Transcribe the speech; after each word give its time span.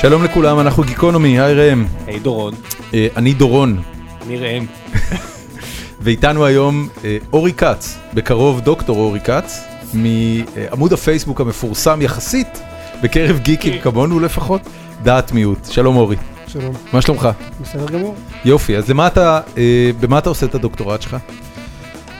שלום 0.00 0.24
לכולם, 0.24 0.60
אנחנו 0.60 0.82
גיקונומי, 0.82 1.40
היי 1.40 1.54
ראם. 1.54 1.86
היי 2.06 2.18
דורון. 2.18 2.54
אה, 2.94 3.08
אני 3.16 3.32
דורון, 3.32 3.82
אני 4.26 4.36
ראם. 4.36 4.66
ואיתנו 6.02 6.44
היום 6.44 6.88
אה, 7.04 7.18
אורי 7.32 7.52
כץ, 7.52 7.98
בקרוב 8.14 8.60
דוקטור 8.60 8.98
אורי 8.98 9.20
כץ, 9.20 9.64
מעמוד 9.94 10.92
הפייסבוק 10.92 11.40
המפורסם 11.40 12.02
יחסית, 12.02 12.62
בקרב 13.02 13.38
גיקים 13.38 13.78
כמונו 13.78 14.20
לפחות, 14.20 14.60
דעת 15.02 15.32
מיעוט. 15.32 15.64
שלום 15.64 15.96
אורי, 15.96 16.16
שלום, 16.46 16.74
מה 16.92 17.02
שלומך? 17.02 17.28
בסדר 17.60 17.86
גמור. 17.86 18.14
יופי, 18.44 18.76
אז 18.76 18.90
למה 18.90 19.06
אתה, 19.06 19.40
אה, 19.56 19.90
במה 20.00 20.18
אתה 20.18 20.28
עושה 20.28 20.46
את 20.46 20.54
הדוקטורט 20.54 21.02
שלך? 21.02 21.16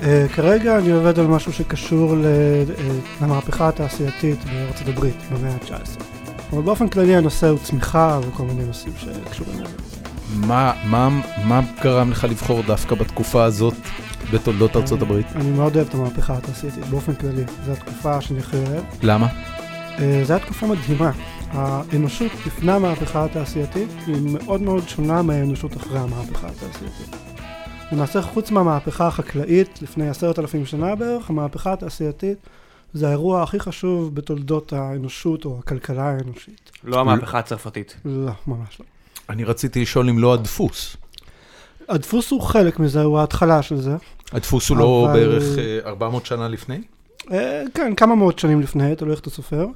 Uh, 0.00 0.02
כרגע 0.34 0.78
אני 0.78 0.90
עובד 0.90 1.18
על 1.18 1.26
משהו 1.26 1.52
שקשור 1.52 2.16
למהפכה 3.20 3.68
התעשייתית 3.68 4.38
בארצות 4.44 4.88
הברית 4.88 5.16
במאה 5.32 5.50
ה-19. 5.50 6.19
אבל 6.52 6.62
באופן 6.62 6.88
כללי 6.88 7.16
הנושא 7.16 7.48
הוא 7.48 7.58
צמיחה 7.62 8.20
וכל 8.28 8.42
מיני 8.42 8.64
נושאים 8.64 8.92
שקשורים 8.96 9.60
לזה. 9.60 9.74
מה, 10.34 10.72
מה, 10.84 11.08
מה 11.44 11.60
גרם 11.82 12.10
לך 12.10 12.24
לבחור 12.24 12.62
דווקא 12.62 12.94
בתקופה 12.94 13.44
הזאת 13.44 13.74
בתולדות 14.32 14.76
ארצות 14.76 15.02
הברית? 15.02 15.26
אני 15.34 15.50
מאוד 15.50 15.76
אוהב 15.76 15.88
את 15.88 15.94
המהפכה 15.94 16.36
התעשייתית 16.36 16.84
באופן 16.86 17.14
כללי. 17.14 17.44
זו 17.66 17.72
התקופה 17.72 18.20
שאני 18.20 18.38
הכי 18.38 18.56
אוהב. 18.56 18.84
למה? 19.02 19.26
Uh, 19.26 20.00
זו 20.24 20.32
הייתה 20.32 20.38
תקופה 20.46 20.66
מדהימה. 20.66 21.10
האנושות 21.50 22.32
לפני 22.46 22.72
המהפכה 22.72 23.24
התעשייתית 23.24 23.88
היא 24.06 24.16
מאוד 24.22 24.62
מאוד 24.62 24.88
שונה 24.88 25.22
מהאנושות 25.22 25.76
אחרי 25.76 25.98
המהפכה 25.98 26.46
התעשייתית. 26.48 27.16
למעשה 27.92 28.22
חוץ 28.22 28.50
מהמהפכה 28.50 29.06
החקלאית 29.06 29.82
לפני 29.82 30.08
עשרת 30.08 30.38
אלפים 30.38 30.66
שנה 30.66 30.94
בערך, 30.94 31.30
המהפכה 31.30 31.72
התעשייתית 31.72 32.38
זה 32.94 33.06
האירוע 33.08 33.42
הכי 33.42 33.60
חשוב 33.60 34.14
בתולדות 34.14 34.72
האנושות 34.72 35.44
או 35.44 35.58
הכלכלה 35.58 36.02
האנושית. 36.10 36.70
לא 36.84 37.00
המהפכה 37.00 37.38
הצרפתית. 37.38 37.96
לא, 38.04 38.32
ממש 38.46 38.80
לא. 38.80 38.86
אני 39.30 39.44
רציתי 39.44 39.82
לשאול 39.82 40.08
אם 40.08 40.18
לא 40.18 40.34
הדפוס. 40.34 40.96
הדפוס 41.88 42.30
הוא 42.30 42.40
חלק 42.40 42.78
מזה, 42.78 43.02
הוא 43.02 43.18
ההתחלה 43.18 43.62
של 43.62 43.76
זה. 43.76 43.96
הדפוס 44.32 44.68
הוא 44.68 44.76
לא 44.78 45.06
אבל- 45.10 45.20
בערך 45.20 45.58
אה, 45.58 45.78
400 45.90 46.26
שנה 46.26 46.48
לפני? 46.48 46.80
אה, 47.32 47.62
כן, 47.74 47.94
כמה 47.94 48.14
מאות 48.14 48.38
שנים 48.38 48.60
לפני, 48.60 48.96
תלוי 48.96 49.10
איך 49.12 49.20
אתה 49.20 49.30
סופר. 49.30 49.66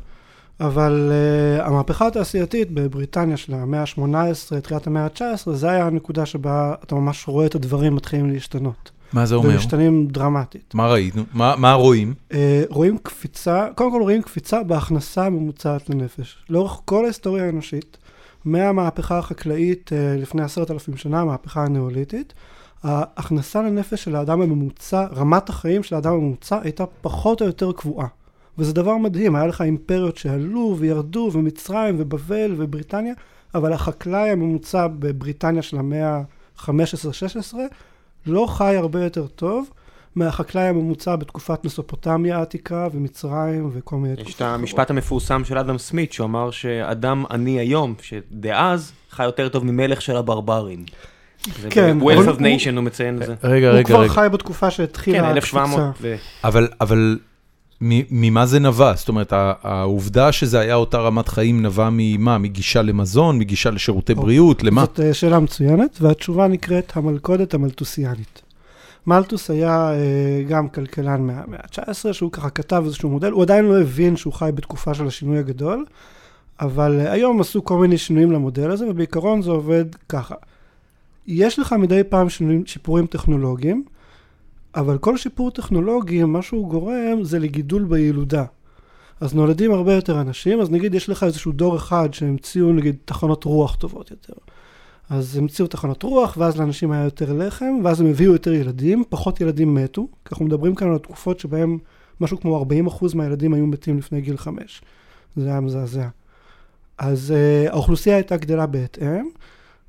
אבל 0.61 1.13
uh, 1.59 1.63
המהפכה 1.63 2.07
התעשייתית 2.07 2.71
בבריטניה 2.71 3.37
של 3.37 3.55
המאה 3.55 3.81
ה-18, 3.81 4.61
תחילת 4.61 4.87
המאה 4.87 5.05
ה-19, 5.05 5.51
זה 5.53 5.71
היה 5.71 5.87
הנקודה 5.87 6.27
שבה 6.27 6.75
אתה 6.83 6.95
ממש 6.95 7.29
רואה 7.29 7.47
את 7.47 7.55
הדברים 7.55 7.95
מתחילים 7.95 8.31
להשתנות. 8.31 8.91
מה 9.15 9.27
זה 9.27 9.35
אומר? 9.35 9.49
ומשתנים 9.49 10.07
דרמטית. 10.07 10.75
מה 10.75 10.89
ראינו? 10.89 11.23
מה, 11.33 11.55
מה 11.57 11.73
רואים? 11.73 12.15
Uh, 12.31 12.35
רואים 12.69 12.99
קפיצה, 12.99 13.67
קודם 13.75 13.91
כל 13.91 14.03
רואים 14.03 14.23
קפיצה 14.23 14.63
בהכנסה 14.63 15.27
הממוצעת 15.27 15.91
לנפש. 15.91 16.45
לאורך 16.51 16.81
כל 16.85 17.05
ההיסטוריה 17.05 17.45
האנושית, 17.45 17.97
מהמהפכה 18.45 19.19
החקלאית 19.19 19.91
uh, 19.93 20.21
לפני 20.21 20.43
עשרת 20.43 20.71
אלפים 20.71 20.97
שנה, 20.97 21.21
המהפכה 21.21 21.65
הנאוליתית, 21.65 22.33
ההכנסה 22.83 23.63
לנפש 23.63 24.05
של 24.05 24.17
האדם 24.17 24.41
הממוצע, 24.41 25.07
רמת 25.17 25.49
החיים 25.49 25.83
של 25.83 25.95
האדם 25.95 26.13
הממוצע 26.13 26.59
הייתה 26.63 26.85
פחות 27.01 27.41
או 27.41 27.47
יותר 27.47 27.73
קבועה. 27.73 28.07
וזה 28.59 28.73
דבר 28.73 28.97
מדהים, 28.97 29.37
היה 29.37 29.47
לך 29.47 29.61
אימפריות 29.63 30.17
שעלו 30.17 30.77
וירדו, 30.79 31.31
ומצרים 31.33 31.95
ובבל 31.99 32.55
ובריטניה, 32.57 33.15
אבל 33.55 33.73
החקלאי 33.73 34.31
הממוצע 34.31 34.87
בבריטניה 34.87 35.63
של 35.63 35.79
המאה 35.79 36.17
ה-15-16 36.17 37.55
לא 38.27 38.47
חי 38.51 38.77
הרבה 38.77 39.05
יותר 39.05 39.27
טוב 39.27 39.71
מהחקלאי 40.17 40.65
הממוצע 40.65 41.17
בתקופת 41.17 41.65
מסופוטמיה 41.65 42.39
העתיקה 42.39 42.89
ומצרים 42.93 43.71
וכל 43.73 43.97
מיני 43.97 44.15
יש 44.15 44.21
את 44.21 44.25
תקופות 44.27 44.43
המשפט 44.43 44.91
המפורסם 44.91 45.45
של 45.45 45.59
אדם 45.59 45.79
סמית, 45.79 46.13
שהוא 46.13 46.25
אמר 46.25 46.51
שאדם 46.51 47.25
עני 47.31 47.59
היום, 47.61 47.95
שדאז 48.03 48.93
חי 49.11 49.25
יותר 49.25 49.49
טוב 49.49 49.65
ממלך 49.65 50.03
של 50.03 50.17
הברברים. 50.17 50.85
כן, 51.71 51.99
ב-Wealth 52.01 52.05
אבל 52.19 52.29
of 52.29 52.39
הוא- 52.41 52.47
Nation 52.59 52.75
הוא 52.77 52.81
מציין 52.85 53.23
את 53.23 53.27
זה. 53.27 53.35
רגע, 53.45 53.69
הוא 53.71 53.77
רגע, 53.77 53.85
כבר 53.89 54.01
רגע. 54.03 54.13
חי 54.13 54.27
בתקופה 54.33 54.71
שהתחילה 54.71 55.19
כן, 55.19 55.25
הקפיצה. 55.25 55.37
1700. 55.63 55.95
ו- 56.01 56.15
אבל, 56.45 56.69
ממה 57.81 58.47
זה 58.47 58.61
נבע? 58.61 58.95
זאת 58.97 59.09
אומרת, 59.09 59.33
העובדה 59.63 60.33
שזה 60.33 60.61
היה 60.61 60.75
אותה 60.75 60.99
רמת 60.99 61.29
חיים 61.29 61.63
נבע 61.63 61.89
ממה? 61.93 62.39
מגישה 62.39 62.83
למזון? 62.83 63.39
מגישה 63.39 63.71
לשירותי 63.71 64.13
או, 64.13 64.23
בריאות? 64.23 64.63
למה? 64.63 64.81
זאת 64.81 65.01
אה, 65.01 65.15
שאלה 65.15 65.41
מצוינת, 65.41 65.99
והתשובה 66.01 66.49
נקראת 66.49 66.93
המלכודת 66.97 67.55
המלטוסיאנית. 67.55 68.43
מלטוס 69.07 69.51
היה 69.51 69.93
אה, 69.93 70.43
גם 70.49 70.69
כלכלן 70.69 71.23
מהמאה 71.23 71.59
ה-19, 71.59 72.13
שהוא 72.13 72.33
ככה 72.33 72.51
כתב 72.51 72.83
איזשהו 72.85 73.09
מודל, 73.09 73.31
הוא 73.31 73.43
עדיין 73.43 73.65
לא 73.65 73.81
הבין 73.81 74.17
שהוא 74.17 74.33
חי 74.33 74.51
בתקופה 74.55 74.95
של 74.95 75.07
השינוי 75.07 75.39
הגדול, 75.39 75.85
אבל 76.61 77.01
אה, 77.01 77.13
היום 77.13 77.41
עשו 77.41 77.65
כל 77.65 77.79
מיני 77.79 77.99
שינויים 77.99 78.33
למודל 78.33 78.71
הזה, 78.71 78.87
ובעיקרון 78.89 79.43
זה 79.43 79.51
עובד 79.51 79.85
ככה. 80.09 80.35
יש 81.27 81.59
לך 81.59 81.73
מדי 81.73 82.01
פעם 82.09 82.29
שינויים, 82.29 82.67
שיפורים 82.67 83.07
טכנולוגיים, 83.07 83.85
אבל 84.77 84.99
כל 84.99 85.17
שיפור 85.17 85.51
טכנולוגי, 85.51 86.25
מה 86.25 86.43
שהוא 86.43 86.69
גורם 86.69 87.25
זה 87.25 87.39
לגידול 87.39 87.85
בילודה. 87.85 88.45
אז 89.21 89.35
נולדים 89.35 89.73
הרבה 89.73 89.95
יותר 89.95 90.21
אנשים, 90.21 90.61
אז 90.61 90.71
נגיד 90.71 90.95
יש 90.95 91.09
לך 91.09 91.23
איזשהו 91.23 91.53
דור 91.53 91.77
אחד 91.77 92.15
שהמציאו 92.15 92.73
נגיד 92.73 92.97
תחנות 93.05 93.45
רוח 93.45 93.77
טובות 93.77 94.11
יותר. 94.11 94.33
אז 95.11 95.37
המציאו 95.37 95.67
תחנות 95.67 96.03
רוח, 96.03 96.37
ואז 96.39 96.57
לאנשים 96.57 96.93
היה 96.93 97.05
יותר 97.05 97.33
לחם, 97.33 97.75
ואז 97.85 98.01
הם 98.01 98.07
הביאו 98.07 98.33
יותר 98.33 98.53
ילדים, 98.53 99.05
פחות 99.09 99.41
ילדים 99.41 99.75
מתו, 99.75 100.09
כי 100.25 100.29
אנחנו 100.33 100.45
מדברים 100.45 100.75
כאן 100.75 100.91
על 100.91 100.99
תקופות 100.99 101.41
שבהם 101.41 101.79
משהו 102.21 102.41
כמו 102.41 102.67
40% 102.99 103.17
מהילדים 103.17 103.55
היו 103.55 103.67
מתים 103.67 103.99
לפני 103.99 104.21
גיל 104.21 104.37
5. 104.37 104.83
זה 105.37 105.49
היה 105.49 105.61
מזעזע. 105.61 106.09
אז 106.99 107.35
uh, 107.35 107.73
האוכלוסייה 107.73 108.17
הייתה 108.17 108.37
גדלה 108.37 108.67
בהתאם, 108.67 109.29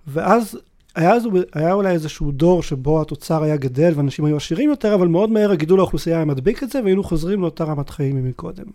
ואז 0.07 0.57
היה, 0.95 1.13
איזו, 1.13 1.29
היה 1.53 1.73
אולי 1.73 1.91
איזשהו 1.91 2.31
דור 2.31 2.63
שבו 2.63 3.01
התוצר 3.01 3.43
היה 3.43 3.57
גדל 3.57 3.93
ואנשים 3.95 4.25
היו 4.25 4.37
עשירים 4.37 4.69
יותר, 4.69 4.95
אבל 4.95 5.07
מאוד 5.07 5.29
מהר 5.29 5.51
הגידול 5.51 5.79
האוכלוסייה 5.79 6.15
היה 6.15 6.25
מדביק 6.25 6.63
את 6.63 6.69
זה, 6.69 6.81
והיינו 6.83 7.03
חוזרים 7.03 7.41
לאותה 7.41 7.63
רמת 7.63 7.89
חיים 7.89 8.15
ממקודם. 8.15 8.65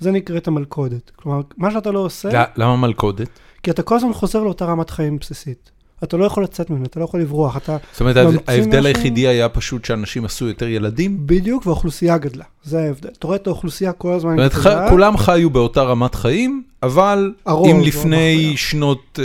זה 0.00 0.10
נקראת 0.10 0.46
המלכודת. 0.46 1.10
כלומר, 1.16 1.40
מה 1.56 1.70
שאתה 1.70 1.90
לא 1.90 1.98
עושה... 1.98 2.44
למה 2.56 2.76
מלכודת? 2.76 3.28
כי 3.62 3.70
אתה 3.70 3.82
כל 3.82 3.96
הזמן 3.96 4.12
חוזר 4.12 4.42
לאותה 4.42 4.64
רמת 4.64 4.90
חיים 4.90 5.18
בסיסית. 5.18 5.70
אתה 6.04 6.16
לא 6.16 6.24
יכול 6.24 6.42
לצאת 6.42 6.70
ממנה, 6.70 6.84
אתה 6.84 7.00
לא 7.00 7.04
יכול 7.04 7.20
לברוח, 7.20 7.56
אתה 7.56 7.76
זאת 7.92 8.00
אומרת, 8.00 8.16
ההבדל 8.46 8.78
משהו? 8.78 8.86
היחידי 8.86 9.26
היה 9.26 9.48
פשוט 9.48 9.84
שאנשים 9.84 10.24
עשו 10.24 10.48
יותר 10.48 10.68
ילדים? 10.68 11.18
בדיוק, 11.26 11.66
והאוכלוסייה 11.66 12.18
גדלה. 12.18 12.44
זה 12.64 12.80
ההבדל. 12.82 13.08
אתה 13.18 13.26
רואה 13.26 13.36
את 13.36 13.46
האוכלוסייה 13.46 13.92
כל 13.92 14.12
הזמן 14.12 14.30
זאת 14.48 14.66
אומרת. 14.66 14.86
ח- 14.86 14.90
כולם 14.90 15.16
חיו 15.16 15.50
באותה 15.50 15.82
רמת 15.82 16.14
חיים, 16.14 16.62
אבל 16.82 17.32
הרוב, 17.46 17.66
אם 17.68 17.74
הרוב 17.74 17.86
לפני. 17.86 18.52
שנות, 18.56 19.18
אה, 19.22 19.24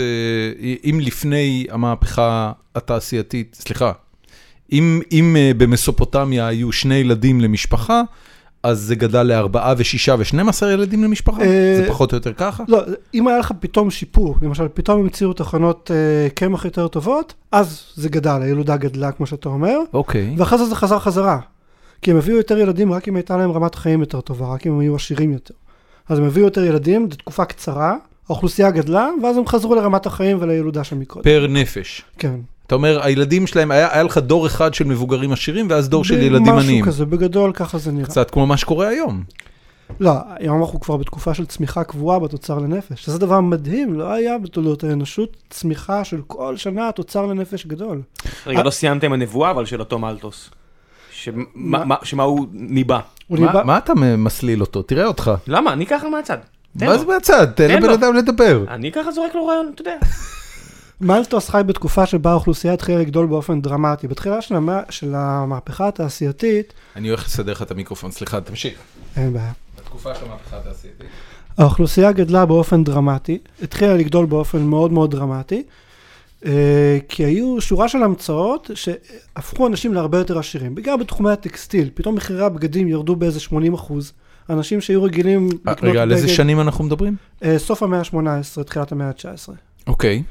אם 0.90 1.00
לפני 1.02 1.66
המהפכה 1.70 2.52
התעשייתית, 2.74 3.56
סליחה, 3.60 3.92
אם 4.72 5.00
אם, 5.12 5.36
אה, 5.38 5.50
במסופוטמיה 5.56 6.46
היו 6.46 6.72
שני 6.72 6.94
ילדים 6.94 7.40
למשפחה, 7.40 8.02
אז 8.64 8.80
זה 8.80 8.94
גדל 8.94 9.22
לארבעה 9.22 9.74
ושישה 9.76 10.14
ושנים 10.18 10.48
עשר 10.48 10.70
ילדים 10.70 11.04
למשפחה? 11.04 11.42
אה, 11.42 11.74
זה 11.76 11.84
פחות 11.88 12.12
או 12.12 12.16
יותר 12.16 12.32
ככה? 12.32 12.64
לא, 12.68 12.82
אם 13.14 13.28
היה 13.28 13.38
לך 13.38 13.52
פתאום 13.60 13.90
שיפור, 13.90 14.36
למשל, 14.42 14.68
פתאום 14.74 15.00
המציאו 15.00 15.32
תחנות 15.32 15.90
אה, 15.94 16.30
קמח 16.30 16.64
יותר 16.64 16.88
טובות, 16.88 17.34
אז 17.52 17.82
זה 17.94 18.08
גדל, 18.08 18.42
הילודה 18.42 18.76
גדלה, 18.76 19.12
כמו 19.12 19.26
שאתה 19.26 19.48
אומר, 19.48 19.78
אוקיי. 19.92 20.34
ואחרי 20.38 20.58
זה 20.58 20.64
זה 20.64 20.76
חזר 20.76 20.98
חזרה. 20.98 21.38
כי 22.02 22.10
הם 22.10 22.16
הביאו 22.16 22.36
יותר 22.36 22.58
ילדים 22.58 22.92
רק 22.92 23.08
אם 23.08 23.16
הייתה 23.16 23.36
להם 23.36 23.52
רמת 23.52 23.74
חיים 23.74 24.00
יותר 24.00 24.20
טובה, 24.20 24.46
רק 24.46 24.66
אם 24.66 24.72
הם 24.72 24.78
היו 24.78 24.96
עשירים 24.96 25.32
יותר. 25.32 25.54
אז 26.08 26.18
הם 26.18 26.24
הביאו 26.24 26.44
יותר 26.44 26.64
ילדים, 26.64 27.10
זו 27.10 27.16
תקופה 27.16 27.44
קצרה, 27.44 27.96
האוכלוסייה 28.28 28.70
גדלה, 28.70 29.08
ואז 29.22 29.36
הם 29.36 29.46
חזרו 29.46 29.74
לרמת 29.74 30.06
החיים 30.06 30.36
ולילודה 30.40 30.84
שם 30.84 31.00
מקודם. 31.00 31.24
פר 31.24 31.46
נפש. 31.48 32.02
כן. 32.18 32.36
אתה 32.66 32.74
אומר, 32.74 33.00
הילדים 33.02 33.46
שלהם, 33.46 33.70
היה 33.70 33.88
היה 33.94 34.02
לך 34.02 34.18
דור 34.18 34.46
אחד 34.46 34.74
של 34.74 34.84
מבוגרים 34.84 35.32
עשירים, 35.32 35.66
ואז 35.70 35.88
דור 35.88 36.04
של 36.04 36.22
ילדים 36.22 36.48
עניים. 36.52 36.80
משהו 36.82 36.92
כזה, 36.92 37.04
בגדול 37.06 37.52
ככה 37.52 37.78
זה 37.78 37.92
נראה. 37.92 38.06
קצת 38.06 38.30
כמו 38.30 38.46
מה 38.46 38.56
שקורה 38.56 38.88
היום. 38.88 39.22
לא, 40.00 40.10
היום 40.38 40.62
אנחנו 40.62 40.80
כבר 40.80 40.96
בתקופה 40.96 41.34
של 41.34 41.46
צמיחה 41.46 41.84
קבועה 41.84 42.18
בתוצר 42.18 42.58
לנפש. 42.58 43.02
שזה 43.04 43.18
דבר 43.18 43.40
מדהים, 43.40 43.94
לא 43.94 44.12
היה 44.12 44.38
בתולדות 44.38 44.84
האנושות 44.84 45.36
צמיחה 45.50 46.04
של 46.04 46.20
כל 46.26 46.56
שנה 46.56 46.92
תוצר 46.92 47.26
לנפש 47.26 47.66
גדול. 47.66 48.02
רגע, 48.46 48.62
לא 48.62 48.70
סיימתם 48.70 49.12
הנבואה, 49.12 49.50
אבל 49.50 49.66
של 49.66 49.80
אותו 49.80 49.98
מלטוס. 49.98 50.50
שמה- 51.12 51.44
מה- 51.84 51.96
שמה 52.02 52.22
הוא 52.22 52.46
ניבא. 52.52 52.98
מה- 53.64 53.78
אתה 53.78 53.92
מסליל 54.18 54.60
אותו? 54.60 54.82
תראה 54.82 55.06
אותך. 55.06 55.30
למה? 55.46 55.72
אני 55.72 55.86
ככה 55.86 56.08
מהצד. 56.08 56.38
מה. 56.74 56.98
זה 56.98 57.06
מהצד? 57.06 57.46
תן 57.54 57.70
לבן. 57.70 57.90
אדם 57.90 58.14
לדבר. 58.14 58.64
אני 58.68 58.92
ככה 58.92 59.12
זורק 59.12 59.34
לו 59.34 59.46
רעיון, 59.46 59.70
אתה 59.74 59.82
יודע. 59.82 59.96
מלטוס 61.00 61.48
חי 61.48 61.60
בתקופה 61.66 62.06
שבה 62.06 62.30
האוכלוסייה 62.30 62.74
התחילה 62.74 62.98
לגדול 63.00 63.26
באופן 63.26 63.60
דרמטי. 63.60 64.08
בתחילה 64.08 64.42
של, 64.42 64.54
המאה, 64.54 64.80
של 64.90 65.14
המהפכה 65.14 65.88
התעשייתית, 65.88 66.72
אני 66.96 67.08
הולך 67.08 67.24
לסדר 67.26 67.52
לך 67.52 67.62
את 67.62 67.70
המיקרופון, 67.70 68.10
סליחה, 68.10 68.40
תמשיך. 68.40 68.78
אין 69.16 69.32
בעיה. 69.32 69.52
בתקופה 69.78 70.14
של 70.14 70.24
המהפכה 70.24 70.56
התעשייתית. 70.56 71.06
האוכלוסייה 71.58 72.12
גדלה 72.12 72.46
באופן 72.46 72.84
דרמטי, 72.84 73.38
התחילה 73.62 73.94
לגדול 73.96 74.26
באופן 74.26 74.62
מאוד 74.62 74.92
מאוד 74.92 75.10
דרמטי, 75.10 75.62
אה, 76.46 76.98
כי 77.08 77.24
היו 77.24 77.60
שורה 77.60 77.88
של 77.88 78.02
המצאות 78.02 78.70
שהפכו 78.74 79.66
אנשים 79.66 79.94
להרבה 79.94 80.18
יותר 80.18 80.38
עשירים. 80.38 80.74
בעיקר 80.74 80.96
בתחומי 80.96 81.30
הטקסטיל, 81.30 81.90
פתאום 81.94 82.14
מחירי 82.14 82.44
הבגדים 82.44 82.88
ירדו 82.88 83.16
באיזה 83.16 83.40
80 83.40 83.74
אחוז, 83.74 84.12
אנשים 84.50 84.80
שהיו 84.80 85.02
רגילים 85.02 85.48
לקנות 85.64 85.78
רגע, 85.82 86.02
על 86.02 86.12
איזה 86.12 86.26
בגד- 86.26 86.34
שנים 86.34 86.60
אנחנו 86.60 86.84
מדברים? 86.84 87.16
אה, 87.44 87.58
סוף 87.58 87.82
המאה 87.82 87.98
ה-18, 87.98 88.62
תחילת 88.64 88.92
המאה 88.92 89.06
ה-19. 89.08 89.52
אוקיי. 89.86 90.16
אה, 90.16 90.22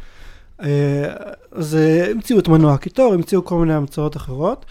אז 1.52 1.76
אה, 1.76 2.12
המציאו 2.12 2.40
את 2.40 2.48
מנוע 2.48 2.74
הקיטור, 2.74 3.14
המציאו 3.14 3.46
כל 3.46 3.56
מיני 3.56 3.74
המצאות 3.74 4.18
אחרות, 4.18 4.66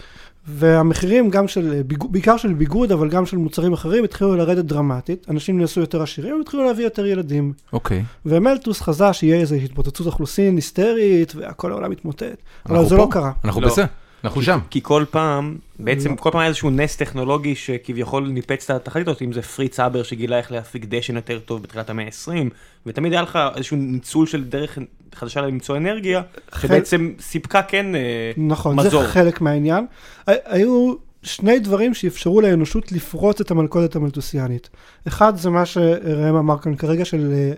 והמחירים 0.47 1.29
גם 1.29 1.47
של, 1.47 1.73
אה, 1.73 1.81
בעיקר 2.09 2.37
של 2.37 2.53
ביגוד, 2.53 2.91
אבל 2.91 3.09
גם 3.09 3.25
של 3.25 3.37
מוצרים 3.37 3.73
אחרים, 3.73 4.03
התחילו 4.03 4.35
לרדת 4.35 4.65
דרמטית. 4.65 5.25
אנשים 5.29 5.59
נעשו 5.59 5.79
יותר 5.79 6.01
עשירים, 6.01 6.37
והתחילו 6.37 6.65
להביא 6.65 6.83
יותר 6.83 7.05
ילדים. 7.05 7.53
אוקיי. 7.73 8.03
ומלטוס 8.25 8.81
חזה 8.81 9.13
שיהיה 9.13 9.35
איזו 9.35 9.55
התפוצצות 9.55 10.07
אוכלוסין 10.07 10.55
היסטרית, 10.55 11.33
והכל 11.35 11.71
העולם 11.71 11.91
יתמוטט. 11.91 12.37
אבל 12.69 12.85
זה 12.85 12.95
פה. 12.95 13.01
לא 13.01 13.07
קרה. 13.11 13.31
אנחנו 13.45 13.61
לא. 13.61 13.67
בזה, 13.67 13.85
אנחנו 14.23 14.41
שם. 14.41 14.59
כי 14.69 14.79
כל 14.83 15.05
פעם, 15.11 15.57
בעצם 15.79 16.11
לא. 16.11 16.15
כל 16.15 16.31
פעם 16.31 16.41
היה 16.41 16.47
איזשהו 16.47 16.69
נס 16.69 16.95
טכנולוגי 16.95 17.55
שכביכול 17.55 18.27
ניפץ 18.27 18.69
את 18.69 18.75
התחתית 18.75 19.07
הזאת, 19.07 19.21
אם 19.21 19.33
זה 19.33 19.41
פריץ 19.41 19.79
אבר 19.79 20.03
שגילה 20.03 20.37
איך 20.37 20.51
להפיק 20.51 20.85
דשן 20.85 21.15
יותר 21.15 21.39
טוב 21.39 21.63
בתחילת 21.63 21.89
המאה 21.89 22.05
ה-20, 22.05 22.49
ותמיד 22.85 23.13
היה 23.13 23.21
לך 23.21 23.39
איזשהו 23.55 23.77
ניצול 23.77 24.27
של 24.27 24.43
דרך 24.43 24.77
חדשה 25.15 25.41
למצוא 25.41 25.77
אנרגיה, 25.77 26.21
שבעצם 26.61 27.13
סיפקה 27.19 27.61
כן 27.61 27.95
אה, 27.95 28.31
נכון, 28.37 28.75
מזור. 28.75 29.01
זה 29.01 29.07
חלק 29.07 29.41
מהעניין. 29.41 29.85
היו 30.27 30.93
שני 31.23 31.59
דברים 31.59 31.93
שאפשרו 31.93 32.41
לאנושות 32.41 32.91
לפרוץ 32.91 33.41
את 33.41 33.51
המלכודת 33.51 33.95
המלטוסיאנית. 33.95 34.69
אחד 35.07 35.37
זה 35.37 35.49
מה 35.49 35.65
שראם 35.65 36.35
אמר 36.35 36.57
כאן 36.57 36.75
כרגע, 36.75 37.05
של 37.05 37.33
אה, 37.33 37.51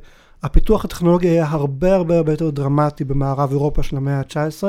הפיתוח 0.45 0.85
הטכנולוגי 0.85 1.27
היה 1.27 1.47
הרבה 1.49 1.95
הרבה 1.95 2.17
הרבה 2.17 2.33
יותר 2.33 2.49
דרמטי 2.49 3.03
במערב 3.03 3.51
אירופה 3.51 3.83
של 3.83 3.97
המאה 3.97 4.19
ה-19, 4.19 4.63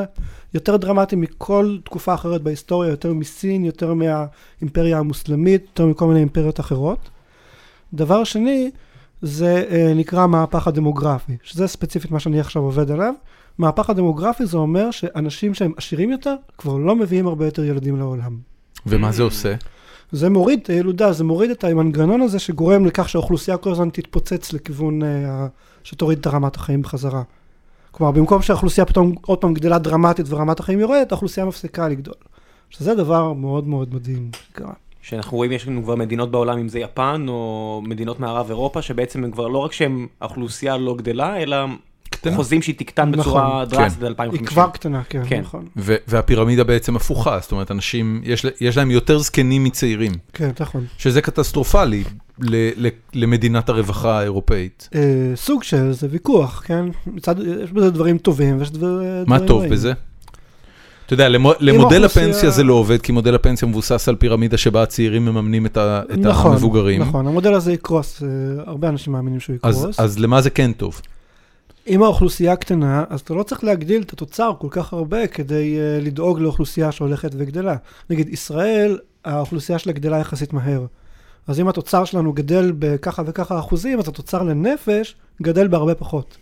יותר 0.54 0.76
דרמטי 0.76 1.16
מכל 1.16 1.76
תקופה 1.84 2.14
אחרת 2.14 2.42
בהיסטוריה, 2.42 2.90
יותר 2.90 3.12
מסין, 3.12 3.64
יותר 3.64 3.94
מהאימפריה 3.94 4.98
המוסלמית, 4.98 5.62
יותר 5.62 5.86
מכל 5.86 6.06
מיני 6.06 6.20
אימפריות 6.20 6.60
אחרות. 6.60 7.10
דבר 7.94 8.24
שני, 8.24 8.70
זה 9.22 9.64
אה, 9.70 9.92
נקרא 9.96 10.22
המהפך 10.22 10.68
הדמוגרפי, 10.68 11.36
שזה 11.42 11.66
ספציפית 11.66 12.10
מה 12.10 12.20
שאני 12.20 12.40
עכשיו 12.40 12.62
עובד 12.62 12.90
עליו. 12.90 13.14
מהפך 13.58 13.90
הדמוגרפי 13.90 14.46
זה 14.46 14.56
אומר 14.56 14.90
שאנשים 14.90 15.54
שהם 15.54 15.72
עשירים 15.76 16.10
יותר, 16.10 16.34
כבר 16.58 16.76
לא 16.76 16.96
מביאים 16.96 17.26
הרבה 17.26 17.44
יותר 17.44 17.64
ילדים 17.64 17.96
לעולם. 17.96 18.38
ומה 18.86 19.12
זה 19.12 19.22
עושה? 19.22 19.54
זה 20.16 20.30
מוריד 20.30 20.60
את 20.62 20.70
הילודה, 20.70 21.12
זה 21.12 21.24
מוריד 21.24 21.50
את 21.50 21.64
המנגנון 21.64 22.20
הזה 22.20 22.38
שגורם 22.38 22.86
לכך 22.86 23.08
שהאוכלוסייה 23.08 23.56
כל 23.56 23.72
הזמן 23.72 23.90
תתפוצץ 23.90 24.52
לכיוון 24.52 25.02
אה, 25.02 25.46
שתוריד 25.84 26.18
את 26.18 26.26
רמת 26.26 26.56
החיים 26.56 26.82
בחזרה. 26.82 27.22
כלומר, 27.90 28.12
במקום 28.12 28.42
שהאוכלוסייה 28.42 28.84
פתאום 28.84 29.14
עוד 29.26 29.38
פעם 29.38 29.54
גדלה 29.54 29.78
דרמטית 29.78 30.26
ורמת 30.28 30.60
החיים 30.60 30.80
יורדת, 30.80 31.12
האוכלוסייה 31.12 31.46
מפסיקה 31.46 31.88
לגדול. 31.88 32.14
שזה 32.70 32.94
דבר 32.94 33.32
מאוד 33.32 33.68
מאוד 33.68 33.94
מדהים 33.94 34.30
שקרה. 34.48 34.72
שאנחנו 35.02 35.36
רואים 35.36 35.52
יש 35.52 35.68
לנו 35.68 35.82
כבר 35.82 35.94
מדינות 35.94 36.30
בעולם 36.30 36.58
אם 36.58 36.68
זה 36.68 36.78
יפן 36.78 37.26
או 37.28 37.82
מדינות 37.84 38.20
מערב 38.20 38.46
אירופה 38.48 38.82
שבעצם 38.82 39.24
הם 39.24 39.30
כבר 39.30 39.48
לא 39.48 39.58
רק 39.58 39.72
שהם 39.72 40.06
האוכלוסייה 40.20 40.76
לא 40.76 40.94
גדלה 40.96 41.36
אלא. 41.36 41.56
חוזים 42.36 42.62
שהיא 42.62 42.74
תקטן 42.78 43.12
בצורה 43.12 43.42
נכון, 43.64 43.78
דרסטית 43.78 43.98
כן. 44.00 44.04
עד 44.06 44.10
2050. 44.10 44.40
היא 44.40 44.48
כבר 44.48 44.68
קטנה, 44.72 45.02
כן, 45.08 45.22
כן. 45.28 45.40
נכון. 45.40 45.64
ו- 45.76 45.96
והפירמידה 46.08 46.64
בעצם 46.64 46.96
הפוכה, 46.96 47.38
זאת 47.42 47.52
אומרת, 47.52 47.70
אנשים, 47.70 48.20
יש, 48.24 48.44
ל- 48.44 48.50
יש 48.60 48.76
להם 48.76 48.90
יותר 48.90 49.18
זקנים 49.18 49.64
מצעירים, 49.64 50.12
כן, 50.32 50.50
נכון. 50.60 50.84
שזה 50.98 51.22
קטסטרופלי 51.22 52.04
ל- 52.40 52.86
ל- 52.86 52.90
למדינת 53.14 53.68
הרווחה 53.68 54.18
האירופאית. 54.18 54.88
אה, 54.94 55.00
סוג 55.36 55.62
של, 55.62 55.92
זה 55.92 56.06
ויכוח, 56.10 56.62
כן? 56.66 56.84
מצד, 57.06 57.34
יש 57.64 57.72
בזה 57.72 57.90
דברים 57.90 58.18
טובים 58.18 58.58
ויש 58.58 58.70
דבר, 58.70 59.00
מה 59.26 59.36
דברים 59.36 59.48
טוב 59.48 59.60
רעים. 59.60 59.72
בזה? 59.72 59.92
אתה 61.06 61.14
יודע, 61.14 61.28
למו- 61.28 61.52
למודל 61.60 62.04
הפנסיה 62.04 62.50
זה 62.50 62.62
לא 62.64 62.74
עובד, 62.74 63.02
כי 63.02 63.12
מודל 63.12 63.34
הפנסיה 63.34 63.68
מבוסס 63.68 64.08
על 64.08 64.16
פירמידה 64.16 64.56
שבה 64.56 64.82
הצעירים 64.82 65.24
מממנים 65.24 65.66
את 65.66 65.78
נכון, 66.18 66.52
המבוגרים. 66.52 67.00
נכון, 67.02 67.26
המודל 67.26 67.54
הזה 67.54 67.72
יקרוס, 67.72 68.22
אה, 68.22 68.28
הרבה 68.66 68.88
אנשים 68.88 69.12
מאמינים 69.12 69.40
שהוא 69.40 69.56
יקרוס. 69.56 70.00
אז 70.00 70.18
למה 70.18 70.40
זה 70.40 70.50
כן 70.50 70.72
טוב? 70.72 71.00
אם 71.88 72.02
האוכלוסייה 72.02 72.56
קטנה, 72.56 73.04
אז 73.08 73.20
אתה 73.20 73.34
לא 73.34 73.42
צריך 73.42 73.64
להגדיל 73.64 74.02
את 74.02 74.12
התוצר 74.12 74.52
כל 74.58 74.68
כך 74.70 74.92
הרבה 74.92 75.26
כדי 75.26 75.76
uh, 75.76 76.04
לדאוג 76.04 76.40
לאוכלוסייה 76.40 76.92
שהולכת 76.92 77.30
וגדלה. 77.36 77.76
נגיד, 78.10 78.28
ישראל, 78.28 78.98
האוכלוסייה 79.24 79.78
שלה 79.78 79.92
גדלה 79.92 80.18
יחסית 80.18 80.52
מהר. 80.52 80.86
אז 81.46 81.60
אם 81.60 81.68
התוצר 81.68 82.04
שלנו 82.04 82.32
גדל 82.32 82.72
בככה 82.78 83.22
וככה 83.26 83.58
אחוזים, 83.58 83.98
אז 83.98 84.08
התוצר 84.08 84.42
לנפש 84.42 85.16
גדל 85.42 85.68
בהרבה 85.68 85.94
פחות. 85.94 86.36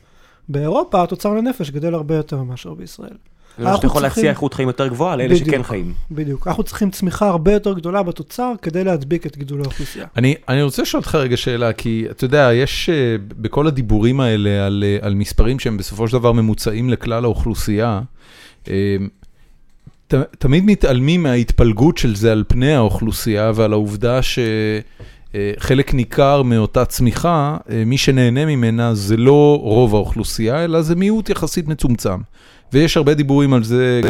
באירופה 0.49 1.03
התוצר 1.03 1.35
לנפש 1.35 1.71
גדל 1.71 1.95
הרבה 1.95 2.17
יותר 2.17 2.43
מאשר 2.43 2.75
בישראל. 2.75 3.17
זה 3.59 3.65
אומר 3.65 3.77
שאתה 3.77 3.87
יכול 3.87 4.03
להציע 4.03 4.31
איכות 4.31 4.55
חיים 4.55 4.69
יותר 4.69 4.89
גבוהה 4.89 5.17
לאלה 5.17 5.37
שכן. 5.37 5.63
חיים. 5.63 5.93
בדיוק. 6.11 6.47
אנחנו 6.49 6.63
צריכים 6.63 6.91
צמיחה 6.91 7.29
הרבה 7.29 7.53
יותר 7.53 7.73
גדולה 7.73 8.03
בתוצר 8.03 8.53
כדי 8.63 8.85
להדביק 8.85 9.27
את 9.27 9.37
גידול 9.37 9.61
האוכלוסייה. 9.61 10.07
אני, 10.17 10.35
אני 10.49 10.63
רוצה 10.63 10.83
לשאול 10.83 11.01
אותך 11.01 11.15
רגע 11.15 11.37
שאלה, 11.37 11.73
כי 11.73 12.07
אתה 12.11 12.25
יודע, 12.25 12.51
יש 12.53 12.89
אה, 12.89 13.17
בכל 13.37 13.67
הדיבורים 13.67 14.21
האלה 14.21 14.67
על, 14.67 14.85
אה, 14.87 15.07
על 15.07 15.15
מספרים 15.15 15.59
שהם 15.59 15.77
בסופו 15.77 16.09
של 16.09 16.13
דבר 16.13 16.33
ממוצעים 16.33 16.91
לכלל 16.91 17.25
האוכלוסייה, 17.25 18.01
אה, 18.69 18.97
תמיד 20.39 20.65
מתעלמים 20.65 21.23
מההתפלגות 21.23 21.99
של 21.99 22.17
זה 22.17 22.33
על 22.33 22.45
פני 22.49 22.75
האוכלוסייה 22.75 23.53
ועל 23.55 23.73
העובדה 23.73 24.21
שחלק 24.23 25.95
ניכר 25.95 26.43
מאותה 26.43 26.85
צמיחה, 26.85 27.57
מי 27.87 27.99
שנהנה 27.99 28.47
ממנה 28.47 28.95
זה 28.95 29.17
לא 29.17 29.59
רוב 29.63 29.95
האוכלוסייה, 29.95 30.65
אלא 30.65 30.83
זה 30.83 30.97
מיעוט 30.97 31.31
יחסית 31.31 31.69
מצומצם. 31.69 32.19
ויש 32.75 32.97
הרבה 32.97 33.15
דיבורים 33.15 33.55
על 33.55 33.65
זה, 33.65 34.01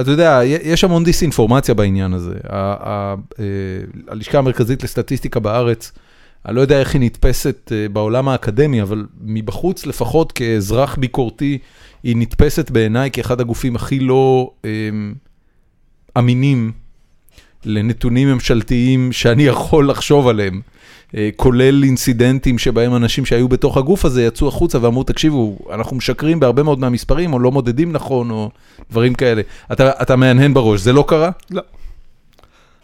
אתה 0.00 0.10
יודע, 0.10 0.40
יש 0.44 0.84
המון 0.84 1.04
דיסאינפורמציה 1.04 1.74
בעניין 1.74 2.12
הזה. 2.12 2.34
אה, 2.52 3.14
הלשכה 4.08 4.38
המרכזית 4.38 4.82
לסטטיסטיקה 4.82 5.40
בארץ, 5.40 5.92
אני 6.46 6.56
לא 6.56 6.60
יודע 6.60 6.80
איך 6.80 6.94
היא 6.94 7.00
נתפסת 7.00 7.72
אה, 7.72 7.88
בעולם 7.88 8.28
האקדמי, 8.28 8.82
אבל 8.82 9.06
מבחוץ 9.20 9.86
לפחות 9.86 10.32
כאזרח 10.32 10.96
ביקורתי, 10.96 11.58
היא 12.02 12.16
נתפסת 12.16 12.70
בעיניי 12.70 13.10
כאחד 13.10 13.40
הגופים 13.40 13.76
הכי 13.76 14.00
לא 14.00 14.50
אה, 14.64 14.70
אמינים 16.18 16.72
לנתונים 17.64 18.28
ממשלתיים 18.28 19.12
שאני 19.12 19.42
יכול 19.42 19.90
לחשוב 19.90 20.28
עליהם. 20.28 20.60
אה, 21.14 21.28
כולל 21.36 21.84
אינסידנטים 21.84 22.58
שבהם 22.58 22.96
אנשים 22.96 23.24
שהיו 23.26 23.48
בתוך 23.48 23.76
הגוף 23.76 24.04
הזה 24.04 24.24
יצאו 24.24 24.48
החוצה 24.48 24.78
ואמרו, 24.82 25.02
תקשיבו, 25.02 25.58
אנחנו 25.72 25.96
משקרים 25.96 26.40
בהרבה 26.40 26.62
מאוד 26.62 26.78
מהמספרים, 26.78 27.32
או 27.32 27.38
לא 27.38 27.52
מודדים 27.52 27.92
נכון, 27.92 28.30
או 28.30 28.50
דברים 28.90 29.14
כאלה. 29.14 29.42
אתה, 29.72 29.90
אתה 30.02 30.16
מהנהן 30.16 30.54
בראש, 30.54 30.80
זה 30.80 30.92
לא 30.92 31.04
קרה? 31.08 31.30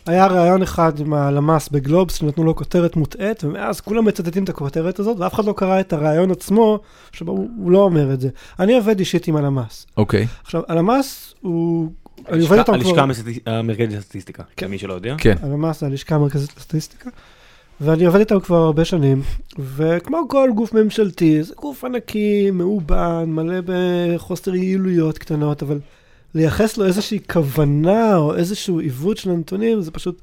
היה 0.07 0.27
ראיון 0.27 0.63
אחד 0.63 1.01
עם 1.01 1.15
הלמ"ס 1.15 1.69
בגלובס, 1.69 2.15
שנתנו 2.15 2.45
לו 2.45 2.57
כותרת 2.57 2.97
מוטעית, 2.97 3.45
ומאז 3.45 3.81
כולם 3.81 4.05
מצטטים 4.05 4.45
את 4.45 4.49
הכותרת 4.49 4.99
הזאת, 4.99 5.19
ואף 5.19 5.35
אחד 5.35 5.45
לא 5.45 5.55
קרא 5.57 5.81
את 5.81 5.93
הראיון 5.93 6.31
עצמו, 6.31 6.79
שבו 7.13 7.33
הוא, 7.33 7.71
לא 7.71 7.79
אומר 7.79 8.13
את 8.13 8.21
זה. 8.21 8.29
אני 8.61 8.75
עובד 8.75 8.99
אישית 8.99 9.29
עם 9.29 9.37
הלמ"ס. 9.37 9.87
אוקיי, 9.97 10.27
עכשיו, 10.45 10.63
הלמ"ס 10.69 11.35
הוא... 11.41 11.91
אני 12.29 12.43
עובד 12.43 12.59
הלשכה- 12.59 12.73
איתם 12.75 12.85
כבר... 12.85 13.03
המרכזית 13.53 13.99
לסטטיסטיקה, 13.99 14.43
כן. 14.57 14.67
למי 14.67 14.79
שלא 14.79 14.93
יודע. 14.95 15.15
כן. 15.19 15.35
הלמ"ס 15.43 15.81
זה 15.81 15.87
הלשכה 15.87 16.15
המרכזית 16.15 16.55
לסטטיסטיקה, 16.57 17.11
ואני 17.85 18.05
עובד 18.05 18.19
איתם 18.19 18.41
כבר 18.41 18.57
הרבה 18.57 18.85
שנים, 18.85 19.23
וכמו 19.59 20.29
כל 20.29 20.51
גוף 20.55 20.75
ממשלתי, 20.75 21.43
זה 21.43 21.55
גוף 21.61 21.85
ענקי, 21.85 22.51
מאובן, 22.51 23.25
מלא 23.27 23.57
בחוסר 23.67 24.55
יעילויות 24.55 25.19
קטנות, 25.19 25.63
אבל 25.63 25.81
לייחס 26.35 26.79
לו 26.79 26.87
איזושהי 26.87 27.19
כוונה 27.33 28.17
או 28.17 28.37
איזשהו 28.37 28.79
עיוות 28.79 29.17
של 29.17 29.31
הנתונים, 29.31 29.81
זה 29.81 29.91
פשוט... 29.91 30.21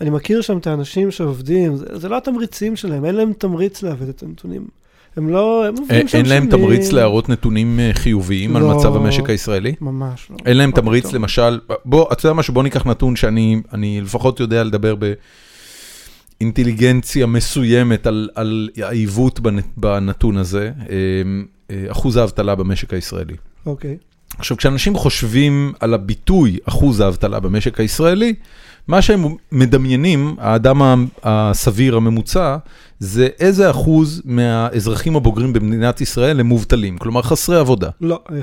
אני 0.00 0.10
מכיר 0.10 0.40
שם 0.40 0.58
את 0.58 0.66
האנשים 0.66 1.10
שעובדים, 1.10 1.76
זה, 1.76 1.86
זה 1.92 2.08
לא 2.08 2.16
התמריצים 2.16 2.76
שלהם, 2.76 3.04
אין 3.04 3.14
להם 3.14 3.32
תמריץ 3.32 3.82
לעבד 3.82 4.08
את 4.08 4.22
הנתונים. 4.22 4.66
הם 5.16 5.28
לא, 5.28 5.66
הם 5.66 5.74
עובדים 5.78 6.08
שם 6.08 6.18
אין 6.18 6.26
להם 6.26 6.42
שנים. 6.42 6.50
תמריץ 6.50 6.92
להראות 6.92 7.28
נתונים 7.28 7.80
אה, 7.80 7.90
חיוביים 7.92 8.56
על 8.56 8.62
לא. 8.62 8.76
מצב 8.76 8.96
המשק 8.96 9.30
הישראלי? 9.30 9.74
ממש 9.80 10.26
לא. 10.30 10.36
אין 10.46 10.56
להם 10.56 10.70
תמריץ 10.70 11.06
פתאום. 11.06 11.22
למשל, 11.22 11.60
בוא, 11.84 12.12
אתה 12.12 12.26
יודע 12.26 12.34
משהו, 12.34 12.54
בוא 12.54 12.62
ניקח 12.62 12.86
נתון 12.86 13.16
שאני 13.16 13.62
אני 13.72 14.00
לפחות 14.00 14.40
יודע 14.40 14.64
לדבר 14.64 14.94
באינטליגנציה 16.40 17.26
מסוימת 17.26 18.06
על, 18.06 18.28
על 18.34 18.68
העיוות 18.82 19.40
בנ- 19.40 19.60
בנתון 19.76 20.36
הזה, 20.36 20.70
אה, 20.90 20.94
אה, 21.70 21.92
אחוז 21.92 22.16
האבטלה 22.16 22.54
במשק 22.54 22.94
הישראלי. 22.94 23.34
אוקיי. 23.66 23.96
עכשיו, 24.38 24.56
כשאנשים 24.56 24.96
חושבים 24.96 25.72
על 25.80 25.94
הביטוי 25.94 26.58
אחוז 26.64 27.00
האבטלה 27.00 27.40
במשק 27.40 27.80
הישראלי, 27.80 28.34
מה 28.88 29.02
שהם 29.02 29.24
מדמיינים, 29.52 30.36
האדם 30.38 31.06
הסביר 31.22 31.96
הממוצע, 31.96 32.56
זה 32.98 33.28
איזה 33.40 33.70
אחוז 33.70 34.22
מהאזרחים 34.24 35.16
הבוגרים 35.16 35.52
במדינת 35.52 36.00
ישראל 36.00 36.40
הם 36.40 36.46
מובטלים, 36.46 36.98
כלומר 36.98 37.22
חסרי 37.22 37.56
עבודה. 37.58 37.90
לא, 38.00 38.20
אה, 38.32 38.38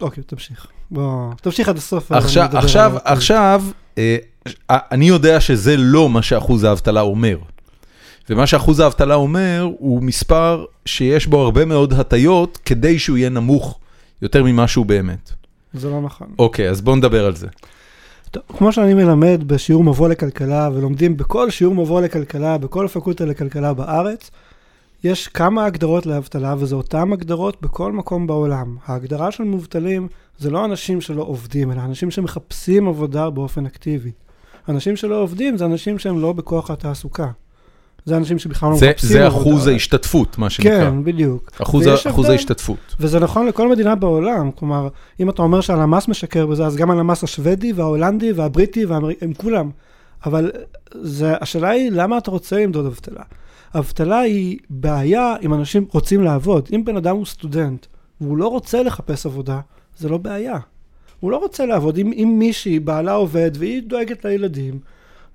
אוקיי, 0.00 0.22
תמשיך. 0.26 0.66
בוא, 0.90 1.34
תמשיך 1.42 1.68
עד 1.68 1.76
הסוף. 1.76 2.12
עכשיו, 2.12 2.48
עכשיו. 2.52 2.96
עכשיו, 3.04 3.62
אה, 3.98 4.16
אני 4.70 5.08
יודע 5.08 5.40
שזה 5.40 5.76
לא 5.76 6.08
מה 6.08 6.22
שאחוז 6.22 6.64
האבטלה 6.64 7.00
אומר. 7.00 7.38
ומה 8.30 8.46
שאחוז 8.46 8.80
האבטלה 8.80 9.14
אומר 9.14 9.68
הוא 9.78 10.02
מספר 10.02 10.64
שיש 10.86 11.26
בו 11.26 11.38
הרבה 11.38 11.64
מאוד 11.64 11.92
הטיות 11.92 12.58
כדי 12.64 12.98
שהוא 12.98 13.16
יהיה 13.16 13.28
נמוך 13.28 13.78
יותר 14.22 14.44
ממה 14.44 14.68
שהוא 14.68 14.86
באמת. 14.86 15.30
זה 15.74 15.90
לא 15.90 16.00
נכון. 16.00 16.26
אוקיי, 16.38 16.70
אז 16.70 16.80
בוא 16.80 16.96
נדבר 16.96 17.26
על 17.26 17.36
זה. 17.36 17.46
טוב, 18.30 18.42
כמו 18.58 18.72
שאני 18.72 18.94
מלמד 18.94 19.44
בשיעור 19.46 19.84
מבוא 19.84 20.08
לכלכלה, 20.08 20.70
ולומדים 20.74 21.16
בכל 21.16 21.50
שיעור 21.50 21.74
מבוא 21.74 22.00
לכלכלה, 22.00 22.58
בכל 22.58 22.86
הפקולטה 22.86 23.24
לכלכלה 23.24 23.72
בארץ, 23.74 24.30
יש 25.04 25.28
כמה 25.28 25.64
הגדרות 25.64 26.06
לאבטלה, 26.06 26.54
וזה 26.58 26.74
אותן 26.74 27.12
הגדרות 27.12 27.56
בכל 27.60 27.92
מקום 27.92 28.26
בעולם. 28.26 28.76
ההגדרה 28.86 29.30
של 29.30 29.44
מובטלים 29.44 30.08
זה 30.38 30.50
לא 30.50 30.64
אנשים 30.64 31.00
שלא 31.00 31.22
עובדים, 31.22 31.72
אלא 31.72 31.80
אנשים 31.80 32.10
שמחפשים 32.10 32.88
עבודה 32.88 33.30
באופן 33.30 33.66
אקטיבי. 33.66 34.10
אנשים 34.68 34.96
שלא 34.96 35.22
עובדים 35.22 35.56
זה 35.56 35.64
אנשים 35.64 35.98
שהם 35.98 36.20
לא 36.20 36.32
בכוח 36.32 36.70
התעסוקה. 36.70 37.30
זה 38.04 38.16
אנשים 38.16 38.38
שבכלל 38.38 38.70
לא 38.70 38.76
זה, 38.76 38.88
מחפשים 38.90 39.08
זה 39.08 39.26
עבודה. 39.26 39.42
אחוז 39.50 39.66
ההשתתפות, 39.66 40.38
מה 40.38 40.50
שנקרא. 40.50 40.80
כן, 40.90 41.04
בדיוק. 41.04 41.50
אחוז, 41.62 41.86
ה- 41.86 42.10
אחוז. 42.10 42.28
ההשתתפות. 42.28 42.96
וזה 43.00 43.20
נכון 43.20 43.46
לכל 43.46 43.68
מדינה 43.70 43.94
בעולם, 43.94 44.50
כלומר, 44.50 44.88
אם 45.20 45.30
אתה 45.30 45.42
אומר 45.42 45.60
שהלמ"ס 45.60 46.08
משקר 46.08 46.46
בזה, 46.46 46.66
אז 46.66 46.76
גם 46.76 46.90
הלמ"ס 46.90 47.24
השוודי 47.24 47.72
וההולנדי 47.72 48.32
והבריטי, 48.32 48.84
והאמר... 48.84 49.08
הם 49.20 49.32
כולם. 49.34 49.70
אבל 50.26 50.50
זה, 50.94 51.34
השאלה 51.40 51.68
היא, 51.68 51.90
למה 51.92 52.18
אתה 52.18 52.30
רוצה 52.30 52.56
למדוד 52.56 52.86
אבטלה? 52.86 53.22
אבטלה 53.74 54.18
היא 54.18 54.58
בעיה 54.70 55.34
אם 55.42 55.54
אנשים 55.54 55.86
רוצים 55.92 56.22
לעבוד. 56.22 56.68
אם 56.74 56.84
בן 56.84 56.96
אדם 56.96 57.16
הוא 57.16 57.26
סטודנט 57.26 57.86
והוא 58.20 58.36
לא 58.36 58.48
רוצה 58.48 58.82
לחפש 58.82 59.26
עבודה, 59.26 59.60
זה 59.98 60.08
לא 60.08 60.16
בעיה. 60.18 60.58
הוא 61.20 61.30
לא 61.30 61.36
רוצה 61.36 61.66
לעבוד 61.66 61.98
עם, 61.98 62.10
עם 62.14 62.38
מישהי, 62.38 62.80
בעלה 62.80 63.12
עובד, 63.12 63.50
והיא 63.58 63.82
דואגת 63.82 64.24
לילדים. 64.24 64.78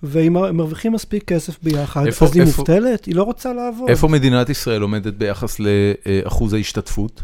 והם 0.04 0.34
מרוויחים 0.34 0.94
מספיק 0.94 1.24
כסף 1.24 1.64
ביחד, 1.64 2.06
איפה, 2.06 2.26
אז 2.26 2.36
היא 2.36 2.42
איפה, 2.42 2.58
מובטלת, 2.58 3.06
היא 3.06 3.16
לא 3.16 3.24
רוצה 3.24 3.54
לעבוד. 3.54 3.90
איפה 3.90 4.08
מדינת 4.08 4.50
ישראל 4.50 4.82
עומדת 4.82 5.14
ביחס 5.14 5.58
לאחוז 5.60 6.54
ההשתתפות? 6.54 7.22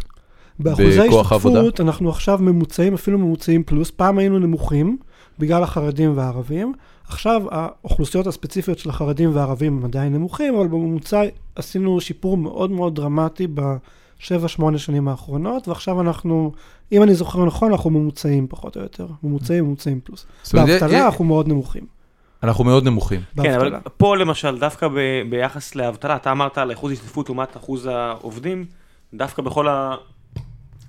באחוזי 0.60 1.00
השתתפות, 1.00 1.82
אנחנו 1.82 2.10
עכשיו 2.10 2.40
ממוצעים, 2.42 2.94
אפילו 2.94 3.18
ממוצעים 3.18 3.64
פלוס, 3.64 3.92
פעם 3.92 4.18
היינו 4.18 4.40
נמוכים 4.40 4.98
בגלל 5.40 5.64
החרדים 5.64 6.18
והערבים, 6.18 6.74
עכשיו 7.08 7.42
האוכלוסיות 7.52 8.28
הספציפיות 8.28 8.80
של 8.80 8.90
החרדים 8.90 9.36
והערבים 9.36 9.78
הם 9.78 9.86
עדיין 9.86 10.14
נמוכים, 10.14 10.56
אבל 10.56 10.68
בממוצע 10.68 11.24
עשינו 11.56 12.02
שיפור 12.02 12.38
מאוד 12.38 12.72
מאוד 12.72 12.96
דרמטי 12.96 13.48
ב... 13.54 13.62
7-8 14.22 14.78
שנים 14.78 15.08
האחרונות, 15.08 15.68
ועכשיו 15.68 16.02
אנחנו, 16.02 16.52
אם 16.92 17.04
אני 17.04 17.16
זוכר 17.16 17.46
נכון, 17.46 17.72
אנחנו 17.72 17.90
ממוצעים 17.90 18.48
פחות 18.50 18.78
או 18.78 18.82
יותר. 18.82 19.08
ממוצעים, 19.24 19.64
ממוצעים 19.64 20.00
פלוס. 20.04 20.26
באבטלה 20.54 21.06
אנחנו 21.06 21.26
מאוד 21.26 21.48
נמוכים. 21.48 22.00
אנחנו 22.44 22.64
מאוד 22.64 22.84
נמוכים. 22.84 23.22
כן, 23.42 23.54
אבל 23.54 23.76
פה 23.98 24.18
למשל, 24.18 24.60
דווקא 24.60 24.88
ביחס 25.30 25.76
לאבטלה, 25.76 26.16
אתה 26.16 26.32
אמרת 26.32 26.58
על 26.58 26.74
אחוז 26.74 26.92
השתתפות 26.92 27.30
לעומת 27.30 27.58
אחוז 27.58 27.86
העובדים, 27.86 28.66
דווקא 29.14 29.42
בכל 29.42 29.68
ה... 29.68 29.96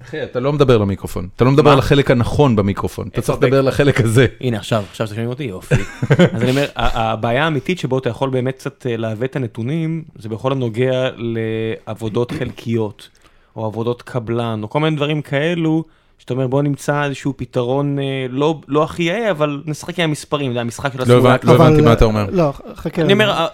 אחי, 0.02 0.22
אתה 0.22 0.40
לא 0.40 0.52
מדבר 0.52 0.78
למיקרופון, 0.78 1.28
אתה 1.36 1.44
לא 1.44 1.50
מדבר 1.50 1.74
לחלק 1.74 2.10
הנכון 2.10 2.56
במיקרופון, 2.56 3.08
אתה 3.08 3.16
אה, 3.16 3.22
צריך 3.22 3.36
אוקיי. 3.36 3.50
לדבר 3.50 3.60
לחלק 3.60 4.00
הזה. 4.00 4.26
הנה 4.40 4.56
עכשיו, 4.56 4.84
עכשיו 4.90 5.06
אתם 5.06 5.14
שומעים 5.14 5.30
אותי, 5.30 5.44
יופי. 5.44 5.74
אז 6.34 6.42
אני 6.42 6.50
אומר, 6.50 6.66
הבעיה 6.76 7.44
האמיתית 7.44 7.78
שבו 7.78 7.98
אתה 7.98 8.08
יכול 8.08 8.30
באמת 8.30 8.54
קצת 8.54 8.86
אה, 8.86 8.96
לעוות 8.96 9.30
את 9.30 9.36
הנתונים, 9.36 10.04
זה 10.18 10.28
בכל 10.28 10.52
הנוגע 10.52 11.08
לעבודות 11.16 12.32
חלקיות. 12.32 13.08
או 13.56 13.66
עבודות 13.66 14.02
קבלן, 14.02 14.60
או 14.62 14.70
כל 14.70 14.80
מיני 14.80 14.96
דברים 14.96 15.22
כאלו, 15.22 15.84
שאתה 16.18 16.34
אומר 16.34 16.46
בוא 16.46 16.62
נמצא 16.62 17.04
איזשהו 17.04 17.32
פתרון 17.36 17.98
אה, 17.98 18.04
לא 18.28 18.60
לא 18.68 18.82
הכי 18.84 19.02
יאה, 19.02 19.30
אבל 19.30 19.62
נשחק 19.66 19.98
עם 20.00 20.08
המספרים, 20.08 20.52
זה 20.52 20.60
המשחק 20.60 20.92
של 20.92 20.98
לא 20.98 21.02
הסימולציה. 21.02 21.34
הבנ- 21.34 21.46
לא 21.46 21.56
אבל- 21.56 21.66
הבנתי 21.66 21.82
מה 21.82 21.92
אתה 21.92 22.04
אומר. 22.04 22.26
לא, 22.32 22.52
חכה. 22.74 23.02
אני 23.02 23.12
אומר, 23.12 23.30
אה, 23.30 23.46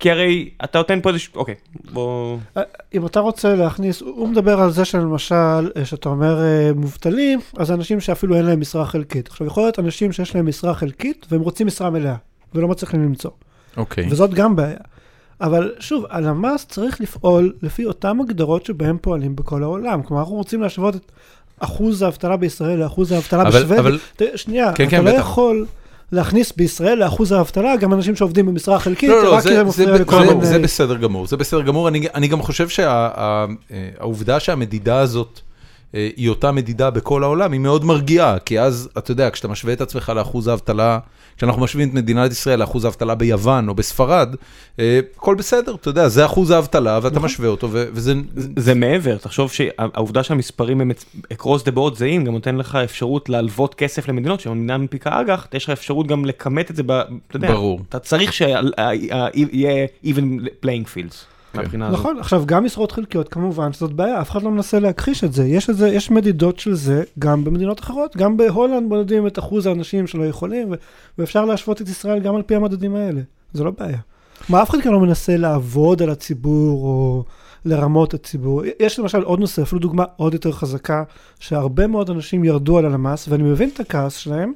כי 0.00 0.10
הרי 0.10 0.50
אתה 0.64 0.78
נותן 0.78 1.00
פה 1.00 1.08
איזשהו, 1.10 1.32
אוקיי, 1.36 1.54
בוא... 1.92 2.38
אם 2.94 3.06
אתה 3.06 3.20
רוצה 3.20 3.54
להכניס, 3.54 4.00
הוא 4.00 4.28
מדבר 4.28 4.60
על 4.60 4.70
זה 4.70 4.84
שלמשל, 4.84 5.34
אה, 5.76 5.84
שאתה 5.84 6.08
אומר 6.08 6.40
אה, 6.42 6.70
מובטלים, 6.76 7.40
אז 7.56 7.70
אנשים 7.72 8.00
שאפילו 8.00 8.36
אין 8.36 8.44
להם 8.44 8.60
משרה 8.60 8.86
חלקית. 8.86 9.28
עכשיו, 9.28 9.46
יכול 9.46 9.62
להיות 9.62 9.78
אנשים 9.78 10.12
שיש 10.12 10.34
להם 10.34 10.46
משרה 10.48 10.74
חלקית 10.74 11.26
והם 11.30 11.40
רוצים 11.40 11.66
משרה 11.66 11.90
מלאה, 11.90 12.14
ולא 12.54 12.68
מצליחים 12.68 13.02
למצוא. 13.02 13.30
אוקיי. 13.76 14.06
וזאת 14.10 14.34
גם 14.34 14.56
בעיה. 14.56 14.76
אבל 15.42 15.72
שוב, 15.80 16.04
הלמ"ס 16.10 16.66
צריך 16.68 17.00
לפעול 17.00 17.52
לפי 17.62 17.84
אותן 17.84 18.20
הגדרות 18.20 18.66
שבהן 18.66 18.96
פועלים 19.00 19.36
בכל 19.36 19.62
העולם. 19.62 20.02
כלומר, 20.02 20.22
אנחנו 20.22 20.36
רוצים 20.36 20.62
להשוות 20.62 20.96
את 20.96 21.12
אחוז 21.60 22.02
האבטלה 22.02 22.36
בישראל 22.36 22.78
לאחוז 22.78 23.12
האבטלה 23.12 23.44
בשוודיה. 23.44 23.78
אבל- 23.80 23.98
שנייה, 24.36 24.72
כן, 24.72 24.82
אתה 24.86 24.90
כן, 24.90 25.04
לא 25.04 25.10
בטח. 25.10 25.20
יכול 25.20 25.66
להכניס 26.12 26.52
בישראל 26.56 26.98
לאחוז 26.98 27.32
האבטלה 27.32 27.76
גם 27.76 27.92
אנשים 27.92 28.16
שעובדים 28.16 28.46
במשרה 28.46 28.78
חלקית, 28.78 29.08
לא, 29.10 29.24
לא, 29.24 29.34
רק 29.34 29.42
כי 29.42 29.48
זה- 29.48 29.64
מפריע 29.64 29.92
לכל 29.94 30.24
מיני... 30.24 30.46
זה 30.46 30.58
בסדר 30.58 30.96
גמור, 30.96 31.26
זה 31.26 31.36
בסדר 31.36 31.62
גמור. 31.62 31.88
אני 31.88 32.06
אני 32.14 32.28
גם 32.28 32.42
חושב 32.42 32.68
שהעובדה 32.68 34.40
שהמדידה 34.40 34.98
הזאת 34.98 35.40
אה, 35.44 35.51
היא 35.92 36.28
אותה 36.28 36.52
מדידה 36.52 36.90
בכל 36.90 37.22
העולם, 37.24 37.52
היא 37.52 37.60
מאוד 37.60 37.84
מרגיעה, 37.84 38.38
כי 38.38 38.60
אז, 38.60 38.88
אתה 38.98 39.10
יודע, 39.10 39.30
כשאתה 39.30 39.48
משווה 39.48 39.72
את 39.72 39.80
עצמך 39.80 40.12
לאחוז 40.16 40.48
האבטלה, 40.48 40.98
כשאנחנו 41.36 41.62
משווים 41.62 41.88
את 41.88 41.94
מדינת 41.94 42.32
ישראל 42.32 42.58
לאחוז 42.58 42.84
האבטלה 42.84 43.14
ביוון 43.14 43.68
או 43.68 43.74
בספרד, 43.74 44.34
אה, 44.78 45.00
הכל 45.16 45.34
בסדר, 45.34 45.74
אתה 45.74 45.88
יודע, 45.88 46.08
זה 46.08 46.24
אחוז 46.24 46.50
האבטלה, 46.50 46.98
ואתה 47.02 47.16
נכון. 47.16 47.24
משווה 47.24 47.48
אותו, 47.48 47.68
וזה... 47.72 48.14
זה 48.56 48.74
מעבר, 48.74 49.16
תחשוב 49.16 49.52
שהעובדה 49.52 50.22
שהמספרים 50.22 50.80
הם 50.80 50.90
across 51.32 51.62
the 51.66 51.76
board 51.76 51.94
זהים, 51.94 52.24
גם 52.24 52.32
נותן 52.32 52.56
לך 52.56 52.74
אפשרות 52.74 53.28
להלוות 53.28 53.74
כסף 53.74 54.08
למדינות, 54.08 54.40
שהמדינה 54.40 54.78
מנפיקה 54.78 55.20
אג"ח, 55.20 55.46
יש 55.52 55.64
לך 55.64 55.70
אפשרות 55.70 56.06
גם 56.06 56.24
לכמת 56.24 56.70
את 56.70 56.76
זה, 56.76 56.82
ב- 56.82 56.90
אתה 56.90 57.36
יודע, 57.36 57.52
ברור. 57.52 57.80
אתה 57.88 57.98
צריך 57.98 58.32
שיהיה 58.32 59.86
even 60.04 60.46
playing 60.64 60.86
fields, 60.94 61.31
מהבחינה 61.54 61.86
הזאת. 61.86 61.98
נכון, 61.98 62.18
עכשיו 62.18 62.42
גם 62.46 62.64
משרות 62.64 62.92
חלקיות 62.92 63.28
כמובן 63.28 63.72
שזאת 63.72 63.92
בעיה, 63.92 64.20
אף 64.20 64.30
אחד 64.30 64.42
לא 64.42 64.50
מנסה 64.50 64.78
להכחיש 64.80 65.24
את 65.24 65.32
זה. 65.32 65.46
יש, 65.46 65.70
את 65.70 65.76
זה, 65.76 65.88
יש 65.88 66.10
מדידות 66.10 66.58
של 66.58 66.74
זה 66.74 67.02
גם 67.18 67.44
במדינות 67.44 67.80
אחרות, 67.80 68.16
גם 68.16 68.36
בהולנד 68.36 68.88
מודדים 68.88 69.26
את 69.26 69.38
אחוז 69.38 69.66
האנשים 69.66 70.06
שלא 70.06 70.24
יכולים, 70.24 70.72
ו- 70.72 70.74
ואפשר 71.18 71.44
להשוות 71.44 71.82
את 71.82 71.88
ישראל 71.88 72.20
גם 72.20 72.36
על 72.36 72.42
פי 72.42 72.54
המדדים 72.54 72.94
האלה, 72.94 73.20
זה 73.52 73.64
לא 73.64 73.70
בעיה. 73.78 73.98
מה, 74.48 74.62
אף 74.62 74.70
אחד 74.70 74.80
כאן 74.80 74.92
לא 74.92 75.00
מנסה 75.00 75.36
לעבוד 75.36 76.02
על 76.02 76.10
הציבור 76.10 76.84
או 76.84 77.24
לרמות 77.64 78.08
את 78.08 78.14
הציבור. 78.14 78.62
יש 78.80 78.98
למשל 78.98 79.22
עוד 79.22 79.40
נושא, 79.40 79.62
אפילו 79.62 79.80
דוגמה 79.80 80.04
עוד 80.16 80.32
יותר 80.32 80.52
חזקה, 80.52 81.02
שהרבה 81.40 81.86
מאוד 81.86 82.10
אנשים 82.10 82.44
ירדו 82.44 82.78
על 82.78 82.86
הלמ"ס, 82.86 83.28
ואני 83.28 83.42
מבין 83.42 83.68
את 83.74 83.80
הכעס 83.80 84.16
שלהם, 84.16 84.52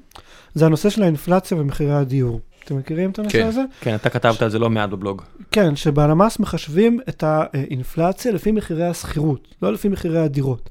זה 0.55 0.67
הנושא 0.67 0.91
של 0.91 1.03
האינפלציה 1.03 1.61
ומחירי 1.61 1.93
הדיור. 1.93 2.41
אתם 2.67 2.77
מכירים 2.77 3.11
את 3.11 3.19
הנושא 3.19 3.39
כן. 3.39 3.47
הזה? 3.47 3.65
כן, 3.81 3.95
אתה 3.95 4.11
כתבת 4.11 4.43
על 4.43 4.51
זה 4.51 4.59
לא 4.59 4.71
מעט 4.71 4.91
בבלוג. 4.91 5.23
כן, 5.51 5.77
שבלמ"ס 5.77 6.39
מחשבים 6.39 7.01
את 7.09 7.25
האינפלציה 7.27 8.33
לפי 8.33 8.53
מחירי 8.53 8.87
השכירות, 8.87 9.55
לא 9.63 9.73
לפי 9.73 9.89
מחירי 9.89 10.19
הדירות. 10.19 10.71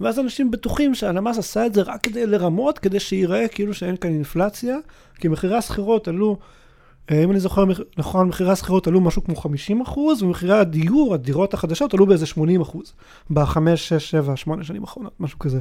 ואז 0.00 0.18
אנשים 0.18 0.50
בטוחים 0.50 0.94
שהלמ"ס 0.94 1.38
עשה 1.38 1.66
את 1.66 1.74
זה 1.74 1.82
רק 1.82 2.02
כדי 2.02 2.26
לרמות, 2.26 2.78
כדי 2.78 3.00
שייראה 3.00 3.48
כאילו 3.48 3.74
שאין 3.74 3.96
כאן 3.96 4.10
אינפלציה, 4.10 4.76
כי 5.14 5.28
מחירי 5.28 5.56
השכירות 5.56 6.08
עלו, 6.08 6.36
אה, 7.10 7.24
אם 7.24 7.30
אני 7.30 7.40
זוכר 7.40 7.64
נכון, 7.96 8.28
מחירי 8.28 8.50
השכירות 8.50 8.86
עלו 8.86 9.00
משהו 9.00 9.24
כמו 9.24 9.36
50 9.36 9.80
אחוז, 9.80 10.22
ומחירי 10.22 10.58
הדיור, 10.58 11.14
הדירות 11.14 11.54
החדשות, 11.54 11.94
עלו 11.94 12.06
באיזה 12.06 12.26
80 12.26 12.60
אחוז, 12.60 12.92
בחמש, 13.30 13.88
שש, 13.88 14.10
שבע, 14.10 14.36
שמונה 14.36 14.64
שנים 14.64 14.82
האחרונות, 14.82 15.12
משהו 15.20 15.38
כזה. 15.38 15.60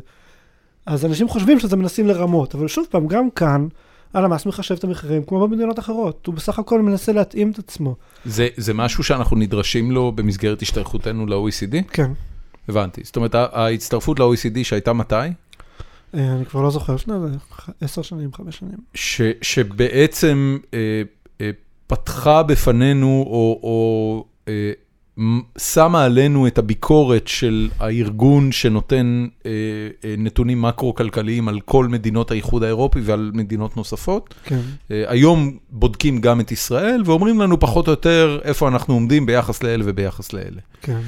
אז 0.86 1.06
אנשים 1.06 1.27
חושבים 1.27 1.60
שזה 1.60 1.75
מנסים 1.75 2.08
לרמות, 2.08 2.56
אבל 2.56 2.68
שוב 2.68 2.86
פעם, 2.89 3.08
גם 3.08 3.30
כאן, 3.30 3.68
הלמ"ס 4.15 4.45
מחשב 4.45 4.75
את 4.75 4.84
המחירים 4.84 5.24
כמו 5.24 5.48
במדינות 5.48 5.79
אחרות, 5.79 6.25
הוא 6.25 6.36
בסך 6.36 6.60
הכל 6.60 6.81
מנסה 6.81 7.12
להתאים 7.12 7.51
את 7.51 7.60
עצמו. 7.60 7.95
זה 8.25 8.48
זה 8.57 8.74
משהו 8.74 9.03
שאנחנו 9.03 9.38
נדרשים 9.38 9.91
לו 9.91 10.12
במסגרת 10.12 10.62
השתייכותנו 10.62 11.25
ל-OECD? 11.25 11.84
כן. 11.91 12.12
הבנתי. 12.69 13.01
זאת 13.03 13.15
אומרת, 13.15 13.36
ההצטרפות 13.36 14.19
ל-OECD 14.19 14.63
שהייתה 14.63 14.93
מתי? 14.93 15.15
אה, 15.15 15.31
אני 16.13 16.45
כבר 16.45 16.62
לא 16.62 16.72
זוכר, 16.72 16.98
שנה, 16.98 17.19
זה 17.19 17.38
עשר 17.81 18.01
שנים, 18.01 18.34
חמש 18.34 18.57
שנים. 18.57 18.77
ש, 18.93 19.22
שבעצם 19.41 20.57
אה, 20.74 21.01
אה, 21.41 21.50
פתחה 21.88 22.43
בפנינו, 22.43 23.25
או, 23.27 23.60
או 23.63 24.25
אה, 24.48 24.72
שמה 25.57 26.03
עלינו 26.03 26.48
את 26.48 26.57
הביקורת 26.57 27.27
של 27.27 27.69
הארגון 27.79 28.51
שנותן 28.51 29.27
אה, 29.45 29.51
אה, 30.05 30.15
נתונים 30.17 30.62
מקרו-כלכליים 30.62 31.48
על 31.48 31.60
כל 31.62 31.88
מדינות 31.88 32.31
האיחוד 32.31 32.63
האירופי 32.63 33.00
ועל 33.03 33.31
מדינות 33.34 33.77
נוספות. 33.77 34.34
כן. 34.43 34.60
אה, 34.91 35.03
היום 35.07 35.57
בודקים 35.69 36.22
גם 36.22 36.39
את 36.39 36.51
ישראל 36.51 37.01
ואומרים 37.05 37.41
לנו 37.41 37.60
פחות 37.60 37.88
או 37.88 37.91
יותר 37.91 38.39
איפה 38.43 38.67
אנחנו 38.67 38.93
עומדים 38.93 39.25
ביחס 39.25 39.63
לאלה 39.63 39.84
וביחס 39.88 40.34
לאלה. 40.34 40.62
כן. 40.81 41.00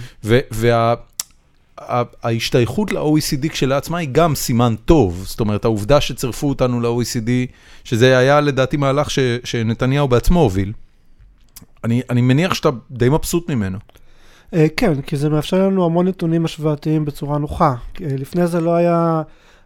וההשתייכות 1.82 2.92
ל-OECD 2.92 3.50
כשלעצמה 3.50 3.98
היא 3.98 4.10
גם 4.12 4.36
סימן 4.36 4.76
טוב, 4.86 5.24
זאת 5.28 5.40
אומרת 5.40 5.66
העובדה 5.66 6.02
שצירפו 6.02 6.50
אותנו 6.50 6.82
ל-OECD, 6.82 7.30
שזה 7.84 8.18
היה 8.18 8.42
לדעתי 8.42 8.78
מהלך 8.78 9.12
ש, 9.12 9.20
שנתניהו 9.44 10.08
בעצמו 10.08 10.40
הוביל, 10.40 10.74
אני, 11.88 12.02
אני 12.10 12.22
מניח 12.22 12.54
שאתה 12.54 12.70
די 12.92 13.10
מבסוט 13.10 13.50
ממנו. 13.50 13.78
אה, 14.54 14.66
כן, 14.78 15.02
כי 15.02 15.18
זה 15.18 15.30
מאפשר 15.30 15.68
לנו 15.68 15.86
המון 15.86 16.08
נתונים 16.08 16.46
השוואתיים 16.46 17.06
בצורה 17.06 17.38
נוחה. 17.38 17.76
אה, 18.02 18.08
לפני 18.18 18.48
זה 18.48 18.62
לא 18.62 18.76
היה... 18.76 19.22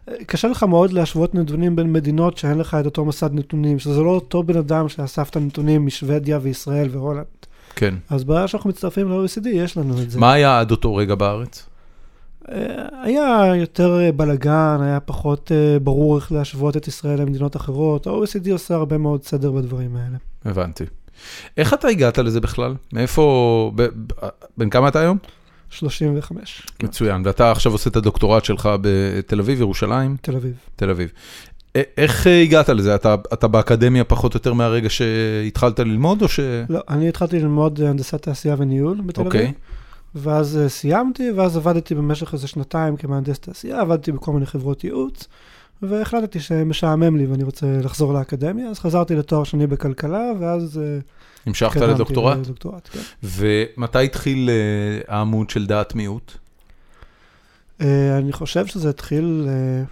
אה, 0.08 0.14
קשה 0.26 0.48
לך 0.48 0.62
מאוד 0.62 0.92
להשוות 0.92 1.34
נתונים 1.34 1.76
בין 1.76 1.92
מדינות 1.92 2.38
שאין 2.38 2.58
לך 2.58 2.76
את 2.80 2.84
אותו 2.84 3.04
מסד 3.04 3.34
נתונים, 3.34 3.78
שזה 3.78 4.00
לא 4.00 4.10
אותו 4.10 4.42
בן 4.42 4.56
אדם 4.56 4.88
שאסף 4.88 5.30
את 5.30 5.36
הנתונים 5.36 5.86
משוודיה 5.86 6.38
וישראל 6.42 6.88
והולנד. 6.92 7.24
כן. 7.76 7.94
אז 8.10 8.24
ברגע 8.24 8.48
שאנחנו 8.48 8.70
מצטרפים 8.70 9.10
ל-OECD, 9.10 9.48
יש 9.48 9.76
לנו 9.76 10.02
את 10.02 10.10
זה. 10.10 10.18
מה 10.18 10.32
היה 10.32 10.60
עד 10.60 10.70
אותו 10.70 10.94
רגע 10.94 11.14
בארץ? 11.14 11.66
היה 13.02 13.52
יותר 13.56 14.10
בלאגן, 14.16 14.78
היה 14.82 15.00
פחות 15.00 15.50
ברור 15.82 16.16
איך 16.16 16.32
להשוות 16.32 16.76
את 16.76 16.88
ישראל 16.88 17.20
למדינות 17.20 17.56
אחרות. 17.56 18.06
ה-OECD 18.06 18.52
עושה 18.52 18.74
הרבה 18.74 18.98
מאוד 18.98 19.22
סדר 19.22 19.50
בדברים 19.50 19.96
האלה. 19.96 20.16
הבנתי. 20.44 20.84
איך 21.56 21.74
אתה 21.74 21.88
הגעת 21.88 22.18
לזה 22.18 22.40
בכלל? 22.40 22.74
מאיפה, 22.92 23.72
בן 24.56 24.70
כמה 24.70 24.88
אתה 24.88 25.00
היום? 25.00 25.18
35, 25.70 26.62
כן, 26.78 26.86
מצוין. 26.86 27.22
ואתה 27.24 27.50
עכשיו 27.50 27.72
עושה 27.72 27.90
את 27.90 27.96
הדוקטורט 27.96 28.44
שלך 28.44 28.68
בתל 28.80 29.40
אביב, 29.40 29.60
ירושלים? 29.60 30.16
תל 30.20 30.36
אביב. 30.36 30.54
תל 30.76 30.90
אביב. 30.90 31.08
איך 31.74 32.26
אה, 32.26 32.42
הגעת 32.42 32.68
לזה? 32.68 32.94
אתה, 32.94 33.14
אתה 33.32 33.48
באקדמיה 33.48 34.04
פחות 34.04 34.34
או 34.34 34.36
יותר 34.36 34.52
מהרגע 34.52 34.90
שהתחלת 34.90 35.78
ללמוד, 35.78 36.22
או 36.22 36.28
ש... 36.28 36.40
לא, 36.68 36.80
אני 36.88 37.08
התחלתי 37.08 37.40
ללמוד 37.40 37.80
הנדסת 37.80 38.22
תעשייה 38.22 38.54
וניהול 38.58 39.00
בתל 39.00 39.20
אוקיי. 39.20 39.40
אביב. 39.40 39.54
ואז 40.14 40.58
אה, 40.62 40.68
סיימתי, 40.68 41.30
ואז 41.30 41.56
עבדתי 41.56 41.94
במשך 41.94 42.32
איזה 42.32 42.48
שנתיים 42.48 42.96
כמהנדס 42.96 43.38
תעשייה, 43.38 43.80
עבדתי 43.80 44.12
בכל 44.12 44.32
מיני 44.32 44.46
חברות 44.46 44.84
ייעוץ, 44.84 45.28
והחלטתי 45.82 46.40
שמשעמם 46.40 47.16
לי 47.16 47.26
ואני 47.26 47.44
רוצה 47.44 47.66
לחזור 47.82 48.14
לאקדמיה, 48.14 48.68
אז 48.68 48.78
חזרתי 48.78 49.14
לתואר 49.14 49.44
שני 49.44 49.66
בכלכלה, 49.66 50.32
ואז 50.40 50.78
אה, 50.78 50.98
המשכת 51.46 51.80
לדוקטורט? 51.80 52.36
לדוקטורט, 52.36 52.88
כן. 52.92 53.00
ומתי 53.22 54.04
התחיל 54.04 54.50
אה, 54.50 55.16
העמוד 55.16 55.50
של 55.50 55.66
דעת 55.66 55.94
מיעוט? 55.94 56.32
אה, 57.80 58.18
אני 58.18 58.32
חושב 58.32 58.66
שזה 58.66 58.90
התחיל, 58.90 59.48
אה, 59.48 59.82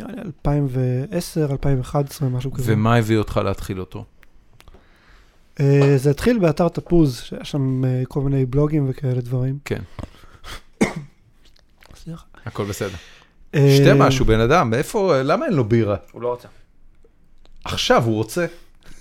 נראה 0.00 0.12
לי 0.12 0.22
2010, 0.22 1.52
2011, 1.52 2.28
משהו 2.28 2.52
כזה. 2.52 2.72
ומה 2.72 2.96
הביא 2.96 3.18
אותך 3.18 3.40
להתחיל 3.44 3.80
אותו? 3.80 4.04
זה 5.96 6.10
התחיל 6.10 6.38
באתר 6.38 6.68
תפוז, 6.68 7.20
שהיה 7.20 7.44
שם 7.44 7.82
כל 8.08 8.20
מיני 8.20 8.46
בלוגים 8.46 8.86
וכאלה 8.90 9.20
דברים. 9.20 9.58
כן. 9.64 9.82
הכל 12.46 12.64
בסדר. 12.64 12.96
אה, 13.54 13.76
שתה 13.76 13.94
משהו, 13.94 14.24
בן 14.24 14.40
אדם, 14.40 14.74
איפה, 14.74 15.22
למה 15.22 15.46
אין 15.46 15.54
לו 15.54 15.64
בירה? 15.64 15.96
הוא 16.12 16.22
לא 16.22 16.32
רצה. 16.32 16.48
עכשיו 17.64 18.04
הוא 18.04 18.14
רוצה. 18.14 18.46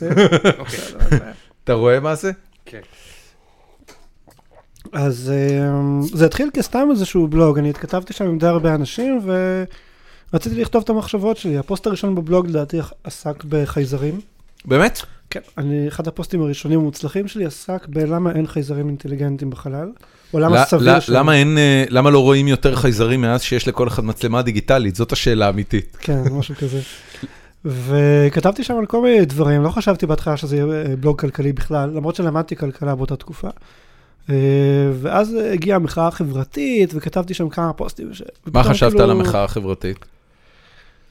אוקיי. 0.02 0.80
אה, 1.12 1.32
אתה 1.64 1.74
רואה 1.74 2.00
מה 2.00 2.16
זה? 2.16 2.32
כן. 2.66 2.82
אז 4.94 5.32
אה, 5.36 5.70
זה 6.14 6.26
התחיל 6.26 6.50
כסתם 6.54 6.88
איזשהו 6.92 7.28
בלוג, 7.28 7.58
אני 7.58 7.70
התכתבתי 7.70 8.14
שם 8.14 8.26
עם 8.26 8.38
די 8.38 8.48
הרבה 8.48 8.76
אנשים 8.76 9.20
ורציתי 10.32 10.56
לכתוב 10.62 10.84
את 10.84 10.90
המחשבות 10.90 11.38
שלי. 11.38 11.58
הפוסט 11.58 11.88
הראשון 11.88 12.16
בבלוג 12.16 12.48
לדעתי 12.48 12.80
עסק 13.04 13.44
בחייזרים. 13.44 14.22
באמת? 14.66 15.02
כן. 15.30 15.40
אני, 15.58 15.88
אחד 15.88 16.08
הפוסטים 16.08 16.42
הראשונים 16.42 16.80
המוצלחים 16.80 17.28
שלי 17.28 17.46
עסק 17.46 17.88
בלמה 17.88 18.32
אין 18.32 18.48
חייזרים 18.48 18.88
אינטליגנטים 18.88 19.50
בחלל, 19.50 19.92
או 20.34 20.40
למה 20.40 20.62
ל- 20.62 20.66
סביר 20.66 20.98
ל- 20.98 21.00
ש... 21.00 21.10
למה 21.10 21.36
אין, 21.36 21.58
אה, 21.58 21.84
למה 21.90 22.10
לא 22.10 22.20
רואים 22.20 22.48
יותר 22.48 22.76
חייזרים 22.76 23.22
מאז 23.22 23.42
שיש 23.42 23.68
לכל 23.68 23.88
אחד 23.88 24.06
מצלמה 24.06 24.42
דיגיטלית? 24.42 24.96
זאת 24.96 25.12
השאלה 25.12 25.46
האמיתית. 25.46 25.98
כן, 26.00 26.24
משהו 26.32 26.56
כזה. 26.56 26.80
וכתבתי 27.66 28.64
שם 28.64 28.78
על 28.78 28.86
כל 28.86 29.02
מיני 29.02 29.26
דברים, 29.26 29.64
לא 29.64 29.70
חשבתי 29.70 30.06
בהתחלה 30.06 30.38
שזה 30.38 30.56
יהיה 30.56 30.66
אה, 30.66 30.96
בלוג 31.00 31.20
כלכלי 31.22 31.54
בכלל, 31.54 31.90
למרות 31.96 32.16
שלמדתי 32.16 32.56
כלכלה 32.56 32.96
באותה 32.96 33.16
תקופה. 33.16 33.48
אה, 34.30 34.36
ואז 35.02 35.38
הגיעה 35.54 35.76
המחאה 35.76 36.08
החברתית, 36.08 36.92
וכתבתי 36.96 37.34
שם 37.34 37.50
כמה 37.50 37.74
פוסטים. 37.74 38.14
ש... 38.14 38.22
מה 38.54 38.64
חשבת 38.64 38.92
כאילו, 38.92 39.04
על 39.04 39.12
המחאה 39.12 39.44
החברתית? 39.44 40.06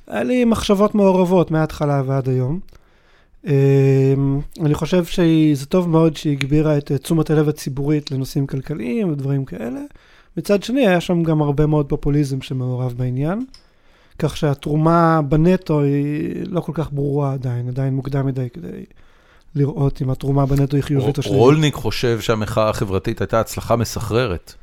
היה 0.06 0.22
לי 0.22 0.44
מחשבות 0.44 0.94
מעורבות 0.94 1.50
מההתחלה 1.50 2.02
ועד 2.06 2.28
היום. 2.28 2.60
אה, 3.46 4.14
אני 4.60 4.74
חושב 4.74 5.04
שזה 5.04 5.66
טוב 5.66 5.88
מאוד 5.88 6.16
שהיא 6.16 6.32
הגבירה 6.32 6.78
את 6.78 6.92
אה, 6.92 6.98
תשומת 6.98 7.30
הלב 7.30 7.48
הציבורית 7.48 8.10
לנושאים 8.10 8.46
כלכליים 8.46 9.12
ודברים 9.12 9.44
כאלה. 9.44 9.80
מצד 10.36 10.62
שני, 10.62 10.86
היה 10.86 11.00
שם 11.00 11.22
גם 11.22 11.42
הרבה 11.42 11.66
מאוד 11.66 11.86
פופוליזם 11.86 12.40
שמעורב 12.42 12.94
בעניין. 12.96 13.44
כך 14.18 14.36
שהתרומה 14.36 15.20
בנטו 15.28 15.80
היא 15.80 16.44
לא 16.46 16.60
כל 16.60 16.72
כך 16.74 16.92
ברורה 16.92 17.32
עדיין, 17.32 17.68
עדיין 17.68 17.94
מוקדם 17.94 18.26
מדי 18.26 18.48
כדי 18.52 18.84
לראות 19.54 20.02
אם 20.02 20.10
התרומה 20.10 20.46
בנטו 20.46 20.76
היא 20.76 20.84
חיובית 20.84 21.18
או 21.18 21.22
שלילית. 21.22 21.40
רולניק 21.40 21.74
חושב 21.74 22.20
שהמחאה 22.20 22.68
החברתית 22.68 23.20
הייתה 23.20 23.40
הצלחה 23.40 23.76
מסחררת. 23.76 24.54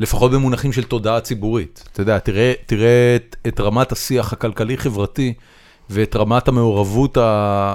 לפחות 0.00 0.32
במונחים 0.32 0.72
של 0.72 0.84
תודעה 0.84 1.20
ציבורית. 1.20 1.84
אתה 1.92 2.02
יודע, 2.02 2.18
תראה, 2.18 2.52
תראה 2.66 3.16
את, 3.16 3.36
את 3.48 3.60
רמת 3.60 3.92
השיח 3.92 4.32
הכלכלי-חברתי 4.32 5.34
ואת 5.90 6.16
רמת 6.16 6.48
המעורבות 6.48 7.16
ה, 7.16 7.22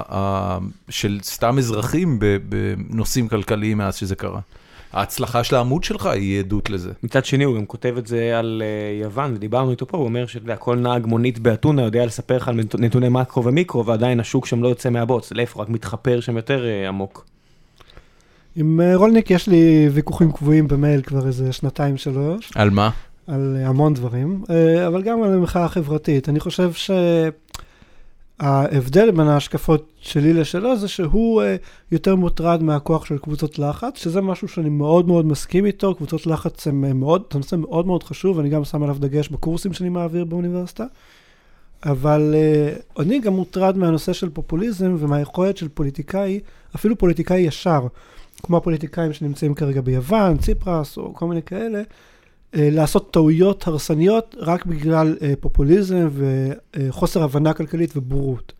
ה, 0.08 0.58
של 0.88 1.18
סתם 1.22 1.58
אזרחים 1.58 2.18
בנושאים 2.48 3.28
כלכליים 3.28 3.78
מאז 3.78 3.94
שזה 3.96 4.14
קרה. 4.14 4.40
ההצלחה 4.92 5.44
של 5.44 5.56
העמוד 5.56 5.84
שלך 5.84 6.06
היא 6.06 6.38
עדות 6.38 6.70
לזה. 6.70 6.90
מצד 7.02 7.24
שני 7.24 7.44
הוא 7.44 7.56
גם 7.56 7.66
כותב 7.66 7.94
את 7.98 8.06
זה 8.06 8.38
על 8.38 8.62
אה, 8.64 9.04
יוון 9.04 9.34
ודיברנו 9.34 9.70
איתו 9.70 9.86
פה 9.86 9.96
הוא 9.98 10.04
אומר 10.04 10.26
שכל 10.26 10.76
נהג 10.76 11.06
מונית 11.06 11.38
באתונה 11.38 11.82
יודע 11.82 12.06
לספר 12.06 12.36
לך 12.36 12.48
על 12.48 12.54
נת- 12.54 12.80
נתוני 12.80 13.08
מקרו 13.08 13.44
ומיקרו 13.44 13.86
ועדיין 13.86 14.20
השוק 14.20 14.46
שם 14.46 14.62
לא 14.62 14.68
יוצא 14.68 14.90
מהבוץ 14.90 15.32
לאיפה 15.32 15.62
רק 15.62 15.68
מתחפר 15.68 16.20
שם 16.20 16.36
יותר 16.36 16.66
אה, 16.66 16.88
עמוק. 16.88 17.26
עם 18.56 18.80
אה, 18.80 18.96
רולניק 18.96 19.30
יש 19.30 19.48
לי 19.48 19.88
ויכוחים 19.92 20.32
קבועים 20.32 20.68
במייל 20.68 21.02
כבר 21.02 21.26
איזה 21.26 21.52
שנתיים 21.52 21.96
שלוש, 21.96 22.52
על 22.54 22.70
מה? 22.70 22.90
על 23.26 23.56
המון 23.64 23.94
דברים, 23.94 24.42
אבל 24.86 25.02
גם 25.02 25.22
על 25.22 25.32
המחאה 25.34 25.64
החברתית. 25.64 26.28
אני 26.28 26.40
חושב 26.40 26.72
שההבדל 28.42 29.10
בין 29.10 29.28
ההשקפות 29.28 29.92
שלי 30.00 30.32
לשלו 30.32 30.76
זה 30.76 30.88
שהוא 30.88 31.42
אה, 31.42 31.56
יותר 31.92 32.16
מוטרד 32.16 32.62
מהכוח 32.62 33.04
של 33.04 33.18
קבוצות 33.18 33.58
לחץ, 33.58 33.98
שזה 33.98 34.20
משהו 34.20 34.48
שאני 34.48 34.68
מאוד 34.68 35.06
מאוד 35.06 35.26
מסכים 35.26 35.66
איתו, 35.66 35.94
קבוצות 35.94 36.26
לחץ 36.26 36.66
הם 36.66 36.84
אה, 36.84 36.92
מאוד, 36.92 37.22
זה 37.32 37.38
נושא 37.38 37.56
מאוד 37.56 37.86
מאוד 37.86 38.02
חשוב, 38.02 38.38
אני 38.38 38.48
גם 38.48 38.64
שם 38.64 38.82
עליו 38.82 38.96
דגש 38.98 39.28
בקורסים 39.28 39.72
שאני 39.72 39.88
מעביר 39.88 40.24
באוניברסיטה. 40.24 40.84
אבל 41.84 42.34
uh, 42.34 43.02
אני 43.02 43.20
גם 43.20 43.32
מוטרד 43.32 43.78
מהנושא 43.78 44.12
של 44.12 44.30
פופוליזם 44.30 44.96
ומהיכולת 44.98 45.56
של 45.56 45.68
פוליטיקאי, 45.68 46.40
אפילו 46.76 46.98
פוליטיקאי 46.98 47.38
ישר, 47.38 47.86
כמו 48.42 48.56
הפוליטיקאים 48.56 49.12
שנמצאים 49.12 49.54
כרגע 49.54 49.80
ביוון, 49.80 50.36
ציפרס 50.36 50.96
או 50.96 51.14
כל 51.14 51.26
מיני 51.26 51.42
כאלה, 51.42 51.82
לעשות 52.54 53.10
טעויות 53.12 53.66
הרסניות 53.66 54.36
רק 54.38 54.66
בגלל 54.66 55.16
uh, 55.18 55.22
פופוליזם 55.40 56.08
וחוסר 56.76 57.22
הבנה 57.22 57.52
כלכלית 57.52 57.96
ובורות. 57.96 58.52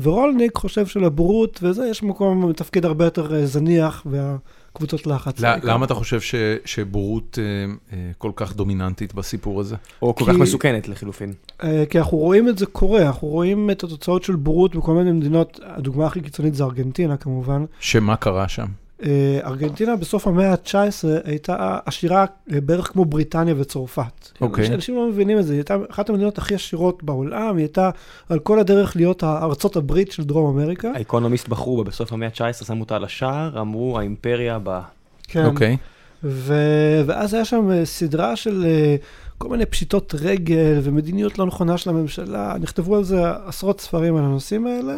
ורולניק 0.00 0.56
חושב 0.56 0.86
שלבורות 0.86 1.58
וזה 1.62 1.86
יש 1.86 2.02
מקום 2.02 2.50
מתפקד 2.50 2.84
הרבה 2.84 3.04
יותר 3.04 3.46
זניח 3.46 4.06
והקבוצות 4.06 5.06
לחץ. 5.06 5.40
ל- 5.40 5.56
למה 5.62 5.84
אתה 5.86 5.94
חושב 5.94 6.20
ש, 6.20 6.34
שבורות 6.64 7.38
אה, 7.38 7.72
אה, 7.96 8.10
כל 8.18 8.30
כך 8.36 8.56
דומיננטית 8.56 9.14
בסיפור 9.14 9.60
הזה? 9.60 9.76
או 10.02 10.14
כל 10.14 10.24
כי- 10.24 10.30
כך 10.32 10.38
מסוכנת 10.38 10.88
לחילופין. 10.88 11.32
אה, 11.64 11.84
כי 11.90 11.98
אנחנו 11.98 12.18
רואים 12.18 12.48
את 12.48 12.58
זה 12.58 12.66
קורה, 12.66 13.02
אנחנו 13.06 13.28
רואים 13.28 13.70
את 13.70 13.84
התוצאות 13.84 14.22
של 14.22 14.36
בורות 14.36 14.76
בכל 14.76 14.94
מיני 14.94 15.12
מדינות, 15.12 15.60
הדוגמה 15.64 16.06
הכי 16.06 16.20
קיצונית 16.20 16.54
זה 16.54 16.64
ארגנטינה 16.64 17.16
כמובן. 17.16 17.64
שמה 17.80 18.16
קרה 18.16 18.48
שם? 18.48 18.66
אה, 19.02 19.40
ארגנטינה 19.44 19.96
בסוף 19.96 20.26
המאה 20.26 20.50
ה-19 20.50 21.08
הייתה 21.24 21.78
עשירה 21.86 22.24
בערך 22.46 22.86
כמו 22.86 23.04
בריטניה 23.04 23.54
וצרפת. 23.58 24.30
אוקיי. 24.40 24.74
אנשים 24.74 24.96
לא 24.96 25.08
מבינים 25.08 25.38
את 25.38 25.46
זה, 25.46 25.52
היא 25.52 25.58
הייתה 25.58 25.76
אחת 25.90 26.10
המדינות 26.10 26.38
הכי 26.38 26.54
עשירות 26.54 27.02
בעולם, 27.02 27.56
היא 27.56 27.64
הייתה 27.64 27.90
על 28.28 28.38
כל 28.38 28.58
הדרך 28.58 28.96
להיות 28.96 29.24
ארצות 29.24 29.76
הברית 29.76 30.12
של 30.12 30.24
דרום 30.24 30.58
אמריקה. 30.58 30.92
האקונומיסט 30.94 31.48
בחרו 31.48 31.76
בה 31.76 31.84
בסוף 31.84 32.12
המאה 32.12 32.28
ה-19 32.28 32.64
שמו 32.64 32.80
אותה 32.80 32.96
על 32.96 33.04
השער 33.04 33.60
אמרו 33.60 33.98
האימפריה 33.98 34.54
הבאה. 34.54 34.82
כן. 35.28 35.44
אוקיי. 35.44 35.76
ו- 36.24 37.02
ואז 37.06 37.34
היה 37.34 37.44
שם 37.44 37.70
אה, 37.70 37.84
סדרה 37.84 38.36
של 38.36 38.64
אה, 38.66 38.96
כל 39.38 39.48
מיני 39.48 39.66
פשיטות 39.66 40.14
רגל 40.18 40.80
ומדיניות 40.82 41.38
לא 41.38 41.46
נכונה 41.46 41.78
של 41.78 41.90
הממשלה, 41.90 42.54
נכתבו 42.60 42.96
על 42.96 43.04
זה 43.04 43.30
עשרות 43.46 43.80
ספרים 43.80 44.16
על 44.16 44.24
הנושאים 44.24 44.66
האלה, 44.66 44.96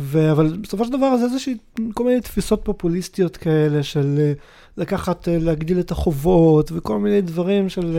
ו- 0.00 0.32
אבל 0.32 0.56
בסופו 0.62 0.84
של 0.84 0.92
דבר 0.92 1.16
זה 1.16 1.24
איזושהי, 1.24 1.54
כל 1.94 2.04
מיני 2.04 2.20
תפיסות 2.20 2.60
פופוליסטיות 2.64 3.36
כאלה 3.36 3.82
של 3.82 4.16
אה, 4.20 4.32
לקחת, 4.76 5.28
אה, 5.28 5.38
להגדיל 5.40 5.80
את 5.80 5.90
החובות 5.90 6.70
וכל 6.74 6.98
מיני 6.98 7.20
דברים 7.20 7.68
של 7.68 7.96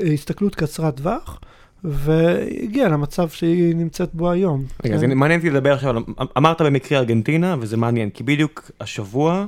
אה, 0.00 0.12
הסתכלות 0.12 0.54
קצרת 0.54 0.96
טווח. 0.96 1.40
והגיע 1.84 2.88
למצב 2.88 3.28
שהיא 3.28 3.74
נמצאת 3.76 4.14
בו 4.14 4.30
היום. 4.30 4.64
רגע, 4.84 4.94
אז 4.94 5.00
כן? 5.00 5.12
מעניין 5.12 5.40
אותי 5.40 5.50
לדבר 5.50 5.72
עכשיו, 5.72 5.96
על- 6.16 6.26
אמרת 6.36 6.62
במקרה 6.62 6.98
ארגנטינה 6.98 7.56
וזה 7.60 7.76
מעניין 7.76 8.10
כי 8.10 8.22
בדיוק 8.22 8.70
השבוע 8.80 9.46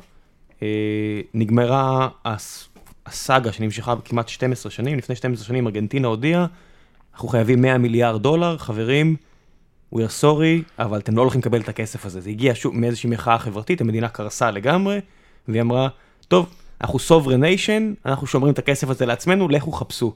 אה, 0.62 0.66
נגמרה 1.34 2.08
הס- 2.24 2.68
הסאגה 3.06 3.52
שנמשכה 3.52 3.94
כמעט 4.04 4.28
12 4.28 4.72
שנים, 4.72 4.98
לפני 4.98 5.16
12 5.16 5.44
שנים 5.46 5.66
ארגנטינה 5.66 6.08
הודיעה, 6.08 6.46
אנחנו 7.14 7.28
חייבים 7.28 7.62
100 7.62 7.78
מיליארד 7.78 8.22
דולר, 8.22 8.58
חברים, 8.58 9.16
we 9.94 9.98
are 9.98 10.22
sorry, 10.22 10.78
אבל 10.78 10.98
אתם 10.98 11.16
לא 11.16 11.22
הולכים 11.22 11.40
לקבל 11.40 11.60
את 11.60 11.68
הכסף 11.68 12.06
הזה. 12.06 12.20
זה 12.20 12.30
הגיע 12.30 12.52
שוב 12.54 12.76
מאיזושהי 12.76 13.10
מחאה 13.10 13.38
חברתית, 13.38 13.80
המדינה 13.80 14.08
קרסה 14.08 14.50
לגמרי, 14.50 15.00
והיא 15.48 15.62
אמרה, 15.62 15.88
טוב, 16.28 16.46
אנחנו 16.80 16.98
sovereign 16.98 17.40
nation, 17.40 18.06
אנחנו 18.06 18.26
שומרים 18.26 18.52
את 18.52 18.58
הכסף 18.58 18.88
הזה 18.88 19.06
לעצמנו, 19.06 19.48
לכו 19.48 19.72
חפשו. 19.72 20.12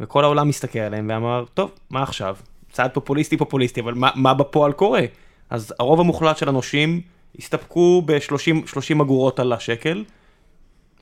וכל 0.00 0.24
העולם 0.24 0.48
מסתכל 0.48 0.78
עליהם 0.78 1.06
ואמר, 1.10 1.44
טוב, 1.54 1.70
מה 1.90 2.02
עכשיו? 2.02 2.36
צעד 2.72 2.90
פופוליסטי 2.90 3.36
פופוליסטי, 3.36 3.80
אבל 3.80 3.94
מה, 3.94 4.10
מה 4.14 4.34
בפועל 4.34 4.72
קורה? 4.72 5.02
אז 5.50 5.74
הרוב 5.78 6.00
המוחלט 6.00 6.36
של 6.36 6.48
הנושים 6.48 7.00
הסתפקו 7.38 8.02
ב-30 8.06 9.02
אגורות 9.02 9.40
על 9.40 9.52
השקל, 9.52 10.04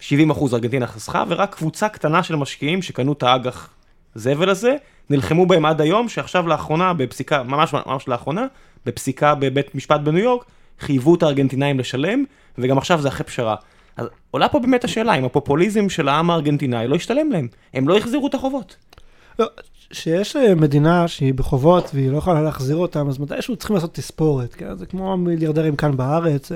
70 0.01 0.31
אחוז 0.31 0.55
ארגנטינה 0.55 0.87
חסכה, 0.87 1.25
ורק 1.29 1.55
קבוצה 1.55 1.89
קטנה 1.89 2.23
של 2.23 2.37
משקיעים 2.37 2.83
שקנו 2.83 3.13
את 3.13 3.23
האג"ח 3.23 3.71
הזבל 4.17 4.49
הזה, 4.49 4.77
נלחמו 5.11 5.47
בהם 5.47 5.65
עד 5.67 5.81
היום, 5.81 6.09
שעכשיו 6.09 6.49
לאחרונה, 6.49 6.93
בפסיקה, 6.93 7.43
ממש 7.43 7.75
ממש 7.87 8.09
לאחרונה, 8.09 8.47
בפסיקה 8.87 9.35
בבית 9.35 9.75
משפט 9.75 10.01
בניו 10.01 10.25
יורק, 10.25 10.45
חייבו 10.81 11.15
את 11.15 11.23
הארגנטינאים 11.23 11.79
לשלם, 11.79 12.25
וגם 12.59 12.79
עכשיו 12.79 13.01
זה 13.01 13.09
אחרי 13.09 13.27
פשרה. 13.27 13.57
אז 13.97 14.07
עולה 14.31 14.49
פה 14.49 14.59
באמת 14.59 14.85
השאלה, 14.85 15.15
אם 15.15 15.25
הפופוליזם 15.25 15.89
של 15.89 16.09
העם 16.09 16.31
הארגנטינאי 16.31 16.89
לא 16.89 16.97
ישתלם 16.97 17.33
להם, 17.33 17.49
הם 17.75 17.89
לא 17.89 17.95
יחזירו 17.95 18.27
את 18.27 18.35
החובות. 18.35 18.77
לא, 19.39 19.47
שיש 19.93 20.37
מדינה 20.37 21.09
שהיא 21.09 21.35
בחובות 21.35 21.91
והיא 21.95 22.11
לא 22.11 22.17
יכולה 22.17 22.43
להחזיר 22.43 22.77
אותם, 22.77 23.09
אז 23.09 23.19
מתישהו 23.19 23.57
צריכים 23.57 23.75
לעשות 23.75 23.95
תספורת, 23.95 24.55
כן? 24.55 24.77
זה 24.77 24.87
כמו 24.87 25.17
מיליארדרים 25.17 25.77
כאן 25.77 25.97
בארץ. 25.97 26.53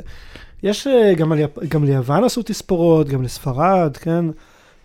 יש 0.63 0.87
אה, 0.87 1.15
גם, 1.15 1.33
על, 1.33 1.39
גם 1.69 1.85
ליוון 1.85 2.25
עשו 2.25 2.43
תספורות, 2.43 3.09
גם 3.09 3.23
לספרד, 3.23 3.97
כן? 3.97 4.25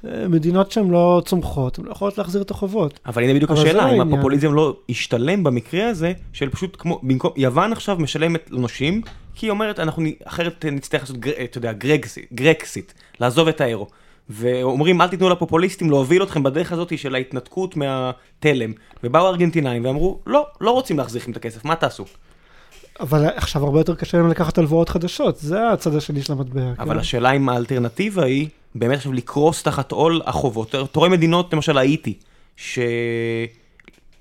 מדינות 0.04 0.72
שהן 0.72 0.90
לא 0.90 1.22
צומחות, 1.26 1.80
הן 1.80 1.86
לא 1.86 1.92
יכולות 1.92 2.18
להחזיר 2.18 2.42
את 2.42 2.52
החובות. 2.52 3.00
אבל 3.06 3.24
הנה 3.24 3.34
בדיוק 3.34 3.52
אבל 3.52 3.60
השאלה, 3.60 3.90
אם. 3.90 4.02
הפופוליזם 4.02 4.54
לא 4.54 4.76
ישתלם 4.90 5.44
במקרה 5.44 5.88
הזה, 5.90 6.14
של 6.34 6.50
פשוט 6.50 6.76
כמו, 6.80 7.00
במקום, 7.04 7.32
יוון 7.36 7.72
עכשיו 7.72 7.98
משלמת 8.00 8.52
לנושים, 8.52 9.02
כי 9.36 9.46
היא 9.46 9.52
אומרת, 9.52 9.80
אנחנו 9.80 10.04
אחרת 10.24 10.66
נצטרך 10.66 11.02
לעשות, 11.02 11.18
אתה 11.44 11.58
יודע, 11.58 11.72
גרקסיט, 11.72 12.34
גרקסיט, 12.34 12.92
לעזוב 13.20 13.48
את 13.48 13.62
האירו. 13.62 13.88
ואומרים, 14.30 15.02
אל 15.02 15.08
תיתנו 15.08 15.30
לפופוליסטים 15.30 15.90
להוביל 15.90 16.24
אתכם 16.24 16.44
בדרך 16.44 16.72
הזאת 16.72 16.98
של 16.98 17.16
ההתנתקות 17.16 17.76
מהתלם. 17.76 18.72
ובאו 19.04 19.26
הארגנטינאים 19.26 19.86
ואמרו, 19.86 20.20
לא, 20.28 20.48
לא 20.62 20.72
רוצים 20.72 20.98
להחזיר 20.98 21.22
לכם 21.22 21.32
את 21.32 21.38
הכסף, 21.38 21.66
מה 21.66 21.76
תעשו? 21.76 22.06
אבל 23.00 23.26
עכשיו 23.26 23.64
הרבה 23.66 23.80
יותר 23.80 23.96
קשה 23.96 24.18
להם 24.18 24.30
לקחת 24.30 24.58
הלוואות 24.58 24.90
חדשות, 24.90 25.38
זה 25.38 25.70
הצד 25.70 25.96
השני 25.96 26.22
של 26.22 26.34
המטבע. 26.34 26.62
אבל 26.80 26.94
כן? 26.94 27.00
השאלה 27.00 27.32
אם 27.32 27.50
האלטרנטיבה 27.50 28.24
היא 28.24 28.48
באמת 28.76 28.98
עכשיו 28.98 29.14
לקרוס 29.14 29.64
תחת 29.64 29.92
עול 29.92 30.22
החובות. 30.26 30.76
אתה 30.76 31.00
רואה 31.00 31.10
מדינות, 31.10 31.54
למשל 31.54 31.78
האיטי, 31.78 32.14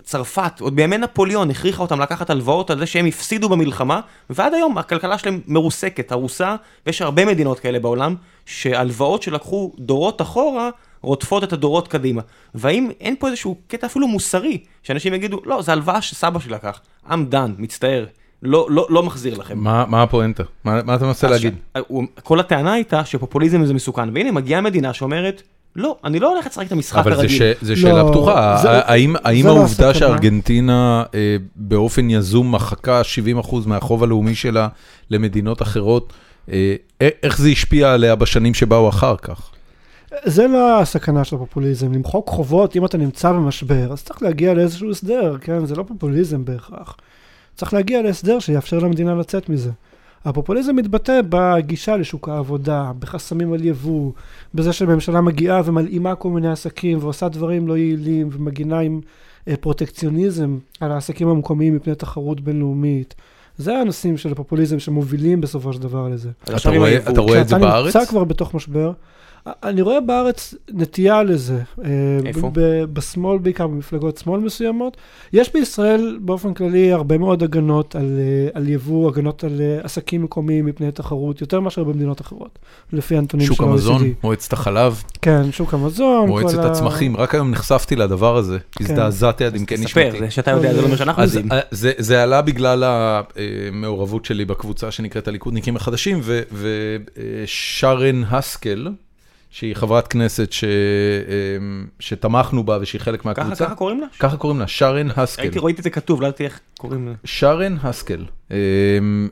שצרפת, 0.04 0.60
עוד 0.60 0.76
בימי 0.76 0.98
נפוליאון, 0.98 1.50
הכריחה 1.50 1.82
אותם 1.82 2.00
לקחת 2.00 2.30
הלוואות 2.30 2.70
על 2.70 2.78
זה 2.78 2.86
שהם 2.86 3.06
הפסידו 3.06 3.48
במלחמה, 3.48 4.00
ועד 4.30 4.54
היום 4.54 4.78
הכלכלה 4.78 5.18
שלהם 5.18 5.40
מרוסקת, 5.46 6.12
הרוסה, 6.12 6.56
ויש 6.86 7.02
הרבה 7.02 7.24
מדינות 7.24 7.60
כאלה 7.60 7.80
בעולם, 7.80 8.14
שהלוואות 8.46 9.22
שלקחו 9.22 9.72
דורות 9.78 10.22
אחורה, 10.22 10.70
רודפות 11.02 11.44
את 11.44 11.52
הדורות 11.52 11.88
קדימה. 11.88 12.22
והאם 12.54 12.90
אין 13.00 13.16
פה 13.18 13.28
איזשהו 13.28 13.56
קטע 13.66 13.86
אפילו 13.86 14.08
מוסרי, 14.08 14.58
שאנשים 14.82 15.14
יגידו, 15.14 15.40
לא, 15.44 15.62
זו 15.62 15.72
הלוואה 15.72 16.02
שסבא 16.02 16.38
שלי 16.38 16.52
לקח, 16.52 16.80
I'm 17.06 17.32
done, 17.32 17.50
מצטער, 17.58 18.04
לא, 18.42 18.66
לא, 18.70 18.86
לא 18.90 19.02
מחזיר 19.02 19.38
לכם. 19.38 19.58
מה 19.58 19.84
מה 19.88 20.02
הפואנטה? 20.02 20.42
מה 20.64 20.80
מה 20.84 20.94
אתה 20.94 21.06
מנסה 21.06 21.28
להגיד? 21.28 21.54
ש- 21.54 21.80
הוא- 21.88 22.04
כל 22.22 22.40
הטענה 22.40 22.72
הייתה 22.72 23.04
שפופוליזם 23.04 23.64
זה 23.64 23.74
מסוכן, 23.74 24.08
והנה 24.14 24.32
מגיעה 24.32 24.60
מדינה 24.60 24.92
שאומרת, 24.92 25.42
לא, 25.76 25.96
אני 26.04 26.18
לא 26.20 26.32
הולך 26.34 26.46
לשחק 26.46 26.66
את 26.66 26.72
המשחק 26.72 26.98
אבל 26.98 27.10
זה 27.14 27.20
הרגיל. 27.20 27.38
ש- 27.38 27.62
זה 27.64 27.76
שאלה 27.76 28.02
לא, 28.02 28.08
פתוחה, 28.10 28.58
זה- 28.62 28.70
האם 28.70 29.14
האם 29.24 29.42
זה 29.42 29.48
לא 29.48 29.56
העובדה 29.56 29.90
הסכנה. 29.90 29.94
שארגנטינה 30.08 31.02
אה, 31.14 31.36
באופן 31.56 32.10
יזום 32.10 32.54
מחקה 32.54 33.02
70% 33.42 33.66
מהחוב 33.66 34.02
הלאומי 34.02 34.34
שלה 34.34 34.68
למדינות 35.10 35.62
אחרות, 35.62 36.12
אה, 36.52 36.74
איך 37.22 37.38
זה 37.38 37.48
השפיע 37.48 37.92
עליה 37.92 38.14
בשנים 38.14 38.54
שבאו 38.54 38.88
אחר 38.88 39.16
כך? 39.16 39.50
זה 40.24 40.46
לא 40.48 40.80
הסכנה 40.80 41.24
של 41.24 41.36
הפופוליזם, 41.36 41.92
למחוק 41.92 42.28
חובות, 42.28 42.76
אם 42.76 42.84
אתה 42.84 42.98
נמצא 42.98 43.32
במשבר, 43.32 43.92
אז 43.92 44.02
צריך 44.04 44.22
להגיע 44.22 44.54
לאיזשהו 44.54 44.90
הסדר, 44.90 45.36
כן? 45.40 45.66
זה 45.66 45.74
לא 45.74 45.82
פופוליזם 45.82 46.44
בהכרח. 46.44 46.96
צריך 47.60 47.74
להגיע 47.74 48.02
להסדר 48.02 48.38
שיאפשר 48.38 48.78
למדינה 48.78 49.14
לצאת 49.14 49.48
מזה. 49.48 49.70
הפופוליזם 50.24 50.76
מתבטא 50.76 51.20
בגישה 51.28 51.96
לשוק 51.96 52.28
העבודה, 52.28 52.92
בחסמים 52.98 53.52
על 53.52 53.64
יבוא, 53.64 54.12
בזה 54.54 54.72
שממשלה 54.72 55.20
מגיעה 55.20 55.62
ומלאימה 55.64 56.14
כל 56.14 56.28
מיני 56.30 56.48
עסקים 56.48 56.98
ועושה 57.00 57.28
דברים 57.28 57.68
לא 57.68 57.76
יעילים 57.78 58.28
ומגינה 58.32 58.78
עם 58.78 59.00
אה, 59.48 59.54
פרוטקציוניזם 59.56 60.58
על 60.80 60.92
העסקים 60.92 61.28
המקומיים 61.28 61.76
מפני 61.76 61.94
תחרות 61.94 62.40
בינלאומית. 62.40 63.14
זה 63.56 63.76
הנושאים 63.78 64.16
של 64.16 64.32
הפופוליזם 64.32 64.78
שמובילים 64.78 65.40
בסופו 65.40 65.72
של 65.72 65.80
דבר 65.82 66.08
לזה. 66.08 66.30
אתה 66.44 66.70
רואה- 66.70 66.96
אתה 66.96 67.20
רואה 67.20 67.40
את 67.40 67.48
זה 67.48 67.54
כשאתה 67.56 67.70
בארץ? 67.70 67.96
נמצא 67.96 68.08
כבר 68.10 68.24
בתוך 68.24 68.54
משבר, 68.54 68.92
אני 69.46 69.82
רואה 69.82 70.00
בארץ 70.00 70.54
נטייה 70.72 71.22
לזה. 71.22 71.58
אה, 71.84 71.90
איפה? 72.26 72.50
ב- 72.52 72.60
ב- 72.60 72.84
בשמאל 72.84 73.38
בעיקר, 73.38 73.66
במפלגות 73.66 74.18
שמאל 74.18 74.40
מסוימות. 74.40 74.96
יש 75.32 75.52
בישראל 75.52 76.18
באופן 76.20 76.54
כללי 76.54 76.92
הרבה 76.92 77.18
מאוד 77.18 77.42
הגנות 77.42 77.96
על, 77.96 78.18
אה, 78.18 78.48
על 78.60 78.68
יבוא, 78.68 79.08
הגנות 79.08 79.44
על 79.44 79.60
אה, 79.60 79.78
עסקים 79.82 80.22
מקומיים 80.22 80.66
מפני 80.66 80.92
תחרות, 80.92 81.40
יותר 81.40 81.60
מאשר 81.60 81.84
במדינות 81.84 82.20
אחרות, 82.20 82.58
לפי 82.92 83.16
הנתונים 83.16 83.46
של 83.46 83.52
שוק 83.52 83.60
ה-OECD. 83.60 83.70
המזון, 83.70 84.12
מועצת 84.24 84.52
החלב, 84.52 85.02
כן, 85.22 85.52
שוק 85.52 85.74
המזון. 85.74 86.28
מועצת 86.28 86.54
כל 86.54 86.60
ה- 86.60 86.70
הצמחים, 86.70 87.16
רק 87.16 87.34
היום 87.34 87.50
נחשפתי 87.50 87.96
לדבר 87.96 88.36
הזה, 88.36 88.58
הזדעזעתי 88.80 89.44
עד 89.44 89.56
עמקי 89.56 89.74
תספר, 89.76 89.84
נשמתי. 90.08 90.18
זה 90.18 90.30
שאתה 90.30 90.50
יודע, 90.50 90.74
זה 90.74 90.82
לא 90.82 90.88
מה 90.88 90.96
שאנחנו 90.96 91.22
יודעים. 91.22 91.48
זה, 91.70 91.92
זה 91.98 92.22
עלה 92.22 92.42
בגלל 92.42 92.84
המעורבות 92.86 94.24
שלי 94.24 94.44
בקבוצה 94.44 94.90
שנקראת 94.90 95.28
הליכודניקים 95.28 95.76
החדשים, 95.76 96.20
ושרן 97.44 98.22
הסקל, 98.30 98.88
שהיא 99.50 99.76
חברת 99.76 100.08
כנסת 100.08 100.52
ש, 100.52 100.64
אה, 100.64 100.68
שתמכנו 102.00 102.64
בה 102.64 102.78
ושהיא 102.80 103.00
חלק 103.00 103.20
ככה 103.20 103.28
מהקבוצה, 103.28 103.64
ככה 103.64 103.74
קוראים 103.74 104.00
לה? 104.00 104.06
ככה 104.18 104.36
קוראים 104.36 104.58
לה, 104.58 104.66
שרן 104.66 105.08
הסקל. 105.16 105.42
הייתי 105.42 105.58
ראיתי 105.58 105.78
את 105.78 105.84
זה 105.84 105.90
כתוב, 105.90 106.20
לא 106.20 106.26
ידעתי 106.26 106.44
איך 106.44 106.60
קוראים 106.78 107.08
לה. 107.08 107.12
שרן 107.24 107.76
הסקל. 107.82 108.24
אה, 108.50 108.56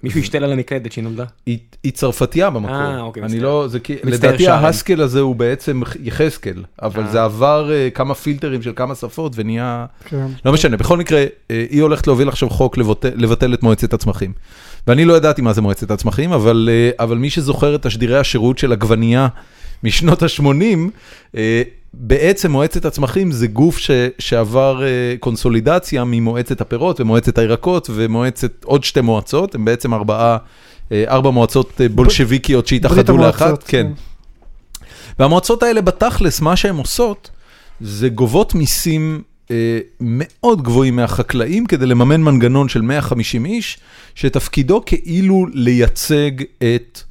מישהו 0.03 0.21
השתל 0.21 0.45
על 0.45 0.53
המקלדת 0.53 0.93
שהיא 0.93 1.05
נולדה. 1.05 1.25
היא, 1.47 1.59
היא 1.83 1.93
צרפתייה 1.93 2.51
במקור. 2.51 2.75
אה, 2.75 3.01
אוקיי, 3.01 3.23
אני 3.23 3.33
מצטער. 3.33 3.49
לא, 3.49 3.69
זה 3.69 3.81
כי, 3.81 3.97
לדעתי 4.05 4.45
שרן. 4.45 4.65
ההסקל 4.65 5.01
הזה 5.01 5.21
הוא 5.21 5.37
בעצם 5.37 5.83
יחזקאל, 6.03 6.65
אבל 6.83 7.03
אה. 7.03 7.09
זה 7.09 7.23
עבר 7.23 7.73
אה, 7.73 7.89
כמה 7.91 8.15
פילטרים 8.15 8.63
של 8.63 8.73
כמה 8.77 8.95
שפות 8.95 9.33
ונהיה... 9.37 9.87
כן. 10.05 10.27
לא 10.45 10.53
משנה, 10.53 10.77
בכל 10.77 10.97
מקרה, 10.97 11.25
אה, 11.51 11.67
היא 11.71 11.83
הולכת 11.83 12.07
להוביל 12.07 12.29
עכשיו 12.29 12.51
חוק 12.51 12.79
לבטל, 12.79 13.11
לבטל 13.15 13.55
את 13.55 13.63
מועצת 13.63 13.93
הצמחים. 13.93 14.33
ואני 14.87 15.05
לא 15.05 15.15
ידעתי 15.15 15.43
מה 15.43 15.53
זה 15.53 15.63
מועצת 15.63 15.91
הצמחים, 15.91 16.33
אבל, 16.33 16.69
אה, 16.73 17.05
אבל 17.05 17.19
מי 17.19 17.31
שזוכר 17.31 17.75
את 17.75 17.83
תשדירי 17.87 18.19
השירות 18.19 18.59
של 18.59 18.73
עגבנייה 18.73 19.29
משנות 19.85 20.23
ה-80, 20.23 21.35
בעצם 21.95 22.51
מועצת 22.51 22.85
הצמחים 22.85 23.33
זה 23.33 23.47
גוף 23.47 23.79
ש, 23.79 23.91
שעבר 24.19 24.83
אה, 24.83 25.15
קונסולידציה 25.21 26.05
ממועצת 26.07 26.61
הפירות 26.61 27.01
ומועצת 27.01 27.39
הירקות 27.39 27.91
ומועצת 27.95 28.65
עוד 28.65 28.85
שתי 28.85 29.01
מועצות, 29.01 29.55
הם 29.55 29.65
בעצם 29.65 29.95
ארבעה, 29.95 30.37
אה, 30.93 31.05
ארבע 31.09 31.31
מועצות 31.31 31.81
אה, 31.81 31.89
בולשביקיות 31.89 32.67
שהתאחדו 32.67 33.17
לאחת. 33.17 33.63
כן. 33.63 33.87
והמועצות 35.19 35.63
האלה 35.63 35.81
בתכלס, 35.81 36.41
מה 36.41 36.57
שהן 36.57 36.77
עושות, 36.77 37.31
זה 37.81 38.09
גובות 38.09 38.55
מיסים 38.55 39.23
אה, 39.51 39.79
מאוד 40.01 40.63
גבוהים 40.63 40.97
מהחקלאים 40.97 41.67
כדי 41.67 41.87
לממן 41.87 42.23
מנגנון 42.23 42.69
של 42.69 42.83
150 42.83 43.47
איש, 43.47 43.79
שתפקידו 44.15 44.83
כאילו 44.87 45.47
לייצג 45.53 46.31
את 46.59 47.01
אה, 47.03 47.08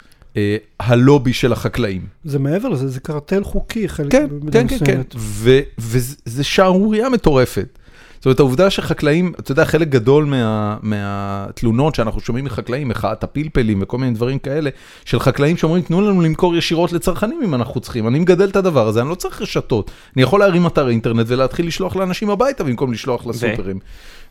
הלובי 0.79 1.33
של 1.33 1.53
החקלאים. 1.53 2.01
זה 2.23 2.39
מעבר 2.39 2.69
לזה, 2.69 2.87
זה 2.87 2.99
קרטל 2.99 3.43
חוקי, 3.43 3.89
חלק 3.89 4.11
כן, 4.11 4.27
כן, 4.51 4.67
כן, 4.67 4.85
כן. 4.85 5.01
ו- 5.17 5.59
וזה 5.77 6.43
שערורייה 6.43 7.09
מטורפת. 7.09 7.77
זאת 8.17 8.25
אומרת, 8.25 8.39
העובדה 8.39 8.69
שחקלאים, 8.69 9.33
אתה 9.39 9.51
יודע, 9.51 9.65
חלק 9.65 9.89
גדול 9.89 10.25
מה, 10.25 10.77
מהתלונות 10.81 11.95
שאנחנו 11.95 12.21
שומעים 12.21 12.45
מחקלאים, 12.45 12.87
מחאת 12.87 13.23
הפלפלים 13.23 13.79
וכל 13.81 13.97
מיני 13.97 14.11
דברים 14.11 14.39
כאלה, 14.39 14.69
של 15.05 15.19
חקלאים 15.19 15.57
שאומרים, 15.57 15.83
תנו 15.83 16.01
לנו 16.01 16.21
למכור 16.21 16.55
ישירות 16.55 16.91
לצרכנים 16.91 17.39
אם 17.43 17.55
אנחנו 17.55 17.81
צריכים, 17.81 18.07
אני 18.07 18.19
מגדל 18.19 18.49
את 18.49 18.55
הדבר 18.55 18.87
הזה, 18.87 19.01
אני 19.01 19.09
לא 19.09 19.15
צריך 19.15 19.41
רשתות. 19.41 19.91
אני 20.15 20.23
יכול 20.23 20.39
להרים 20.39 20.67
אתר 20.67 20.89
אינטרנט 20.89 21.25
ולהתחיל 21.29 21.67
לשלוח 21.67 21.95
לאנשים 21.95 22.29
הביתה 22.29 22.63
במקום 22.63 22.93
לשלוח 22.93 23.27
לסופרים. 23.27 23.79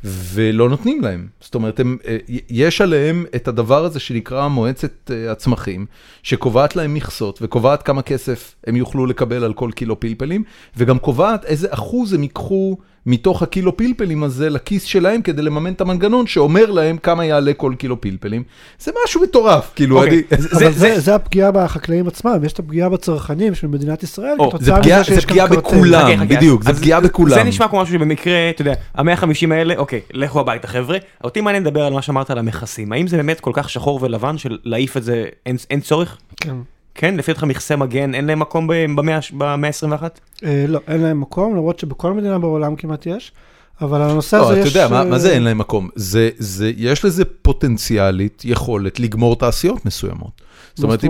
ולא 0.04 0.68
נותנים 0.68 1.00
להם. 1.00 1.26
זאת 1.40 1.54
אומרת, 1.54 1.80
הם, 1.80 1.96
אה, 2.06 2.16
יש 2.50 2.80
עליהם 2.80 3.24
את 3.36 3.48
הדבר 3.48 3.84
הזה 3.84 4.00
שנקרא 4.00 4.48
מועצת 4.48 5.10
אה, 5.10 5.32
הצמחים, 5.32 5.86
שקובעת 6.22 6.76
להם 6.76 6.94
מכסות 6.94 7.38
וקובעת 7.42 7.82
כמה 7.82 8.02
כסף 8.02 8.54
הם 8.66 8.76
יוכלו 8.76 9.06
לקבל 9.06 9.44
על 9.44 9.52
כל 9.52 9.70
קילו 9.74 10.00
פלפלים, 10.00 10.44
וגם 10.76 10.98
קובעת 10.98 11.44
איזה 11.44 11.68
אחוז 11.70 12.12
הם 12.12 12.22
ייקחו 12.22 12.76
מתוך 13.06 13.42
הקילו 13.42 13.76
פלפלים 13.76 14.22
הזה 14.22 14.50
לכיס 14.50 14.84
שלהם 14.84 15.22
כדי 15.22 15.42
לממן 15.42 15.72
את 15.72 15.80
המנגנון 15.80 16.26
שאומר 16.26 16.70
להם 16.70 16.98
כמה 16.98 17.24
יעלה 17.24 17.52
כל 17.52 17.72
קילו 17.78 18.00
פלפלים. 18.00 18.42
זה 18.78 18.92
משהו 19.04 19.22
מטורף, 19.22 19.72
כאילו, 19.76 20.02
אוקיי, 20.02 20.22
אני... 20.32 20.40
זה- 20.42 20.48
אבל 20.52 20.72
זה- 20.72 20.78
זה, 20.94 21.00
זה 21.00 21.14
הפגיעה 21.14 21.50
בחקלאים 21.50 22.06
עצמם, 22.06 22.40
יש 22.44 22.52
את 22.52 22.58
הפגיעה 22.58 22.88
בצרכנים 22.88 23.54
של 23.54 23.66
מדינת 23.66 24.02
ישראל, 24.02 24.36
זה 24.38 24.44
כתוצאה 24.50 24.78
פגיעה- 24.80 25.00
מזה 25.00 25.08
זה 25.10 25.14
שיש 25.14 25.24
כאן 25.24 25.30
פגיעה 25.32 25.48
קרטל. 25.48 25.60
בכולם. 25.60 26.06
חכה, 26.06 26.16
חכה, 26.16 26.36
בדיוק, 26.36 26.62
זה 26.62 26.74
פגיעה 26.74 27.00
בכולם. 27.00 27.34
זה 27.34 27.42
נשמע 27.44 27.68
כמו 27.68 27.80
משהו 27.82 27.94
שבמקרה, 27.94 28.50
אתה 28.50 28.62
יודע, 28.62 28.74
המאה 28.94 29.14
החמישים 29.14 29.52
האלה, 29.52 29.74
אוקיי, 29.76 30.00
לכו 30.12 30.40
הביתה 30.40 30.68
חבר'ה. 30.68 30.98
אותי 31.24 31.40
מעניין 31.40 31.62
לדבר 31.62 31.82
על 31.84 31.92
מה 31.92 32.02
שאמרת 32.02 32.30
על 32.30 32.38
המכסים. 32.38 32.92
האם 32.92 33.06
זה 33.06 33.16
באמת 33.16 33.40
כל 33.40 33.50
כך 33.54 33.70
שחור 33.70 33.98
ולבן 34.02 34.38
של 34.38 34.58
להעיף 34.64 34.96
את 34.96 35.02
זה, 35.02 35.24
אין- 35.46 35.56
אין 35.70 35.80
צורך? 35.80 36.16
כן. 36.40 36.54
כן, 36.96 37.16
לפי 37.16 37.30
אותך 37.30 37.44
מכסי 37.44 37.76
מגן, 37.76 38.14
אין 38.14 38.26
להם 38.26 38.38
מקום 38.38 38.66
במאה 38.66 39.18
במאה 39.32 39.68
ה-21? 39.68 40.02
אה, 40.44 40.64
לא, 40.68 40.80
אין 40.88 41.00
להם 41.00 41.20
מקום, 41.20 41.56
למרות 41.56 41.78
שבכל 41.78 42.12
מדינה 42.12 42.38
בעולם 42.38 42.76
כמעט 42.76 43.06
יש, 43.06 43.32
אבל 43.80 44.02
על 44.02 44.10
הנושא 44.10 44.36
לא, 44.36 44.50
הזה 44.50 44.60
אתה 44.60 44.68
יש... 44.68 44.74
יודע, 44.74 44.88
מה, 44.88 45.04
מה 45.04 45.18
זה 45.18 45.28
אה, 45.28 45.34
אין 45.34 45.42
להם 45.42 45.58
מקום? 45.58 45.88
זה, 45.94 46.30
זה, 46.38 46.72
יש 46.76 47.04
לזה 47.04 47.24
פוטנציאלית 47.24 48.42
יכולת 48.44 49.00
לגמור 49.00 49.36
תעשיות 49.36 49.86
מסוימות. 49.86 50.42
זאת 50.74 50.84
אומרת, 50.84 51.04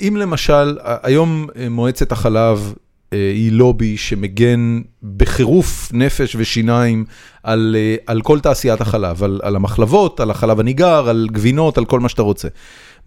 אם, 0.00 0.16
למשל, 0.16 0.78
היום 1.02 1.46
אה, 1.56 1.68
מועצת 1.68 2.12
החלב 2.12 2.74
אה, 3.12 3.30
היא 3.34 3.52
לובי 3.52 3.96
שמגן 3.96 4.80
בחירוף 5.16 5.90
נפש 5.92 6.36
ושיניים 6.38 7.04
על, 7.42 7.76
אה, 7.78 7.96
על 8.06 8.22
כל 8.22 8.40
תעשיית 8.40 8.80
החלב, 8.80 9.22
על, 9.22 9.40
על 9.42 9.56
המחלבות, 9.56 10.20
על 10.20 10.30
החלב 10.30 10.60
הניגר, 10.60 11.08
על 11.08 11.28
גבינות, 11.32 11.78
על 11.78 11.84
כל 11.84 12.00
מה 12.00 12.08
שאתה 12.08 12.22
רוצה. 12.22 12.48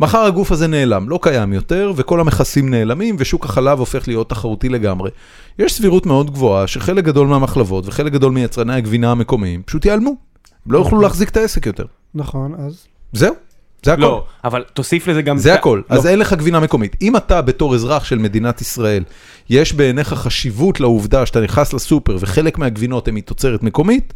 מחר 0.01 0.19
הגוף 0.19 0.51
הזה 0.51 0.67
נעלם, 0.67 1.09
לא 1.09 1.19
קיים 1.21 1.53
יותר, 1.53 1.93
וכל 1.95 2.19
המכסים 2.19 2.69
נעלמים, 2.69 3.15
ושוק 3.19 3.45
החלב 3.45 3.79
הופך 3.79 4.07
להיות 4.07 4.29
תחרותי 4.29 4.69
לגמרי. 4.69 5.09
יש 5.59 5.73
סבירות 5.73 6.05
מאוד 6.05 6.31
גבוהה 6.31 6.67
שחלק 6.67 7.03
גדול 7.03 7.27
מהמחלבות 7.27 7.87
וחלק 7.87 8.13
גדול 8.13 8.31
מיצרני 8.31 8.73
הגבינה 8.75 9.11
המקומיים 9.11 9.61
פשוט 9.65 9.85
ייעלמו. 9.85 10.09
הם 10.65 10.71
לא 10.71 10.77
יוכלו 10.77 11.01
להחזיק 11.01 11.29
את 11.29 11.37
העסק 11.37 11.65
יותר. 11.65 11.85
נכון, 12.15 12.55
אז... 12.55 12.87
זהו, 13.13 13.35
זה 13.83 13.93
הכל. 13.93 14.01
לא, 14.01 14.25
אבל 14.43 14.63
תוסיף 14.73 15.07
לזה 15.07 15.21
גם... 15.21 15.37
זה 15.37 15.53
הכל, 15.53 15.81
לא. 15.89 15.95
אז 15.95 16.07
אין 16.07 16.19
לך 16.19 16.33
גבינה 16.33 16.59
מקומית. 16.59 16.95
אם 17.01 17.17
אתה 17.17 17.41
בתור 17.41 17.75
אזרח 17.75 18.03
של 18.03 18.17
מדינת 18.17 18.61
ישראל, 18.61 19.03
יש 19.49 19.73
בעיניך 19.73 20.13
חשיבות 20.13 20.79
לעובדה 20.79 21.25
שאתה 21.25 21.41
נכנס 21.41 21.73
לסופר 21.73 22.17
וחלק 22.19 22.57
מהגבינות 22.57 23.07
הן 23.07 23.13
מתוצרת 23.13 23.63
מקומית, 23.63 24.13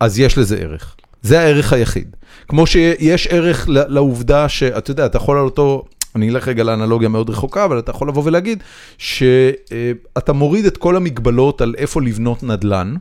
אז 0.00 0.18
יש 0.18 0.38
לזה 0.38 0.56
ערך. 0.56 0.96
זה 1.22 1.40
הערך 1.40 1.72
היחיד. 1.72 2.16
כמו 2.48 2.66
שיש 2.66 3.26
ערך 3.26 3.64
לעובדה 3.68 4.48
שאתה 4.48 4.90
יודע, 4.90 5.06
אתה 5.06 5.16
יכול 5.16 5.38
על 5.38 5.44
אותו, 5.44 5.84
אני 6.14 6.30
אלך 6.30 6.48
רגע 6.48 6.64
לאנלוגיה 6.64 7.08
מאוד 7.08 7.30
רחוקה, 7.30 7.64
אבל 7.64 7.78
אתה 7.78 7.90
יכול 7.90 8.08
לבוא 8.08 8.22
ולהגיד 8.24 8.62
שאתה 8.98 10.32
מוריד 10.32 10.64
את 10.66 10.76
כל 10.76 10.96
המגבלות 10.96 11.60
על 11.60 11.74
איפה 11.78 12.02
לבנות 12.02 12.42
נדל"ן, 12.42 12.94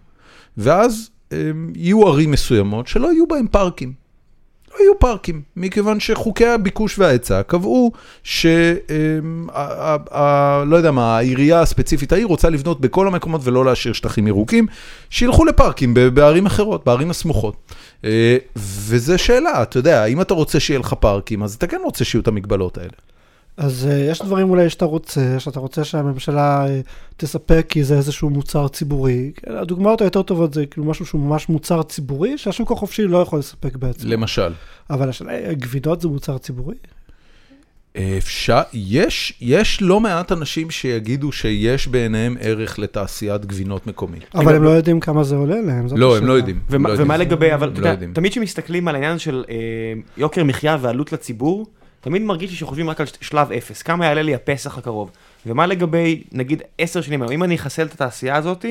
ואז 0.57 1.09
אה, 1.33 1.51
יהיו 1.75 2.07
ערים 2.07 2.31
מסוימות 2.31 2.87
שלא 2.87 3.13
יהיו 3.13 3.27
בהם 3.27 3.47
פארקים. 3.47 4.00
לא 4.73 4.83
יהיו 4.83 4.99
פארקים, 4.99 5.41
מכיוון 5.55 5.99
שחוקי 5.99 6.45
הביקוש 6.45 6.99
וההיצע 6.99 7.43
קבעו 7.43 7.91
ש... 8.23 8.45
אמ, 8.45 9.47
לא 10.65 10.75
יודע 10.75 10.91
מה, 10.91 11.17
העירייה 11.17 11.61
הספציפית 11.61 12.11
ההיא 12.11 12.25
רוצה 12.25 12.49
לבנות 12.49 12.81
בכל 12.81 13.07
המקומות 13.07 13.41
ולא 13.43 13.65
להשאיר 13.65 13.93
שטחים 13.93 14.27
ירוקים, 14.27 14.67
שילכו 15.09 15.45
לפארקים 15.45 15.93
בערים 16.13 16.45
אחרות, 16.45 16.85
בערים 16.85 17.09
הסמוכות. 17.09 17.55
אה, 18.05 18.37
וזה 18.55 19.17
שאלה, 19.17 19.61
אתה 19.63 19.77
יודע, 19.77 20.05
אם 20.05 20.21
אתה 20.21 20.33
רוצה 20.33 20.59
שיהיה 20.59 20.79
לך 20.79 20.93
פארקים, 20.93 21.43
אז 21.43 21.53
אתה 21.53 21.67
כן 21.67 21.79
רוצה 21.83 22.05
שיהיו 22.05 22.21
את 22.21 22.27
המגבלות 22.27 22.77
האלה. 22.77 22.91
אז 23.57 23.87
uh, 23.89 23.93
יש 24.11 24.21
דברים 24.21 24.49
אולי 24.49 24.69
שאתה 24.69 24.85
רוצה, 24.85 25.39
שאתה 25.39 25.59
רוצה 25.59 25.83
שהממשלה 25.83 26.65
uh, 26.65 26.69
תספק 27.17 27.65
כי 27.69 27.83
זה 27.83 27.97
איזשהו 27.97 28.29
מוצר 28.29 28.67
ציבורי. 28.67 29.31
כן, 29.35 29.51
הדוגמאות 29.57 30.01
היותר 30.01 30.21
טובות 30.21 30.53
זה 30.53 30.65
כאילו 30.65 30.85
משהו 30.85 31.05
שהוא 31.05 31.21
ממש 31.21 31.49
מוצר 31.49 31.83
ציבורי, 31.83 32.37
שהשוק 32.37 32.71
החופשי 32.71 33.03
לא 33.03 33.17
יכול 33.17 33.39
לספק 33.39 33.75
בעצמו. 33.75 34.11
למשל. 34.11 34.53
אבל 34.89 35.09
השאלה 35.09 35.31
היא, 35.31 35.57
גבינות 35.57 36.01
זה 36.01 36.07
מוצר 36.07 36.37
ציבורי? 36.37 36.75
אפשר, 38.17 38.61
יש, 38.73 39.33
יש 39.41 39.81
לא 39.81 39.99
מעט 39.99 40.31
אנשים 40.31 40.71
שיגידו 40.71 41.31
שיש 41.31 41.87
בעיניהם 41.87 42.37
ערך 42.39 42.79
לתעשיית 42.79 43.45
גבינות 43.45 43.87
מקומית. 43.87 44.23
אבל 44.35 44.55
הם 44.55 44.63
לא 44.63 44.69
יודעים 44.69 44.99
כמה 44.99 45.23
זה 45.23 45.35
עולה 45.35 45.61
להם. 45.61 45.87
זאת 45.87 45.99
לא, 45.99 46.05
הם 46.05 46.13
השאלה. 46.13 46.27
לא 46.27 46.33
יודעים. 46.33 46.59
ומה, 46.69 46.89
לא 46.89 46.93
ומה 46.93 47.13
יודעים. 47.13 47.29
לגבי, 47.29 47.53
אבל 47.53 47.67
לא 47.67 47.71
אתה 47.71 47.79
יודע, 47.79 47.89
יודעים. 47.89 48.13
תמיד 48.13 48.31
כשמסתכלים 48.31 48.87
על 48.87 48.95
העניין 48.95 49.19
של 49.19 49.43
אה, 49.49 49.55
יוקר 50.17 50.43
מחיה 50.43 50.77
ועלות 50.81 51.13
לציבור, 51.13 51.65
תמיד 52.01 52.21
מרגיש 52.21 52.49
לי 52.49 52.55
שחושבים 52.55 52.89
רק 52.89 53.01
על 53.01 53.07
שלב 53.21 53.51
אפס, 53.51 53.81
כמה 53.81 54.05
יעלה 54.05 54.21
לי 54.21 54.35
הפסח 54.35 54.77
הקרוב. 54.77 55.11
ומה 55.45 55.65
לגבי, 55.67 56.23
נגיד, 56.31 56.61
עשר 56.77 57.01
שנים 57.01 57.21
היום, 57.21 57.31
אם 57.31 57.43
אני 57.43 57.55
אחסל 57.55 57.85
את 57.85 57.93
התעשייה 57.93 58.35
הזאת, 58.35 58.65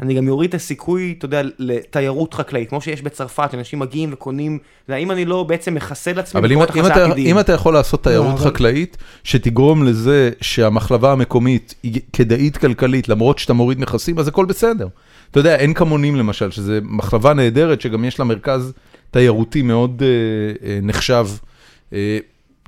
אני 0.00 0.14
גם 0.14 0.26
יוריד 0.26 0.48
את 0.48 0.54
הסיכוי, 0.54 1.14
אתה 1.18 1.24
יודע, 1.24 1.42
לתיירות 1.58 2.34
חקלאית, 2.34 2.68
כמו 2.68 2.80
שיש 2.80 3.02
בצרפת, 3.02 3.48
שאנשים 3.52 3.78
מגיעים 3.78 4.10
וקונים, 4.12 4.58
אתה 4.84 4.92
יודע, 4.92 4.98
אם 5.02 5.10
אני 5.10 5.24
לא 5.24 5.42
בעצם 5.42 5.74
מחסל 5.74 6.18
עצמי 6.18 6.40
אבל 6.40 6.52
אם, 6.52 6.58
אם, 6.62 6.86
אתה. 6.86 7.14
אם 7.16 7.40
אתה 7.40 7.52
יכול 7.52 7.74
לעשות 7.74 8.02
תיירות 8.02 8.26
לא, 8.26 8.32
אבל- 8.32 8.50
חקלאית 8.50 8.96
שתגרום 9.24 9.84
לזה 9.84 10.30
שהמחלבה 10.40 11.12
המקומית 11.12 11.74
היא 11.82 12.00
כדאית 12.12 12.56
כלכלית 12.56 13.08
למרות 13.08 13.38
שאתה 13.38 13.52
מוריד 13.52 13.80
מכסים, 13.80 14.18
אז 14.18 14.28
הכל 14.28 14.44
בסדר. 14.44 14.88
אתה 15.30 15.40
יודע, 15.40 15.56
אין 15.56 15.74
כמונים 15.74 16.16
למשל, 16.16 16.50
שזה 16.50 16.78
מחלבה 16.82 17.34
נהדרת 17.34 17.80
שגם 17.80 18.04
יש 18.04 18.18
לה 18.18 18.24
מרכז 18.24 18.72
תיירותי 19.10 19.62
מאוד 19.62 20.02
אה, 20.02 20.68
אה, 20.68 20.78
נחשב. 20.82 21.26
אה, 21.92 22.18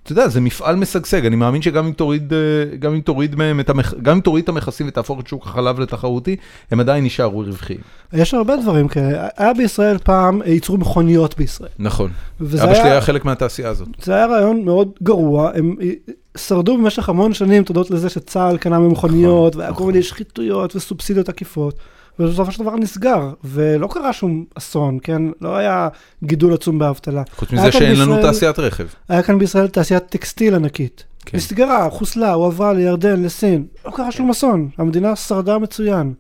אתה 0.08 0.20
יודע, 0.20 0.28
זה 0.28 0.40
מפעל 0.40 0.76
משגשג, 0.76 1.26
אני 1.26 1.36
מאמין 1.36 1.62
שגם 1.62 1.86
אם 1.86 1.92
תוריד, 1.92 2.32
אה, 2.32 2.76
גם 2.76 2.94
אם 2.94 3.00
תוריד 3.00 3.36
מהם 3.36 3.60
את 3.60 3.70
המכ... 3.70 3.94
גם 4.02 4.16
אם 4.16 4.20
תוריד 4.20 4.42
את 4.42 4.48
המכסים 4.48 4.88
ותהפוך 4.88 5.20
את 5.20 5.26
שוק 5.26 5.46
החלב 5.46 5.80
לתחרותי, 5.80 6.36
הם 6.70 6.80
עדיין 6.80 7.04
יישארו 7.04 7.38
רווחיים. 7.40 7.78
יש 8.12 8.34
הרבה 8.34 8.56
דברים 8.56 8.88
כאלה. 8.88 9.28
היה 9.36 9.54
בישראל 9.54 9.98
פעם, 9.98 10.42
ייצרו 10.46 10.76
מכוניות 10.76 11.36
בישראל. 11.36 11.70
נכון. 11.78 12.10
אבא 12.40 12.74
שלי 12.74 12.90
היה, 12.90 13.00
חלק 13.00 13.24
מהתעשייה 13.24 13.68
הזאת. 13.68 13.88
זה 14.02 14.14
היה 14.14 14.26
רעיון 14.26 14.64
מאוד 14.64 14.90
גרוע. 15.02 15.50
הם 15.54 15.76
אה, 15.80 15.90
שרדו 16.36 16.78
במשך 16.78 17.08
המון 17.08 17.34
שנים 17.34 17.64
תודות 17.64 17.90
לזה 17.90 18.08
שצה"ל 18.08 18.56
קנה 18.56 18.78
ממכוניות, 18.78 19.56
והיה 19.56 19.68
כל 19.68 19.74
נכון. 19.74 19.86
מיני 19.86 20.02
שחיתויות 20.02 20.76
וסובסידיות 20.76 21.28
עקיפות. 21.28 21.74
ובסופו 22.18 22.52
של 22.52 22.62
דבר 22.62 22.76
נסגר, 22.76 23.30
ולא 23.44 23.88
קרה 23.90 24.12
שום 24.12 24.44
אסון, 24.54 24.98
כן? 25.02 25.22
לא 25.40 25.56
היה 25.56 25.88
גידול 26.24 26.54
עצום 26.54 26.78
באבטלה. 26.78 27.22
חוץ 27.36 27.52
מזה 27.52 27.72
שאין 27.72 27.96
לנו 28.00 28.14
בישראל- 28.14 28.32
תעשיית 28.32 28.58
רכב. 28.58 28.86
היה 29.08 29.22
כאן 29.22 29.38
בישראל 29.38 29.68
תעשיית 29.68 30.02
טקסטיל 30.06 30.54
ענקית. 30.54 31.04
כן. 31.26 31.36
נסגרה, 31.36 31.90
חוסלה, 31.90 32.32
הועברה 32.32 32.72
לירדן, 32.72 33.22
לסין. 33.22 33.66
לא 33.86 33.90
קרה 33.90 34.12
שום 34.12 34.30
אסון, 34.30 34.68
המדינה 34.78 35.16
שרדה 35.16 35.58
מצוין. 35.58 36.12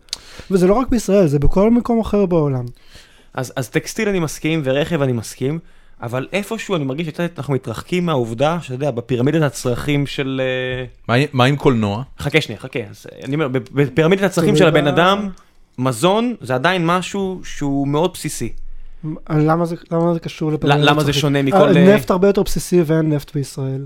וזה 0.50 0.66
לא 0.66 0.74
רק 0.74 0.88
בישראל, 0.88 1.26
זה 1.26 1.38
בכל 1.38 1.70
מקום 1.70 2.00
אחר 2.00 2.26
בעולם. 2.26 2.64
אז, 3.34 3.52
אז 3.56 3.68
טקסטיל 3.68 4.08
אני 4.08 4.18
מסכים, 4.18 4.60
ורכב 4.64 5.02
אני 5.02 5.12
מסכים, 5.12 5.58
אבל 6.02 6.26
איפשהו 6.32 6.76
אני 6.76 6.84
מרגיש 6.84 7.08
שאנחנו 7.16 7.54
מתרחקים 7.54 8.06
מהעובדה, 8.06 8.58
שאתה 8.62 8.74
יודע, 8.74 8.90
בפירמידת 8.90 9.42
הצרכים 9.42 10.06
של... 10.06 10.40
אה, 10.44 10.84
מה, 11.08 11.24
מה 11.32 11.44
עם 11.44 11.56
קולנוע? 11.56 12.02
חכה 12.18 12.40
שנייה, 12.40 12.60
חכה. 12.60 12.78
אז 12.90 13.06
אני 13.24 13.34
אומר, 13.34 13.48
בפירמידת 13.48 14.22
הצרכים 14.22 14.56
של 14.56 14.68
הבן 14.68 14.86
אדם, 14.86 15.28
מזון 15.78 16.34
זה 16.40 16.54
עדיין 16.54 16.86
משהו 16.86 17.40
שהוא 17.44 17.88
מאוד 17.88 18.10
בסיסי. 18.14 18.52
למה 19.30 19.64
זה, 19.64 19.76
למה 19.90 20.14
זה 20.14 20.20
קשור 20.20 20.52
לפרמידת 20.52 20.80
למה 20.90 21.04
זה? 21.04 21.12
שונה 21.12 21.42
מכל... 21.42 21.56
אה, 21.56 21.76
אה, 21.76 21.94
נפט 21.96 22.10
הרבה 22.10 22.26
יותר 22.28 22.42
בסיסי 22.42 22.82
ואין 22.86 23.08
נפט 23.12 23.34
בישראל. 23.34 23.84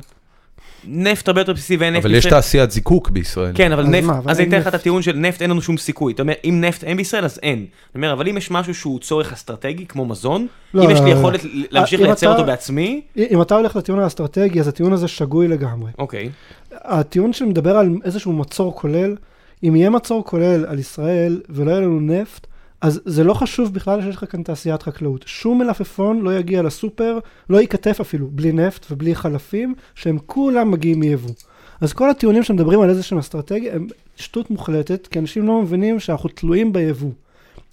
נפט 0.84 1.28
הרבה 1.28 1.40
יותר 1.40 1.52
בסיסי 1.52 1.76
ואין 1.76 1.94
נפט. 1.94 2.04
אבל 2.04 2.14
יש 2.14 2.24
בישראל. 2.24 2.40
תעשיית 2.40 2.70
זיקוק 2.70 3.10
בישראל. 3.10 3.52
כן, 3.54 3.72
אבל 3.72 3.86
נפט, 3.86 4.26
אז 4.26 4.40
אני 4.40 4.48
אתן 4.48 4.58
לך 4.58 4.66
את. 4.66 4.74
הטיעון 4.74 5.02
של 5.02 5.16
נפט 5.16 5.42
אין 5.42 5.50
לנו 5.50 5.62
שום 5.62 5.76
סיכוי. 5.76 6.12
אתה 6.12 6.22
אומר, 6.22 6.32
אם 6.44 6.60
נפט 6.60 6.84
אין 6.84 6.96
בישראל 6.96 7.24
אז 7.24 7.38
אין. 7.42 7.58
אני 7.58 7.66
אומר, 7.94 8.12
אבל 8.12 8.28
אם 8.28 8.36
יש 8.36 8.50
משהו 8.50 8.74
שהוא 8.74 8.98
צורך 8.98 9.32
אסטרטגי, 9.32 9.86
כמו 9.86 10.04
מזון, 10.04 10.46
לא, 10.74 10.84
אם 10.84 10.90
יש 10.90 10.98
לא, 10.98 11.04
לי 11.04 11.12
לא. 11.12 11.18
יכולת 11.18 11.40
להמשיך 11.70 12.00
לייצר 12.00 12.26
אתה- 12.26 12.34
אותו 12.36 12.46
בעצמי, 12.46 13.00
אם 13.16 13.42
אתה 13.42 13.54
הולך 13.56 13.76
לטיעון 13.76 14.00
האסטרטגי, 14.00 14.60
אז 14.60 14.68
הטיעון 14.68 14.92
הזה 14.92 15.08
שגוי 15.08 15.48
לגמרי. 15.48 15.90
אוקיי. 15.98 16.30
הטיעון 16.72 17.32
שמדבר 17.32 17.76
על 17.76 17.90
איזשהו 18.04 18.32
מצור 18.32 18.74
כולל, 18.76 19.16
אם 19.62 19.76
יהיה 19.76 19.90
מצור 19.90 20.24
כולל 20.24 20.64
על 20.66 20.78
ישראל 20.78 21.40
ולא 21.48 21.70
יהיה 21.70 21.80
לנו 21.80 22.00
נפט, 22.00 22.46
אז 22.80 23.00
זה 23.04 23.24
לא 23.24 23.34
חשוב 23.34 23.74
בכלל 23.74 24.02
שיש 24.02 24.16
לך 24.16 24.24
כאן 24.32 24.42
תעשיית 24.42 24.82
חקלאות. 24.82 25.24
שום 25.26 25.58
מלפפון 25.58 26.20
לא 26.20 26.38
יגיע 26.38 26.62
לסופר, 26.62 27.18
לא 27.50 27.60
ייכתף 27.60 28.00
אפילו, 28.00 28.28
בלי 28.30 28.52
נפט 28.52 28.86
ובלי 28.90 29.14
חלפים, 29.14 29.74
שהם 29.94 30.18
כולם 30.26 30.70
מגיעים 30.70 31.00
מיבוא. 31.00 31.34
אז 31.80 31.92
כל 31.92 32.10
הטיעונים 32.10 32.42
שמדברים 32.42 32.80
על 32.80 32.90
איזה 32.90 33.02
שהם 33.02 33.18
אסטרטגיה 33.18 33.74
הם 33.74 33.86
שטות 34.16 34.50
מוחלטת, 34.50 35.06
כי 35.06 35.18
אנשים 35.18 35.46
לא 35.46 35.62
מבינים 35.62 36.00
שאנחנו 36.00 36.28
תלויים 36.28 36.72
ביבוא. 36.72 37.10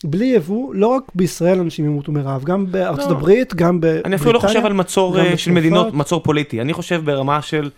בלי 0.04 0.25
יבוא, 0.25 0.75
לא 0.75 0.88
רק 0.88 1.04
בישראל 1.15 1.60
אנשים 1.60 1.86
ימותו 1.86 2.12
מרעב, 2.12 2.43
גם 2.43 2.71
בארצות 2.71 3.10
לא. 3.12 3.15
הברית, 3.15 3.56
גם 3.56 3.80
בבריטניה. 3.80 4.02
אני 4.06 4.15
אפילו 4.15 4.34
לא 4.34 4.39
חושב 4.39 4.65
על 4.65 4.73
מצור 4.73 5.19
אה, 5.19 5.38
של. 5.38 5.52
מדינות, 5.52 5.93
מצור 5.93 6.23
פוליטי. 6.23 6.62
אני 6.62 6.73
חושב 6.73 7.02
ברמה 7.06 7.41
של, 7.41 7.69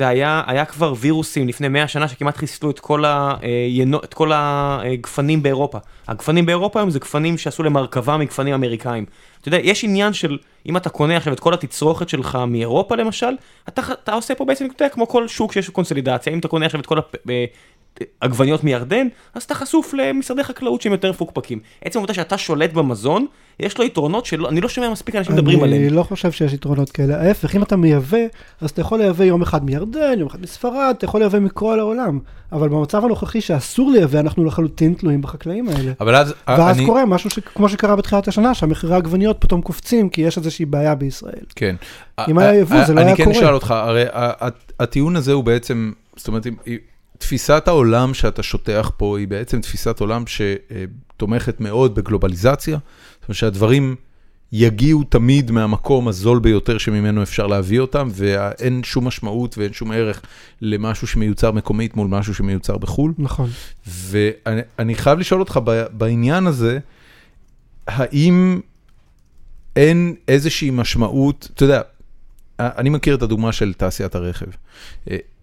היה, 0.00 0.42
היה 0.46 0.64
כבר 0.64 0.94
וירוסים 0.98 1.48
לפני 1.48 1.68
100 1.68 1.88
שנה 1.88 2.08
שכמעט 2.08 2.36
חיסלו 2.36 2.70
את 2.70 2.80
כל, 2.80 3.04
ה, 3.04 3.34
אה, 3.42 3.98
את 4.04 4.14
כל 4.14 4.30
הגפנים 4.34 5.42
באירופה. 5.42 5.78
הגפנים 6.08 6.46
באירופה 6.46 6.80
היום 6.80 6.90
זה 6.90 6.98
גפנים 6.98 7.38
שעשו 7.38 7.62
להם 7.62 7.76
הרכבה 7.76 8.16
מגפנים 8.16 8.54
אמריקאים. 8.54 9.04
אתה 9.40 9.48
יודע, 9.48 9.58
יש 9.58 9.84
עניין 9.84 10.12
של, 10.12 10.38
אם 10.66 10.76
אתה 10.76 10.90
קונה 10.90 11.16
עכשיו 11.16 11.32
את 11.32 11.40
כל 11.40 11.54
התצרוכת 11.54 12.08
שלך 12.08 12.38
מאירופה 12.48 12.96
למשל, 12.96 13.30
אתה, 13.68 14.12
עושה 14.12 14.34
פה 14.34 14.44
בעצם, 14.44 14.64
יודע, 14.64 14.88
כמו 14.88 15.08
כל 15.08 15.28
שוק 15.28 15.52
שיש 15.52 15.68
קונסולידציה, 15.68 16.32
אם 16.32 16.38
אתה 16.38 16.48
קונה 16.48 16.66
עכשיו 16.66 16.80
את 16.80 16.86
כל. 16.86 16.98
אה, 17.30 17.44
עגבניות 18.20 18.64
מירדן, 18.64 19.06
אז 19.34 19.42
אתה 19.42 19.54
חשוף 19.54 19.94
למשרדי 19.94 20.44
חקלאות 20.44 20.82
שהם 20.82 20.92
יותר 20.92 21.10
מפוקפקים. 21.10 21.58
עצם 21.84 21.98
העובדה 21.98 22.14
שאתה 22.14 22.38
שולט 22.38 22.72
במזון, 22.72 23.26
יש 23.60 23.78
לו 23.78 23.84
יתרונות 23.84 24.26
שאני 24.26 24.60
לא 24.60 24.68
שומע 24.68 24.90
מספיק 24.90 25.16
אנשים 25.16 25.34
מדברים 25.34 25.62
עליהם. 25.62 25.82
אני 25.82 25.90
לא 25.90 26.02
חושב 26.02 26.32
שיש 26.32 26.52
יתרונות 26.52 26.90
כאלה. 26.90 27.20
ההפך, 27.20 27.56
אם 27.56 27.62
אתה 27.62 27.76
מייבא, 27.76 28.18
אז 28.60 28.70
אתה 28.70 28.80
יכול 28.80 28.98
לייבא 28.98 29.24
יום 29.24 29.42
אחד 29.42 29.64
מירדן, 29.64 30.18
יום 30.18 30.28
אחד 30.28 30.40
מספרד, 30.42 30.94
אתה 30.98 31.04
יכול 31.04 31.20
לייבא 31.20 31.38
מכל 31.38 31.80
העולם. 31.80 32.18
אבל 32.52 32.68
במצב 32.68 33.04
הנוכחי 33.04 33.40
שאסור 33.40 33.90
לייבא, 33.90 34.20
אנחנו 34.20 34.44
לחלוטין 34.44 34.94
תלויים 34.94 35.22
בחקלאים 35.22 35.68
האלה. 35.68 35.92
אבל 36.00 36.16
אז, 36.16 36.34
ואז 36.48 36.78
אני, 36.78 36.86
קורה 36.86 37.06
משהו 37.06 37.30
ש... 37.30 37.38
כמו 37.38 37.68
שקרה 37.68 37.96
בתחילת 37.96 38.28
השנה, 38.28 38.54
שהמחירי 38.54 38.94
העגבניות 38.94 39.36
פתאום 39.40 39.62
קופצים, 39.62 40.08
כי 40.08 40.20
יש 40.20 40.38
איזושהי 40.38 40.64
בעיה 40.64 40.94
בישראל. 40.94 41.44
כן. 41.56 41.76
אם 42.28 42.38
היה 42.38 42.54
יבוא, 42.54 42.84
זה 42.84 42.94
לא 42.94 43.00
היה 43.00 43.08
אני 43.08 43.16
כן 43.16 43.24
קורה. 43.24 43.36
אשאל 43.36 43.54
אותך, 43.54 43.70
הרי 43.70 44.04
הטיעון 44.80 45.16
הזה 45.16 45.32
הוא 45.32 45.44
בעצם, 45.44 45.92
זאת 46.16 46.28
אומרת, 46.28 46.46
תפיסת 47.18 47.62
העולם 47.66 48.14
שאתה 48.14 48.42
שוטח 48.42 48.90
פה 48.96 49.18
היא 49.18 49.28
בעצם 49.28 49.60
תפיסת 49.60 50.00
עולם 50.00 50.24
שתומכת 50.26 51.60
מאוד 51.60 51.94
בגלובליזציה, 51.94 52.78
זאת 53.20 53.28
אומרת 53.28 53.36
שהדברים 53.36 53.96
יגיעו 54.52 55.04
תמיד 55.04 55.50
מהמקום 55.50 56.08
הזול 56.08 56.38
ביותר 56.38 56.78
שממנו 56.78 57.22
אפשר 57.22 57.46
להביא 57.46 57.80
אותם, 57.80 58.08
ואין 58.12 58.82
שום 58.84 59.06
משמעות 59.06 59.58
ואין 59.58 59.72
שום 59.72 59.92
ערך 59.92 60.22
למשהו 60.62 61.06
שמיוצר 61.06 61.52
מקומית 61.52 61.96
מול 61.96 62.08
משהו 62.08 62.34
שמיוצר 62.34 62.78
בחו"ל. 62.78 63.12
נכון. 63.18 63.50
ואני 63.86 64.94
חייב 64.94 65.18
לשאול 65.18 65.40
אותך 65.40 65.60
בעניין 65.92 66.46
הזה, 66.46 66.78
האם 67.86 68.60
אין 69.76 70.14
איזושהי 70.28 70.70
משמעות, 70.70 71.48
אתה 71.54 71.64
יודע, 71.64 71.80
אני 72.60 72.90
מכיר 72.90 73.14
את 73.14 73.22
הדוגמה 73.22 73.52
של 73.52 73.72
תעשיית 73.72 74.14
הרכב. 74.14 74.46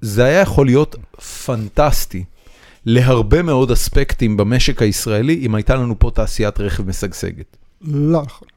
זה 0.05 0.23
היה 0.25 0.41
יכול 0.41 0.65
להיות 0.65 0.95
פנטסטי 1.45 2.23
להרבה 2.85 3.41
מאוד 3.41 3.71
אספקטים 3.71 4.37
במשק 4.37 4.81
הישראלי, 4.81 5.39
אם 5.45 5.55
הייתה 5.55 5.75
לנו 5.75 5.99
פה 5.99 6.11
תעשיית 6.13 6.59
רכב 6.59 6.87
משגשגת. 6.87 7.57
לא 7.81 8.21
נכון. 8.21 8.47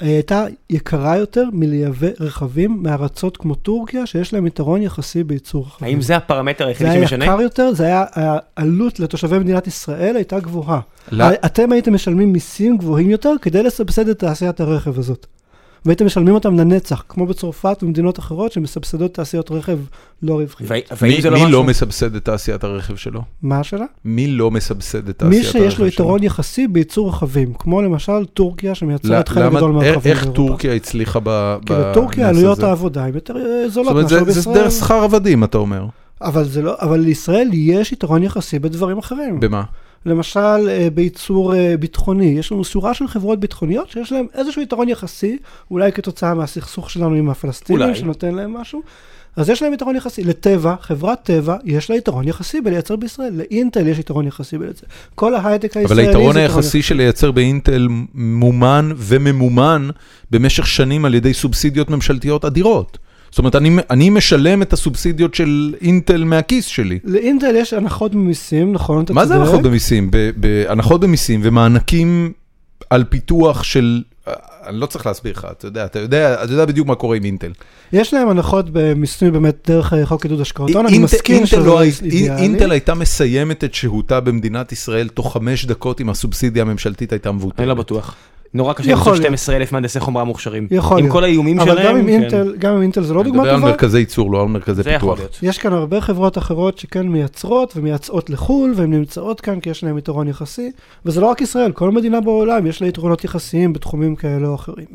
היא 0.00 0.12
הייתה 0.14 0.44
יקרה 0.70 1.16
יותר 1.16 1.44
מלייבא 1.52 2.06
רכבים 2.20 2.82
מארצות 2.82 3.36
כמו 3.36 3.54
טורקיה, 3.54 4.06
שיש 4.06 4.32
להם 4.32 4.46
יתרון 4.46 4.82
יחסי 4.82 5.24
בייצור 5.24 5.66
רכבים. 5.66 5.88
האם 5.88 6.00
זה 6.00 6.16
הפרמטר 6.16 6.66
היחידי 6.66 6.90
זה 6.90 6.96
היה 6.96 7.08
שמשנה? 7.08 7.24
יקר 7.24 7.40
יותר, 7.40 7.74
זה 7.74 7.84
היה, 7.84 8.04
העלות 8.14 9.00
לתושבי 9.00 9.38
מדינת 9.38 9.66
ישראל 9.66 10.16
הייתה 10.16 10.40
גבוהה. 10.40 10.80
לא. 11.12 11.24
אתם 11.44 11.72
הייתם 11.72 11.94
משלמים 11.94 12.32
מיסים 12.32 12.78
גבוהים 12.78 13.10
יותר 13.10 13.32
כדי 13.42 13.62
לסבסד 13.62 14.08
את 14.08 14.18
תעשיית 14.18 14.60
הרכב 14.60 14.98
הזאת. 14.98 15.26
והייתם 15.86 16.06
משלמים 16.06 16.34
אותם 16.34 16.56
לנצח, 16.58 17.04
כמו 17.08 17.26
בצרפת 17.26 17.78
ומדינות 17.82 18.18
אחרות 18.18 18.52
שמסבסדות 18.52 19.14
תעשיות 19.14 19.50
רכב 19.50 19.78
לא 20.22 20.34
רווחיות. 20.34 20.70
מי 21.02 21.22
זה 21.22 21.30
מי 21.30 21.36
משהו- 21.36 21.48
לא 21.50 21.64
מסבסד 21.64 22.14
את 22.14 22.24
תעשיית 22.24 22.64
הרכב 22.64 22.96
שלו? 22.96 23.20
מה 23.42 23.60
השאלה? 23.60 23.84
מי 24.04 24.26
לא 24.26 24.50
מסבסד 24.50 25.08
את 25.08 25.22
מי 25.22 25.36
תעשיית 25.36 25.54
הרכב 25.54 25.60
שלו? 25.60 25.70
שיש 25.70 25.78
לו 25.80 25.86
יתרון 25.86 26.22
יחסי 26.22 26.66
בייצור 26.68 27.08
רכבים, 27.08 27.52
כמו 27.54 27.82
למשל 27.82 28.24
טורקיה 28.24 28.74
שמייצרת 28.74 29.28
חלק 29.28 29.52
גדול 29.52 29.70
איך- 29.76 29.84
מהרכבים 29.84 30.12
איך 30.12 30.20
באירופה. 30.22 30.36
טורקיה 30.48 30.74
הצליחה 30.74 31.20
ב... 31.22 31.56
כי 31.66 31.72
ב- 31.74 31.76
בטורקיה 31.90 32.28
עלויות? 32.28 32.62
העבודה 32.62 33.04
הן 33.04 33.14
יותר 33.14 33.36
אה, 33.36 33.42
זאת 33.64 33.72
זולות 33.72 33.90
אומרת, 33.92 34.08
זה- 34.08 34.14
מאשר 34.20 34.30
זה 34.32 34.38
בישראל. 34.40 34.54
דרך 34.64 34.72
שכר 34.72 34.94
עבדים, 35.02 35.44
אתה 35.44 35.58
אומר. 35.58 35.86
אבל 36.22 36.44
זה 36.44 36.62
לא, 36.62 36.74
אבל 36.80 37.00
לישראל 37.00 37.48
יש 37.52 37.92
יתרון 37.92 38.22
יחסי 38.22 38.58
בדברים 38.58 38.98
אחרים. 38.98 39.40
במה? 39.40 39.62
למשל, 40.06 40.68
אה, 40.68 40.88
בייצור 40.94 41.54
אה, 41.54 41.76
ביטחוני, 41.76 42.26
יש 42.26 42.52
לנו 42.52 42.64
שורה 42.64 42.94
של 42.94 43.08
חברות 43.08 43.40
ביטחוניות 43.40 43.90
שיש 43.90 44.12
להן 44.12 44.26
איזשהו 44.34 44.62
יתרון 44.62 44.88
יחסי, 44.88 45.38
אולי 45.70 45.92
כתוצאה 45.92 46.34
מהסכסוך 46.34 46.90
שלנו 46.90 47.14
עם 47.14 47.30
הפלסטינים, 47.30 47.82
אולי. 47.82 47.94
שנותן 47.94 48.34
להם 48.34 48.54
משהו. 48.54 48.82
אז 49.36 49.50
יש 49.50 49.62
להם 49.62 49.72
יתרון 49.72 49.96
יחסי. 49.96 50.24
לטבע, 50.24 50.74
חברת 50.80 51.22
טבע, 51.22 51.56
יש 51.64 51.90
לה 51.90 51.96
יתרון 51.96 52.28
יחסי 52.28 52.60
בלייצר 52.60 52.96
בישראל. 52.96 53.32
לאינטל 53.34 53.86
יש 53.86 53.98
יתרון 53.98 54.26
יחסי 54.26 54.58
בלייצר. 54.58 54.86
כל 55.14 55.34
ההייטק 55.34 55.76
הישראלי 55.76 56.02
אבל 56.02 56.08
היתרון 56.08 56.36
היחסי 56.36 56.82
של 56.82 56.96
לייצר 56.96 57.30
באינטל 57.30 57.88
מומן 58.14 58.90
וממומן 58.96 59.88
במשך 60.30 60.66
שנים 60.66 61.04
על 61.04 61.14
ידי 61.14 61.34
סובסידיות 61.34 61.90
ממשלתיות 61.90 62.44
אדירות. 62.44 62.98
זאת 63.36 63.38
אומרת, 63.38 63.56
אני, 63.56 63.76
אני 63.90 64.10
משלם 64.10 64.62
את 64.62 64.72
הסובסידיות 64.72 65.34
של 65.34 65.74
אינטל 65.80 66.24
מהכיס 66.24 66.64
שלי. 66.66 66.98
לאינטל 67.04 67.56
יש 67.56 67.72
הנחות 67.72 68.14
ממיסים, 68.14 68.72
נכון? 68.72 69.04
אתה 69.04 69.12
מה 69.12 69.26
זה 69.26 69.34
צודק. 69.34 69.46
הנחות 69.46 69.62
במיסים? 69.62 70.10
ב- 70.10 70.30
ב- 70.40 70.64
הנחות 70.68 71.00
במיסים 71.00 71.40
ומענקים 71.42 72.32
על 72.90 73.04
פיתוח 73.04 73.62
של... 73.62 74.02
אני 74.66 74.80
לא 74.80 74.86
צריך 74.86 75.06
להסביר 75.06 75.32
לך, 75.32 75.46
אתה 75.50 75.66
יודע, 75.66 75.84
אתה 75.84 75.98
יודע, 75.98 76.44
אתה 76.44 76.52
יודע 76.52 76.64
בדיוק 76.64 76.86
מה 76.88 76.94
קורה 76.94 77.16
עם 77.16 77.24
אינטל. 77.24 77.52
יש 77.92 78.14
להם 78.14 78.28
הנחות 78.28 78.66
במיסוי 78.72 79.30
באמת 79.30 79.56
דרך 79.70 79.92
אה, 79.92 80.06
חוק 80.06 80.22
עידוד 80.24 80.40
השקעות 80.40 80.70
הון, 80.70 80.86
אני 80.86 80.94
אינטל- 80.94 81.04
מסכים 81.04 81.34
אינטל 81.36 81.46
שזה 81.46 81.60
לא 81.60 81.66
לא 81.66 81.82
אידיאלי. 81.82 82.42
אינטל 82.42 82.70
הייתה 82.70 82.94
מסיימת 82.94 83.64
את 83.64 83.74
שהותה 83.74 84.20
במדינת 84.20 84.72
ישראל 84.72 85.08
תוך 85.08 85.32
חמש 85.32 85.64
דקות 85.66 86.00
אם 86.00 86.08
הסובסידיה 86.10 86.62
הממשלתית 86.62 87.12
הייתה 87.12 87.32
מבוטלת. 87.32 87.60
אני 87.60 87.68
לא 87.68 87.74
בטוח. 87.74 88.14
נורא 88.54 88.72
קשה 88.72 88.90
למצוא 88.90 89.12
להיות. 89.12 89.22
12 89.22 89.56
אלף 89.56 89.72
מהנדסי 89.72 90.00
חומרה 90.00 90.24
מוכשרים. 90.24 90.68
יכול 90.70 90.98
עם 90.98 91.04
להיות. 91.04 91.12
כל 91.12 91.24
האיומים 91.24 91.60
שלהם. 91.60 91.68
אבל 91.68 91.86
גם 91.86 91.96
עם 91.96 92.06
כן. 92.06 92.08
אינטל, 92.08 92.54
גם 92.58 92.74
עם 92.74 92.82
אינטל 92.82 93.02
זה 93.02 93.14
לא 93.14 93.20
אני 93.20 93.28
דוגמה 93.28 93.42
מדבר 93.42 93.54
על 93.54 93.60
טובה. 93.60 93.70
מרכזי 93.70 93.98
ייצור, 93.98 94.32
לא 94.32 94.42
על 94.42 94.48
מרכזי 94.48 94.82
פיתוח. 94.82 95.18
יש 95.42 95.58
כאן 95.58 95.72
הרבה 95.72 96.00
חברות 96.00 96.38
אחרות 96.38 96.78
שכן 96.78 97.08
מייצרות 97.08 97.76
ומייצאות 97.76 98.30
לחו"ל, 98.30 98.72
והן 98.76 98.90
נמצאות 98.90 99.40
כאן 99.40 99.60
כי 99.60 99.70
יש 99.70 99.84
להן 99.84 99.98
יתרון 99.98 100.28
יחסי, 100.28 100.70
וזה 101.06 101.20
לא 101.20 101.26
רק 101.26 101.40
ישראל, 101.40 101.72
כל 101.72 101.90
מדינה 101.90 102.20
בעולם 102.20 102.66
יש 102.66 102.82
לה 102.82 102.88
יתרונות 102.88 103.24
יחסיים 103.24 103.72
בתחומים 103.72 104.16
כאלה 104.16 104.48
או 104.48 104.54
אחרים. 104.54 104.86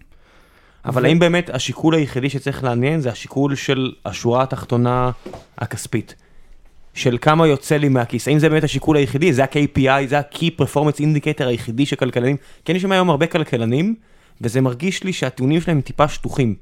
אבל 0.85 1.05
האם 1.05 1.19
באמת 1.19 1.49
השיקול 1.49 1.95
היחידי 1.95 2.29
שצריך 2.29 2.63
לעניין 2.63 2.99
זה 2.99 3.09
השיקול 3.09 3.55
של 3.55 3.91
השורה 4.05 4.43
התחתונה 4.43 5.11
הכספית? 5.57 6.15
של 6.93 7.17
כמה 7.21 7.47
יוצא 7.47 7.77
לי 7.77 7.89
מהכיס, 7.89 8.27
האם 8.27 8.39
זה 8.39 8.49
באמת 8.49 8.63
השיקול 8.63 8.97
היחידי, 8.97 9.33
זה 9.33 9.43
ה-KPI, 9.43 10.07
זה 10.07 10.17
ה-Key 10.17 10.61
Performance 10.61 10.99
Indicator 10.99 11.43
היחידי 11.45 11.85
של 11.85 11.95
כלכלנים? 11.95 12.35
כי 12.65 12.71
אני 12.71 12.79
שומע 12.79 12.95
היום 12.95 13.09
הרבה 13.09 13.27
כלכלנים, 13.27 13.95
וזה 14.41 14.61
מרגיש 14.61 15.03
לי 15.03 15.13
שהטיעונים 15.13 15.61
שלהם 15.61 15.81
טיפה 15.81 16.07
שטוחים, 16.07 16.55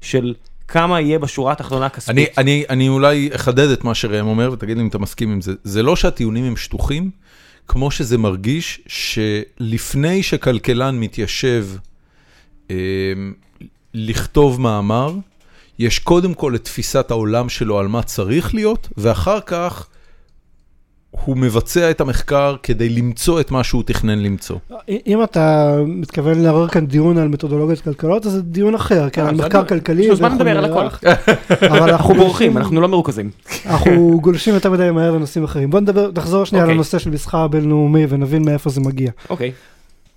של 0.00 0.34
כמה 0.68 1.00
יהיה 1.00 1.18
בשורה 1.18 1.52
התחתונה 1.52 1.80
אני, 1.80 1.86
הכספית. 1.86 2.38
אני, 2.38 2.64
אני 2.70 2.88
אולי 2.88 3.30
אחדד 3.34 3.68
את 3.68 3.84
מה 3.84 3.94
שראם 3.94 4.26
אומר 4.26 4.52
ותגיד 4.52 4.76
לי 4.76 4.82
אם 4.82 4.88
אתה 4.88 4.98
מסכים 4.98 5.32
עם 5.32 5.40
זה. 5.40 5.52
זה 5.64 5.82
לא 5.82 5.96
שהטיעונים 5.96 6.44
הם 6.44 6.56
שטוחים, 6.56 7.10
כמו 7.68 7.90
שזה 7.90 8.18
מרגיש 8.18 8.80
שלפני 8.86 10.22
שכלכלן 10.22 11.00
מתיישב 11.00 11.66
אה, 12.70 12.76
לכתוב 13.94 14.60
מאמר, 14.60 15.14
יש 15.82 15.98
קודם 15.98 16.34
כל 16.34 16.54
את 16.54 16.64
תפיסת 16.64 17.10
העולם 17.10 17.48
שלו 17.48 17.78
על 17.78 17.88
מה 17.88 18.02
צריך 18.02 18.54
להיות, 18.54 18.88
ואחר 18.96 19.40
כך 19.40 19.86
הוא 21.10 21.36
מבצע 21.36 21.90
את 21.90 22.00
המחקר 22.00 22.56
כדי 22.62 22.88
למצוא 22.88 23.40
את 23.40 23.50
מה 23.50 23.64
שהוא 23.64 23.82
תכנן 23.82 24.18
למצוא. 24.18 24.56
אם 25.06 25.22
אתה 25.22 25.76
מתכוון 25.86 26.40
לערער 26.40 26.68
כאן 26.68 26.86
דיון 26.86 27.18
על 27.18 27.28
מתודולוגיות 27.28 27.80
כלכלות, 27.80 28.26
אז 28.26 28.32
זה 28.32 28.42
דיון 28.42 28.74
אחר, 28.74 29.10
כן, 29.10 29.22
אה, 29.22 29.28
על 29.28 29.34
מחקר 29.34 29.64
כלכלי. 29.64 30.02
יש 30.02 30.06
לנו 30.06 30.16
זמן 30.16 30.34
לדבר 30.34 30.58
על. 30.58 30.64
הכל. 30.64 30.86
אבל 31.66 31.90
אנחנו 31.90 32.14
בורחים, 32.14 32.58
אנחנו 32.58 32.80
לא 32.80 32.88
מרוכזים. 32.88 33.30
אנחנו 33.66 34.20
גולשים 34.20 34.54
יותר 34.54 34.70
מדי 34.70 34.90
מהר 34.90 35.10
לנושאים 35.10 35.44
אחרים. 35.44 35.70
בוא 35.70 35.80
נדבר, 35.80 36.10
נחזור 36.16 36.44
שנייה 36.44 36.64
אוקיי. 36.64 36.74
לנושא 36.74 36.98
של 36.98 37.10
מסחר 37.10 37.38
הבינלאומי 37.38 38.06
ונבין 38.08 38.44
מאיפה 38.44 38.70
זה 38.70 38.80
מגיע. 38.80 39.10
אוקיי. 39.30 39.52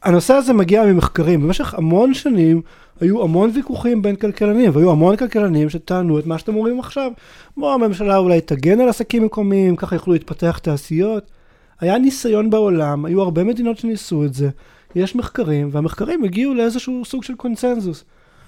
הנושא 0.05 0.33
הזה 0.33 0.53
מגיע 0.53 0.85
ממחקרים. 0.85 1.41
במשך 1.41 1.73
המון 1.73 2.13
שנים 2.13 2.61
היו 2.99 3.23
המון 3.23 3.51
ויכוחים 3.53 4.01
בין 4.01 4.15
כלכלנים, 4.15 4.71
והיו 4.73 4.91
המון 4.91 5.15
כלכלנים 5.15 5.69
שטענו 5.69 6.19
את 6.19 6.25
מה 6.25 6.37
שאתם 6.37 6.55
אומרים 6.55 6.79
עכשיו. 6.79 7.11
בוא, 7.57 7.73
הממשלה 7.73 8.17
אולי 8.17 8.41
תגן 8.41 8.79
על 8.79 8.89
עסקים 8.89 9.25
מקומיים, 9.25 9.75
ככה 9.75 9.95
יוכלו 9.95 10.13
להתפתח 10.13 10.57
תעשיות. 10.57 11.31
היה 11.79 11.97
ניסיון 11.97 12.49
בעולם, 12.49 13.05
היו 13.05 13.21
הרבה 13.21 13.43
מדינות 13.43 13.77
שניסו 13.77 14.25
את 14.25 14.33
זה. 14.33 14.49
יש 14.95 15.15
מחקרים, 15.15 15.69
והמחקרים 15.71 16.23
הגיעו 16.23 16.53
לאיזשהו 16.53 17.05
סוג 17.05 17.23
של 17.23 17.35
קונצנזוס. 17.35 18.05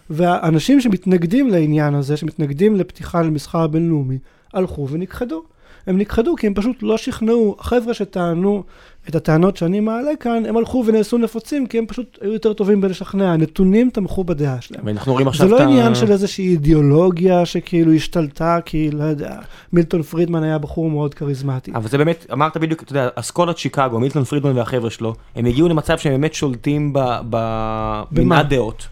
והאנשים 0.09 0.81
שמתנגדים 0.81 1.49
לעניין 1.49 1.95
הזה, 1.95 2.17
שמתנגדים 2.17 2.75
לפתיחה 2.75 3.21
למסחר 3.21 3.67
בינלאומי, 3.67 4.17
הלכו 4.53 4.89
ונכחדו. 4.89 5.43
הם 5.87 5.97
נכחדו 5.97 6.35
כי 6.35 6.47
הם 6.47 6.53
פשוט 6.53 6.75
לא 6.81 6.97
שכנעו, 6.97 7.55
החבר'ה 7.59 7.93
שטענו 7.93 8.63
את 9.09 9.15
הטענות 9.15 9.57
שאני 9.57 9.79
מעלה 9.79 10.15
כאן, 10.19 10.43
הם 10.45 10.57
הלכו 10.57 10.83
ונעשו 10.87 11.17
נפוצים 11.17 11.67
כי 11.67 11.77
הם 11.77 11.85
פשוט 11.85 12.17
היו 12.21 12.33
יותר 12.33 12.53
טובים 12.53 12.81
בלשכנע, 12.81 13.31
הנתונים 13.33 13.89
תמכו 13.89 14.23
בדעה 14.23 14.61
שלהם. 14.61 14.81
ואנחנו 14.85 15.13
רואים 15.13 15.25
זה 15.25 15.29
עכשיו 15.29 15.49
לא 15.49 15.55
את 15.55 15.61
ה... 15.61 15.63
עניין 15.63 15.95
של 15.95 16.11
איזושהי 16.11 16.47
אידיאולוגיה 16.47 17.45
שכאילו 17.45 17.93
השתלטה, 17.93 18.59
כי 18.65 18.91
לא 18.91 19.03
יודע, 19.03 19.39
מילטון 19.73 20.01
פרידמן 20.01 20.43
היה 20.43 20.57
בחור 20.57 20.89
מאוד 20.89 21.13
כריזמטי. 21.13 21.71
אבל 21.75 21.87
זה 21.87 21.97
באמת, 21.97 22.25
אמרת 22.31 22.57
בדיוק, 22.57 22.83
אתה 22.83 22.91
יודע, 22.91 23.09
אסכולת 23.15 23.57
שיקגו, 23.57 23.99
מילטון 23.99 24.23
פרידמן 24.23 24.57
והחבר'ה 24.57 24.89
שלו, 24.89 25.13
הם 25.35 25.45
הגיעו 25.45 25.69
למצב 25.69 25.97
שהם 25.97 26.11
באמת 26.11 26.33
שולטים 26.33 26.93
במנעד 27.29 28.49
דעות. 28.49 28.87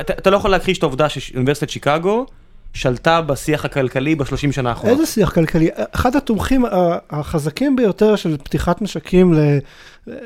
אתה 0.00 0.12
אתה 0.12 0.30
לא 0.30 0.36
יכול 0.36 0.50
להכחיש 0.50 0.78
את 0.78 0.82
העובדה 0.82 1.08
שאוניברסיטת 1.08 1.70
שיקגו 1.70 2.26
שלטה 2.78 3.20
בשיח 3.20 3.64
הכלכלי 3.64 4.14
בשלושים 4.14 4.52
שנה 4.52 4.68
האחרונות. 4.68 5.00
איזה 5.00 5.12
שיח 5.12 5.30
כלכלי? 5.34 5.68
אחד 5.92 6.16
התומכים 6.16 6.64
החזקים 7.10 7.76
ביותר 7.76 8.16
של 8.16 8.36
פתיחת 8.36 8.82
משקים 8.82 9.34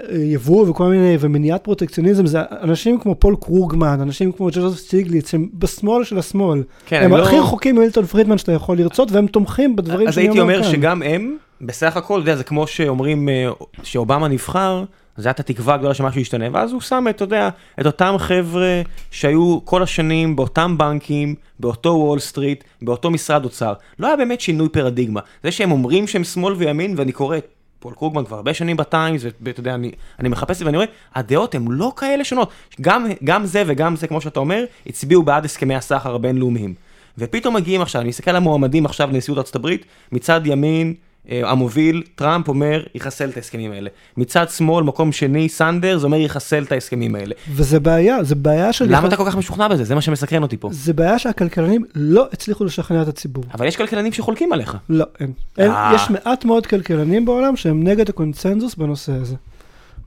ליבוא 0.08 0.68
וכל 0.70 0.88
מיני, 0.88 1.16
ומניעת 1.20 1.64
פרוטקציוניזם, 1.64 2.26
זה 2.26 2.38
אנשים 2.62 2.98
כמו 3.00 3.14
פול 3.14 3.36
קרוגמן, 3.40 4.00
אנשים 4.00 4.32
כמו 4.32 4.48
ג'וזף 4.52 4.78
סטיגליץ, 4.78 5.34
הם 5.34 5.48
בשמאל 5.54 6.04
של 6.04 6.18
השמאל. 6.18 6.62
כן, 6.87 7.02
הם 7.02 7.10
לא- 7.10 7.22
הכי 7.22 7.38
רחוקים 7.38 7.77
ממילטון 7.77 8.06
פרידמן 8.06 8.38
שאתה 8.38 8.52
יכול 8.52 8.79
לרצות, 8.79 9.12
והם 9.12 9.27
תומכים 9.27 9.77
בדברים 9.77 10.08
אז 10.08 10.14
שאני 10.14 10.27
הייתי 10.27 10.40
אומר 10.40 10.62
כאן. 10.62 10.72
שגם 10.72 11.02
הם, 11.02 11.37
בסך 11.60 11.96
הכל, 11.96 12.14
אתה 12.20 12.31
יודע, 12.31 12.37
זה 12.37 12.44
כמו 12.44 12.66
שאומרים 12.66 13.29
אה, 13.29 13.48
שאובמה 13.83 14.29
נבחר, 14.29 14.85
זה 15.17 15.29
הייתה 15.29 15.42
תקווה 15.42 15.77
גדולה 15.77 15.94
שמשהו 15.94 16.21
ישתנה, 16.21 16.44
ואז 16.52 16.73
הוא 16.73 16.81
שם 16.81 17.04
את, 17.10 17.17
אתה 17.17 17.25
יודע, 17.25 17.48
את 17.81 17.87
אותם 17.87 18.15
חבר'ה 18.19 18.83
שהיו 19.10 19.58
כל 19.65 19.83
השנים 19.83 20.37
באותם 20.37 20.79
בנקים, 20.79 21.35
באותו 21.60 21.88
וול 21.88 22.19
סטריט, 22.19 22.65
באותו 22.83 23.10
משרד 23.10 23.44
אוצר. 23.44 23.73
לא 23.98 24.06
היה 24.06 24.17
באמת 24.17 24.40
שינוי 24.40 24.69
פרדיגמה. 24.69 25.21
זה 25.42 25.50
שהם 25.50 25.73
אומרים 25.73 26.06
שהם 26.06 26.25
שמאל 26.25 26.54
וימין, 26.54 26.94
ואני 26.96 27.13
קורא 27.13 27.37
את 27.37 27.46
פול 27.79 27.94
קרוגמן 27.94 28.25
כבר 28.25 28.37
הרבה 28.37 28.54
שנים 28.54 28.77
בטיימס, 28.77 29.23
ואתה 29.40 29.60
יודע, 29.60 29.75
אני, 29.75 29.90
אני 30.21 30.29
מחפש 30.29 30.50
את 30.50 30.56
זה 30.56 30.65
ואני 30.65 30.77
רואה, 30.77 30.88
הדעות 31.15 31.54
הן 31.54 31.65
לא 31.69 31.92
כאלה 31.96 32.25
שונות. 32.25 32.50
גם, 32.81 33.06
גם 33.25 33.46
זה 33.46 33.63
וגם 33.67 33.96
זה, 33.96 34.06
כמו 34.06 34.21
שאתה 34.21 34.40
אומר, 34.40 34.65
הצביעו 34.87 35.23
בעד 35.23 35.44
הסכמי 35.44 35.75
הסחר 35.75 36.15
הבינלאומיים. 36.15 36.75
ופתאום 37.19 37.56
מגיעים 37.56 37.81
עכשיו, 37.81 38.00
אני 38.00 38.08
מסתכל 38.08 38.31
על 38.31 38.37
המועמדים 38.37 38.87
עכשיו 38.87 39.08
לנשיאות 39.13 39.38
ארצות 39.38 39.56
הברית, 39.56 39.85
מצד 40.13 40.40
ימין, 40.44 40.94
המוביל, 41.31 42.02
טראמפ 42.14 42.48
אומר, 42.48 42.83
יחסל 42.94 43.29
את 43.29 43.37
ההסכמים 43.37 43.73
האלה. 43.73 43.90
מצד 44.16 44.50
שמאל, 44.50 44.85
מקום 44.85 45.12
שני, 45.12 45.48
סנדרס 45.48 46.04
אומר, 46.04 46.16
יחסל 46.16 46.62
את 46.62 46.73
ההסכמים 46.73 47.14
האלה. 47.14 47.35
וזה 47.50 47.81
בעיה, 47.81 48.25
זה 48.25 48.35
בעיה 48.35 48.73
של... 48.73 48.85
למה 48.88 49.08
אתה 49.08 49.16
כל 49.16 49.25
כך 49.27 49.37
משוכנע 49.37 49.68
בזה? 49.68 49.85
זה 49.85 49.94
מה 49.94 50.00
שמסקרן 50.00 50.42
אותי 50.42 50.56
פה. 50.56 50.68
זה 50.73 50.92
בעיה 50.92 51.18
שהכלכלנים 51.18 51.85
לא 51.94 52.29
הצליחו 52.33 52.64
לשכנע 52.64 53.02
את 53.02 53.08
הציבור. 53.08 53.44
אבל 53.54 53.66
יש 53.66 53.77
כלכלנים 53.77 54.12
שחולקים 54.12 54.52
עליך. 54.52 54.77
לא, 54.88 55.04
אין. 55.20 55.33
אין 55.58 55.70
אה. 55.70 55.92
יש 55.94 56.10
מעט 56.10 56.44
מאוד 56.44 56.66
כלכלנים 56.66 57.25
בעולם 57.25 57.56
שהם 57.56 57.83
נגד 57.85 58.08
הקונצנזוס 58.08 58.75
בנושא 58.75 59.12
הזה. 59.12 59.37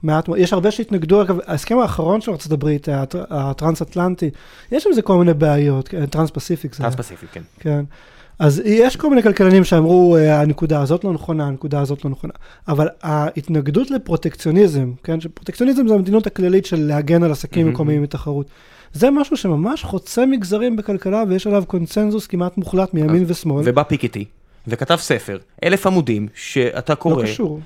מעט 0.04 0.28
מאוד, 0.28 0.40
יש 0.40 0.54
הרבה 0.54 0.72
שהתנגדו, 0.72 1.22
אגב, 1.22 1.38
ההסכם 1.48 1.78
האחרון 1.80 2.22
של 2.22 2.32
ארה"ב, 2.32 2.66
הטר- 2.92 3.24
הטרנס-אטלנטי, 3.30 4.30
יש 4.72 4.88
עם 4.88 4.94
זה 4.94 5.02
כל 5.02 5.18
מיני 5.18 5.34
בעיות, 5.34 5.88
כן, 5.88 6.06
טרנס-פסיפיק 6.06 6.76
זה 6.76 6.84
היה. 6.84 6.92
טרנס 6.92 7.06
פסיפיק, 7.06 7.30
כן. 7.34 7.42
כן. 7.60 7.84
אז 8.40 8.62
יש 8.66 8.96
כל 8.96 9.10
מיני 9.10 9.24
כלכלנים 9.24 9.64
שאמרו, 9.64 10.18
אה, 10.18 10.42
הנקודה 10.42 10.82
הזאת 10.82 11.04
לא 11.04 11.14
נכונה, 11.14 11.48
הנקודה 11.48 11.82
הזאת 11.82 12.06
לא 12.06 12.12
נכונה. 12.12 12.34
אבל 12.68 12.88
ההתנגדות 13.02 13.92
לפרוטקציוניזם, 13.92 14.92
כן, 15.04 15.22
שפרוטקציוניזם 15.22 15.88
זה 15.88 15.94
המדיניות 15.94 16.28
הכללית 16.28 16.66
של 16.66 16.80
להגן 16.80 17.24
על 17.24 17.32
עסקים 17.32 17.62
מהמם. 17.62 17.74
מקומיים 17.74 18.04
מתחרות. 18.04 18.48
זה 18.94 19.12
משהו 19.12 19.38
שממש 19.38 19.84
חוצה 19.84 20.26
מגזרים 20.26 20.76
בכלכלה, 20.76 21.24
ויש 21.28 21.48
עליו 21.48 21.64
קונצנזוס 21.68 22.28
כמעט 22.28 22.58
מוחלט 22.58 22.94
מימין 22.94 23.24
ושמאל. 23.28 23.64
ובא 23.66 23.84
פיקטי, 23.84 24.26
וכתב 24.68 24.96
ספר, 24.96 25.38
אלף 25.64 25.88
עמודים, 25.88 26.28
שאתה 26.34 26.96
קורא. 26.96 27.24
לא 27.24 27.28
קשור. 27.28 27.60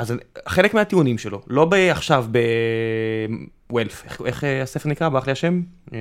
אז 0.00 0.14
חלק 0.48 0.74
מהטיעונים 0.74 1.18
שלו, 1.18 1.40
לא 1.46 1.70
עכשיו 1.90 2.24
בוולף, 3.68 4.04
איך, 4.04 4.20
איך 4.26 4.44
אה, 4.44 4.62
הספר 4.62 4.88
נקרא? 4.88 5.08
ברח 5.08 5.26
לי 5.26 5.32
השם? 5.32 5.60
אה, 5.94 5.98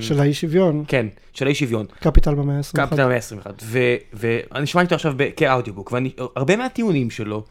של 0.00 0.20
האי 0.20 0.34
שוויון, 0.34 0.84
כן, 0.88 1.06
של 1.32 1.46
האי 1.46 1.54
שוויון. 1.54 1.86
קפיטל 2.00 2.34
במאה 2.34 2.56
ה-21. 2.56 2.76
קפטן 2.76 3.08
121, 3.08 3.62
ו- 3.64 3.78
ואני 4.12 4.66
שמעתי 4.66 4.84
אותו 4.84 4.94
עכשיו 4.94 5.14
כאודיובוק, 5.36 5.92
והרבה 6.36 6.56
מהטיעונים 6.56 7.10
שלו, 7.10 7.44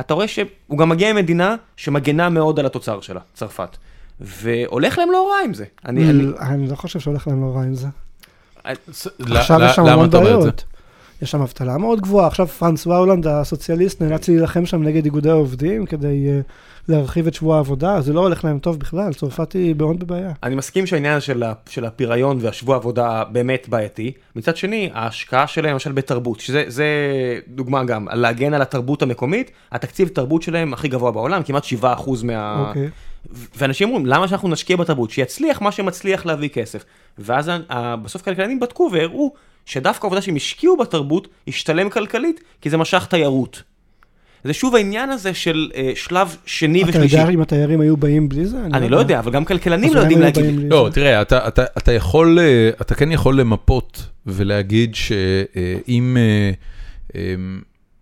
אתה 0.00 0.14
רואה 0.14 0.28
שהוא 0.28 0.48
גם 0.78 0.88
מגיע 0.88 1.12
ממדינה 1.12 1.56
שמגנה 1.76 2.28
מאוד 2.28 2.58
על 2.60 2.66
התוצר 2.66 3.00
שלה, 3.00 3.20
צרפת. 3.34 3.76
והולך 4.20 4.98
להם 4.98 5.10
לא 5.12 5.30
רע 5.30 5.44
עם 5.44 5.54
זה. 5.54 5.64
אני, 5.86 6.10
אני, 6.10 6.24
אני 6.40 6.66
לא 6.70 6.74
חושב 6.76 7.00
שהולך 7.00 7.28
להם 7.28 7.42
לא 7.42 7.52
רע 7.56 7.62
עם 7.62 7.74
זה. 7.74 7.86
ס- 8.92 9.06
עכשיו 9.30 9.60
יש 9.64 9.76
שם 9.76 9.86
המון? 9.86 10.10
בעיות. 10.10 10.64
יש 11.22 11.30
שם 11.30 11.40
אבטלה 11.40 11.78
מאוד 11.78 12.00
גבוהה, 12.00 12.26
עכשיו 12.26 12.46
פרנס 12.46 12.86
ואולנד 12.86 13.26
הסוציאליסט 13.26 14.02
נאלץ 14.02 14.28
להילחם 14.28 14.66
שם 14.66 14.82
נגד 14.82 15.04
איגודי 15.04 15.30
העובדים 15.30 15.86
כדי 15.86 16.28
אה, 16.28 16.40
להרחיב 16.88 17.26
את 17.26 17.34
שבוע 17.34 17.56
העבודה, 17.56 18.00
זה 18.00 18.12
לא 18.12 18.20
הולך 18.20 18.44
להם 18.44 18.58
טוב 18.58 18.78
בכלל, 18.78 19.12
צרפת 19.12 19.52
היא 19.52 19.74
מאוד 19.78 20.00
בבעיה. 20.00 20.32
אני 20.42 20.54
מסכים 20.54 20.86
שהעניין 20.86 21.20
של, 21.20 21.42
ה- 21.42 21.52
של 21.68 21.84
הפיריון 21.84 22.38
והשבוע 22.40 22.76
עבודה 22.76 23.24
באמת 23.32 23.68
בעייתי. 23.68 24.12
מצד 24.36 24.56
שני, 24.56 24.90
ההשקעה 24.94 25.46
שלהם 25.46 25.72
למשל 25.72 25.92
בתרבות, 25.92 26.40
שזה 26.40 26.64
זה 26.68 26.86
דוגמה 27.48 27.84
גם, 27.84 28.08
להגן 28.12 28.54
על 28.54 28.62
התרבות 28.62 29.02
המקומית, 29.02 29.50
התקציב 29.72 30.08
תרבות 30.08 30.42
שלהם 30.42 30.72
הכי 30.72 30.88
גבוה 30.88 31.10
בעולם, 31.12 31.42
כמעט 31.42 31.64
7% 31.82 31.86
מה... 32.24 32.64
אוקיי. 32.68 32.88
ו- 33.32 33.46
ואנשים 33.58 33.88
אומרים, 33.88 34.06
למה 34.06 34.28
שאנחנו 34.28 34.48
נשקיע 34.48 34.76
בתרבות? 34.76 35.10
שיצליח 35.10 35.62
מה 35.62 35.72
שמצליח 35.72 36.26
להביא 36.26 36.48
כסף. 36.48 36.84
ואז 37.18 37.50
בסוף 38.02 38.22
כלכלנים 38.22 38.60
בדקו 38.60 38.90
והראו 38.92 39.32
שדווקא 39.66 40.06
העובדה 40.06 40.22
שהם 40.22 40.36
השקיעו 40.36 40.76
בתרבות, 40.76 41.28
השתלם 41.48 41.90
כלכלית, 41.90 42.40
כי 42.60 42.70
זה 42.70 42.76
משך 42.76 43.06
תיירות. 43.10 43.62
זה 44.44 44.52
שוב 44.52 44.74
העניין 44.76 45.10
הזה 45.10 45.34
של 45.34 45.70
אה, 45.74 45.92
שלב 45.94 46.36
שני 46.46 46.82
אתה 46.82 46.90
ושלישי. 46.90 47.16
יודע 47.16 47.28
אם 47.30 47.40
התיירים 47.40 47.80
היו 47.80 47.96
באים 47.96 48.28
בלי 48.28 48.46
זה? 48.46 48.56
אני 48.74 48.88
לא 48.88 48.96
יודע, 48.96 49.18
אבל 49.18 49.32
גם 49.32 49.44
כלכלנים 49.44 49.94
לא 49.94 50.00
יודעים 50.00 50.20
להגיד. 50.20 50.44
לא, 50.70 50.86
זה. 50.88 50.94
תראה, 50.94 51.22
אתה, 51.22 51.48
אתה, 51.48 51.64
אתה 51.78 51.92
יכול, 51.92 52.38
אה, 52.38 52.70
אתה 52.80 52.94
כן 52.94 53.12
יכול 53.12 53.40
למפות 53.40 54.06
ולהגיד 54.26 54.94
שאם, 54.94 56.16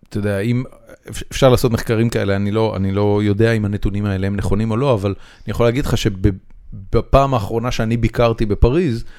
אתה 0.09 0.17
יודע, 0.17 0.39
אם, 0.39 0.63
אפ- 1.09 1.23
אפשר 1.31 1.49
לעשות 1.49 1.71
מחקרים 1.71 2.09
כאלה, 2.09 2.35
אני 2.35 2.51
לא, 2.51 2.75
אני 2.75 2.91
לא 2.91 3.21
יודע 3.23 3.51
אם 3.51 3.65
הנתונים 3.65 4.05
האלה 4.05 4.27
הם 4.27 4.35
נכונים 4.35 4.71
או 4.71 4.77
לא, 4.77 4.93
אבל 4.93 5.09
אני 5.45 5.51
יכול 5.51 5.65
להגיד 5.65 5.85
לך 5.85 5.97
שבפעם 5.97 7.33
האחרונה 7.33 7.71
שאני 7.71 7.97
ביקרתי 7.97 8.45
בפריז, 8.45 9.03
אה, 9.03 9.09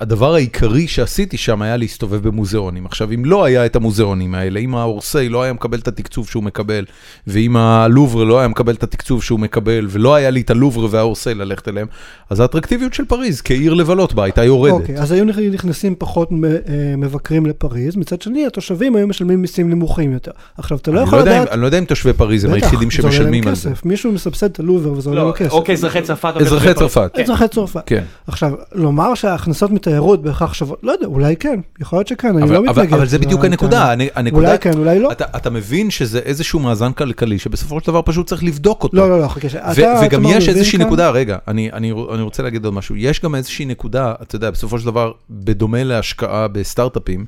הדבר 0.00 0.34
העיקרי 0.34 0.88
שעשיתי 0.88 1.36
שם 1.36 1.62
היה 1.62 1.76
להסתובב 1.76 2.28
במוזיאונים. 2.28 2.86
עכשיו, 2.86 3.12
אם 3.14 3.24
לא 3.24 3.44
היה 3.44 3.66
את 3.66 3.76
המוזיאונים 3.76 4.34
האלה, 4.34 4.60
אם 4.60 4.74
האורסיי 4.74 5.28
לא 5.28 5.42
היה 5.42 5.52
מקבל 5.52 5.78
את 5.78 5.88
התקצוב 5.88 6.28
שהוא 6.28 6.42
מקבל, 6.42 6.84
ואם 7.26 7.56
הלובר 7.56 8.24
לא 8.24 8.38
היה 8.38 8.48
מקבל 8.48 8.74
את 8.74 8.82
התקצוב 8.82 9.22
שהוא 9.22 9.40
מקבל, 9.40 9.86
ולא 9.90 10.14
היה 10.14 10.30
לי 10.30 10.40
את 10.40 10.50
הלובר 10.50 10.86
והאורסיי 10.90 11.34
ללכת 11.34 11.68
אליהם, 11.68 11.86
אז 12.30 12.40
האטרקטיביות 12.40 12.94
של 12.94 13.04
פריז 13.04 13.40
כעיר 13.40 13.74
לבלות 13.74 14.14
בה 14.14 14.24
הייתה 14.24 14.44
יורדת. 14.44 14.72
אוקיי, 14.72 14.98
אז 14.98 15.12
היו 15.12 15.24
נכנסים 15.52 15.94
פחות 15.98 16.30
אה, 16.32 16.96
מבקרים 16.96 17.46
לפריז, 17.46 17.96
מצד 17.96 18.22
שני 18.22 18.46
התושבים 18.46 18.96
היו 18.96 19.08
משלמים 19.08 19.42
מיסים 19.42 19.70
נמוכים 19.70 20.12
יותר. 20.12 20.30
עכשיו, 20.58 20.78
אתה 20.78 20.90
לא 20.90 21.00
יכול 21.00 21.18
לא 21.18 21.24
לדעת... 21.24 21.48
אני 21.48 21.60
לא 21.60 21.66
יודע 21.66 21.78
אם 21.78 21.84
תושבי 21.84 22.12
פריז 22.12 22.44
הם 22.44 22.52
היחידים 22.52 22.90
שמשלמים 22.90 23.48
על 23.48 23.54
זה. 23.54 23.70
מישהו 23.84 24.12
מסבסד 24.12 24.50
את 24.50 24.60
הלובר 24.60 24.92
וזה 24.92 25.10
עולה 25.10 25.22
לו 25.22 25.28
לא, 25.28 25.32
כסף. 25.32 25.52
אוקיי, 25.52 25.72
אזרחי 25.72 26.02
צרפת. 26.02 26.34
אזרחי 26.40 26.74
צרפת. 26.74 27.10
כן. 27.14 27.22
אזרחי 27.22 27.48
צרפת. 27.48 27.82
כן. 27.86 28.02
עכשיו, 28.26 28.52
לומר 28.74 29.14
שההכנסות 29.62 29.70
מתיירות 29.70 30.22
בהכרח 30.22 30.54
שוות, 30.54 30.78
לא 30.82 30.92
יודע, 30.92 31.06
אולי 31.06 31.36
כן, 31.36 31.60
יכול 31.80 31.98
להיות 31.98 32.08
שכן, 32.08 32.28
אני 32.28 32.42
אבל- 32.42 32.52
לא 32.52 32.58
אבל- 32.58 32.68
מתנגד. 32.82 32.94
אבל 32.94 33.06
זה 33.06 33.18
בדיוק 33.18 33.32
לטענה. 33.40 33.52
הנקודה, 33.52 33.92
הנ- 33.92 34.00
הנקודה, 34.14 34.46
אולי 34.48 34.58
כן, 34.58 34.78
אולי 34.78 34.98
לא. 34.98 35.12
אתה, 35.12 35.24
אתה 35.36 35.50
מבין 35.50 35.90
שזה 35.90 36.18
איזשהו 36.18 36.60
מאזן 36.60 36.92
כלכלי 36.92 37.38
שבסופו 37.38 37.80
של 37.80 37.86
דבר 37.86 38.00
פשוט 38.04 38.26
צריך 38.26 38.44
לבדוק 38.44 38.82
אותו. 38.82 38.96
לא, 38.96 39.08
לא, 39.10 39.20
לא, 39.20 39.28
חכה, 39.28 39.48
שאתה, 39.48 39.72
ו- 39.76 40.04
וגם 40.06 40.22
יש 40.26 40.48
איזושהי 40.48 40.78
כאן? 40.78 40.86
נקודה, 40.86 41.10
רגע, 41.10 41.36
אני, 41.48 41.70
אני, 41.72 41.92
אני 42.14 42.22
רוצה 42.22 42.42
להגיד 42.42 42.64
עוד 42.64 42.74
משהו, 42.74 42.96
יש 42.96 43.20
גם 43.20 43.34
איזושהי 43.34 43.64
נקודה, 43.64 44.14
אתה 44.22 44.36
יודע, 44.36 44.50
בסופו 44.50 44.78
של 44.78 44.86
דבר, 44.86 45.12
בדומה 45.30 45.84
להשקעה 45.84 46.48
בסטארט-אפים, 46.48 47.24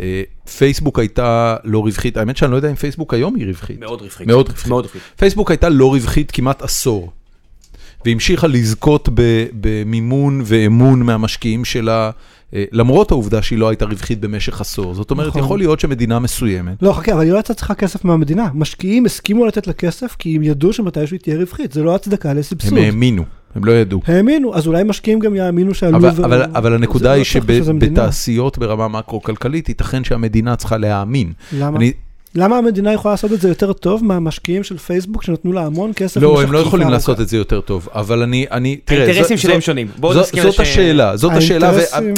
אה, 0.00 0.22
פייסבוק 0.58 0.98
הייתה 0.98 1.56
לא 1.64 1.78
רווחית, 1.78 2.16
האמת 2.16 2.36
שאני 2.36 2.50
לא 2.50 2.56
יודע 2.56 2.70
אם 2.70 2.74
פייסבוק 2.74 3.14
היום 3.14 3.34
היא 3.34 3.46
רווחית. 3.46 3.80
מאוד 3.80 4.02
רווחית. 4.02 4.26
מאוד 4.26 4.46
רווחית. 4.48 4.68
מאוד 4.68 4.84
רווחית. 4.84 5.02
פייסבוק 5.16 5.50
הייתה 5.50 5.68
לא 5.68 5.90
רווחית 5.92 6.30
כמעט 6.30 6.62
עשור, 6.62 7.12
והמשיכה 8.04 8.46
לזכות 8.46 9.08
במימון 9.60 10.42
ואמון 10.44 11.02
מהמשקיעים 11.02 11.64
שלה, 11.64 12.10
אה, 12.54 12.64
למרות 12.72 13.10
העובדה 13.10 13.42
שהיא 13.42 13.58
לא 13.58 13.68
הייתה 13.68 13.84
רווחית 13.84 14.20
במשך 14.20 14.60
עשור. 14.60 14.94
זאת 14.94 15.10
אומרת, 15.10 15.28
נכון. 15.28 15.42
יכול 15.42 15.58
להיות 15.58 15.80
שמדינה 15.80 16.18
מסוימת, 16.18 16.82
לא, 16.82 16.92
חכה, 16.92 17.12
אבל 17.12 17.22
היא 17.22 17.30
לא 17.30 17.36
הייתה 17.36 17.54
צריכה 17.54 17.74
כסף 17.74 18.04
מהמדינה. 18.04 18.48
משקיעים 18.54 19.06
הסכימו 19.06 19.46
לתת 19.46 19.66
לה 19.66 19.72
כסף 19.72 20.16
כי 20.18 20.36
הם 20.36 20.42
ידעו 20.42 20.72
שמתישהו 20.72 21.14
היא 21.14 21.20
תהיה 21.20 21.36
רווחית, 21.36 21.72
זה 21.72 21.82
לא 21.82 21.94
הצדקה 21.94 22.32
לסבסוד. 22.32 22.78
הם 22.78 22.84
האמינו, 22.84 23.24
הם 23.54 23.64
לא 23.64 23.72
ידעו. 23.72 24.00
האמינו, 24.06 24.54
אז 24.54 24.66
אולי 24.66 24.84
משקיעים 24.84 25.18
גם 25.18 25.34
יאמינו 25.34 25.74
שעלו... 25.74 25.96
אבל, 25.96 26.24
אבל, 26.24 26.42
אבל 26.42 26.74
הנקודה 26.74 27.12
היא 27.12 27.24
לא 27.66 27.72
מדינה. 27.72 27.96
שבתעשיות 27.96 28.58
ברמה 28.58 28.88
מקרו-כלכלית, 28.88 29.68
ייתכן 29.68 30.04
שהמדינה 30.04 30.56
צריכה 30.56 30.76
להאמין. 30.76 31.32
למה? 31.52 31.76
אני, 31.76 31.92
למה 32.36 32.58
המדינה 32.58 32.92
יכולה 32.92 33.12
לעשות 33.14 33.32
את 33.32 33.40
זה 33.40 33.48
יותר 33.48 33.72
טוב 33.72 34.04
מהמשקיעים 34.04 34.62
של 34.64 34.78
פייסבוק 34.78 35.22
שנתנו 35.22 35.52
לה 35.52 35.66
המון 35.66 35.92
כסף? 35.96 36.22
לא, 36.22 36.42
הם 36.42 36.52
לא 36.52 36.58
יכולים? 36.58 36.88
לעשות 36.88 37.20
את 37.20 37.28
זה 37.28 37.36
יותר 37.36 37.60
טוב, 37.60 37.88
אבל 37.94 38.22
אני, 38.22 38.46
אני, 38.50 38.76
תראה, 38.84 39.04
האינטרסים 39.04 39.36
שלהם 39.36 39.60
זו- 39.60 39.66
שונים. 39.66 39.88
בואו 39.98 40.14
זו- 40.14 40.20
נסכים 40.20 40.42
זאת 40.42 40.60
השאלה, 40.60 41.16
זאת 41.16 41.32
השאלה, 41.32 41.72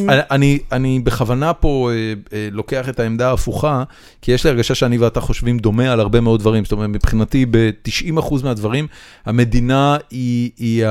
ואני 0.06 0.58
אני 0.72 1.00
בכוונה 1.04 1.52
פה 1.52 1.90
אה, 1.90 1.96
אה, 2.32 2.48
לוקח 2.52 2.88
את 2.88 3.00
העמדה 3.00 3.28
ההפוכה, 3.30 3.82
כי 4.22 4.32
יש 4.32 4.44
לי 4.44 4.50
הרגשה 4.50 4.74
שאני 4.74 4.98
ואתה 4.98 5.20
חושבים 5.20 5.58
דומה 5.58 5.92
על 5.92 6.00
הרבה 6.00 6.20
מאוד 6.20 6.40
דברים, 6.40 6.64
זאת 6.64 6.72
אומרת, 6.72 6.88
מבחינתי 6.88 7.46
ב-90% 7.50 8.34
מהדברים, 8.44 8.86
המדינה 9.26 9.96
היא, 10.10 10.50
היא, 10.58 10.84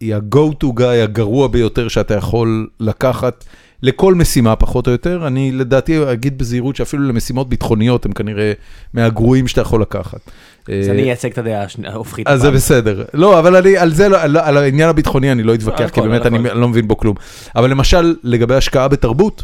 היא 0.00 0.14
ה-go 0.14 0.64
to 0.64 0.78
guy 0.78 1.02
הגרוע 1.02 1.48
ביותר 1.48 1.88
שאתה 1.88 2.14
יכול 2.14 2.68
לקחת. 2.80 3.44
לכל 3.82 4.14
משימה 4.14 4.56
פחות 4.56 4.86
או 4.86 4.92
יותר, 4.92 5.26
אני 5.26 5.52
לדעתי 5.52 6.12
אגיד 6.12 6.38
בזהירות 6.38 6.76
שאפילו 6.76 7.02
למשימות 7.02 7.48
ביטחוניות 7.48 8.06
הם 8.06 8.12
כנראה 8.12 8.52
מהגרועים 8.94 9.48
שאתה 9.48 9.60
יכול 9.60 9.82
לקחת. 9.82 10.20
אז 10.68 10.88
אה, 10.88 10.92
אני 10.92 11.02
אייצג 11.02 11.30
את 11.30 11.38
הדעה 11.38 11.66
ההופכית. 11.84 12.26
אז 12.26 12.40
זה. 12.40 12.50
בסדר. 12.50 13.04
לא, 13.14 13.38
אבל 13.38 13.56
אני, 13.56 13.76
על 13.76 13.94
זה, 13.94 14.08
לא, 14.08 14.18
על, 14.22 14.56
העניין 14.56 14.88
הביטחוני 14.88 15.32
אני 15.32 15.42
לא 15.42 15.54
אתווכח, 15.54 15.88
כי 15.88 16.00
נכון, 16.00 16.10
באמת 16.10 16.26
אני 16.26 16.38
נכון. 16.38 16.60
לא 16.60 16.68
מבין 16.68 16.88
בו 16.88 16.96
כלום. 16.96 17.16
אבל 17.56 17.70
למשל, 17.70 18.14
לגבי 18.22 18.54
השקעה 18.54 18.88
בתרבות, 18.88 19.42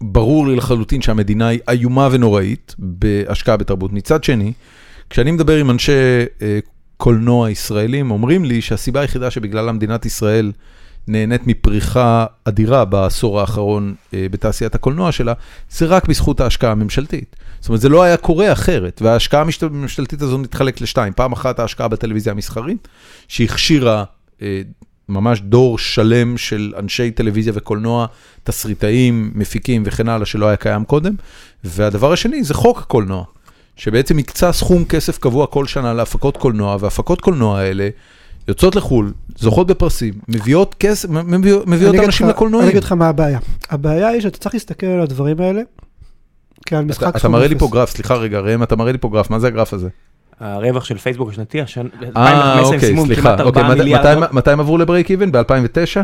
ברור 0.00 0.46
לי 0.48 0.56
לחלוטין 0.56 1.02
שהמדינה 1.02 1.48
היא 1.48 1.60
איומה 1.68 2.08
ונוראית 2.12 2.74
בהשקעה 2.78 3.56
בתרבות. 3.56 3.92
מצד 3.92 4.24
שני, 4.24 4.52
כשאני 5.10 5.30
מדבר 5.30 5.56
עם 5.56 5.70
אנשי 5.70 5.92
אה, 6.42 6.58
קולנוע 6.96 7.50
ישראלים, 7.50 8.10
אומרים 8.10 8.44
לי 8.44 8.60
שהסיבה 8.60 9.00
היחידה 9.00 9.30
שבגללה 9.30 9.72
מדינת 9.72 10.06
ישראל 10.06 10.52
נהנית 11.08 11.46
מפריחה 11.46 12.26
אדירה 12.44 12.84
בעשור 12.84 13.40
האחרון 13.40 13.94
אה, 14.14 14.26
בתעשיית 14.30 14.74
הקולנוע 14.74 15.12
שלה, 15.12 15.32
זה 15.70 15.86
רק 15.86 16.08
בזכות 16.08 16.40
ההשקעה 16.40 16.72
הממשלתית. 16.72 17.36
זאת 17.60 17.68
אומרת, 17.68 17.80
זה 17.80 17.88
לא 17.88 18.02
היה 18.02 18.16
קורה 18.16 18.52
אחרת, 18.52 19.02
וההשקעה 19.02 19.44
הממשלתית 19.62 20.22
הזו 20.22 20.38
מתחלק 20.38 20.80
לשתיים. 20.80 21.12
פעם 21.12 21.32
אחת 21.32 21.58
ההשקעה 21.58 21.88
בטלוויזיה 21.88 22.32
המסחרית, 22.32 22.88
שהכשירה 23.28 24.04
אה, 24.42 24.62
ממש 25.08 25.40
דור 25.40 25.78
שלם 25.78 26.36
של 26.36 26.72
אנשי 26.78 27.10
טלוויזיה 27.10 27.52
וקולנוע, 27.56 28.06
תסריטאים, 28.44 29.32
מפיקים 29.34 29.82
וכן 29.86 30.08
הלאה, 30.08 30.26
שלא 30.26 30.46
היה 30.46 30.56
קיים 30.56 30.84
קודם. 30.84 31.14
והדבר 31.64 32.12
השני 32.12 32.44
זה 32.44 32.54
חוק 32.54 32.78
הקולנוע, 32.78 33.24
שבעצם 33.76 34.18
הקצה 34.18 34.52
סכום 34.52 34.84
כסף 34.84 35.18
קבוע 35.18 35.46
כל 35.46 35.66
שנה 35.66 35.94
להפקות 35.94 36.36
קולנוע, 36.36 36.76
והפקות 36.80 37.20
קולנוע 37.20 37.58
האלה 37.58 37.88
יוצאות 38.48 38.76
לחו"ל, 38.76 39.12
זוכות 39.38 39.66
בפרסים, 39.66 40.14
מביאות 40.28 40.74
כסף, 40.78 41.08
מביאות, 41.10 41.66
מביאות 41.66 41.94
אנשים 41.94 42.06
לך- 42.08 42.22
אני 42.22 42.28
לקולנועים. 42.28 42.68
אגיד 42.68 42.84
לך 42.84 42.92
מה 42.92 43.08
הבעיה. 43.08 43.38
הבעיה 43.70 44.08
היא 44.08 44.20
שאתה 44.20 44.38
צריך 44.38 44.54
להסתכל 44.54 44.86
על 44.86 45.00
הדברים 45.00 45.40
האלה 45.40 45.60
כעל 46.66 46.84
משחק 46.84 47.02
אתה- 47.02 47.08
אתה 47.10 47.18
סכום 47.18 47.32
מראה 47.32 47.46
לי 47.48 47.54
אפס. 47.54 47.60
פה 47.62 47.68
גרף, 47.72 47.90
סליחה 47.90 48.14
רגע, 48.14 48.40
ראם, 48.40 48.62
אתה 48.62 48.76
מראה 48.76 48.92
לי 48.92 48.98
פה 48.98 49.08
גרף, 49.08 49.30
מה 49.30 49.38
זה 49.38 49.46
הגרף 49.46 49.72
הזה? 49.74 49.88
הרווח 50.40 50.84
של 50.84 50.98
פייסבוק 50.98 51.30
השנתי, 51.30 51.60
השנה, 51.60 51.88
אה, 52.16 52.60
אוקיי, 52.60 52.96
סליחה, 53.04 53.42
אוקיי, 53.42 53.62
מתי- 53.62 53.74
מיליארד, 53.78 54.18
מתי- 54.18 54.26
מתי 54.36 54.50
הם 54.50 54.60
עברו 54.60 54.78
לברייק 54.78 55.10
איבן? 55.10 55.32
ב-2009? 55.32 56.00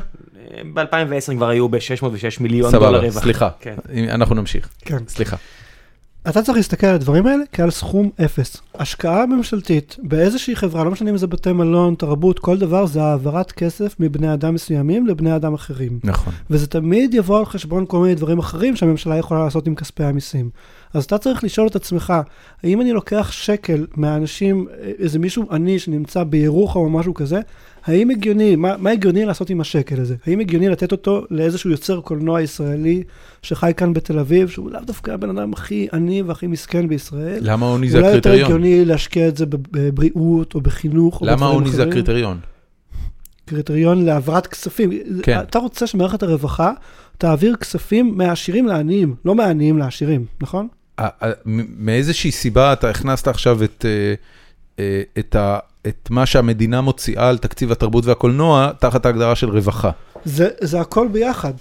ב-2010 0.74 1.34
כבר 1.36 1.48
היו 1.48 1.68
ב-606 1.68 2.40
מיליון 2.40 2.72
דולר 2.72 2.86
סבבה, 2.86 2.98
רווח. 3.08 3.22
סליחה, 3.22 3.48
כן. 3.60 3.74
אנחנו 4.10 4.34
נמשיך, 4.34 4.68
כן. 4.80 4.98
סליחה. 5.08 5.36
אתה 6.28 6.42
צריך 6.42 6.56
להסתכל 6.56 6.86
על 6.86 6.94
הדברים 6.94 7.26
האלה 7.26 7.44
כעל 7.52 7.70
סכום 7.70 8.10
אפס. 8.24 8.56
השקעה 8.74 9.26
ממשלתית 9.26 9.96
באיזושהי 10.02 10.56
חברה, 10.56 10.84
לא 10.84 10.90
משנה 10.90 11.10
אם 11.10 11.16
זה 11.16 11.26
בתי 11.26 11.52
מלון, 11.52 11.94
תרבות, 11.94 12.38
כל 12.38 12.58
דבר, 12.58 12.86
זה 12.86 13.02
העברת 13.02 13.52
כסף 13.52 13.96
מבני 14.00 14.34
אדם 14.34 14.54
מסוימים 14.54 15.06
לבני 15.06 15.36
אדם 15.36 15.54
אחרים. 15.54 15.98
נכון. 16.04 16.32
וזה 16.50 16.66
תמיד 16.66 17.14
יבוא 17.14 17.38
על 17.38 17.44
חשבון 17.44 17.84
כל 17.88 17.98
מיני 17.98 18.14
דברים 18.14 18.38
אחרים 18.38 18.76
שהממשלה 18.76 19.18
יכולה 19.18 19.44
לעשות 19.44 19.66
עם 19.66 19.74
כספי 19.74 20.04
המיסים. 20.04 20.50
אז 20.94 21.04
אתה 21.04 21.18
צריך 21.18 21.44
לשאול 21.44 21.66
את 21.66 21.76
עצמך, 21.76 22.12
האם 22.62 22.80
אני 22.80 22.92
לוקח 22.92 23.32
שקל 23.32 23.86
מהאנשים, 23.96 24.66
איזה 24.98 25.18
מישהו 25.18 25.44
עני 25.50 25.78
שנמצא 25.78 26.24
בירוחם 26.24 26.78
או 26.78 26.90
משהו 26.90 27.14
כזה, 27.14 27.40
האם 27.84 28.10
הגיוני, 28.10 28.56
מה, 28.56 28.76
מה 28.78 28.90
הגיוני 28.90 29.24
לעשות 29.24 29.50
עם 29.50 29.60
השקל 29.60 30.00
הזה? 30.00 30.14
האם 30.26 30.40
הגיוני 30.40 30.68
לתת 30.68 30.92
אותו 30.92 31.24
לאיזשהו 31.30 31.70
יוצר 31.70 32.00
קולנוע 32.00 32.42
ישראלי 32.42 33.02
שחי 33.42 33.72
כאן 33.76 33.92
בתל 33.92 34.18
אביב, 34.18 34.48
שהוא 34.48 34.70
לאו 34.70 34.80
דווקא 34.86 35.10
הבן 35.10 35.38
אדם 35.38 35.52
הכי 35.52 35.88
עני 35.92 36.22
והכי 36.22 36.46
מסכן 36.46 36.88
בישראל? 36.88 37.38
למה 37.40 37.66
עוני 37.66 37.90
זה 37.90 37.98
אולי 37.98 38.08
יותר 38.14 38.30
הקריטריון? 38.30 38.44
הגיוני 38.62 38.84
להשקיע 38.84 39.28
את 39.28 39.36
זה 39.36 39.46
בב- 39.46 39.58
בבריאות 39.70 40.54
או 40.54 40.60
בחינוך 40.60 41.20
או 41.20 41.26
למה 41.26 41.46
עוני 41.46 41.70
זה? 41.70 41.82
הקריטריון? 41.82 42.38
קריטריון 43.44 44.04
להעברת 44.04 44.46
כספים. 44.46 44.90
כן. 45.22 45.38
אתה 45.40 45.58
רוצה 45.58 45.86
שמערכת 45.86 46.22
הרווחה 46.22 46.72
תעביר 47.18 47.56
כספים 47.56 48.18
מהעשירים 48.18 48.66
לעניים, 48.66 49.14
לא 49.24 49.34
מהעניים 49.34 49.78
לעשירים, 49.78 50.26
נכון? 50.40 50.68
מאיזושהי 51.78 52.30
סיבה 52.30 52.72
אתה 52.72 52.90
הכנסת 52.90 53.28
עכשיו 53.28 53.64
את, 53.64 53.84
אה, 53.88 54.14
אה, 54.78 55.02
את, 55.18 55.36
ה, 55.36 55.58
את 55.88 56.08
מה 56.10 56.26
שהמדינה 56.26 56.80
מוציאה 56.80 57.28
על 57.28 57.38
תקציב 57.38 57.72
התרבות 57.72 58.06
והקולנוע 58.06 58.70
תחת 58.78 59.06
ההגדרה 59.06 59.34
של 59.34 59.50
רווחה. 59.50 59.90
זה, 60.24 60.48
זה 60.60 60.80
הכל 60.80 61.08
ביחד. 61.08 61.52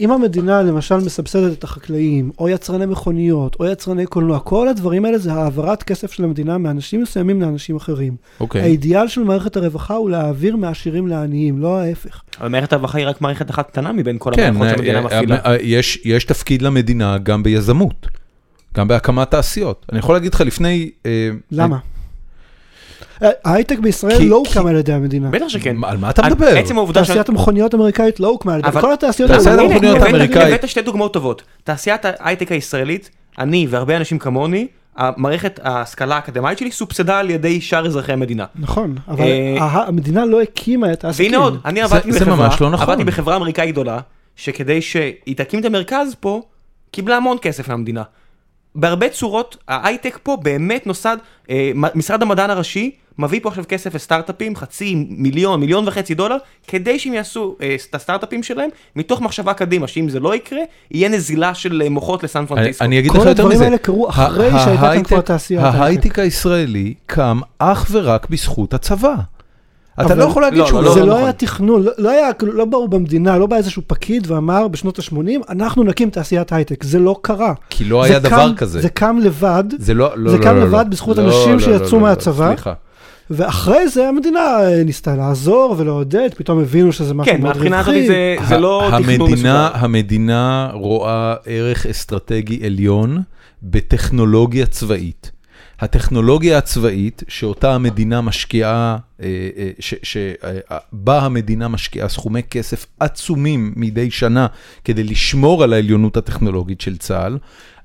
אם 0.00 0.10
המדינה 0.10 0.62
למשל 0.62 0.96
מסבסדת 0.96 1.58
את 1.58 1.64
החקלאים, 1.64 2.30
או 2.38 2.48
יצרני 2.48 2.86
מכוניות, 2.86 3.56
או 3.60 3.66
יצרני 3.66 4.06
קולנוע, 4.06 4.38
כל 4.38 4.68
הדברים 4.68 5.04
האלה 5.04 5.18
זה 5.18 5.32
העברת 5.32 5.82
כסף 5.82 6.12
של 6.12 6.24
המדינה 6.24 6.58
מאנשים 6.58 7.02
מסוימים 7.02 7.42
לאנשים 7.42 7.76
אחרים. 7.76 8.16
אוקיי. 8.40 8.62
האידיאל 8.62 9.08
של 9.08 9.24
מערכת 9.24 9.56
הרווחה 9.56 9.94
הוא 9.94 10.10
להעביר 10.10 10.56
מעשירים 10.56 11.06
לעניים, 11.06 11.60
לא 11.60 11.78
ההפך. 11.78 12.22
אבל 12.40 12.48
מערכת 12.48 12.72
הרווחה 12.72 12.98
היא 12.98 13.06
רק 13.06 13.20
מערכת 13.20 13.50
אחת 13.50 13.70
קטנה 13.70 13.92
מבין 13.92 14.16
כל 14.18 14.30
כן, 14.34 14.48
המערכות 14.48 14.68
שהמדינה 14.68 14.98
אה, 14.98 15.04
מפעילה. 15.04 15.36
אה, 15.36 15.56
יש, 15.60 16.00
יש 16.04 16.24
תפקיד 16.24 16.62
למדינה 16.62 17.18
גם 17.18 17.42
ביזמות, 17.42 18.06
גם 18.76 18.88
בהקמת 18.88 19.30
תעשיות. 19.30 19.86
אני 19.92 19.98
יכול 19.98 20.14
להגיד 20.14 20.34
לך 20.34 20.40
לפני... 20.40 20.90
אה, 21.06 21.30
למה? 21.52 21.78
אה, 23.22 23.30
ההייטק 23.44 23.78
בישראל 23.78 24.22
לא 24.22 24.36
הוקם 24.36 24.66
על 24.66 24.76
ידי 24.76 24.92
המדינה. 24.92 25.30
בטח 25.30 25.48
שכן. 25.48 25.76
על 25.84 25.96
מה 25.96 26.10
אתה 26.10 26.22
מדבר? 26.26 26.58
עצם 26.58 26.76
העובדה 26.78 27.04
ש... 27.04 27.06
תעשיית 27.06 27.28
המכוניות 27.28 27.74
האמריקאית 27.74 28.20
לא 28.20 28.28
הוקמה 28.28 28.54
על 28.54 28.60
ידי, 28.60 28.80
כל 28.80 28.92
התעשיות 28.92 29.30
המכוניות 29.30 30.02
האמריקאית. 30.02 30.46
הבאת 30.46 30.68
שתי 30.68 30.82
דוגמאות 30.82 31.12
טובות. 31.12 31.42
תעשיית 31.64 32.00
ההייטק 32.04 32.52
הישראלית, 32.52 33.10
אני 33.38 33.66
והרבה 33.70 33.96
אנשים 33.96 34.18
כמוני, 34.18 34.66
המערכת 34.96 35.60
ההשכלה 35.62 36.14
האקדמית 36.14 36.58
שלי 36.58 36.70
סובסדה 36.70 37.18
על 37.18 37.30
ידי 37.30 37.60
שאר 37.60 37.86
אזרחי 37.86 38.12
המדינה. 38.12 38.44
נכון, 38.54 38.94
אבל 39.08 39.24
אה, 39.24 39.84
המדינה 39.86 40.24
לא 40.24 40.42
הקימה 40.42 40.92
את 40.92 41.04
העסקים. 41.04 41.32
והנה 41.32 41.44
עוד, 41.44 41.60
אני 41.64 41.80
לא 42.60 42.70
נכון. 42.70 42.88
עבדתי 42.88 43.04
בחברה 43.04 43.36
אמריקאית 43.36 43.70
גדולה, 43.72 43.98
שכדי 44.36 44.82
שהיא 44.82 45.36
תקים 45.36 45.60
את 45.60 45.64
המרכז 45.64 46.16
פה, 46.20 46.42
קיבלה 46.90 47.16
המון 47.16 47.36
כסף 47.42 47.68
מהמדינה. 47.68 48.02
בהרבה 48.76 49.08
צורות, 49.08 49.56
ההייטק 49.68 50.18
פה 50.22 50.36
באמת 50.42 50.86
נוסד, 50.86 51.16
אה, 51.50 51.70
משרד 51.94 52.22
המדען 52.22 52.50
הראשי 52.50 52.90
מביא 53.18 53.40
פה 53.42 53.48
עכשיו 53.48 53.64
כסף 53.68 53.94
לסטארט-אפים, 53.94 54.56
חצי 54.56 55.06
מיליון, 55.08 55.60
מיליון 55.60 55.88
וחצי 55.88 56.14
דולר, 56.14 56.36
כדי 56.66 56.98
שהם 56.98 57.14
יעשו 57.14 57.56
אה, 57.62 57.76
את 57.88 57.94
הסטארט-אפים 57.94 58.42
שלהם, 58.42 58.70
מתוך 58.96 59.20
מחשבה 59.20 59.54
קדימה, 59.54 59.88
שאם 59.88 60.08
זה 60.08 60.20
לא 60.20 60.34
יקרה, 60.34 60.60
יהיה 60.90 61.08
נזילה 61.08 61.54
של 61.54 61.82
אה, 61.84 61.88
מוחות 61.88 62.24
לסן 62.24 62.38
אני, 62.38 62.46
פרנסיסקו. 62.46 62.84
אני 62.84 62.98
אגיד 62.98 63.10
כל 63.10 63.18
לך 63.18 63.26
יותר 63.26 63.30
הדברים 63.30 63.56
מזה. 63.56 63.64
האלה 63.64 63.78
קרו 63.78 64.08
אחרי 64.08 64.50
שהייתה 64.50 64.92
כאן 64.94 65.02
כבר 65.02 65.20
תעשיית 65.20 65.62
הייטק. 65.62 65.78
ההייטק 65.78 66.18
הישראלי 66.18 66.94
קם 67.06 67.40
אך 67.58 67.86
ורק 67.90 68.30
בזכות 68.30 68.74
הצבא. 68.74 69.14
אתה 70.00 70.14
לא 70.14 70.24
יכול 70.24 70.42
להגיד 70.42 70.58
לא, 70.58 70.66
שהוא 70.66 70.82
לא, 70.82 70.94
זה 70.94 71.00
לא 71.00 71.06
לא 71.06 71.12
נכון. 71.12 71.22
היה 71.24 71.32
תכנון, 71.32 71.82
לא- 71.82 71.92
לא 71.98 72.10
היה, 72.10 72.28
לא 72.42 72.64
באו 72.64 72.88
במדינה, 72.88 73.38
לא 73.38 73.46
בא 73.46 73.56
איזשהו 73.56 73.82
פקיד 73.86 74.30
ואמר 74.30 74.68
בשנות 74.68 74.98
ה-80, 74.98 75.16
אנחנו 75.48 75.84
נקים 75.84 76.10
תעשיית 76.10 76.52
הייטק. 76.52 76.84
זה 76.84 76.98
לא 76.98 77.18
קרה. 77.22 77.52
כי 77.70 77.84
לא 77.84 78.02
זה 78.06 78.10
היה 78.10 78.20
קם- 78.20 78.26
דבר 78.28 78.54
כזה. 78.56 78.80
זה 78.80 78.88
קם 78.88 79.18
לבד, 79.22 79.64
זה 79.78 79.94
לא, 79.94 80.10
לא, 80.16 80.30
זה 80.30 80.38
לא, 80.38 80.42
קם 80.42 80.54
לא, 80.56 80.62
לבד 80.62 80.72
לא. 80.72 80.82
בזכות 80.82 81.16
לא, 81.18 81.22
אנשים 81.24 81.52
לא, 81.52 81.58
שיצאו 81.58 81.72
לא, 81.78 81.92
לא, 81.92 81.98
לא, 81.98 82.00
מהצבא. 82.00 82.48
סליחה. 82.48 82.72
ואחרי 83.30 83.88
זה 83.88 84.08
המדינה 84.08 84.40
אה, 84.40 84.82
ניסתה 84.84 85.16
לעזור 85.16 85.74
ולעודד, 85.78 86.28
פתאום 86.36 86.58
הבינו 86.60 86.92
שזה 86.92 87.14
משהו 87.14 87.32
כן, 87.34 87.40
מאוד 87.42 87.54
מהבחינה 87.56 87.78
הזאת 87.78 87.94
רווחי. 87.94 88.06
זה, 88.06 88.36
זה 88.48 88.58
לא 88.58 88.82
תכנון 88.86 89.02
המדינה, 89.04 89.26
מסודר. 89.28 89.84
המדינה 89.84 90.70
רואה 90.74 91.34
ערך 91.46 91.86
אסטרטגי 91.86 92.60
עליון 92.66 93.22
בטכנולוגיה 93.62 94.66
צבאית. 94.66 95.30
הטכנולוגיה 95.80 96.58
הצבאית 96.58 97.22
שאותה 97.28 97.74
המדינה 97.74 98.20
משקיעה, 98.20 98.96
אה, 99.22 99.26
אה, 99.56 99.70
ש- 99.80 99.94
שבה 100.02 101.18
המדינה 101.22 101.68
משקיעה 101.68 102.08
סכומי 102.08 102.42
כסף 102.42 102.86
עצומים 103.00 103.72
מדי 103.76 104.10
שנה 104.10 104.46
כדי 104.84 105.04
לשמור 105.04 105.62
על 105.64 105.72
העליונות 105.72 106.16
הטכנולוגית 106.16 106.80
של 106.80 106.96
צה"ל, 106.96 107.38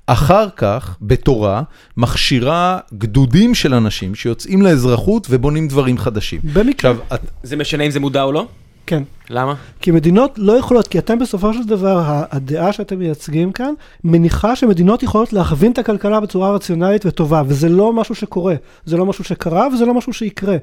אחר 0.06 0.46
כך, 0.56 0.96
בתורה, 1.02 1.62
מכשירה 1.96 2.78
גדודים 2.98 3.54
של 3.54 3.74
אנשים 3.74 4.14
שיוצאים 4.14 4.62
לאזרחות 4.62 5.26
ובונים 5.30 5.68
דברים 5.68 5.98
חדשים. 5.98 6.40
במקרה, 6.52 6.90
עכשיו, 6.90 6.96
את- 7.14 7.20
זה 7.42 7.56
משנה 7.56 7.84
אם 7.84 7.90
זה 7.90 8.00
מודע 8.00 8.22
או 8.22 8.32
לא? 8.32 8.46
כן. 8.86 9.02
למה? 9.30 9.54
כי 9.80 9.90
מדינות 9.90 10.34
לא 10.36 10.52
יכולות, 10.52 10.88
כי 10.88 10.98
אתם 10.98 11.18
בסופו 11.18 11.54
של 11.54 11.64
דבר, 11.64 12.02
הדעה 12.30 12.72
שאתם 12.72 12.98
מייצגים 12.98 13.52
כאן, 13.52 13.74
מניחה 14.04 14.56
שמדינות 14.56 15.02
יכולות 15.02 15.32
להכווין 15.32 15.72
את 15.72 15.78
הכלכלה 15.78 16.20
בצורה 16.20 16.50
רציונלית 16.50 17.06
וטובה, 17.06 17.42
וזה 17.46 17.68
לא 17.68 17.92
משהו 17.92 18.14
שקורה, 18.14 18.54
זה 18.84 18.96
לא 18.96 19.06
משהו 19.06 19.24
שקרה 19.24 19.68
וזה 19.68 19.86
לא 19.86 19.94
משהו 19.94 20.12
שיקרה. 20.12 20.56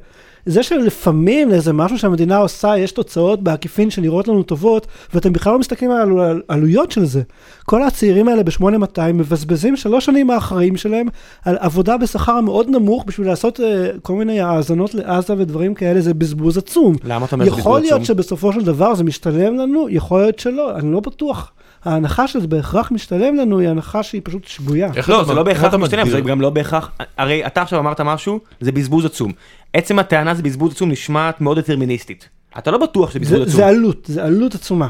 זה 0.45 0.63
שלפעמים 0.63 1.49
לאיזה 1.49 1.73
משהו 1.73 1.99
שהמדינה 1.99 2.37
עושה, 2.37 2.77
יש 2.77 2.91
תוצאות 2.91 3.43
בעקיפין 3.43 3.89
שנראות 3.89 4.27
לנו 4.27 4.43
טובות, 4.43 4.87
ואתם 5.13 5.33
בכלל 5.33 5.53
לא 5.53 5.59
מסתכלים 5.59 5.91
על 5.91 5.97
העלו- 5.97 6.21
על 6.21 6.41
עלויות 6.47 6.91
של 6.91 7.05
זה. 7.05 7.21
כל 7.65 7.83
הצעירים 7.83 8.27
האלה 8.27 8.43
ב-8200 8.43 9.01
מבזבזים 9.13 9.75
שלוש 9.75 10.05
שנים 10.05 10.27
מהחיים 10.27 10.77
שלהם 10.77 11.07
על 11.45 11.57
עבודה 11.59 11.97
בשכר 11.97 12.41
מאוד 12.41 12.69
נמוך 12.69 13.03
בשביל 13.07 13.27
לעשות 13.27 13.59
אה, 13.59 13.89
כל 14.01 14.13
מיני 14.13 14.41
האזנות 14.41 14.93
לעזה 14.93 15.33
ודברים 15.37 15.73
כאלה, 15.73 16.01
זה 16.01 16.13
בזבוז 16.13 16.57
עצום. 16.57 16.95
למה 17.03 17.25
אתה 17.25 17.35
אומר 17.35 17.45
שזה 17.45 17.59
יכול 17.59 17.71
בזבוז 17.71 17.81
להיות 17.81 18.01
עצום? 18.01 18.05
שבסופו 18.05 18.53
של 18.53 18.63
דבר 18.63 18.95
זה 18.95 19.03
משתלם 19.03 19.55
לנו, 19.57 19.89
יכול 19.89 20.21
להיות 20.21 20.39
שלא, 20.39 20.75
אני 20.75 20.91
לא 20.91 20.99
בטוח. 20.99 21.51
ההנחה 21.85 22.27
שזה 22.27 22.47
בהכרח 22.47 22.91
משתלם 22.91 23.35
לנו 23.35 23.59
היא 23.59 23.69
הנחה 23.69 24.03
שהיא 24.03 24.21
פשוט 24.23 24.47
שגויה. 24.47 24.89
איך 24.95 25.09
לא, 25.09 25.23
זה 25.23 25.33
לא 25.33 25.43
בהכרח 25.43 25.73
מגדיר? 25.73 26.05
זה 26.05 26.21
גם 26.21 26.41
לא 26.41 26.49
בהכרח, 26.49 26.91
הרי 27.17 27.45
אתה 27.45 27.61
עכשיו 27.61 27.79
אמרת 27.79 28.01
משהו, 28.01 28.39
זה 28.61 28.71
בזבוז 28.71 29.05
עצום. 29.05 29.31
עצם 29.73 29.99
הטענה 29.99 30.33
זה 30.33 30.43
בזבוז 30.43 30.71
עצום 30.73 30.91
נשמעת 30.91 31.41
מאוד 31.41 31.59
דטרמיניסטית. 31.59 32.29
אתה 32.57 32.71
לא 32.71 32.77
בטוח 32.77 33.11
שזה 33.11 33.25
זה, 33.25 33.35
בזבוז 33.39 33.53
זה 33.55 33.65
עצום. 33.65 33.77
עלות, 33.79 34.05
זה 34.05 34.23
עלות 34.23 34.55
עצומה. 34.55 34.87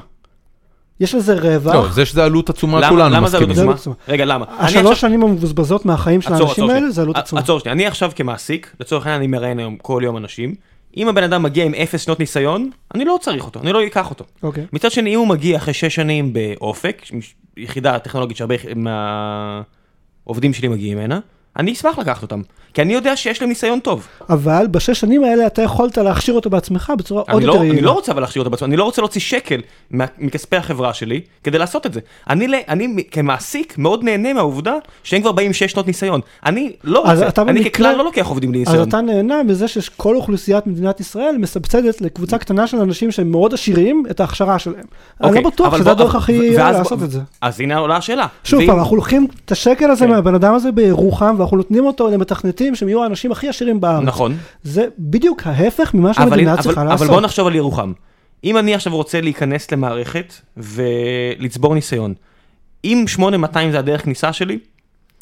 יש 0.99 1.15
לזה 1.15 1.33
רווח. 1.33 1.75
לא, 1.75 1.89
זה 1.91 2.05
שזה 2.05 2.23
עלות 2.23 2.49
עצומה, 2.49 2.79
למה- 2.79 2.89
כולנו 2.89 3.15
למה 3.15 3.29
זה 3.29 3.37
עלות 3.37 3.49
מסכימים. 3.49 3.71
עצומה? 3.73 3.95
רגע, 4.07 4.25
למה? 4.25 4.45
אני 4.45 4.55
השלוש 4.67 4.91
עכשיו- 4.91 4.95
שנים 5.09 5.23
המבוזבזות 5.23 5.85
מהחיים 5.85 6.21
של 6.21 6.33
עצור, 6.33 6.47
האנשים 6.47 6.63
עצור 6.63 6.75
האלה. 6.75 6.89
זה 6.91 7.01
עלות 7.01 7.15
עצומה. 7.15 7.41
עצור 7.41 7.59
שנייה, 7.59 7.73
אני 7.73 7.87
עכשיו 7.87 8.11
כמעסיק, 8.15 8.75
לצורך 8.79 9.05
העניין 9.05 9.21
אני 9.21 9.27
מראיין 9.27 9.59
היום 9.59 9.77
כל 9.81 10.01
יום 10.05 10.17
אנשים, 10.17 10.55
אם 10.97 11.07
הבן 11.07 11.23
אדם 11.23 11.43
מגיע 11.43 11.65
עם 11.65 11.73
אפס 11.73 12.01
שנות 12.01 12.19
ניסיון, 12.19 12.69
אני 12.95 13.05
לא 13.05 13.17
צריך 13.21 13.45
אותו, 13.45 13.59
אני 13.59 13.73
לא 13.73 13.85
אקח 13.85 14.09
אותו. 14.09 14.25
אוקיי. 14.43 14.65
מצד 14.73 14.91
שני, 14.91 15.13
אם 15.13 15.19
הוא 15.19 15.27
מגיע 15.27 15.57
אחרי 15.57 15.73
שש 15.73 15.95
שנים 15.95 16.33
באופק, 16.33 17.01
יחידה 17.57 17.99
טכנולוגית 17.99 18.37
שהרבה 18.37 18.55
מהעובדים 18.75 20.53
שלי 20.53 20.67
מגיעים 20.67 20.97
ממנה, 20.97 21.19
אני 21.57 21.71
אשמח 21.73 21.99
לקחת 21.99 22.21
אותם, 22.21 22.41
כי 22.73 22.81
אני 22.81 22.93
יודע 22.93 23.15
שיש 23.15 23.41
להם 23.41 23.49
ניסיון 23.49 23.79
טוב. 23.79 24.07
אבל 24.29 24.67
בשש 24.71 24.99
שנים 24.99 25.23
האלה 25.23 25.47
אתה 25.47 25.61
יכולת 25.61 25.97
להכשיר 25.97 26.33
אותו 26.33 26.49
בעצמך 26.49 26.93
בצורה 26.97 27.21
עוד 27.21 27.29
אני 27.35 27.45
יותר 27.45 27.57
לא, 27.57 27.63
יעילה. 27.63 27.73
אני 27.77 27.85
לא 27.85 27.91
רוצה 27.91 28.11
אבל 28.11 28.21
להכשיר 28.21 28.39
אותו 28.41 28.49
בעצמי, 28.49 28.67
אני 28.67 28.77
לא 28.77 28.83
רוצה 28.83 29.01
להוציא 29.01 29.21
שקל 29.21 29.61
מה- 29.91 30.05
מכספי 30.17 30.55
החברה 30.55 30.93
שלי 30.93 31.21
כדי 31.43 31.57
לעשות 31.57 31.85
את 31.85 31.93
זה. 31.93 31.99
אני, 32.29 32.47
אני 32.67 33.03
כמעסיק 33.11 33.77
מאוד 33.77 34.03
נהנה 34.03 34.33
מהעובדה 34.33 34.73
שהם 35.03 35.21
כבר 35.21 35.31
באים 35.31 35.53
שש 35.53 35.71
שנות 35.71 35.87
ניסיון. 35.87 36.21
אני 36.45 36.71
לא 36.83 36.99
רוצה, 36.99 37.41
אני 37.41 37.53
במקרה- 37.53 37.69
ככלל 37.69 37.95
לא 37.95 38.03
לוקח 38.03 38.27
עובדים 38.27 38.51
בלי 38.51 38.63
אז. 38.67 38.75
אתה 38.87 39.01
נהנה 39.01 39.43
מזה 39.43 39.67
שכל 39.67 40.15
אוכלוסיית 40.15 40.67
מדינת 40.67 40.99
ישראל 40.99 41.35
מסבסדת 41.37 42.01
לקבוצה 42.01 42.37
קטנה 42.37 42.67
של 42.67 42.77
אנשים 42.77 43.11
שהם 43.11 43.31
מאוד 43.31 43.53
עשירים 43.53 44.03
את 44.11 44.19
ההכשרה 44.19 44.59
שלהם. 44.59 44.75
אני 45.21 45.29
אוקיי, 45.29 45.43
לא 45.43 45.49
בטוח 45.49 45.67
אבל 45.67 45.77
שזה 45.79 45.91
הדרך 45.91 46.15
הכי 46.15 46.49
לעשות 46.57 47.03
את 47.03 47.11
זה. 47.11 47.19
אז 47.41 47.59
הנה 47.61 47.77
עולה 47.77 47.95
השאלה. 47.97 48.25
שוב 48.43 48.65
פעם, 48.65 48.79
אנחנו 48.79 48.95
לוקחים 48.95 49.27
את 49.45 49.51
השקל 49.51 49.91
הזה 49.91 50.05
כן. 50.05 50.11
מהבן 50.11 50.35
אדם 50.35 50.53
הזה 50.53 50.71
בירוחם, 50.71 51.35
ואנחנו 51.39 51.57
נותנים 51.57 51.85
אותו 51.85 52.09
למתכנתים 52.09 52.75
שהם 52.75 52.89
יהיו 52.89 53.03
האנשים 53.03 53.31
הכי 53.31 53.49
עשירים 53.49 53.81
בארץ. 53.81 54.03
נכון. 54.05 54.37
זה 54.63 54.85
בדיוק 54.99 55.41
ההפך 55.47 55.93
ממה 55.93 56.11
אבל, 56.11 56.15
שהמדינה 56.15 56.53
אבל, 56.53 56.61
צריכה 56.61 56.81
אבל 56.81 56.89
לעשות. 56.89 57.07
בוא 57.07 57.21
נחשוב 57.21 57.47
על 57.47 57.55
ירוחם. 57.55 57.93
אם 58.43 58.57
אני 58.57 58.75
עכשיו 58.75 58.95
רוצה 58.95 59.21
להיכנס 59.21 59.71
למערכת 59.71 60.33
ולצבור 60.57 61.75
ניסיון, 61.75 62.13
אם 62.85 63.03
8200 63.07 63.71
זה 63.71 63.79
הדרך 63.79 64.03
כניסה 64.03 64.33
שלי, 64.33 64.59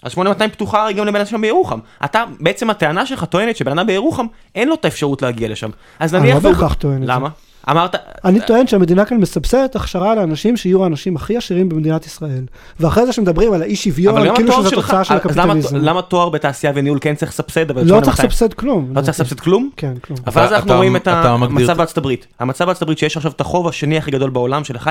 אז 0.04 0.12
8200 0.12 0.50
פתוחה 0.50 0.92
גם 0.92 1.06
לבן 1.06 1.22
אדם 1.22 1.42
בירוחם. 1.42 1.80
אתה, 2.06 2.24
בעצם 2.40 2.70
הטענה 2.70 3.06
שלך 3.06 3.24
טוענת 3.24 3.58
שבן 3.58 3.80
אדם 3.80 3.88
בירוחם, 3.88 4.26
אין 4.56 4.68
לו 4.68 4.76
את 4.76 4.86
האפשרות 4.86 5.22
להגיע 5.22 5.50
לשם. 5.50 5.70
אז 6.00 6.16
אני 6.16 6.24
נניח... 6.24 6.36
לא 6.36 6.40
והוא- 6.42 6.54
בהכרח 6.54 6.74
טוען 6.74 7.02
את 7.02 7.08
זה. 7.08 7.14
למה? 7.14 7.30
אמרת... 7.72 7.96
אני 8.26 8.40
טוען 8.48 8.68
שהמדינה 8.68 9.06
כאן 9.06 9.18
מסבסדת 9.18 9.76
הכשרה 9.76 10.16
לאנשים 10.16 10.58
שיהיו 10.58 10.84
האנשים 10.84 11.16
הכי 11.16 11.38
עשירים 11.38 11.70
במדינת 11.70 12.06
ישראל. 12.06 12.44
ואחרי 12.80 13.06
זה 13.06 13.14
שמדברים 13.14 13.54
על 13.54 13.62
האי 13.62 13.76
שוויון, 13.76 14.36
כאילו 14.36 14.52
שזו 14.54 14.70
תוצאה 14.72 15.04
של 15.04 15.14
אז 15.14 15.38
למה- 15.38 15.54
הקפיטליזם. 15.54 15.86
למה 15.86 16.02
תואר 16.02 16.30
בתעשייה 16.30 16.74
וניהול 16.76 16.98
כן 17.02 17.16
צריך 17.16 17.32
לסבסד, 17.32 17.72
לא 17.72 17.84
8200? 17.84 18.02
צריך 18.04 18.20
לסבסד 18.20 18.54
כלום. 18.54 18.90
לא 18.96 19.02
צריך 19.02 19.20
לסבסד 19.20 19.40
כלום? 19.40 19.70
כן, 19.78 19.94
כלום. 20.02 20.20
אבל 20.28 20.42
אז 20.42 20.52
אנחנו 20.54 20.74
רואים 20.76 20.96
את 20.96 21.08
המצב 21.08 21.78
בארצות 21.78 21.98
הברית. 21.98 22.28
המצב 22.40 22.66
בארצות 22.66 22.82
הברית 22.82 22.98
שיש 23.00 23.18
עכשיו 23.18 23.32
את 23.32 23.42
החוב 23.42 23.68
השני 23.68 23.98
הכי 23.98 24.12
גדול 24.12 24.30
בעולם 24.30 24.64
של 24.64 24.76
1.3 24.76 24.84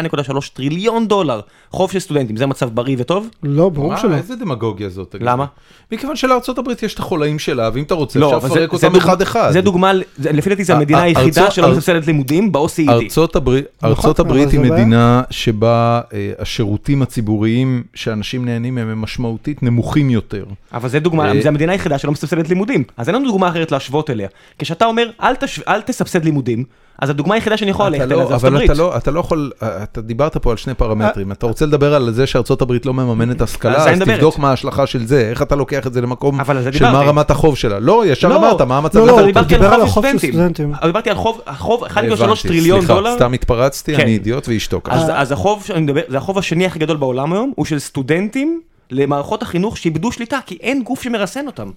טריליון 0.55 1.09
דולר. 1.09 1.41
חוב 1.70 1.91
של 1.93 1.99
סטודנטים, 1.99 2.37
זה 2.37 2.47
מצב 2.47 2.68
בריא 2.68 2.97
וטוב? 2.99 3.29
לא, 3.43 3.68
ברור 3.68 3.97
שלא. 3.97 4.14
איזה 4.14 4.37
דמגוגיה 4.37 4.89
זאת? 4.89 5.14
למה? 5.20 5.45
מכיוון 5.93 6.16
שלארצות 6.16 6.59
הברית 6.59 6.83
יש 6.83 6.95
את 6.95 6.99
החולאים 6.99 7.39
שלה, 7.39 7.70
ואם 7.74 7.83
אתה 7.83 7.95
רוצה 7.95 8.18
לא, 8.18 8.37
אפשר 8.37 8.47
לפרק 8.49 8.72
אותם 8.72 8.87
דוגמה- 8.87 8.99
אחד-אחד. 8.99 9.51
זה 9.53 9.61
דוגמה, 9.61 9.93
לפי 10.18 10.51
דעתי 10.51 10.64
זו 10.64 10.72
המדינה 10.72 11.03
היחידה 11.03 11.51
שלא 11.51 11.68
מסבסדת 11.70 12.07
לימודים 12.07 12.53
ב-OECD. 12.67 12.91
ארצות 12.91 13.37
הברית, 13.37 13.64
נכון, 13.83 13.91
ארצות 13.91 14.19
הברית 14.21 14.51
היא. 14.51 14.61
מדינה 14.61 15.23
שבה 15.31 16.01
אה, 16.12 16.33
השירותים 16.39 17.03
הציבוריים 17.03 17.83
שאנשים 17.95 18.45
נהנים 18.45 18.75
מהם 18.75 18.89
הם 18.89 19.01
משמעותית 19.03 19.62
נמוכים 19.62 20.11
יותר. 20.11 20.45
אבל 20.73 20.89
זה 20.89 21.01
דוגמה, 21.01 21.33
אה, 21.33 21.41
זו 21.43 21.49
המדינה 21.49 21.73
היחידה 21.73 21.99
שלא 21.99 22.12
מסבסדת 22.12 22.49
לימודים. 22.49 22.85
אז 22.97 23.09
אין 23.09 23.14
לנו 23.17 23.27
דוגמה 23.29 23.49
אחרת 23.49 23.73
להשוות 23.73 24.11
אליה. 24.11 24.29
כשאתה 24.59 24.85
אומר, 24.87 25.11
"אל 25.23 25.37
תשו- 25.37 25.62
אל 25.69 25.81
תסבסד 25.81 26.25
לימודים, 26.25 26.64
אז 26.99 27.11
הדוגמה 27.11 27.34
היחידה 27.34 27.57
שאני 27.57 27.70
יכול 27.70 27.86
ללכת 27.86 27.99
לא- 27.99 28.05
אליה 28.05 28.16
זה 28.16 28.22
ארצות 28.22 28.44
אבל 28.44 28.55
הברית. 28.55 28.70
אתה 28.70 28.78
לא, 28.78 28.97
אתה 28.97 29.11
לא 29.11 29.20
יכול, 29.20 29.51
אתה 29.62 30.01
דיברת 30.01 30.36
פה 30.36 30.51
על 30.51 30.57
שני 30.57 30.74
פרמטרים, 30.74 31.32
אתה 31.32 31.47
רוצה 31.47 31.66
לדבר 31.66 31.94
על 31.94 32.12
זה 32.12 32.26
שארצות 32.26 32.62
הברית 32.62 32.86
לא 32.86 32.94
מממנת 32.94 33.40
על 33.40 33.44
השכלה, 33.44 33.76
אז. 33.76 33.99
תבדוק 33.99 34.38
מה 34.38 34.51
ההשלכה 34.51 34.86
של 34.86 35.07
זה, 35.07 35.28
איך 35.30 35.42
אתה 35.42 35.57
לוקח 35.57 35.86
את 35.86 35.92
זה 35.92 36.01
למקום 36.01 36.40
אבל 36.40 36.72
של 36.72 36.84
מה. 36.84 37.01
רמת 37.01 37.30
החוב 37.30 37.57
שלה. 37.57 37.78
לא, 37.78 38.07
ישר 38.07 38.28
לא, 38.28 38.36
אמרת, 38.36 38.61
מה 38.61 38.78
המצב 38.78 38.99
לא, 38.99 39.07
לא, 39.07 39.14
אבל 39.14 39.26
דיברתי 39.26 39.55
דיבר 39.55 39.66
על 39.66 39.80
חוב 39.86 40.05
החוב 40.05 40.18
של 40.20 40.28
סטודנטים. 40.28 40.74
אבל 40.74 40.88
דיברתי 40.88 41.11
על 41.11 41.16
חוב, 41.16 41.40
החוב 41.47 41.84
1.3 41.84 41.88
הבנתי, 42.01 42.49
טריליון 42.49 42.80
סליחה, 42.80 42.94
דולר. 42.94 43.14
סתם 43.16 43.32
התפרצתי, 43.32 43.97
כן. 43.97 44.03
אני 44.03 44.12
אידיוט 44.12 44.49
ואשתוק. 44.49 44.88
אז, 44.88 45.11
אז 45.14 45.32
החוב 45.32 45.64
שאני 45.66 45.80
מדבר, 45.80 46.01
זה 46.09 46.16
החוב 46.16 46.38
השני 46.38 46.66
הכי 46.66 46.78
גדול 46.78 46.97
בעולם 46.97 47.32
היום, 47.32 47.53
הוא 47.57 47.66
של 47.66 47.78
סטודנטים 47.78 48.61
למערכות 48.90 49.42
החינוך 49.42 49.76
שאיבדו 49.76 50.12
שליטה, 50.12 50.38
כי 50.47 50.59
אין 50.61 50.82
גוף 50.82 51.03
שמרסן 51.03 51.47
אותם. 51.47 51.70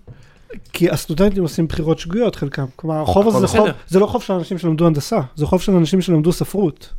כי 0.74 0.90
הסטודנטים 0.90 1.44
עושים 1.44 1.68
בחירות 1.68 2.00
שגויות 2.00 2.36
חלקם. 2.36 2.66
כלומר, 2.76 3.02
החוב 3.02 3.28
הזה 3.28 3.40
זה 3.40 3.48
חוב. 3.48 3.70
זה 3.88 4.00
לא 4.00 4.06
חוב 4.06 4.24
של 4.24 4.34
אנשים 4.34 4.58
שלמדו 4.58 4.88
הנדסה, 4.88 5.20
זה 5.36 5.46
חוב 5.46 5.62
של 5.62 5.76
אנשים 5.76 6.02
שלמדו 6.02 6.32
ספרות. 6.32 6.94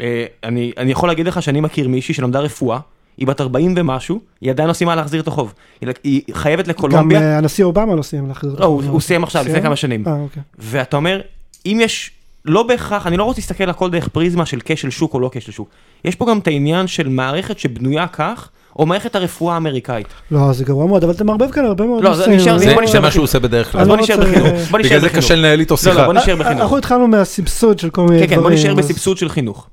אה, 0.00 0.26
אני, 0.44 0.72
אני 0.76 0.90
יכול 0.90 1.08
להגיד 1.08 1.26
לך 1.26 1.42
שאני 1.42 1.60
מכיר 1.60 1.88
מישהי 1.88 2.14
שלמדה 2.14 2.40
רפואה, 2.40 2.78
היא 3.16 3.26
בת 3.26 3.40
40 3.40 3.74
ומשהו, 3.76 4.20
היא 4.40 4.50
עדיין 4.50 4.68
לא 4.68 4.72
סיימה 4.72 4.94
להחזיר 4.94 5.20
את 5.20 5.28
החוב. 5.28 5.54
היא, 5.80 5.90
היא 6.04 6.22
חייבת 6.32 6.64
גם 6.64 6.70
לקולומביה, 6.70 7.20
אה, 7.20 7.38
הנשיא 7.38 7.64
אובמה 7.64 7.94
לא 7.94 8.02
סיים 8.02 8.28
להחזיר 8.28 8.54
את 8.54 8.60
לא, 8.60 8.64
הוא, 8.64 8.80
החוב. 8.80 8.92
הוא 8.92 9.00
סיים 9.00 9.24
עכשיו, 9.24 9.44
לפני? 9.44 9.62
כמה 9.62 9.76
שנים. 9.76 10.04
אה, 10.06 10.20
אוקיי. 10.20 10.42
ואתה 10.58 10.96
אומר, 10.96 11.20
אם 11.66 11.78
יש, 11.82 12.10
לא 12.44 12.62
בהכרח, 12.62 13.06
אני 13.06 13.16
לא 13.16 13.24
רוצה 13.24 13.40
להסתכל 13.40 13.64
על 13.64 13.70
הכל 13.70 13.90
דרך 13.90 14.08
פריזמה 14.08 14.46
של 14.46 14.58
כשל 14.64 14.90
שוק 14.90 15.14
או 15.14 15.20
לא 15.20 15.30
כשל 15.32 15.52
שוק. 15.52 15.68
יש 16.04 16.14
פה 16.14 16.26
גם 16.30 16.38
את 16.38 16.46
העניין 16.46 16.86
של 16.86 17.08
מערכת 17.08 17.58
שבנויה 17.58 18.06
כך, 18.06 18.50
או 18.78 18.86
מערכת 18.86 19.16
הרפואה 19.16 19.54
האמריקאית. 19.54 20.06
לא, 20.30 20.52
זה 20.52 20.64
גרוע 20.64 20.86
מאוד, 20.86 21.04
אבל 21.04 21.12
אתה 21.12 21.24
מערבב 21.24 21.50
כאן 21.50 21.64
הרבה 21.64 21.84
מאוד 21.86 22.04
לא, 22.04 22.10
נושאים. 22.10 22.38
זה 22.58 22.74
מה 22.74 22.82
בחינוך. 22.82 23.12
שהוא 23.12 23.24
עושה 23.24 23.38
בדרך 23.38 23.72
כלל. 23.72 23.80
אני 23.80 23.88
בוא 23.88 23.96
לא 23.96 24.02
נשאר 24.02 24.16
בחינוך. 24.16 24.48
בוא 24.70 24.78
נשאר 24.78 24.88
בגלל 24.88 25.00
זה 25.00 25.06
בחינוך. 25.06 25.24
קשה 25.24 25.34
לנהל 25.36 25.60
איתו 25.60 25.74
לא, 25.74 25.78
לא, 25.86 25.92
שיחה. 25.94 26.04
בוא 26.06 26.12
נשאר 26.14 26.32
אה, 26.34 26.36
בחינוך. 26.38 26.60
אנחנו 26.62 26.78
התחלנו 26.78 27.08
מהסבסוד 27.08 27.78
של 27.78 27.90
כל 27.90 28.02
מיני 28.02 28.18
כן, 28.18 28.26
דברים. 28.26 28.38
כן, 28.38 28.42
בוא 28.42 28.50
נשאר 28.50 28.70
אז- 28.70 28.76
בסבסוד 28.78 29.16
של 29.18 29.28
חינוך. 29.28 29.68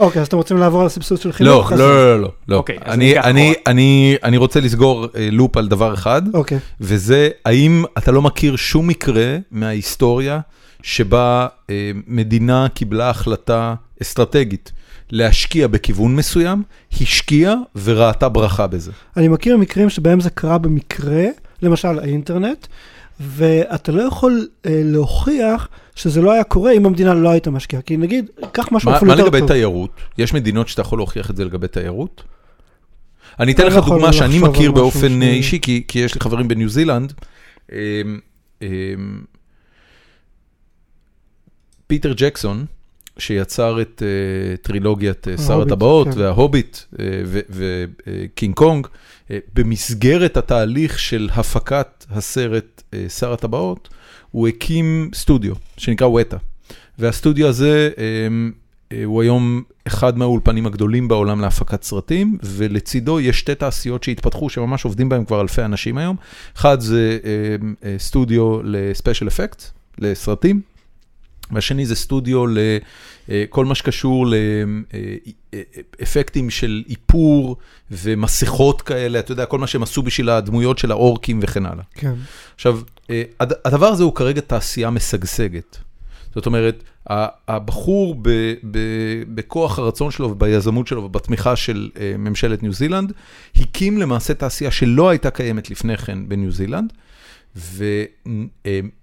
אוקיי, 0.00 0.20
אז 0.22 0.26
אתם 0.26 0.36
רוצים 0.36 0.56
לעבור 0.58 0.84
לסבסוד 0.84 1.20
של 1.20 1.28
לא, 1.28 1.32
חינוך? 1.34 1.70
לא, 1.72 1.74
אז- 1.74 1.80
לא, 1.80 2.20
לא, 2.20 2.28
לא. 2.48 2.56
אוקיי, 2.56 2.78
אז 2.84 2.94
אני- 2.94 3.08
ניקח 3.08 3.24
אני- 3.24 3.50
אחורה. 3.50 3.62
אני 3.66 4.16
אני 4.24 4.36
רוצה 4.36 4.60
לסגור 4.60 5.06
אה, 5.16 5.28
לופ 5.32 5.56
על 5.56 5.68
דבר 5.68 5.94
אחד, 5.94 6.22
אוקיי. 6.34 6.58
וזה 6.80 7.28
האם 7.44 7.84
אתה 7.98 8.12
לא 8.12 8.22
מכיר 8.22 8.56
שום 8.56 8.86
מקרה 8.88 9.36
מההיסטוריה 9.50 10.40
שבה 10.82 11.46
אה, 11.70 11.74
מדינה 12.06 12.66
קיבלה 12.74 13.10
החלטה 13.10 13.74
אסטרטגית 14.02 14.72
להשקיע 15.10 15.66
בכיוון 15.68 16.16
מסוים, 16.16 16.62
השקיעה 17.00 17.54
וראתה 17.84 18.28
ברכה 18.28 18.66
בזה. 18.66 18.90
אני 19.16 19.28
מכיר 19.28 19.56
מקרים 19.56 19.90
שבהם 19.90 20.20
זה 20.20 20.30
קרה 20.30 20.58
במקרה, 20.58 21.24
למשל 21.62 21.98
האינטרנט, 21.98 22.66
ואתה 23.20 23.92
לא 23.92 24.02
יכול 24.02 24.48
אה, 24.66 24.80
להוכיח 24.84 25.68
שזה 25.94 26.22
לא 26.22 26.32
היה 26.32 26.44
קורה 26.44 26.72
אם 26.72 26.86
המדינה 26.86 27.14
לא 27.14 27.30
הייתה 27.30 27.50
משקיעה. 27.50 27.82
כי 27.82 27.96
נגיד, 27.96 28.30
קח 28.52 28.72
משהו 28.72 28.90
מה 28.90 28.96
אפילו 28.96 29.08
מה 29.08 29.14
יותר 29.14 29.24
לגבי 29.24 29.38
טוב. 29.38 29.48
תיירות? 29.48 29.90
יש 30.18 30.34
מדינות 30.34 30.68
שאתה 30.68 30.82
יכול 30.82 30.98
להוכיח 30.98 31.30
את 31.30 31.36
זה 31.36 31.44
לגבי 31.44 31.68
תיירות? 31.68 32.22
אני 33.40 33.52
אתן 33.52 33.66
לך 33.66 33.74
לא 33.74 33.80
דוגמה 33.80 34.12
שאני 34.12 34.38
מכיר 34.38 34.72
באופן 34.72 35.22
אה, 35.22 35.28
אישי, 35.28 35.58
כי 35.62 35.84
כי 35.88 35.98
יש 35.98 36.14
לי 36.14 36.20
חברים 36.20 36.48
בניו 36.48 36.68
זילנד. 36.68 37.12
אמ, 37.72 37.76
אמ, 38.62 38.68
פיטר 41.86 42.12
ג'קסון, 42.16 42.66
שיצר 43.20 43.80
את 43.80 44.02
אה, 44.02 44.56
טרילוגיית 44.56 45.28
אה, 45.28 45.38
שר 45.38 45.52
ההוביט, 45.52 45.72
הטבעות 45.72 46.08
כן. 46.08 46.20
וההוביט 46.20 46.78
וקינג 47.50 48.54
קונג, 48.54 48.86
אה, 49.30 49.38
במסגרת 49.54 50.36
התהליך 50.36 50.98
של 50.98 51.28
הפקת 51.32 52.06
הסרט 52.10 52.82
אה, 52.94 53.08
שר 53.08 53.32
הטבעות, 53.32 53.88
הוא 54.30 54.48
הקים 54.48 55.10
סטודיו 55.14 55.54
שנקרא 55.76 56.06
וטה. 56.06 56.36
והסטודיו 56.98 57.48
הזה 57.48 57.90
אה, 57.98 59.04
הוא 59.04 59.22
היום 59.22 59.62
אחד 59.86 60.18
מהאולפנים 60.18 60.66
הגדולים 60.66 61.08
בעולם 61.08 61.40
להפקת 61.40 61.82
סרטים, 61.82 62.38
ולצידו 62.42 63.20
יש 63.20 63.38
שתי 63.38 63.54
תעשיות 63.54 64.04
שהתפתחו, 64.04 64.50
שממש 64.50 64.84
עובדים 64.84 65.08
בהם 65.08 65.24
כבר 65.24 65.40
אלפי 65.40 65.62
אנשים 65.62 65.98
היום. 65.98 66.16
אחד 66.56 66.80
זה 66.80 67.18
אה, 67.84 67.94
סטודיו 67.98 68.58
לספיישל 68.64 69.28
אפקט, 69.28 69.62
לסרטים, 69.98 70.60
והשני 71.52 71.86
זה 71.86 71.94
סטודיו 71.94 72.44
לכל 73.28 73.64
מה 73.64 73.74
שקשור 73.74 74.26
לאפקטים 76.00 76.50
של 76.50 76.82
איפור 76.88 77.56
ומסכות 77.90 78.82
כאלה, 78.82 79.18
אתה 79.18 79.32
יודע, 79.32 79.46
כל 79.46 79.58
מה 79.58 79.66
שהם 79.66 79.82
עשו 79.82 80.02
בשביל 80.02 80.30
הדמויות 80.30 80.78
של 80.78 80.90
האורקים 80.90 81.40
וכן 81.42 81.66
הלאה. 81.66 81.84
כן. 81.94 82.14
עכשיו, 82.54 82.80
אה, 83.10 83.22
הד- 83.40 83.52
הדבר 83.64 83.86
הזה 83.86 84.02
הוא 84.04 84.14
כרגע 84.14 84.40
תעשייה 84.40 84.90
משגשגת. 84.90 85.78
זאת 86.34 86.46
אומרת, 86.46 86.82
הבחור 87.48 88.14
ב, 88.22 88.28
ב, 88.70 88.78
בכוח 89.34 89.78
הרצון 89.78 90.10
שלו 90.10 90.30
וביזמות 90.30 90.86
שלו 90.86 91.02
ובתמיכה 91.02 91.56
של 91.56 91.90
אה, 92.00 92.14
ממשלת 92.18 92.62
ניו 92.62 92.72
זילנד, 92.72 93.12
הקים 93.56 93.98
למעשה 93.98 94.34
תעשייה 94.34 94.70
שלא 94.70 95.10
הייתה 95.10 95.30
קיימת 95.30 95.70
לפני 95.70 95.96
כן 95.96 96.28
בניו 96.28 96.50
זילנד, 96.52 96.92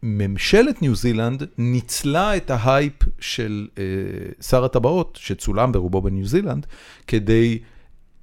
וממשלת 0.04 0.82
ניו 0.82 0.96
זילנד 0.96 1.44
ניצלה 1.58 2.38
את 2.38 2.52
ההייפ 2.52 2.94
של 3.20 3.68
אה, 3.78 3.84
שר 4.42 4.66
הטבעות, 4.66 5.18
שצולם 5.22 5.72
ברובו 5.72 6.02
בניו 6.02 6.26
זילנד, 6.26 6.66
כדי 7.08 7.60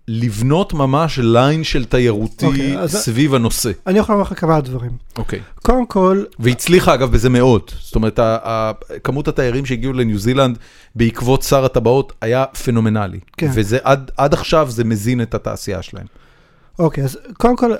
לבנות 0.08 0.72
ממש 0.74 1.18
ליין 1.22 1.64
של 1.64 1.84
תיירותי 1.84 2.46
אוקיי, 2.46 2.78
אז- 2.78 2.92
סביב 2.96 3.34
הנושא. 3.34 3.70
אני 3.86 3.98
יכול 3.98 4.14
לומר 4.14 4.26
לך 4.30 4.40
כמה 4.40 4.60
דברים. 4.60 4.90
אוקיי. 5.18 5.40
קודם 5.54 5.86
כל, 5.86 6.24
והצליחה 6.38 6.94
אגב 6.94 7.12
בזה 7.12 7.28
מאוד, 7.28 7.70
זאת 7.80 7.94
אומרת, 7.94 8.18
כמות 9.04 9.28
התיירים 9.28 9.66
שהגיעו 9.66 9.92
לניו 9.92 10.18
זילנד 10.18 10.58
בעקבות 10.94 11.42
שר 11.42 11.64
הטבעות 11.64 12.12
היה 12.20 12.44
פנומנלי. 12.64 13.20
כן. 13.36 13.50
וזה 13.54 13.78
עד, 13.82 14.10
עד 14.16 14.34
עכשיו 14.34 14.70
זה 14.70 14.84
מזין 14.84 15.22
את 15.22 15.34
התעשייה 15.34 15.82
שלהם. 15.82 16.06
אוקיי, 16.78 17.04
אז 17.04 17.18
קודם 17.38 17.56
כל, 17.56 17.72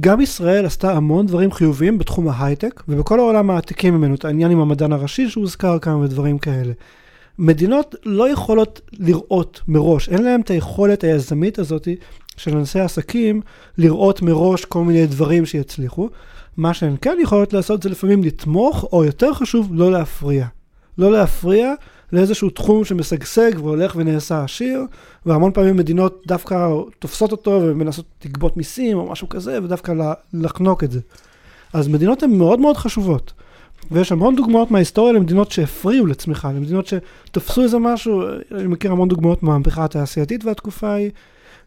גם 0.00 0.20
ישראל 0.20 0.66
עשתה 0.66 0.92
המון 0.92 1.26
דברים 1.26 1.52
חיוביים 1.52 1.98
בתחום 1.98 2.28
ההייטק, 2.28 2.82
ובכל 2.88 3.18
העולם 3.18 3.46
מעתיקים 3.46 3.94
ממנו 3.94 4.14
את 4.14 4.24
העניין 4.24 4.50
עם 4.50 4.60
המדען 4.60 4.92
הראשי 4.92 5.30
שהוזכר 5.30 5.78
כאן 5.78 5.94
ודברים 5.94 6.38
כאלה. 6.38 6.72
מדינות 7.38 7.94
לא 8.04 8.30
יכולות 8.30 8.80
לראות 8.92 9.60
מראש, 9.68 10.08
אין 10.08 10.22
להן 10.22 10.40
את 10.40 10.50
היכולת 10.50 11.04
היזמית 11.04 11.58
הזאת 11.58 11.88
של 12.36 12.56
אנשי 12.56 12.80
עסקים 12.80 13.40
לראות 13.78 14.22
מראש 14.22 14.64
כל 14.64 14.84
מיני 14.84 15.06
דברים 15.06 15.46
שיצליחו. 15.46 16.08
מה 16.56 16.74
שהן 16.74 16.96
כן 17.00 17.16
יכולות 17.22 17.52
לעשות 17.52 17.82
זה 17.82 17.88
לפעמים 17.88 18.22
לתמוך, 18.24 18.88
או 18.92 19.04
יותר 19.04 19.32
חשוב, 19.32 19.70
לא 19.72 19.92
להפריע. 19.92 20.46
לא 20.98 21.12
להפריע 21.12 21.74
לאיזשהו 22.12 22.50
תחום 22.50 22.84
שמשגשג 22.84 23.50
והולך 23.56 23.96
ונעשה 23.96 24.44
עשיר, 24.44 24.82
והמון 25.26 25.52
פעמים 25.52 25.76
מדינות 25.76 26.22
דווקא 26.26 26.68
תופסות 26.98 27.32
אותו 27.32 27.60
ומנסות 27.62 28.06
לגבות 28.24 28.56
מיסים 28.56 28.98
או 28.98 29.10
משהו 29.10 29.28
כזה, 29.28 29.58
ודווקא 29.62 29.92
לחנוק 30.32 30.84
את 30.84 30.90
זה. 30.90 31.00
אז 31.72 31.88
מדינות 31.88 32.22
הן 32.22 32.30
מאוד 32.30 32.60
מאוד 32.60 32.76
חשובות. 32.76 33.32
ויש 33.90 34.12
המון 34.12 34.36
דוגמאות 34.36 34.70
מההיסטוריה 34.70 35.12
למדינות 35.12 35.50
שהפריעו 35.50 36.06
לצמיחה, 36.06 36.52
למדינות 36.52 36.86
שתפסו 36.86 37.62
איזה 37.62 37.78
משהו, 37.78 38.22
אני 38.54 38.66
מכיר 38.66 38.92
המון 38.92 39.08
דוגמאות 39.08 39.42
מהמהפכה 39.42 39.84
התעשייתית 39.84 40.44
והתקופה 40.44 40.88
ההיא, 40.88 41.10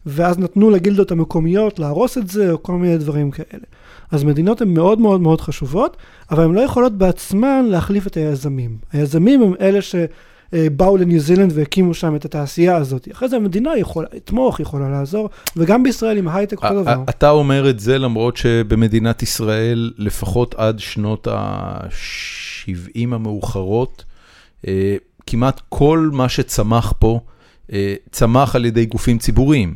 ואז 0.06 0.38
נתנו 0.38 0.70
לגילדות 0.70 1.10
המקומיות 1.10 1.78
להרוס 1.78 2.18
את 2.18 2.28
זה, 2.28 2.52
או 2.52 2.62
כל 2.62 2.72
מיני 2.72 2.98
דברים 2.98 3.30
כאלה. 3.30 3.64
אז 4.10 4.24
מדינות 4.24 4.60
הן 4.60 4.74
מאוד 4.74 5.00
מאוד 5.00 5.20
מאוד 5.20 5.40
חשובות, 5.40 5.96
אבל 6.30 6.44
הן 6.44 6.52
לא 6.52 6.60
יכולות 6.60 6.92
בעצמן 6.92 7.64
להחליף 7.68 8.06
את 8.06 8.14
היזמים. 8.16 8.76
היזמים 8.92 9.42
הם 9.42 9.54
אלה 9.60 9.78
אה, 9.94 10.04
באו 10.76 10.96
לניו 10.96 11.20
זילנד 11.20 11.52
והקימו 11.54 11.94
שם 11.94 12.16
את 12.16 12.24
התעשייה 12.24 12.76
הזאת. 12.76 13.08
אחרי 13.12 13.28
זה 13.28 13.36
המדינה 13.36 13.76
יכולה 13.78 14.08
לתמוך, 14.14 14.60
יכולה 14.60 14.88
לעזור, 14.88 15.30
וגם 15.56 15.82
בישראל 15.82 16.18
עם 16.18 16.28
ההייטק 16.28 16.64
אותו 16.64 16.82
דבר. 16.82 17.02
אתה 17.08 17.30
אומר 17.30 17.70
את 17.70 17.80
זה 17.80 17.98
למרות 17.98 18.36
שבמדינת 18.36 19.22
ישראל, 19.22 19.92
לפחות 19.98 20.54
עד 20.54 20.78
שנות 20.78 21.26
ה-70 21.26 22.70
המאוחרות, 23.14 24.04
אה, 24.68 24.96
כמעט 25.26 25.60
כל 25.68 26.10
מה 26.12 26.28
שצמח 26.28 26.92
פה, 26.98 27.20
אה, 27.72 27.94
צמח 28.10 28.56
על 28.56 28.64
ידי 28.64 28.86
גופים 28.86 29.18
ציבוריים. 29.18 29.74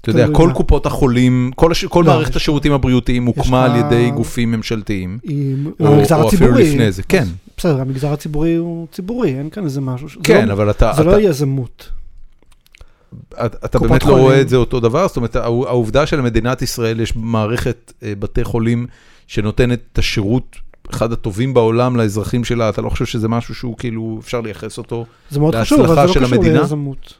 אתה 0.00 0.10
יודע, 0.10 0.26
כל. 0.32 0.50
קופות 0.54 0.86
החולים, 0.86 1.50
כל 1.56 1.72
הש- 1.72 1.84
כל 1.84 2.04
לא, 2.06 2.12
מערכת 2.12 2.30
יש- 2.30 2.36
השירותים 2.36 2.72
הבריאותיים 2.72 3.26
הוקמה 3.26 3.64
על 3.64 3.76
ידי 3.76 4.10
גופים 4.10 4.50
ממשלתיים. 4.50 5.18
עם 5.22 5.66
או- 5.80 6.02
אפילו. 6.28 6.54
לפני 6.54 6.92
זה, 6.92 7.02
כן. 7.02 7.24
בסדר, 7.58 7.80
המגזר 7.80 8.12
הציבורי 8.12 8.54
הוא 8.54 8.86
ציבורי, 8.92 9.38
אין 9.38 9.50
כאן 9.50 9.64
איזה 9.64 9.80
משהו. 9.80 10.08
כן, 10.24 10.48
לא- 10.48 10.52
אבל 10.52 10.70
אתה 10.70 10.92
זה 10.96 11.04
לא 11.04 11.20
יזמות. 11.20 11.90
אתה 13.64 13.78
באמת 13.78 14.04
לא. 14.04 14.16
רואה 14.18 14.40
את 14.40 14.48
זה 14.48 14.56
אותו 14.56 14.80
דבר? 14.80 15.08
זאת 15.08 15.16
אומרת, 15.16 15.36
העו- 15.36 15.66
העובדה 15.68 16.06
שלמדינת 16.06 16.62
ישראל 16.62 17.00
יש 17.00 17.16
מערכת 17.16 17.92
אה, 18.02 18.12
בתי 18.18 18.44
חולים 18.44 18.86
שנותנת 19.26 19.80
את 19.92 19.98
השירות, 19.98 20.56
אחד 20.90 21.12
הטובים 21.12 21.54
בעולם 21.54 21.96
לאזרחים 21.96 22.44
שלה, 22.44 22.68
אתה 22.68 22.82
לא 22.82 22.88
חושב 22.90 23.04
שזה 23.06 23.28
משהו 23.28 23.54
שהוא 23.54 23.76
כאילו, 23.78 24.18
אפשר 24.22 24.40
לייחס 24.40 24.78
אותו? 24.78 25.06
זה 25.30 25.40
מאוד 25.40 25.54
חשוב, 25.54 25.80
אבל 25.80 25.88
להצלחה 25.88 26.06
זה 26.06 26.12
של 26.12 26.20
לא 26.20 26.26
קשור 26.26 26.38
המדינה? 26.38 26.60
ליזמות. 26.60 27.14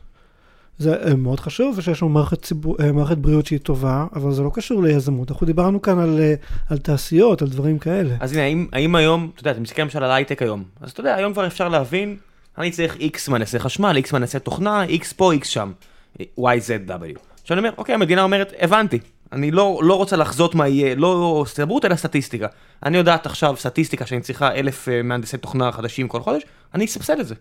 זה 0.78 0.94
אה, 0.94 1.14
מאוד 1.14 1.40
חשוב, 1.40 1.78
ושיש 1.78 2.02
לנו 2.02 2.08
מערכת, 2.08 2.42
ציבור, 2.42 2.76
אה, 2.80 2.92
מערכת 2.92 3.18
בריאות 3.18 3.46
שהיא 3.46 3.58
טובה, 3.58 4.06
אבל 4.14 4.32
זה 4.32 4.42
לא 4.42 4.50
קשור 4.54 4.82
ליזמות. 4.82 5.30
אנחנו 5.30 5.46
דיברנו 5.46 5.82
כאן 5.82 5.98
על, 5.98 6.20
אה, 6.20 6.34
על 6.70 6.78
תעשיות, 6.78 7.42
על 7.42 7.48
דברים 7.48 7.78
כאלה. 7.78 8.14
אז 8.20 8.32
הנה, 8.32 8.42
האם, 8.42 8.66
האם 8.72 8.94
היום, 8.94 9.30
אתה 9.34 9.40
יודע, 9.40 9.50
אתה 9.50 9.60
מסתכל 9.60 9.82
למשל 9.82 10.04
על 10.04 10.10
הייטק 10.10 10.42
היום, 10.42 10.64
אז 10.80 10.90
אתה 10.90 11.00
יודע, 11.00 11.14
היום 11.14 11.32
כבר 11.32 11.46
אפשר 11.46 11.68
להבין, 11.68 12.16
אני 12.58 12.70
צריך 12.70 12.96
X 12.96 13.30
מהנדסי 13.30 13.58
חשמל, 13.58 13.98
X 14.04 14.08
מהנדסי 14.12 14.38
תוכנה, 14.38 14.84
X 14.84 15.14
פה, 15.16 15.32
X 15.34 15.44
שם, 15.44 15.72
Y, 16.18 16.22
Z, 16.40 16.88
W. 16.88 17.18
עכשיו 17.42 17.58
אני 17.58 17.66
אומר, 17.66 17.70
אוקיי, 17.78 17.94
המדינה 17.94 18.22
אומרת, 18.22 18.52
הבנתי, 18.60 18.98
אני 19.32 19.50
לא, 19.50 19.80
לא 19.82 19.94
רוצה 19.94 20.16
לחזות 20.16 20.54
מה 20.54 20.68
יהיה, 20.68 20.94
לא 20.94 21.42
הסתברות 21.46 21.84
אלא 21.84 21.96
סטטיסטיקה. 21.96 22.46
אני 22.82 22.96
יודעת 22.96 23.26
עכשיו 23.26 23.54
סטטיסטיקה 23.56 24.06
שאני 24.06 24.20
צריכה 24.20 24.54
אלף 24.54 24.88
מהנדסי 25.04 25.38
תוכנה 25.38 25.72
חדשים 25.72 26.08
כל 26.08 26.20
חודש, 26.20 26.42
אני 26.74 26.84
אסבסד 26.84 27.20
את 27.20 27.26
זה. 27.26 27.34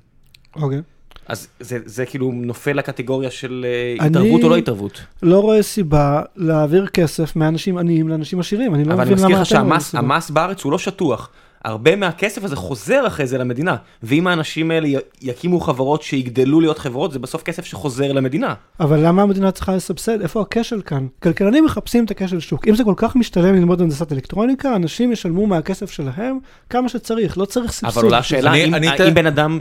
אוקיי. 0.56 0.82
אז 1.28 1.48
זה, 1.60 1.80
זה 1.86 2.06
כאילו 2.06 2.32
נופל 2.36 2.74
לקטגוריה 2.74 3.32
של 3.32 3.66
אה, 3.68 4.06
אני- 4.06 4.10
התערבות 4.10 4.44
או 4.44 4.50
לא 4.50 4.56
התערבות. 4.56 5.02
לא 5.24 5.40
רואה 5.40 5.64
סיבה 5.64 6.22
להעביר 6.36 6.88
כסף 6.88 7.36
מאנשים 7.36 7.78
עניים 7.78 8.08
לאנשים 8.08 8.40
עשירים, 8.40 8.76
אני 8.76 8.84
לא 8.84 8.94
אבל 8.94 9.02
אני 9.02 9.12
מבין 9.12 9.16
מזכיר 9.24 9.36
למה 9.36 9.42
לך 9.42 9.48
אתם 9.48 9.58
רואים 9.58 9.70
שהמס 9.72 9.90
סיבה. 9.90 10.00
המס 10.04 10.30
בארץ 10.30 10.64
הוא 10.64 10.72
לא 10.72 10.78
שטוח. 10.78 11.30
הרבה 11.64 11.96
מהכסף 11.96 12.44
הזה 12.44 12.56
חוזר 12.56 13.08
אחרי 13.08 13.28
זה 13.28 13.38
למדינה. 13.38 13.76
ואם 14.04 14.28
האנשים 14.28 14.72
האלה 14.72 14.88
יקימו 15.22 15.60
חברות 15.60 16.02
שיגדלו 16.02 16.62
להיות 16.62 16.80
חברות, 16.80 17.12
זה 17.12 17.20
בסוף 17.20 17.44
כסף 17.44 17.66
שחוזר 17.66 18.12
למדינה. 18.12 18.54
אבל 18.80 19.00
למה 19.08 19.22
המדינה 19.22 19.52
צריכה 19.52 19.76
לסבסד? 19.76 20.22
איפה 20.22 20.42
הכשל 20.42 20.82
כאן? 20.86 21.08
כלכלנים 21.24 21.66
מחפשים 21.66 22.06
את 22.06 22.12
הכשל 22.12 22.40
שוק. 22.40 22.68
אם 22.68 22.76
זה 22.76 22.84
כל 22.84 22.94
כך 22.98 23.16
משתלם 23.16 23.56
ללמוד 23.56 23.82
הנדסת 23.82 24.12
אלקטרוניקה, 24.12 24.76
אנשים 24.76 25.12
ישלמו 25.12 25.48
מהכסף 25.48 25.92
שלהם 25.92 26.38
כמה 26.70 26.90
שצריך, 26.90 27.38
לא 27.38 27.46
צריך 27.46 27.72
סבסוד. 27.72 27.98
אבל 27.98 28.04
עולה 28.06 28.18
השאלה, 28.18 28.52
אני- 28.52 28.66
אם 28.66 28.76
אני 28.76 28.88
אם 29.08 29.14
בן 29.14 29.26
אדם, 29.26 29.60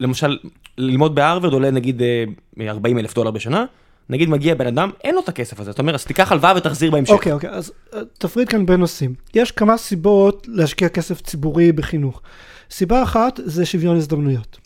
למשל, 0.00 0.38
ללמוד 0.78 1.14
בהרווארד 1.14 1.52
עולה 1.52 1.70
נגיד 1.70 2.02
אה, 2.02 2.70
40 2.70 2.98
אלף 2.98 3.14
דולר 3.14 3.30
בשנה, 3.30 3.64
נגיד 4.10 4.28
מגיע 4.28 4.54
בן 4.54 4.66
אדם, 4.66 4.90
אין 5.04 5.14
לו 5.14 5.20
את 5.20 5.28
הכסף 5.28 5.60
הזה. 5.60 5.70
אתה 5.70 5.82
אומר, 5.82 5.94
אז 5.94 6.04
תיקח 6.04 6.32
הלוואה 6.32 6.52
ותחזיר 6.56 6.90
בהמשך. 6.90 7.12
אוקיי, 7.12 7.32
אוקיי, 7.32 7.50
אז 7.50 7.72
אה, 7.94 8.00
תפריד 8.18 8.48
כאן 8.48 8.66
בין 8.66 8.80
נושאים. 8.80 9.14
יש 9.34 9.52
כמה 9.52 9.76
סיבות 9.76 10.46
להשקיע 10.50 10.88
כסף 10.88 11.20
ציבורי 11.20 11.72
בחינוך. 11.72 12.22
סיבה 12.70 13.02
אחת 13.02 13.40
זה 13.44 13.66
שוויון 13.66 13.96
הזדמנויות. 13.96 14.58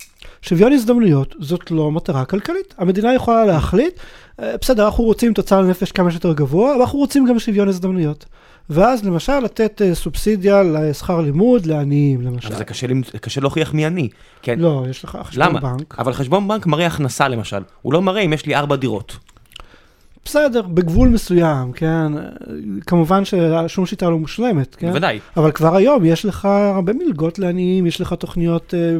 שוויון 0.42 0.72
הזדמנויות 0.72 1.34
זאת 1.38 1.70
לא 1.70 1.90
מטרה 1.90 2.24
כלכלית. 2.24 2.74
המדינה 2.78 3.14
יכולה 3.14 3.44
להחליט, 3.44 3.94
אה, 4.40 4.54
בסדר, 4.60 4.84
אנחנו 4.86 5.04
רוצים 5.04 5.34
תוצר 5.34 5.60
לנפש 5.60 5.92
כמה 5.92 6.10
שיותר 6.10 6.32
גבוה, 6.32 6.72
אבל 6.72 6.80
אנחנו 6.80 6.98
רוצים 6.98 7.26
גם 7.26 7.38
שוויון 7.38 7.68
הזדמנויות. 7.68 8.24
ואז 8.70 9.04
למשל 9.04 9.38
לתת 9.38 9.82
אה, 9.82 9.94
סובסידיה 9.94 10.62
לשכר 10.62 11.20
לימוד 11.20 11.66
לעניים, 11.66 12.20
למשל. 12.22 12.48
אבל 12.48 12.56
זה 12.56 12.64
קשה 12.64 12.86
קשה 13.20 13.40
להוכיח 13.40 13.74
מי 13.74 13.86
אני. 13.86 14.08
כן. 14.42 14.58
לא, 14.58 14.84
יש 14.90 15.04
לך 15.04 15.18
חשבון 15.22 15.46
למה? 15.46 15.60
בנק. 15.60 15.94
אבל 15.98 16.12
חשבון 16.12 16.48
בנק 16.48 16.66
מראה 16.66 16.86
הכנסה 16.86 17.28
למשל. 17.28 17.62
הוא 17.82 17.92
לא 17.92 18.02
מראה 18.02 18.20
אם 18.20 18.32
יש 18.32 18.46
לי 18.46 18.54
ארבע 18.54 18.76
דירות. 18.76 19.18
בסדר, 20.24 20.62
בגבול 20.62 21.08
מסוים, 21.08 21.72
כן? 21.72 22.12
כמובן 22.86 23.22
ששום 23.24 23.86
שיטה 23.86 24.10
לא 24.10 24.18
מושלמת, 24.18 24.74
כן? 24.74 24.88
בוודאי. 24.88 25.18
אבל 25.36 25.52
כבר 25.52 25.76
היום 25.76 26.04
יש 26.04 26.24
לך 26.24 26.44
הרבה 26.44 26.92
מלגות 26.92 27.38
לעניים, 27.38 27.86
יש 27.86 28.00
לך 28.00 28.12
תוכניות 28.12 28.74
אה, 28.74 28.96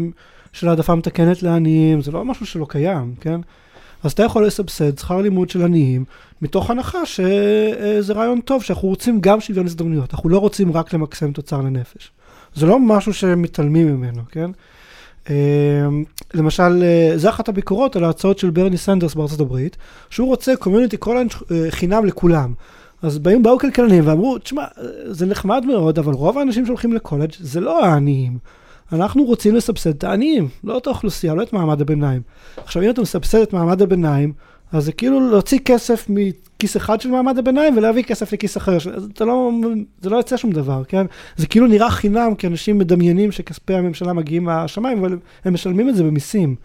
של 0.52 0.68
העדפה 0.68 0.94
מתקנת 0.94 1.42
לעניים, 1.42 2.02
זה 2.02 2.12
לא 2.12 2.24
משהו 2.24 2.46
שלא 2.46 2.66
קיים, 2.68 3.14
כן? 3.20 3.40
אז 4.02 4.12
אתה 4.12 4.22
יכול 4.22 4.46
לסבסד 4.46 4.98
שכר 4.98 5.20
לימוד 5.20 5.50
של 5.50 5.62
עניים, 5.62 6.04
מתוך 6.42 6.70
הנחה 6.70 7.06
שזה 7.06 8.12
רעיון 8.12 8.40
טוב, 8.40 8.62
שאנחנו 8.62 8.88
רוצים 8.88 9.20
גם 9.20 9.40
שוויון 9.40 9.66
הזדמנויות, 9.66 10.14
אנחנו 10.14 10.28
לא 10.28 10.38
רוצים 10.38 10.72
רק 10.72 10.92
למקסם 10.92 11.32
תוצר 11.32 11.60
לנפש. 11.60 12.10
זה 12.54 12.66
לא 12.66 12.78
משהו 12.78 13.14
שמתעלמים 13.14 13.96
ממנו, 13.96 14.22
כן? 14.30 14.50
אה, 15.30 15.34
למשל, 16.34 16.82
אה, 16.82 17.12
זה 17.16 17.28
אחת 17.28 17.48
הביקורות 17.48 17.96
על 17.96 18.04
ההצעות 18.04 18.38
של 18.38 18.50
ברני 18.50 18.76
סנדרס 18.76 19.14
בארצות 19.14 19.40
הברית, 19.40 19.76
שהוא 20.10 20.28
רוצה 20.28 20.56
community 20.56 20.96
college 20.96 21.30
חינם 21.70 22.06
לכולם. 22.06 22.52
אז 23.02 23.18
באים, 23.18 23.42
באו 23.42 23.58
כלכלנים 23.58 24.06
ואמרו, 24.06 24.38
תשמע, 24.38 24.64
זה 25.06 25.26
נחמד 25.26 25.64
מאוד, 25.66 25.98
אבל 25.98 26.12
רוב 26.12 26.38
האנשים 26.38 26.66
שהולכים 26.66 26.92
לקולג' 26.92 27.32
זה 27.40 27.60
לא 27.60 27.84
העניים. 27.84 28.38
אנחנו 28.92 29.24
רוצים 29.24 29.54
לסבסד 29.54 29.90
את 29.90 30.04
העניים, 30.04 30.48
לא 30.64 30.78
את 30.78 30.86
האוכלוסייה, 30.86 31.34
לא 31.34 31.42
את 31.42 31.52
מעמד 31.52 31.80
הביניים. 31.80 32.22
עכשיו, 32.56 32.82
אם 32.82 32.90
אתה 32.90 33.02
מסבסד 33.02 33.38
את 33.38 33.52
מעמד 33.52 33.82
הביניים, 33.82 34.32
אז 34.72 34.84
זה 34.84 34.92
כאילו 34.92 35.30
להוציא 35.30 35.58
כסף 35.58 36.06
מכיס 36.08 36.76
אחד 36.76 37.00
של 37.00 37.10
מעמד 37.10 37.38
הביניים 37.38 37.76
ולהביא 37.76 38.02
כסף 38.02 38.32
לכיס 38.32 38.56
אחר. 38.56 38.78
אתה 39.14 39.24
לא, 39.24 39.50
זה 40.00 40.10
לא 40.10 40.16
יוצא 40.16 40.36
שום 40.36 40.52
דבר, 40.52 40.84
כן? 40.84 41.06
זה 41.36 41.46
כאילו 41.46 41.66
נראה 41.66 41.90
חינם, 41.90 42.34
כי 42.34 42.46
אנשים 42.46 42.78
מדמיינים 42.78 43.32
שכספי 43.32 43.74
הממשלה 43.74 44.12
מגיעים 44.12 44.44
מהשמיים, 44.44 44.98
אבל 44.98 45.18
הם 45.44 45.54
משלמים 45.54 45.88
את 45.88 45.96
זה 45.96 46.04
במיסים. 46.04 46.56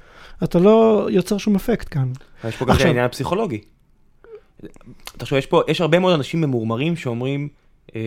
אתה 0.44 0.60
לא 0.60 1.08
יוצר 1.12 1.38
שום 1.38 1.56
אפקט 1.56 1.88
כאן. 1.92 2.12
יש 2.48 2.56
פה 2.56 2.66
גם 2.66 2.76
את 2.76 2.82
העניין 2.82 3.06
הפסיכולוגי. 3.06 3.62
תחשוב, 5.18 5.38
יש 5.38 5.46
פה, 5.46 5.62
יש 5.68 5.82
הרבה 5.82 6.00
מאוד 6.00 6.14
אנשים 6.14 6.42
ממורמרים 6.42 6.96
שאומרים, 6.96 7.48
אה, 7.96 8.02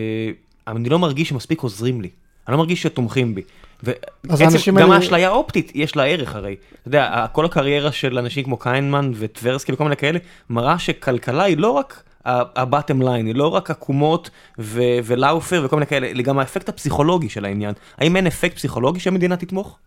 אני 0.67 0.89
לא 0.89 0.99
מרגיש 0.99 1.29
שמספיק 1.29 1.61
עוזרים 1.61 2.01
לי. 2.01 2.09
אני 2.47 2.51
לא 2.51 2.57
מרגיש 2.57 2.81
שתומכים 2.81 3.35
בי. 3.35 3.41
גם 4.79 4.91
האשליה 4.91 5.29
האופטית, 5.29 5.71
יש 5.75 5.95
לה 5.95 6.03
ערך 6.03 6.35
הרי. 6.35 6.55
אתה 6.81 6.87
יודע, 6.87 7.25
כל 7.31 7.45
הקריירה 7.45 7.91
של 7.91 8.17
אנשים 8.17 8.43
כמו 8.43 8.57
קיינמן 8.57 9.11
וטברסקי 9.15 9.71
וכל 9.71 9.83
מיני 9.83 9.95
כאלה, 9.95 10.19
מראה 10.49 10.79
שכלכלה 10.79 11.43
היא 11.43 11.57
לא 11.57 11.69
רק 11.71 12.03
ה-bottom 12.25 13.01
line, 13.01 13.25
היא 13.25 13.35
לא 13.35 13.47
רק 13.47 13.71
עקומות 13.71 14.29
ו- 14.59 14.99
ולאופר 15.03 15.61
וכל 15.65 15.75
מיני 15.75 15.87
כאלה, 15.87 16.07
אלא 16.07 16.21
גם 16.21 16.39
האפקט 16.39 16.69
הפסיכולוגי 16.69 17.29
של 17.29 17.45
העניין. 17.45 17.73
האם 17.97 18.15
אין 18.15 18.27
אפקט 18.27 18.55
פסיכולוגי 18.55 18.99
שהמדינה 18.99 19.37
תתמוך? 19.37 19.77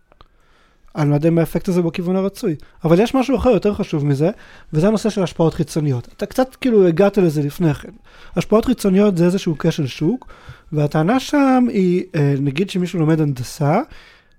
אני 0.95 1.09
לא 1.09 1.15
יודע 1.15 1.29
אם 1.29 1.37
האפקט 1.37 1.67
הזה 1.67 1.81
בכיוון 1.81 2.15
הרצוי. 2.15 2.55
אבל 2.83 2.99
יש 2.99 3.15
משהו 3.15 3.37
אחר 3.37 3.49
יותר 3.49 3.73
חשוב 3.73 4.05
מזה, 4.05 4.29
וזה 4.73 4.87
הנושא 4.87 5.09
של 5.09 5.23
השפעות 5.23 5.53
חיצוניות. 5.53 6.07
אתה 6.17 6.25
קצת 6.25 6.55
כאילו 6.55 6.87
הגעת 6.87 7.17
לזה 7.17 7.41
לפני 7.41 7.73
כן. 7.73 7.91
השפעות 8.35 8.65
חיצוניות 8.65 9.17
זה 9.17 9.25
איזשהו 9.25 9.57
כשל 9.57 9.87
שוק, 9.87 10.27
והטענה 10.71 11.19
שם 11.19 11.65
היא, 11.69 12.03
אה, 12.15 12.35
נגיד 12.39 12.69
שמישהו 12.69 12.99
לומד 12.99 13.21
הנדסה, 13.21 13.81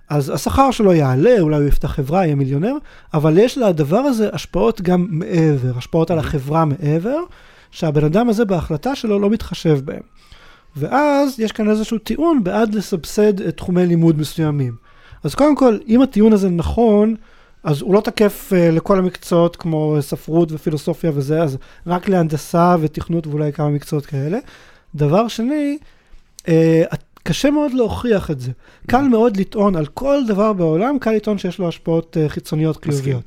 אז 0.08 0.30
השכר 0.30 0.70
שלו 0.70 0.92
יעלה, 0.92 1.40
אולי 1.40 1.56
הוא 1.56 1.68
יפתח 1.68 1.88
חברה, 1.88 2.24
יהיה 2.24 2.34
מיליונר, 2.34 2.74
אבל 3.14 3.38
יש 3.38 3.58
לדבר 3.58 3.98
הזה 3.98 4.28
השפעות 4.32 4.80
גם 4.80 5.06
מעבר, 5.10 5.72
השפעות 5.76 6.10
על 6.10 6.18
החברה 6.18 6.64
מעבר, 6.64 7.18
שהבן 7.70 8.04
אדם 8.04 8.28
הזה 8.28 8.44
בהחלטה 8.44 8.94
שלו 8.94 9.18
לא 9.18 9.30
מתחשב 9.30 9.80
בהם. 9.84 10.02
ואז 10.76 11.40
יש 11.40 11.52
כאן 11.52 11.70
איזשהו 11.70 11.98
טיעון 11.98 12.44
בעד 12.44 12.74
לסבסד 12.74 13.40
את 13.40 13.56
תחומי 13.56 13.86
לימוד 13.86 14.18
מסוימים. 14.18 14.74
אז 15.24 15.34
קודם 15.34 15.56
כל, 15.56 15.78
אם 15.88 16.02
הטיעון 16.02 16.32
הזה 16.32 16.48
נכון, 16.48 17.14
אז 17.64 17.80
הוא 17.80 17.94
לא 17.94 18.00
תקף 18.00 18.52
uh, 18.52 18.74
לכל 18.74 18.98
המקצועות 18.98 19.56
כמו 19.56 19.96
ספרות 20.00 20.52
ופילוסופיה 20.52 21.10
וזה, 21.14 21.42
אז 21.42 21.56
רק 21.86 22.08
להנדסה 22.08 22.76
ותכנות 22.80 23.26
ואולי 23.26 23.52
כמה 23.52 23.68
מקצועות 23.68 24.06
כאלה. 24.06 24.38
דבר 24.94 25.28
שני, 25.28 25.78
קשה 27.22 27.50
מאוד 27.50 27.74
להוכיח 27.74 28.30
את 28.30 28.40
זה. 28.40 28.50
קל 28.86 29.02
מאוד 29.02 29.36
לטעון 29.36 29.76
על 29.76 29.86
כל 29.86 30.18
דבר 30.28 30.52
בעולם, 30.52 30.98
קל 30.98 31.10
לטעון 31.10 31.38
שיש 31.38 31.58
לו 31.58 31.68
השפעות 31.68 32.16
uh, 32.16 32.28
חיצוניות 32.28 32.84
חיוביות. 32.84 33.22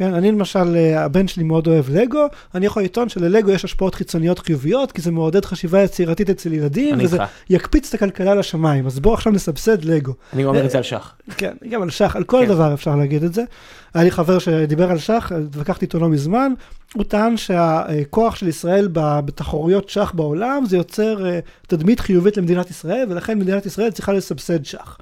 כן, 0.00 0.14
אני 0.14 0.32
למשל, 0.32 0.76
אה, 0.76 1.04
הבן 1.04 1.28
שלי 1.28 1.42
מאוד 1.42 1.66
אוהב 1.66 1.90
לגו, 1.90 2.26
אני 2.54 2.66
יכול 2.66 2.82
לטעון 2.82 3.08
שללגו 3.08 3.50
יש 3.50 3.64
השפעות 3.64 3.94
חיצוניות 3.94 4.38
חיוביות, 4.38 4.92
כי 4.92 5.02
זה 5.02 5.10
מעודד 5.10 5.44
חשיבה 5.44 5.82
יצירתית 5.82 6.30
אצל 6.30 6.52
ילדים, 6.52 6.96
וזה 7.00 7.16
איתך. 7.16 7.30
יקפיץ 7.50 7.88
את 7.88 7.94
הכלכלה 7.94 8.34
לשמיים, 8.34 8.86
אז 8.86 9.00
בואו 9.00 9.14
עכשיו 9.14 9.32
נסבסד 9.32 9.84
לגו. 9.84 10.12
אני 10.32 10.44
אומר 10.44 10.64
את 10.64 10.70
זה 10.70 10.78
על 10.78 10.82
שח. 10.82 11.14
כן, 11.36 11.52
גם 11.70 11.82
על 11.82 11.90
שח, 11.90 12.16
על 12.16 12.24
כל 12.24 12.40
כן. 12.42 12.48
דבר 12.48 12.74
אפשר 12.74 12.96
להגיד 12.96 13.24
את 13.24 13.34
זה. 13.34 13.42
היה 13.94 14.04
לי 14.04 14.10
חבר 14.10 14.38
שדיבר 14.38 14.90
על 14.90 14.98
שח, 14.98 15.32
התווכחתי 15.32 15.84
איתו 15.84 15.98
לא 15.98 16.08
מזמן, 16.08 16.52
הוא 16.94 17.04
טען 17.04 17.36
שהכוח 17.36 18.36
של 18.36 18.48
ישראל 18.48 18.88
בתחרויות 18.92 19.88
שח 19.88 20.12
בעולם, 20.14 20.64
זה 20.66 20.76
יוצר 20.76 21.26
אה, 21.26 21.38
תדמית 21.66 22.00
חיובית 22.00 22.36
למדינת 22.36 22.70
ישראל, 22.70 23.06
ולכן 23.08 23.38
מדינת 23.38 23.66
ישראל 23.66 23.90
צריכה 23.90 24.12
לסבסד 24.12 24.64
שח. 24.64 24.98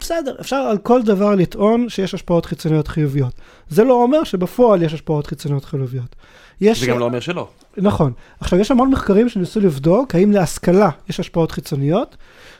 בסדר, 0.00 0.34
אפשר 0.40 0.56
על 0.56 0.78
כל 0.78 1.02
דבר 1.02 1.34
לטעון 1.34 1.88
שיש 1.88 2.14
השפעות 2.14 2.46
חיצוניות 2.46 2.88
חיוביות. 2.88 3.32
זה 3.68 3.84
לא 3.84 4.02
אומר 4.02 4.24
שבפועל 4.24 4.82
יש 4.82 4.94
השפעות 4.94 5.26
חיצוניות 5.26 5.64
חיוביות. 5.64 6.16
יש... 6.60 6.80
זה 6.80 6.86
גם 6.86 6.98
לא 6.98 7.04
אומר 7.04 7.20
שלא. 7.20 7.48
נכון. 7.76 8.12
עכשיו, 8.40 8.58
יש 8.58 8.70
המון 8.70 8.90
מחקרים 8.90 9.28
שניסו 9.28 9.60
לבדוק 9.60 10.14
האם 10.14 10.32
להשכלה 10.32 10.90
יש 11.08 11.20
השפעות 11.20 11.50
חיצוניות, 11.50 12.16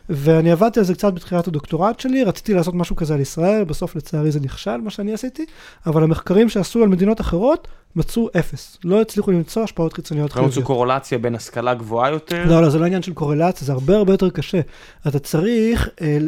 ואני 0.08 0.52
עבדתי 0.52 0.78
על 0.78 0.84
זה 0.84 0.94
קצת 0.94 1.12
בתחילת 1.12 1.48
הדוקטורט 1.48 2.00
שלי, 2.00 2.24
רציתי 2.24 2.54
לעשות 2.54 2.74
משהו 2.74 2.96
כזה 2.96 3.14
על 3.14 3.20
ישראל, 3.20 3.64
בסוף 3.64 3.96
לצערי 3.96 4.30
זה 4.30 4.40
נכשל, 4.40 4.76
מה 4.76 4.90
שאני 4.90 5.12
עשיתי, 5.12 5.46
אבל 5.86 6.02
המחקרים 6.02 6.48
שעשו 6.48 6.82
על 6.82 6.88
מדינות 6.88 7.20
אחרות, 7.20 7.68
מצאו 7.96 8.28
אפס. 8.38 8.78
לא 8.84 9.00
הצליחו 9.00 9.30
למצוא 9.30 9.62
השפעות 9.62 9.92
חיצוניות 9.92 10.30
לא 10.30 10.34
חיוביות. 10.34 10.52
מצאו 10.52 10.66
קורלציה 10.66 11.18
בין 11.18 11.34
השכלה 11.34 11.74
גבוהה 11.74 12.10
יותר. 12.10 12.44
לא, 12.46 12.62
לא, 12.62 12.70
זה 12.70 12.78
לא 12.78 12.84
עניין 12.84 13.02
של 13.02 13.12
קורלציה, 13.12 13.66
זה 13.66 13.72
הרבה 13.72 13.96
הרבה 13.96 14.12
יותר 14.12 14.30
קשה. 14.30 14.60
אתה 15.06 15.18
צריך 15.18 15.88
אה, 16.00 16.18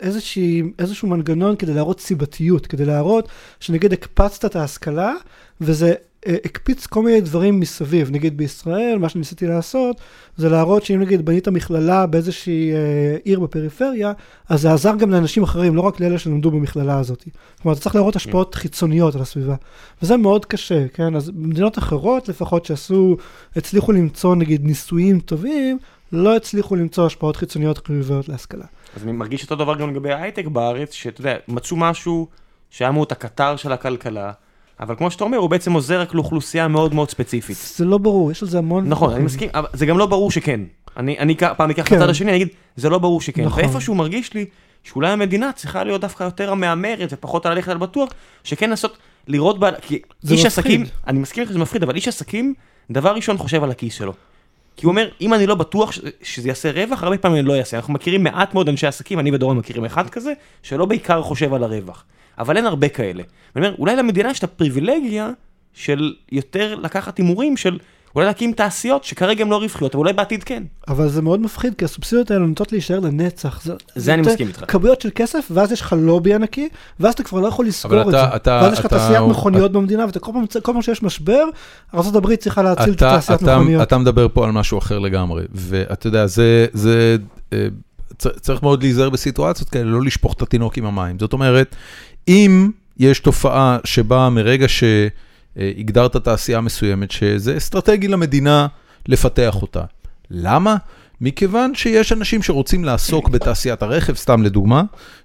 איזושהי, 0.00 0.62
איזשהו 0.78 1.08
מנגנון 1.08 1.56
כדי 1.56 1.74
להראות 1.74 2.00
סיבתיות, 2.00 2.66
כדי 2.66 2.84
להראות 2.84 3.28
שנגיד 3.60 3.92
הקפצת 3.92 4.44
את 4.44 4.56
ההשכלה, 4.56 5.12
וזה 5.60 5.94
אה, 6.26 6.36
הקפיץ 6.44 6.86
כל 6.86 7.02
מיני 7.02 7.20
דברים 7.20 7.60
מסביב. 7.60 8.10
נגיד 8.10 8.36
בישראל, 8.36 8.98
מה 8.98 9.08
שניסיתי 9.08 9.46
לעשות, 9.46 10.00
זה 10.36 10.48
להראות 10.48 10.84
שאם 10.84 11.00
נגיד 11.00 11.24
בנית 11.24 11.48
מכללה 11.48 12.06
באיזושהי 12.06 12.72
אה, 12.72 13.16
עיר 13.24 13.40
בפריפריה, 13.40 14.12
אז 14.48 14.60
זה 14.60 14.72
עזר 14.72 14.94
גם 14.96 15.10
לאנשים 15.10 15.42
אחרים, 15.42 15.76
לא 15.76 15.80
רק 15.80 16.00
לאלה 16.00 16.18
שלמדו 16.18 16.50
במכללה 16.50 16.98
הזאת. 16.98 17.24
כלומר, 17.62 17.72
אתה 17.72 17.82
צריך 17.82 17.94
להראות 17.94 18.16
השפעות 18.16 18.54
חיצוניות 18.54 19.14
על 19.14 19.22
הסביבה. 19.22 19.54
וזה 20.02 20.16
מאוד 20.16 20.44
קשה, 20.44 20.88
כן? 20.88 21.16
אז 21.16 21.30
במדינות 21.30 21.78
אחרות 21.78 22.28
לפחות 22.28 22.64
שעשו, 22.64 23.16
הצליחו 23.56 23.92
למצוא 23.92 24.36
נגיד 24.36 24.64
ניסויים 24.64 25.20
טובים, 25.20 25.78
לא 26.12 26.36
הצליחו 26.36 26.76
למצוא 26.76 27.06
השפעות 27.06 27.36
חיצוניות 27.36 27.86
חיוביות 27.86 28.28
להשכלה. 28.28 28.64
אז 28.96 29.02
אני 29.02 29.12
מרגיש 29.12 29.42
אותו 29.42 29.56
דבר 29.56 29.76
גם 29.76 29.90
לגבי 29.90 30.12
ההייטק 30.12 30.46
בארץ, 30.46 30.92
שאתה 30.92 31.20
יודע, 31.20 31.36
מצאו 31.48 31.76
משהו 31.76 32.28
שהיה 32.70 32.90
מאוד 32.90 33.08
הקטר 33.12 33.56
של 33.56 33.72
הכלכלה, 33.72 34.32
אבל 34.80 34.94
כמו 34.96 35.10
שאתה 35.10 35.24
אומר, 35.24 35.38
הוא 35.38 35.50
בעצם 35.50 35.72
עוזר 35.72 36.00
רק 36.00 36.14
לאוכלוסייה 36.14 36.68
מאוד 36.68 36.94
מאוד 36.94 37.10
ספציפית. 37.10 37.56
זה 37.56 37.84
לא 37.84 37.98
ברור, 37.98 38.30
יש 38.30 38.42
על 38.42 38.48
זה 38.48 38.58
המון... 38.58 38.88
נכון, 38.88 39.14
אני 39.14 39.24
מסכים, 39.24 39.50
אבל 39.54 39.66
זה 39.72 39.86
גם 39.86 39.98
לא 39.98 40.06
ברור 40.06 40.30
שכן. 40.30 40.60
אני, 40.96 41.18
אני 41.18 41.36
פעם 41.56 41.70
אקח 41.70 41.84
את 41.84 41.88
כן. 41.88 41.96
הצד 41.96 42.08
השני, 42.08 42.30
אני 42.30 42.36
אגיד, 42.36 42.48
זה 42.76 42.88
לא 42.88 42.98
ברור 42.98 43.20
שכן. 43.20 43.44
נכון. 43.44 43.64
ואיפשהו 43.64 43.94
מרגיש 43.94 44.34
לי 44.34 44.46
שאולי 44.82 45.10
המדינה 45.10 45.52
צריכה 45.52 45.84
להיות 45.84 46.00
דווקא 46.00 46.24
יותר 46.24 46.52
המהמרת 46.52 47.08
ופחות 47.12 47.46
ללכת 47.46 47.68
על 47.68 47.78
בטוח, 47.78 48.08
שכן 48.44 48.70
לעשות, 48.70 48.98
לראות, 49.28 49.58
בה, 49.58 49.70
כי 49.80 49.94
איש 49.94 50.32
מפחיד. 50.32 50.46
עסקים, 50.46 50.84
אני 51.06 51.18
מסכים 51.18 51.40
איתך 51.40 51.50
שזה 51.50 51.58
מפחיד, 51.58 51.82
אבל 51.82 51.94
איש 51.94 52.08
עסקים, 52.08 52.54
דבר 52.90 53.14
ראשון 53.14 53.38
חושב 53.38 53.64
על 53.64 53.70
הכיס 53.70 53.94
שלו. 53.94 54.12
כי 54.76 54.86
הוא 54.86 54.90
אומר, 54.90 55.08
אם 55.20 55.34
אני 55.34 55.46
לא 55.46 55.54
בטוח 55.54 55.92
שזה 56.22 56.48
יעשה 56.48 56.70
רווח, 56.70 57.02
הרבה 57.02 57.18
פעמים 57.18 57.38
אני 57.38 57.46
לא 57.46 57.58
אעשה. 57.58 57.76
אנחנו 57.76 57.92
מכירים 57.92 58.22
מעט 58.22 58.54
מאוד 58.54 58.68
אנשי 58.68 58.86
עסקים, 58.86 59.18
אני 59.18 59.30
ודורון 59.30 59.56
מכירים 59.56 59.84
אחד 59.84 60.10
כזה, 60.10 60.32
שלא 60.62 60.84
בעיקר 60.84 61.22
חושב 61.22 61.54
על 61.54 61.64
הרווח. 61.64 62.04
אבל 62.38 62.56
אין 62.56 62.66
הרבה 62.66 62.88
כאלה. 62.88 63.22
אני 63.56 63.66
אומר, 63.66 63.76
אולי 63.78 63.96
למדינה 63.96 64.30
יש 64.30 64.38
את 64.38 64.44
הפריבילגיה 64.44 65.30
של 65.72 66.14
יותר 66.32 66.74
לקחת 66.74 67.18
הימורים 67.18 67.56
של 67.56 67.78
אולי 68.16 68.26
להקים 68.26 68.52
תעשיות 68.52 69.04
שכרגע 69.04 69.44
הן 69.44 69.50
לא 69.50 69.56
רווחיות, 69.56 69.94
אבל 69.94 69.98
אולי 69.98 70.12
בעתיד 70.12 70.44
כן. 70.44 70.62
אבל 70.88 71.08
זה 71.08 71.22
מאוד 71.22 71.40
מפחיד, 71.40 71.74
כי 71.74 71.84
הסובסידיות 71.84 72.30
האלה 72.30 72.46
נוטות 72.46 72.72
להישאר 72.72 73.00
לנצח. 73.00 73.60
זה 73.94 74.12
אני 74.14 74.22
נותן 74.22 74.30
מסכים 74.32 74.48
איתך. 74.48 74.64
כמויות 74.68 75.00
של 75.00 75.10
כסף, 75.14 75.48
ואז 75.50 75.72
יש 75.72 75.80
לך 75.80 75.94
לובי 75.98 76.34
ענקי, 76.34 76.68
ואז 77.00 77.14
אתה 77.14 77.22
כבר 77.22 77.40
לא 77.40 77.48
יכול 77.48 77.66
לסגור 77.66 78.02
את 78.02 78.08
אתה- 78.08 78.28
זה. 78.30 78.36
אתה- 78.36 78.60
ואז 78.62 78.72
יש 78.72 78.78
לך 78.78 78.86
אתה- 78.86 78.98
תעשיית 78.98 79.22
מכוניות 79.30 79.72
במדינה, 79.72 80.06
ואתה 80.06 80.18
כל 80.18 80.32
פעם, 80.32 80.44
כל 80.62 80.72
פעם 80.72 80.82
שיש 80.82 81.02
משבר, 81.02 81.44
ארה"ב 81.94 82.34
צריכה 82.36 82.62
להציל 82.62 82.92
את 82.92 82.96
אתה, 82.96 83.10
התעשיית 83.12 83.42
אתה, 83.42 83.56
מכוניות. 83.58 83.82
אתה 83.82 83.98
מדבר 83.98 84.26
פה 84.32 84.44
על 84.44 84.52
משהו 84.52 84.78
אחר 84.78 84.98
לגמרי, 84.98 85.42
ואתה 85.54 86.06
יודע, 86.06 86.26
זה, 86.26 86.66
זה, 86.72 87.16
אה, 87.52 87.66
צריך 88.40 88.62
מאוד 88.62 88.82
להיזהר 88.82 89.10
בסיטואציות 89.10 89.68
כאלה, 89.68 89.84
לא 89.90 90.02
לשפוך 90.02 90.32
את 90.32 90.42
התינוק 90.42 90.76
עם 90.78 90.86
המים. 90.86 91.18
זאת 91.18 91.32
אומרת, 91.32 91.76
אם 92.28 92.70
יש 92.98 93.20
תופעה 93.20 93.78
שבה 93.84 94.28
מרגע 94.30 94.66
שהגדרת 95.56 96.16
תעשייה 96.16 96.60
מסוימת, 96.60 97.10
שזה 97.10 97.56
אסטרטגי 97.56 98.08
למדינה 98.08 98.66
לפתח 99.08 99.62
אותה, 99.62 99.82
למה? 100.30 100.76
מכיוון 101.20 101.74
שיש 101.74 102.12
אנשים 102.12 102.42
שרוצים 102.42 102.84
לעסוק 102.84 103.28
בתעשיית 103.28 103.82
הרכב, 103.82 104.14
סתם 104.14 104.42
לדוגמה, 104.42 104.82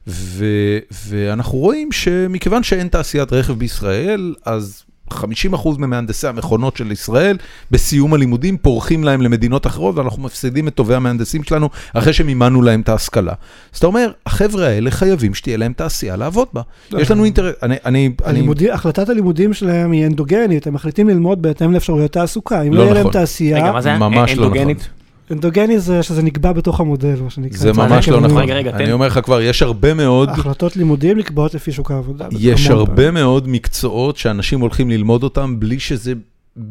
ו, 0.08 0.46
ואנחנו 0.92 1.58
רואים 1.58 1.92
שמכיוון 1.92 2.64
שאין 2.64 2.88
תעשיית 2.88 3.34
רכב 3.34 3.54
בישראל, 3.54 4.36
אז 4.46 4.84
50% 5.12 5.70
ממהנדסי 5.78 6.28
המכונות 6.28 6.78
של 6.78 6.92
ישראל, 6.92 7.38
בסיום 7.72 8.14
הלימודים 8.14 8.58
פורחים 8.58 9.04
להם 9.04 9.22
למדינות 9.22 9.68
אחרות, 9.68 9.96
ואנחנו 9.96 10.24
מפסידים 10.24 10.68
את 10.68 10.76
טובי 10.76 10.96
המהנדסים 10.96 11.44
שלנו 11.44 11.70
אחרי 11.94 12.14
שמימנו 12.14 12.62
להם 12.62 12.82
את 12.82 12.90
ההשכלה. 12.90 13.34
אז 13.74 13.78
אתה 13.78 13.88
אומר, 13.88 14.12
החבר'ה 14.26 14.68
האלה 14.68 14.92
חייבים 14.92 15.34
שתהיה 15.34 15.58
להם 15.58 15.74
תעשייה 15.74 16.16
לעבוד 16.16 16.48
בה. 16.54 16.62
יש 16.98 17.12
לנו 17.12 17.26
אינטרס, 17.26 17.54
אני, 17.64 17.76
אני, 17.86 18.06
אני, 18.06 18.10
הלימודים, 18.24 18.72
החלטת 18.74 19.10
הלימודים 19.10 19.54
שלהם 19.54 19.92
היא 19.92 20.06
אנדוגנית, 20.06 20.68
הם 20.68 20.74
מחליטים 20.74 21.10
ללמוד 21.10 21.42
בהתאם 21.42 21.72
לאפשרויות 21.72 22.12
תעסוקה. 22.12 22.62
אם 22.62 22.74
לא 22.74 22.78
לא 22.78 22.84
יהיה 22.84 22.94
להם 22.94 23.02
נכון. 23.08 23.14
תעשייה, 23.14 23.58
רגע, 23.58 23.72
מה 23.72 23.82
זה 23.82 23.98
ממש 23.98 24.32
לא 24.32 24.44
אנדוגנית? 24.44 24.90
אנדוגני 25.32 25.80
זה 25.80 26.04
שזה 26.04 26.24
נקבע 26.24 26.52
בתוך 26.52 26.80
המודל, 26.80 27.16
מה 27.24 27.30
שנקרא. 27.30 27.58
זה 27.58 27.74
ממש 27.74 28.10
לא. 28.10 28.20
נכון. 28.22 28.38
רגע, 28.38 28.56
רגע, 28.56 28.72
אני 28.72 28.86
תן- 28.86 28.92
אומר 28.92 29.08
לך 29.08 29.20
כבר, 29.24 29.42
יש 29.42 29.62
הרבה 29.62 29.94
מאוד, 29.94 30.30
החלטות 30.30 30.76
לימודים 30.78 31.18
נקבעות 31.18 31.54
לפי 31.54 31.72
שוק 31.72 31.92
העבודה. 31.92 32.28
יש 32.40 32.68
הרבה. 32.68 33.12
מאוד 33.12 33.48
מקצועות 33.48 34.18
שאנשים 34.18 34.60
הולכים 34.60 34.90
ללמוד 34.90 35.24
אותם 35.24 35.60
בלי 35.60 35.80
שזה 35.80 36.14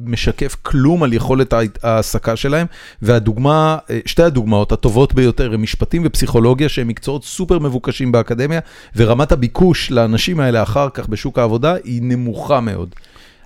משקף 0.04 0.56
כלום 0.62 1.02
על 1.02 1.12
יכולת 1.12 1.54
ההעסקה 1.82 2.36
שלהם, 2.36 2.66
והדוגמה, 3.02 3.78
אה, 3.90 3.98
שתי 4.06 4.22
הדוגמאות 4.22 4.72
הטובות 4.72 5.14
ביותר 5.14 5.54
הם 5.54 5.62
משפטים 5.62 6.02
ופסיכולוגיה, 6.04 6.68
שהם 6.68 6.88
מקצועות 6.88 7.24
סופר 7.24 7.58
מבוקשים 7.58 8.12
באקדמיה, 8.12 8.60
ורמת 8.96 9.32
הביקוש 9.32 9.90
לאנשים 9.90 10.40
האלה 10.40 10.62
אחר 10.62 10.88
כך 10.94 11.08
בשוק 11.08 11.38
העבודה 11.38 11.74
היא 11.84 12.02
נמוכה 12.02 12.60
מאוד. 12.60 12.88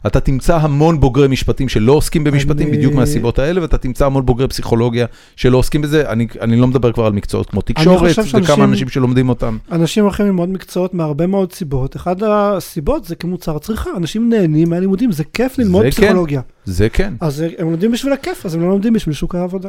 אתה 0.07 0.21
תמצא 0.21 0.57
המון 0.57 1.01
בוגרי 1.01 1.29
משפטים 1.29 1.69
שלא 1.69 1.93
עוסקים 1.93 2.25
במשפטים 2.25 2.69
אני- 2.69 2.77
בדיוק 2.77 2.95
מהסיבות 2.95 3.39
האלה, 3.39 3.63
ואתה 3.63 3.79
תמצא 3.79 4.07
המון 4.07 4.27
בוגרי 4.27 4.49
פסיכולוגיה 4.49 5.07
שלא 5.37 5.59
עוסקים 5.59 5.83
בזה. 5.83 6.11
אני, 6.11 6.27
אני 6.41 6.57
לא 6.57 6.67
מדבר 6.67 6.93
כבר 6.93 7.07
על 7.07 7.13
מקצועות 7.13 7.51
כמו 7.51 7.61
תקשורת, 7.63 8.17
וכמה 8.43 8.65
אנשים 8.65 8.89
שלומדים 8.89 9.29
אותם. 9.29 9.59
אנשים 9.73 10.05
הולכים 10.05 10.27
ללמוד 10.27 10.49
מקצועות 10.49 10.95
מהרבה 10.95 11.27
מאוד 11.27 11.53
סיבות. 11.53 11.97
אחת 11.97 12.17
הסיבות 12.27 13.05
זה 13.05 13.15
כמוצר 13.15 13.59
צריכה, 13.59 13.91
אנשים 13.97 14.29
נהנים 14.29 14.71
מהלימודים, 14.71 15.13
זה 15.13 15.25
כיף 15.25 15.59
ללמוד 15.59 15.85
זה 15.85 15.91
כן. 15.91 15.97
פסיכולוגיה. 16.03 16.41
זה 16.65 16.89
כן. 16.89 17.13
אז 17.21 17.45
הם 17.59 17.71
לומדים 17.71 17.93
בשביל 17.93 18.13
הכיף, 18.13 18.47
אז 18.47 18.55
הם 18.55 18.61
לא 18.61 18.69
לומדים 18.69 18.93
בשביל 18.93 19.15
שוק 19.15 19.35
העבודה. 19.35 19.69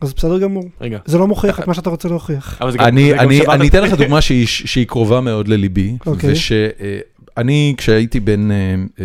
אז 0.00 0.12
בסדר 0.14 0.38
גמור. 0.38 0.64
רגע. 0.80 0.98
זה 1.06 1.18
לא 1.18 1.26
מוכיח 1.28 1.60
את 1.60 1.66
מה 1.66 1.74
שאתה 1.74 1.90
רוצה 1.90 2.08
להוכיח. 2.08 2.58
אני, 2.62 3.14
אני, 3.18 3.38
שבת- 3.38 3.48
אני 3.48 3.68
אתן 3.68 3.82
לך 3.82 3.92
דוגמה 3.92 4.20
שהיא, 4.20 4.46
שהיא 4.46 4.86
קרובה 4.86 5.20
מאוד 5.20 5.48
לליבי, 5.48 5.96
אוקיי. 6.06 6.32
ושאני 6.32 7.74
כשהייתי 7.76 8.20
בן, 8.20 8.50
אה, 8.50 8.56
אה, 9.00 9.04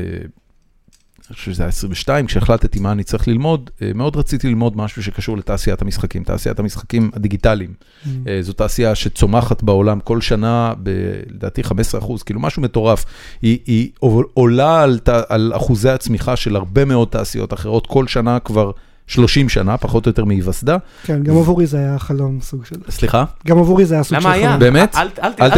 אני 1.29 1.35
חושב 1.35 1.51
שזה 1.51 1.63
היה 1.63 1.69
22, 1.69 2.25
כשהחלטתי 2.25 2.79
מה 2.79 2.91
אני 2.91 3.03
צריך 3.03 3.27
ללמוד, 3.27 3.69
אה, 3.81 3.91
מאוד 3.95 4.15
רציתי 4.15 4.47
ללמוד 4.47 4.77
משהו 4.77 5.03
שקשור 5.03 5.37
לתעשיית 5.37 5.81
המשחקים, 5.81 6.23
תעשיית 6.23 6.59
המשחקים 6.59 7.11
הדיגיטליים. 7.13 7.73
Mm. 7.73 8.07
אה, 8.27 8.41
זו 8.41 8.53
תעשייה 8.53 8.95
שצומחת 8.95 9.63
בעולם 9.63 9.99
כל 9.99 10.21
שנה, 10.21 10.73
ב- 10.83 10.89
לדעתי 11.29 11.63
15 11.63 12.01
אחוז, 12.01 12.23
כאילו 12.23 12.39
משהו 12.39 12.61
מטורף. 12.61 13.05
היא, 13.41 13.59
היא 13.65 13.89
עולה 14.33 14.81
על, 14.81 14.99
על 15.29 15.53
אחוזי 15.55 15.89
הצמיחה 15.89 16.35
של 16.35 16.55
הרבה 16.55 16.85
מאוד 16.85 17.07
תעשיות 17.07 17.53
אחרות, 17.53 17.87
כל 17.87 18.07
שנה 18.07 18.39
כבר 18.39 18.71
30 19.07 19.49
שנה, 19.49 19.77
פחות 19.77 20.05
או 20.05 20.09
יותר 20.09 20.25
מהיווסדה. 20.25 20.77
כן, 21.03 21.23
גם 21.23 21.37
עבורי 21.37 21.65
זה 21.65 21.77
היה 21.77 21.99
חלום 21.99 22.39
סוג 22.41 22.65
של... 22.65 22.75
סליחה? 22.89 23.23
גם 23.47 23.57
עבורי 23.59 23.85
זה 23.85 23.95
היה 23.95 24.03
סוג 24.03 24.19
של 24.19 24.25
למה 24.27 24.35
היה? 24.35 24.47
חלום. 24.47 24.59
באמת? 24.59 24.95
אל- 24.95 25.49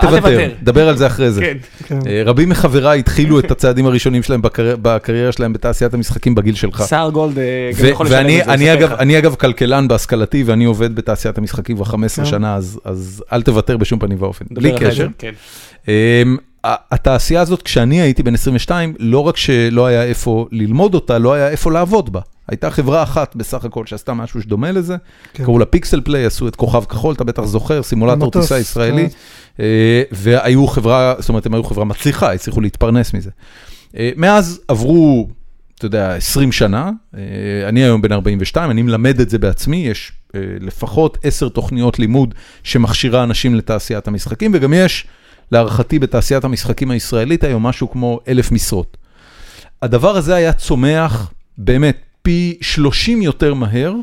תוותר. 0.00 0.50
דבר 0.62 0.88
על 0.88 0.96
זה 0.96 1.06
אחרי 1.06 1.30
זה. 1.32 1.40
כן. 1.40 1.56
כן. 1.86 1.98
אה, 2.06 2.22
רבים 2.26 2.48
מחבריי 2.48 2.98
התחילו 2.98 3.38
את 3.38 3.50
הצעדים 3.50 3.86
הראשונים 3.86 4.22
שלהם 4.22 4.42
בקרי- 4.42 4.76
בקריירה 4.82 5.32
שלהם 5.32 5.52
בתעשיית 5.52 5.94
המשחקים 5.94 6.34
בגיל 6.34 6.54
שלך. 6.54 6.82
סער 6.82 7.10
גולד 7.10 7.38
אה, 7.38 7.44
גם 7.80 7.86
יכול 7.88 8.06
לשלם 8.06 8.16
ואני 8.18 8.40
את 8.40 8.44
זה, 8.46 8.52
אני 8.54 8.64
לספר 8.70 8.78
אגב, 8.84 8.92
לך. 8.92 9.00
אני 9.00 9.18
אגב 9.18 9.34
כלכלן 9.34 9.88
בהשכלתי 9.88 10.42
ואני 10.46 10.64
עובד 10.64 10.94
בתעשיית 10.94 11.38
המשחקים 11.38 11.76
כבר 11.76 11.84
15 11.84 12.24
כן. 12.24 12.30
שנה, 12.30 12.54
אז- 12.54 12.80
אז 12.84 13.24
אל 13.32 13.42
תוותר 13.42 13.76
בשום 13.76 13.98
פנים 13.98 14.16
ואופן, 14.20 14.44
בלי 14.50 14.72
קשר. 14.78 15.06
כן. 15.18 15.32
אמ, 15.88 16.36
התעשייה 16.64 17.40
הזאת, 17.40 17.62
כשאני 17.62 18.00
הייתי 18.00 18.22
בן 18.22 18.34
22, 18.34 18.94
לא 18.98 19.18
רק 19.18 19.36
שלא 19.36 19.86
היה 19.86 20.04
איפה 20.04 20.46
ללמוד 20.52 20.94
אותה, 20.94 21.18
לא 21.18 21.32
היה 21.34 21.48
איפה 21.48 21.72
לעבוד 21.72 22.12
בה. 22.12 22.20
הייתה 22.48 22.70
חברה 22.70 23.02
אחת 23.02 23.36
בסך 23.36 23.64
הכל 23.64 23.86
שעשתה 23.86 24.14
משהו 24.14 24.42
שדומה 24.42 24.72
לזה, 24.72 24.96
כן. 25.32 25.44
קראו 25.44 25.58
לה 25.58 25.64
פיקסל 25.64 26.00
פליי, 26.00 26.26
עשו 26.26 26.48
את 26.48 26.56
כוכב 26.56 26.84
כחול, 26.84 27.14
אתה 27.14 27.24
בטח 27.24 27.44
זוכר, 27.44 27.82
סימולטור 27.82 28.30
טיסה 28.30 28.58
ישראלי, 28.58 29.08
כן. 29.10 29.16
אה, 29.60 30.02
והיו 30.12 30.66
חברה, 30.66 31.14
זאת 31.18 31.28
אומרת, 31.28 31.46
הם 31.46 31.54
היו 31.54 31.64
חברה 31.64 31.84
מצליחה, 31.84 32.32
הצליחו 32.32 32.60
להתפרנס 32.60 33.14
מזה. 33.14 33.30
אה, 33.96 34.10
מאז 34.16 34.60
עברו, 34.68 35.28
אתה 35.78 35.86
יודע, 35.86 36.14
20 36.14 36.52
שנה, 36.52 36.90
אה, 37.16 37.20
אני 37.68 37.84
היום 37.84 38.02
בן 38.02 38.12
42, 38.12 38.70
אני 38.70 38.82
מלמד 38.82 39.20
את 39.20 39.30
זה 39.30 39.38
בעצמי, 39.38 39.76
יש 39.76 40.12
לפחות 40.60 41.18
10 41.22 41.48
תוכניות 41.48 41.98
לימוד 41.98 42.34
שמכשירה 42.62 43.22
אנשים 43.22 43.54
לתעשיית 43.54 44.08
המשחקים, 44.08 44.50
וגם 44.54 44.72
יש, 44.72 45.06
להערכתי, 45.52 45.98
בתעשיית 45.98 46.44
המשחקים 46.44 46.90
הישראלית 46.90 47.44
היום 47.44 47.62
משהו 47.62 47.90
כמו 47.90 48.20
אלף 48.28 48.52
משרות. 48.52 48.96
הדבר 49.82 50.16
הזה 50.16 50.34
היה 50.34 50.52
צומח 50.52 51.30
באמת 51.58 52.05
פי 52.26 52.58
30 52.60 53.22
יותר 53.22 53.54
מהר, 53.54 53.94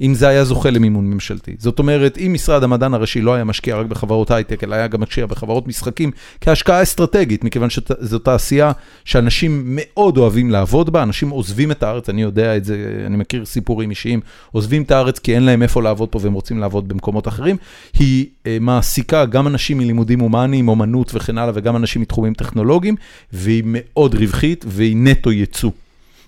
אם 0.00 0.14
זה 0.14 0.28
היה 0.28 0.44
זוכה 0.44 0.70
למימון 0.70 1.10
ממשלתי. 1.10 1.56
זאת 1.58 1.78
אומרת, 1.78 2.18
אם 2.18 2.30
משרד 2.34 2.62
המדען 2.62 2.94
הראשי 2.94 3.20
לא 3.20 3.34
היה 3.34 3.44
משקיע 3.44 3.76
רק 3.76 3.86
בחברות 3.86 4.30
הייטק, 4.30 4.64
אלא 4.64 4.74
היה 4.74 4.86
גם 4.86 5.00
משקיע 5.00 5.26
בחברות 5.26 5.68
משחקים 5.68 6.10
כהשקעה 6.40 6.82
אסטרטגית, 6.82 7.44
מכיוון 7.44 7.70
שזו 7.70 8.18
תעשייה 8.18 8.72
שאנשים 9.04 9.62
מאוד 9.66 10.18
אוהבים 10.18 10.50
לעבוד 10.50 10.90
בה, 10.90 11.02
אנשים 11.02 11.28
עוזבים 11.28 11.70
את 11.70 11.82
הארץ, 11.82 12.08
אני 12.08 12.22
יודע 12.22 12.56
את 12.56 12.64
זה, 12.64 13.02
אני 13.06 13.16
מכיר 13.16 13.44
סיפורים 13.44 13.90
אישיים, 13.90 14.20
עוזבים 14.52 14.82
את 14.82 14.90
הארץ 14.90 15.18
כי 15.18 15.34
אין 15.34 15.42
להם 15.42 15.62
איפה 15.62 15.82
לעבוד 15.82 16.08
פה 16.08 16.18
והם 16.22 16.32
רוצים 16.32 16.58
לעבוד 16.58 16.88
במקומות 16.88 17.28
אחרים. 17.28 17.56
היא 17.98 18.26
אה, 18.46 18.58
מעסיקה 18.60 19.24
גם 19.24 19.46
אנשים 19.46 19.78
מלימודים 19.78 20.20
הומניים, 20.20 20.68
אומנות 20.68 21.10
וכן 21.14 21.38
הלאה, 21.38 21.52
וגם 21.54 21.76
אנשים 21.76 22.02
מתחומים 22.02 22.34
טכנולוגיים, 22.34 22.96
והיא 23.32 23.62
מאוד 23.66 24.14
רווחית 24.14 24.64
והיא 24.68 24.96
נטו 24.96 25.32
ייצוא. 25.32 25.70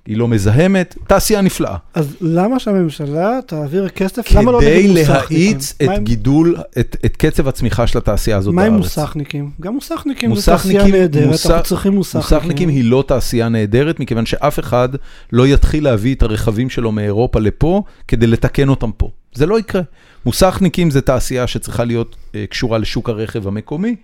היא 0.06 0.16
לא 0.16 0.28
מזהמת, 0.28 0.96
תעשייה 1.06 1.40
נפלאה. 1.40 1.76
אז 1.94 2.16
למה 2.20 2.58
שהממשלה 2.58 3.38
תעביר 3.46 3.88
כסף? 3.88 4.32
למה 4.34 4.52
לא 4.52 4.60
כדי 4.60 4.76
נגיד 4.78 4.90
מוסכניקים? 4.90 5.36
להאיץ 5.36 5.74
מה 5.86 5.92
את 5.92 5.98
עם- 5.98 6.04
גידול, 6.04 6.56
את 6.80 6.96
את 7.04 7.16
קצב 7.16 7.48
הצמיחה 7.48 7.86
של 7.86 7.98
התעשייה 7.98 8.36
הזאת 8.36 8.54
מה 8.54 8.62
עם 8.64 8.72
בארץ. 8.72 8.84
מוסכניקים? 8.84 9.50
גם 9.60 9.74
מוסכניקים 9.74 10.34
זה 10.34 10.46
תעשייה 10.52 10.86
נהדרת, 10.86 11.26
מוסך- 11.26 11.50
אנחנו 11.50 11.64
צריכים 11.64 11.92
מוסכניקים 11.92 12.36
מוסכניקים. 12.36 12.68
היא 12.68 12.84
לא 12.84 13.04
תעשייה 13.06 13.48
נהדרת, 13.48 14.00
מכיוון 14.00 14.26
שאף 14.26 14.58
אחד 14.58 14.88
לא 15.32 15.46
יתחיל 15.46 15.84
להביא 15.84 16.14
את 16.14 16.22
הרכבים 16.22 16.70
שלו 16.70 16.92
מאירופה 16.92 17.40
לפה 17.40 17.82
כדי 18.08 18.26
לתקן 18.26 18.68
אותם 18.68 18.90
פה. 18.96 19.10
זה 19.34 19.46
לא 19.46 19.58
יקרה. 19.58 19.82
מוסכניקים 20.26 20.90
זה 20.90 21.00
תעשייה 21.00 21.46
שצריכה 21.46 21.84
להיות 21.84 22.16
אה, 22.34 22.44
קשורה 22.50 22.78
לשוק 22.78 23.08
הרכב 23.08 23.48
המקומי, 23.48 23.96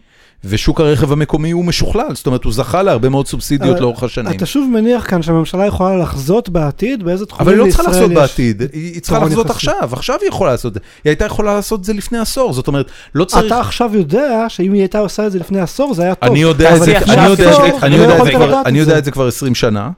ושוק 0.45 0.81
הרכב 0.81 1.13
המקומי 1.13 1.51
הוא 1.51 1.65
משוכלל, 1.65 2.15
זאת 2.15 2.27
אומרת, 2.27 2.45
הוא 2.45 2.53
זכה 2.53 2.83
להרבה 2.83 3.09
מאוד 3.09 3.27
סובסידיות 3.27 3.81
לאורך 3.81 4.03
השנים. 4.03 4.33
אתה 4.37 4.47
שוב 4.47 4.71
מניח 4.73 5.11
כאן 5.11 5.23
שהממשלה 5.23 5.67
יכולה 5.67 5.97
לחזות 5.97 6.49
בעתיד 6.49 7.03
באיזה 7.03 7.27
תחומים 7.27 7.43
אבל 7.43 7.53
היא 7.53 7.59
לא 7.59 7.65
לישראל 7.65 7.87
צריכה 7.87 8.05
יש. 8.05 8.13
בעתיד, 8.15 8.63
היא 8.73 9.01
צריכה 9.01 9.19
לחזות. 9.19 9.51
עכשיו, 9.51 9.89
עכשיו 9.93 10.17
היא 10.21 10.29
יכולה 10.29 10.51
לעשות 10.51 10.71
את 10.71 10.75
זה. 10.75 10.81
היא 11.05 11.11
הייתה 11.11 11.25
יכולה 11.25 11.55
לעשות 11.55 11.81
את 11.81 11.85
זה 11.85 11.93
לפני 11.93 12.19
עשור, 12.19 12.53
זאת 12.53 12.69
אומרת, 12.69 12.91
לא 13.15 13.25
צריך... 13.25 13.47
אתה 13.47 13.61
עכשיו 13.61 13.91
יודע 13.95 14.45
שאם 14.49 14.73
היא 14.73 14.81
הייתה 14.81 14.99
עושה 14.99 15.27
את 15.27 15.33
זה 15.33 15.39
לפני 15.39 15.61
עשור 15.61 15.95
זה 15.95 16.03
היה 16.03 16.15
טוב. 16.15 16.29
אני 16.31 16.39
יודע 16.39 16.77
את 16.77 16.83
זה, 16.83 16.95
כבר- 17.01 18.47
לדעת 18.47 18.67
אני 18.67 18.77
את 18.77 18.81
יודע 18.81 18.93
זה. 18.93 18.99
את 18.99 19.05
זה 19.05 19.11
כבר 19.11 19.29
20 19.29 19.55
שנה, 19.55 19.91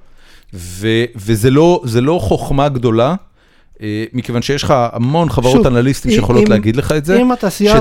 וזה 1.16 1.50
לא 1.50 1.82
לא 2.00 2.18
חוכמה 2.22 2.68
גדולה, 2.68 3.14
אה, 3.82 4.04
מכיוון 4.12 4.42
שיש 4.42 4.62
לך 4.62 4.74
המון 4.92 5.30
חברות 5.30 5.66
אנליסטים 5.66 6.10
שיכולות 6.12 6.48
להגיד 6.48 6.76
לך 6.76 6.92
את 6.92 7.04
זה. 7.04 7.18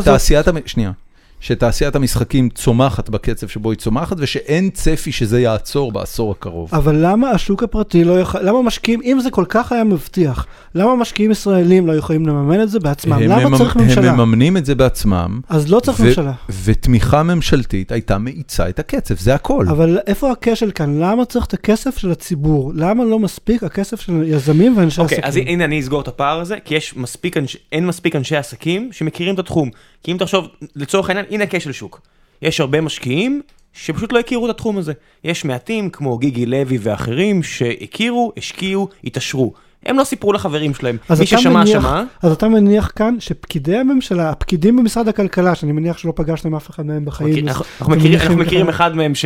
שתעשיית, 0.01 0.45
שנייה, 0.65 0.91
שתעשיית 1.39 1.95
המשחקים 1.95 2.49
צומחת 2.49 3.09
בקצב 3.09 3.47
שבו 3.47 3.71
היא 3.71 3.77
צומחת, 3.77 4.15
ושאין 4.19 4.69
צפי 4.69 5.11
שזה 5.11 5.41
יעצור 5.41 5.91
בעשור 5.91 6.31
הקרוב. 6.31 6.69
אבל 6.73 6.95
למה 7.01 7.29
השוק 7.29 7.63
הפרטי 7.63 8.03
לא 8.03 8.19
יכול... 8.21 8.41
למה 8.43 8.61
משקיעים, 8.61 8.99
אם 9.03 9.19
זה 9.19 9.29
כל 9.31 9.45
כך 9.49 9.71
היה 9.71 9.83
מבטיח, 9.83 10.45
למה 10.75 10.95
משקיעים 10.95 11.31
ישראלים 11.31 11.87
לא 11.87 11.93
יכולים 11.93 12.27
לממן 12.27 12.61
את 12.61 12.69
זה 12.69 12.79
בעצמם? 12.79 13.19
למה 13.19 13.49
מממ- 13.49 13.57
צריך 13.57 13.75
ממשלה? 13.75 14.11
הם 14.11 14.17
מממנים 14.17 14.57
את 14.57 14.65
זה 14.65 14.75
בעצמם, 14.75 15.41
אז 15.49 15.71
לא 15.71 15.79
צריך 15.79 15.99
ו- 15.99 16.03
ממשלה. 16.03 16.31
ותמיכה 16.63 17.23
ממשלתית 17.23 17.91
הייתה 17.91 18.17
מאיצה 18.17 18.69
את 18.69 18.79
הקצב, 18.79 19.15
זה 19.17 19.35
הכל. 19.35 19.65
אבל 19.69 19.97
איפה 20.07 20.31
הכשל 20.31 20.71
כאן? 20.71 20.99
למה 20.99 21.25
צריך 21.25 21.45
את 21.45 21.53
הכסף 21.53 21.97
של 21.97 22.11
הציבור? 22.11 22.71
למה 22.75 23.03
לא 23.05 23.19
מספיק 23.19 23.63
הכסף 23.63 24.01
של 24.01 24.23
יזמים 24.25 24.77
ואנשי 24.77 25.01
אוקיי, 25.01 25.17
עסקים? 25.17 25.27
אז 25.29 25.49
הנה 25.49 25.65
אני 25.65 25.79
אסגור 25.79 26.01
את 26.01 26.07
הפער 26.07 26.39
הזה, 26.39 26.55
כי 26.65 26.75
יש 26.75 26.93
מספיק, 26.97 27.37
אנש- 27.37 27.57
אין 27.71 27.85
מספיק 27.87 28.15
אנשי 28.15 28.35
עסקים 28.35 28.89
שמכירים 28.91 29.33
את 29.33 29.39
התחום. 29.39 29.69
כי 30.03 30.11
אם 30.11 30.17
תחשוב, 30.17 30.45
לצורך 30.75 31.09
העניין, 31.09 31.25
הנה 31.29 31.43
כשל 31.49 31.71
שוק. 31.71 32.01
יש 32.41 32.59
הרבה 32.59 32.81
משקיעים 32.81 33.41
שפשוט 33.73 34.13
לא 34.13 34.19
הכירו 34.19 34.45
את 34.45 34.49
התחום 34.49 34.77
הזה. 34.77 34.93
יש 35.23 35.45
מעטים, 35.45 35.89
כמו 35.89 36.17
גיגי 36.17 36.45
לוי 36.45 36.77
ואחרים, 36.81 37.43
שהכירו, 37.43 38.31
השקיעו, 38.37 38.89
התעשרו. 39.03 39.53
הם 39.85 39.97
לא 39.97 40.03
סיפרו 40.03 40.33
לחברים 40.33 40.73
שלהם. 40.73 40.97
מי 41.19 41.25
ששמע, 41.25 41.63
מניח- 41.63 41.81
שמע. 41.81 42.03
אז 42.21 42.31
אתה 42.31 42.47
מניח 42.47 42.91
כאן 42.95 43.15
שפקידי 43.19 43.77
הממשלה, 43.77 44.29
הפקידים 44.29 44.75
במשרד 44.75 45.07
הכלכלה, 45.07 45.55
שאני 45.55 45.71
מניח 45.71 45.97
שלא 45.97 46.13
פגשתם 46.15 46.55
אף 46.55 46.69
אחד 46.69 46.85
מהם 46.85 47.05
בחיים, 47.05 47.33
אז 47.49 47.55
אנחנו 47.55 47.65
אנחנו 47.81 47.95
אנחנו 48.13 48.37
מכירים 48.37 48.69
אחד 48.69 48.95
מהם 48.95 49.15
ש... 49.15 49.25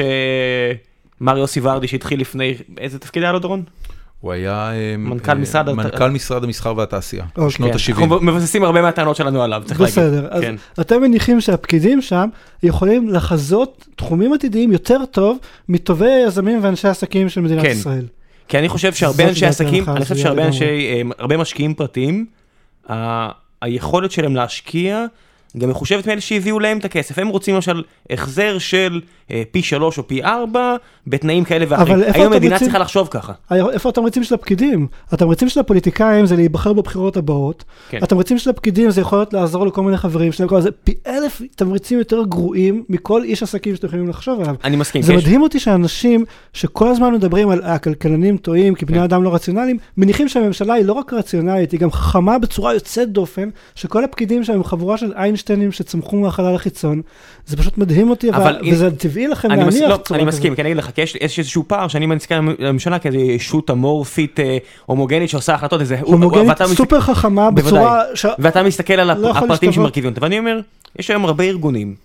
מר 1.21 1.37
יוסי 1.37 1.59
ורדי 1.63 1.87
שהתחיל 1.87 2.21
לפני, 2.21 2.53
איזה 2.77 2.99
תפקיד 2.99 3.23
היה 3.23 3.31
לו 3.31 3.39
דורון? 3.39 3.63
הוא 4.21 4.31
היה 4.31 4.71
אה, 4.73 4.95
מנכ"ל 4.97 5.31
אה, 5.31 5.35
משרד 5.35 5.69
הת- 5.69 5.75
מנכ"ל 5.75 6.09
משרד 6.09 6.43
המסחר 6.43 6.73
והתעשייה, 6.77 7.23
אוקיי. 7.29 7.45
בשנות 7.47 7.71
כן, 7.71 7.77
ה-70. 7.77 8.01
אנחנו 8.01 8.19
מבססים 8.21 8.63
הרבה 8.63 8.81
מהטענות 8.81 9.15
שלנו 9.15 9.43
עליו, 9.43 9.61
צריך 9.65 9.81
להגיד. 9.81 9.93
בסדר, 9.95 10.27
אז 10.31 10.41
כן. 10.41 10.55
אתם 10.81 11.01
מניחים 11.01 11.41
שהפקידים 11.41 12.01
שם 12.01 12.29
יכולים 12.63 13.09
לחזות 13.09 13.85
תחומים 13.95 14.33
עתידיים 14.33 14.71
יותר 14.71 15.05
טוב 15.11 15.37
מטובי 15.69 16.23
יזמים 16.27 16.59
ואנשי 16.63 16.87
עסקים 16.87 17.29
של 17.29 17.41
מדינת 17.41 17.61
כן. 17.63 17.69
ישראל. 17.69 18.05
כי 18.47 18.59
אני 18.59 18.69
חושב 18.69 18.93
שהרבה 18.93 19.29
אנשי 19.29 19.45
עסקים, 19.45 19.83
אני 19.89 20.03
חושב 20.03 20.15
שהרבה. 20.15 20.45
אנשי, 20.47 20.63
אה, 20.65 21.01
הרבה 21.19 21.37
משקיעים 21.37 21.73
פרטיים, 21.73 22.25
ה- 22.91 23.29
היכולת 23.61 24.11
שלהם 24.11 24.35
להשקיע 24.35 25.05
גם 25.57 25.69
מחושבת 25.69 26.07
מאלה 26.07 26.21
שהביאו 26.21 26.59
להם 26.59 26.77
את 26.77 26.85
הכסף. 26.85 27.19
הם 27.19 27.27
רוצים 27.27 27.55
למשל 27.55 27.83
החזר 28.09 28.57
של 28.57 29.01
אה, 29.31 29.43
פי 29.51 29.61
שלוש 29.61 29.97
או 29.97 30.07
פי 30.07 30.23
ארבע 30.23 30.75
בתנאים 31.07 31.43
כאלה 31.43 31.65
ואחרים. 31.69 31.93
אבל 31.93 32.03
איפה 32.03 32.23
אתם 32.23 32.33
המדינה 32.33 32.59
צריכה 32.59 32.77
לחשוב 32.79 33.07
ככה? 33.11 33.33
איפה 33.73 33.89
התמריצים 33.89 34.23
של 34.23 34.35
הפקידים? 34.35 34.87
התמריצים 35.11 35.49
של 35.49 35.59
הפוליטיקאים 35.59 36.25
זה 36.25 36.35
להיבחר 36.35 36.73
בבחירות 36.73 37.17
הבאות. 37.17 37.63
כן. 37.89 37.99
התמריצים 38.01 38.37
של 38.37 38.49
הפקידים 38.49 38.91
זה 38.91 39.01
יכול 39.01 39.17
להיות 39.19 39.33
לעזור 39.33 39.65
לכל 39.67 39.81
מיני 39.81 39.97
חברים 39.97 40.31
שלהם. 40.31 40.61
זה 40.61 40.71
פי 40.83 40.93
אלף 41.07 41.41
תמריצים 41.55 41.99
יותר 41.99 42.23
גרועים 42.23 42.83
מכל 42.89 43.23
איש 43.23 43.43
עסקים 43.43 43.75
שאתם 43.75 43.87
יכולים 43.87 44.09
לחשוב 44.09 44.41
עליו. 44.41 44.55
אני 44.63 44.75
מסכים. 44.75 45.01
זה 45.01 45.11
כי 45.13 45.17
יש- 45.17 45.23
מדהים 45.25 45.41
אותי 45.41 45.59
שאנשים 45.59 46.25
שכל 46.53 46.87
הזמן 46.87 47.13
מדברים 47.13 47.49
על 47.49 47.61
הכלכלנים 47.63 48.37
טועים 48.37 48.75
כי 48.75 48.85
בני 48.85 48.97
כן. 48.97 49.03
אדם 49.03 49.23
לא 49.23 49.35
רציונליים, 49.35 49.77
מניחים 49.97 50.29
שהממשלה 50.29 50.73
היא 50.73 50.85
לא 50.85 50.93
רק 50.93 51.13
רציונלית, 51.13 51.71
היא 51.71 51.79
גם 51.79 51.91
חכמה 51.91 52.39
בצורה 52.39 52.73
יוצאת 52.73 53.09
דופן, 53.11 53.49
שכל 53.75 54.03
הפקידים 54.03 54.43
שם 54.43 54.53
הם 54.53 54.63
חבורה 54.63 54.97
של 54.97 55.13
איינשטיינים 55.41 55.71
שצמחו 55.71 56.17
מהחלל 56.17 56.55
החיצון. 56.55 57.01
זה 57.45 57.57
פשוט 57.57 57.77
מדהים 57.77 58.09
אותי, 58.09 58.29
אבל 58.29 58.41
אבל, 58.41 58.59
אם- 58.63 58.73
וזה 58.73 58.91
טבעי 58.97 59.27
לכם 59.27 59.51
אני, 59.51 59.63
מס... 59.63 59.73
להניח 59.73 59.89
לא, 59.89 59.97
צורה 59.97 60.19
אני. 60.19 60.27
מסכים, 60.27 60.55
כי 60.55 60.61
אני 60.61 60.69
אגיד 60.69 60.77
לך, 60.77 60.91
כי 60.95 61.01
יש, 61.01 61.17
יש 61.21 61.39
איזשהו 61.39 61.63
פער 61.67 61.87
שאני 61.87 62.05
מסתכל 62.05 62.35
על 62.35 62.41
הממשלה 62.59 62.99
כאיזו 62.99 63.17
ישות 63.17 63.69
אמורפית, 63.71 64.39
אה, 64.39 64.57
הומוגנית 64.85 65.29
שעושה 65.29 65.53
החלטות, 65.53 65.81
איזה... 65.81 65.97
הומוגנית 66.01 66.47
ואתה 66.49 66.63
מסתכל- 66.63 66.75
סופר 66.75 66.99
חכמה 67.01 67.51
בוודאי. 67.51 67.71
בצורה 67.71 68.01
ש... 68.15 68.25
ואתה 68.39 68.63
מסתכל 68.63 68.93
על 68.93 69.09
הפ... 69.09 69.17
לא 69.17 69.27
יכול 69.27 69.31
הפרטים 69.37 69.51
להשתוות. 69.51 69.73
שמרכיבים 69.73 70.09
אותה, 70.09 70.23
ואני 70.23 70.39
אומר, 70.39 70.59
יש 70.99 71.09
היום 71.09 71.25
הרבה 71.25 71.43
ארגונים, 71.43 71.95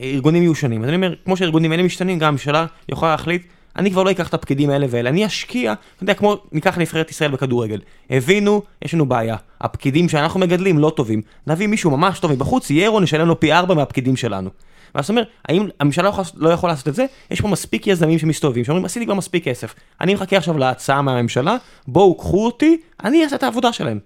ארגונים 0.00 0.42
מיושנים, 0.42 0.82
אז 0.82 0.88
אני 0.88 0.96
אומר, 0.96 1.14
כמו 1.24 1.36
שהארגונים 1.36 1.72
האלה 1.72 1.82
משתנים, 1.82 2.18
גם 2.18 2.28
הממשלה 2.28 2.66
יכולה 2.88 3.10
להחליט, 3.10 3.42
אני 3.78 3.90
כבר 3.90 4.02
לא 4.02 4.10
אקח 4.10 4.28
את 4.28 4.34
הפקידים 4.34 4.70
האלה 4.70 4.86
ואלה, 4.90 5.10
אני 5.10 5.26
אשקיע, 5.26 5.72
אתה 5.72 6.02
יודע, 6.02 6.14
כמו, 6.14 6.36
ניקח 6.52 6.78
נבחרת 6.78 7.10
ישראל 7.10 7.30
בכדורגל, 7.30 7.80
הבינו, 8.10 8.62
יש 8.82 8.94
לנו 8.94 9.06
בעיה, 9.06 9.36
הפקידים 9.60 10.08
שאנחנו 10.08 10.40
מגדלים 10.40 10.78
לא 10.78 10.92
טובים, 10.96 11.22
נביא 11.46 11.66
מישהו 11.66 11.90
ממש 11.90 12.20
טוב 12.20 12.32
מבחוץ, 12.32 12.70
ירו, 12.70 13.00
נשלם 13.00 13.28
לו 13.28 13.40
פי 13.40 13.52
ארבע 13.52 13.74
מהפקידים 13.74 14.16
שלנו. 14.16 14.50
ואז 14.94 15.04
אתה 15.04 15.12
אומר, 15.12 15.22
האם 15.48 15.68
הממשלה 15.80 16.10
לא 16.10 16.24
לא 16.34 16.50
יכולה 16.50 16.72
לעשות 16.72 16.88
את 16.88 16.94
זה? 16.94 17.06
יש 17.30 17.40
פה 17.40 17.48
מספיק 17.48 17.86
יזמים 17.86 18.18
שמסתובבים, 18.18 18.64
שאומרים, 18.64 18.84
עשיתי 18.84 19.06
כבר 19.06 19.14
מספיק 19.14 19.44
כסף, 19.44 19.74
אני 20.00 20.14
מחכה 20.14 20.36
עכשיו 20.36 20.58
להצעה 20.58 21.02
מהממשלה, 21.02 21.56
בואו 21.88 22.14
קחו 22.14 22.46
אותי, 22.46 22.80
אני 23.04 23.24
אעשה 23.24 23.36
את 23.36 23.42
העבודה 23.42 23.72
שלהם. 23.72 23.98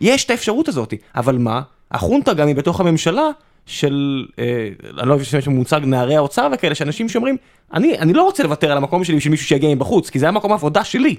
יש 0.00 0.24
את 0.24 0.30
האפשרות 0.30 0.68
הזאת, 0.68 0.94
אבל 1.16 1.38
מה? 1.38 1.62
החונטה 1.90 2.34
גם 2.34 2.48
היא 2.48 2.56
בתוך 2.56 2.80
הממשלה 2.80 3.28
של, 3.66 4.26
אה, 4.38 4.68
אני 4.98 5.08
לא 5.08 5.18
חושב 5.18 5.30
שיש 5.30 5.48
מושג 5.48 5.80
נערי 5.84 6.16
האוצר 6.16 6.48
וכאלה, 6.54 6.74
שאנשים 6.74 7.08
שאומרים, 7.08 7.36
אני, 7.74 7.98
אני 7.98 8.12
לא 8.12 8.22
רוצה 8.22 8.42
לוותר 8.42 8.72
על 8.72 8.76
המקום 8.76 9.04
שלי 9.04 9.16
בשביל 9.16 9.30
מישהו 9.30 9.46
שיגיע 9.46 9.74
מבחוץ, 9.74 10.10
כי 10.10 10.18
זה 10.18 10.26
היה 10.26 10.32
מקום 10.32 10.52
העבודה 10.52 10.84
שלי. 10.84 11.16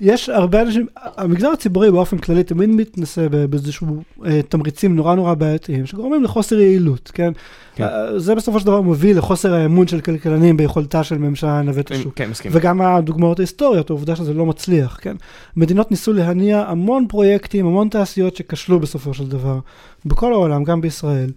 יש 0.00 0.28
הרבה 0.28 0.62
אנשים, 0.62 0.86
המגזר 0.96 1.48
הציבורי 1.48 1.90
באופן 1.90 2.18
כללי 2.18 2.42
תמיד 2.42 2.70
מתנסה 2.70 3.28
באיזשהו 3.28 4.02
אה, 4.26 4.42
תמריצים 4.42 4.96
נורא 4.96 5.14
נורא 5.14 5.34
בעייתיים, 5.34 5.86
שגורמים 5.86 6.24
לחוסר 6.24 6.60
יעילות, 6.60 7.10
כן? 7.14 7.32
כן. 7.74 7.84
אה, 7.84 8.18
זה 8.18 8.34
בסופו 8.34 8.60
של 8.60 8.66
דבר 8.66 8.80
מוביל 8.80 9.18
לחוסר 9.18 9.54
האמון 9.54 9.86
של 9.86 10.00
כלכלנים 10.00 10.56
ביכולתה 10.56 11.04
של 11.04 11.18
ממשלה 11.18 11.62
לנווט 11.62 11.86
את 11.86 11.90
השוק. 11.90 12.14
כן, 12.16 12.30
מסכים. 12.30 12.50
וגם 12.54 12.80
הדוגמאות 12.80 13.38
ההיסטוריות, 13.38 13.90
העובדה 13.90 14.16
שזה 14.16 14.34
לא 14.34 14.46
מצליח, 14.46 14.98
כן? 15.02 15.16
מדינות 15.56 15.90
ניסו 15.90 16.12
להניע 16.12 16.64
המון 16.68 17.06
פרויקטים, 17.08 17.66
המון 17.66 17.88
תעשיות 17.88 18.36
שכשלו 18.36 18.80
בסופו 18.80 19.14
של 19.14 19.28
דבר, 19.28 19.58
בכל 20.06 20.32
העולם, 20.32 20.64
גם 20.64 20.80
בישראל. 20.80 21.30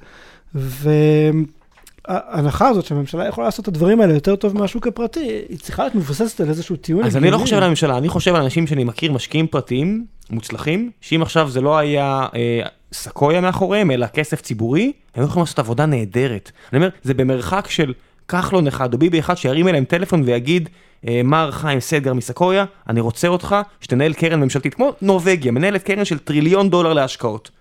וההנחה 0.55 2.67
הזאת 2.67 2.85
שהממשלה 2.85 3.27
יכולה 3.27 3.47
לעשות 3.47 3.63
את 3.63 3.67
הדברים 3.67 4.01
האלה 4.01 4.13
יותר 4.13 4.35
טוב 4.35 4.57
מהשוק 4.57 4.87
הפרטי, 4.87 5.41
היא 5.49 5.59
צריכה 5.59 5.83
להיות 5.83 5.95
מבוססת 5.95 6.41
על 6.41 6.49
איזשהו 6.49 6.75
טיעון 6.75 7.05
אז 7.05 7.17
אני 7.17 7.31
לא. 7.31 7.37
חושב 7.37 7.57
על 7.57 7.63
הממשלה, 7.63 7.97
אני 7.97 8.09
חושב 8.09 8.35
על 8.35 8.41
אנשים 8.41 8.67
שאני 8.67 8.83
מכיר, 8.83 9.11
משקיעים 9.11 9.47
פרטיים, 9.47 10.05
מוצלחים, 10.29 10.91
שאם 11.01 11.21
עכשיו 11.21 11.49
זה 11.49 11.61
לא 11.61 11.77
היה 11.77 12.27
אה, 12.35 12.61
סקויה 12.93 13.41
מאחוריהם, 13.41 13.91
אלא 13.91 14.07
כסף 14.07 14.41
ציבורי, 14.41 14.91
הם 15.15 15.23
יכולים 15.23 15.41
לעשות 15.41 15.59
עבודה 15.59 15.85
נהדרת. 15.85 16.51
אני 16.73 16.77
אומר, 16.77 16.89
זה 17.03 17.13
במרחק 17.13 17.69
של 17.69 17.93
כחלון 18.27 18.67
אחד 18.67 18.93
או 18.93 18.99
ביבי 18.99 19.19
אחד 19.19 19.37
שירים 19.37 19.67
אליהם 19.67 19.85
טלפון 19.85 20.23
ויגיד, 20.25 20.69
אה, 21.07 21.21
מר 21.23 21.51
חיים 21.51 21.79
סגר 21.79 22.13
מסקויה, 22.13 22.65
אני 22.89 23.01
רוצה 23.01 23.27
אותך 23.27 23.55
שתנהל 23.81 24.13
קרן 24.13 24.39
ממשלתית, 24.39 24.73
כמו 24.73 24.93
נורבגיה, 25.01 25.51
מנהלת 25.51 25.83
קרן 25.83 26.05
של 26.05 26.19
טריליון 26.19 26.69
דולר 26.69 26.93
להשקעות. 26.93 27.51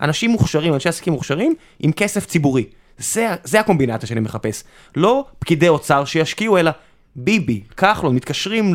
אנשים 0.00 0.30
מוכשרים, 0.30 0.74
אנשי 0.74 0.88
עסקים 0.88 1.12
מוכשרים, 1.12 1.54
עם 1.80 1.92
כסף 1.92 2.26
ציבורי. 2.26 2.64
זה, 2.98 3.28
זה 3.44 3.60
הקומבינציה 3.60 4.08
שאני 4.08 4.20
מחפש. 4.20 4.64
לא 4.96 5.24
פקידי 5.38 5.68
אוצר 5.68 6.04
שישקיעו, 6.04 6.58
אלא 6.58 6.70
ביבי, 7.16 7.60
כחלון, 7.76 8.14
מתקשרים 8.14 8.72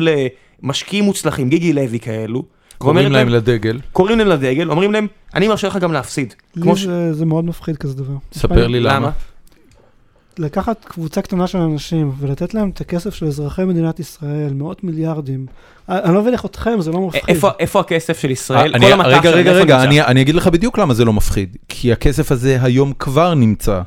למשקיעים 0.62 1.04
מוצלחים, 1.04 1.48
גיגי 1.48 1.72
לוי 1.72 2.00
כאלו. 2.00 2.42
קוראים 2.78 3.12
להם 3.12 3.28
לדגל. 3.28 3.80
קוראים 3.92 4.18
להם 4.18 4.28
לדגל, 4.28 4.70
אומרים 4.70 4.92
להם, 4.92 5.06
אני 5.34 5.48
מרשה 5.48 5.68
לך 5.68 5.76
גם 5.76 5.92
להפסיד. 5.92 6.34
לי 6.56 6.76
ש- 6.76 6.84
זה- 6.84 7.12
זה 7.12 7.24
מאוד 7.26 7.44
מפחיד 7.44 7.76
כזה 7.76 7.94
דבר. 7.94 8.14
ספר 8.32 8.66
לי 8.66 8.80
למה. 8.80 9.10
לקחת 10.38 10.84
קבוצה 10.84 11.22
קטנה 11.22 11.46
של 11.46 11.58
אנשים 11.58 12.12
ולתת 12.18 12.54
להם 12.54 12.70
את 12.70 12.80
הכסף 12.80 13.14
של 13.14 13.26
אזרחי 13.26 13.64
מדינת 13.64 14.00
ישראל, 14.00 14.52
מאות 14.54 14.84
מיליארדים. 14.84 15.46
אני 15.88 16.14
לא 16.14 16.20
מבין 16.20 16.32
איך 16.32 16.44
אתכם, 16.44 16.80
זה 16.80 16.90
לא 16.92 17.00
מפחיד. 17.00 17.22
איפה, 17.28 17.50
איפה 17.60 17.80
הכסף 17.80 18.18
של 18.18 18.30
ישראל? 18.30 18.74
אני- 18.74 18.86
כל 18.86 18.92
המטח 18.92 19.08
רגע, 19.08 19.30
רגע, 19.30 19.52
רגע? 19.52 19.82
אני- 19.82 20.02
אני 20.02 20.20
אגיד 20.22 20.34
לך 20.34 20.46
בדיוק 20.48 20.78
למה 20.78 20.94
זה 20.94 21.04
לא 21.04 21.12
מפחיד. 21.12 21.56
כי 21.68 21.92
הכסף 21.92 22.32
הזה 22.32 22.58
היום 22.62 22.92
כבר 22.98 23.34
נמצא 23.34 23.80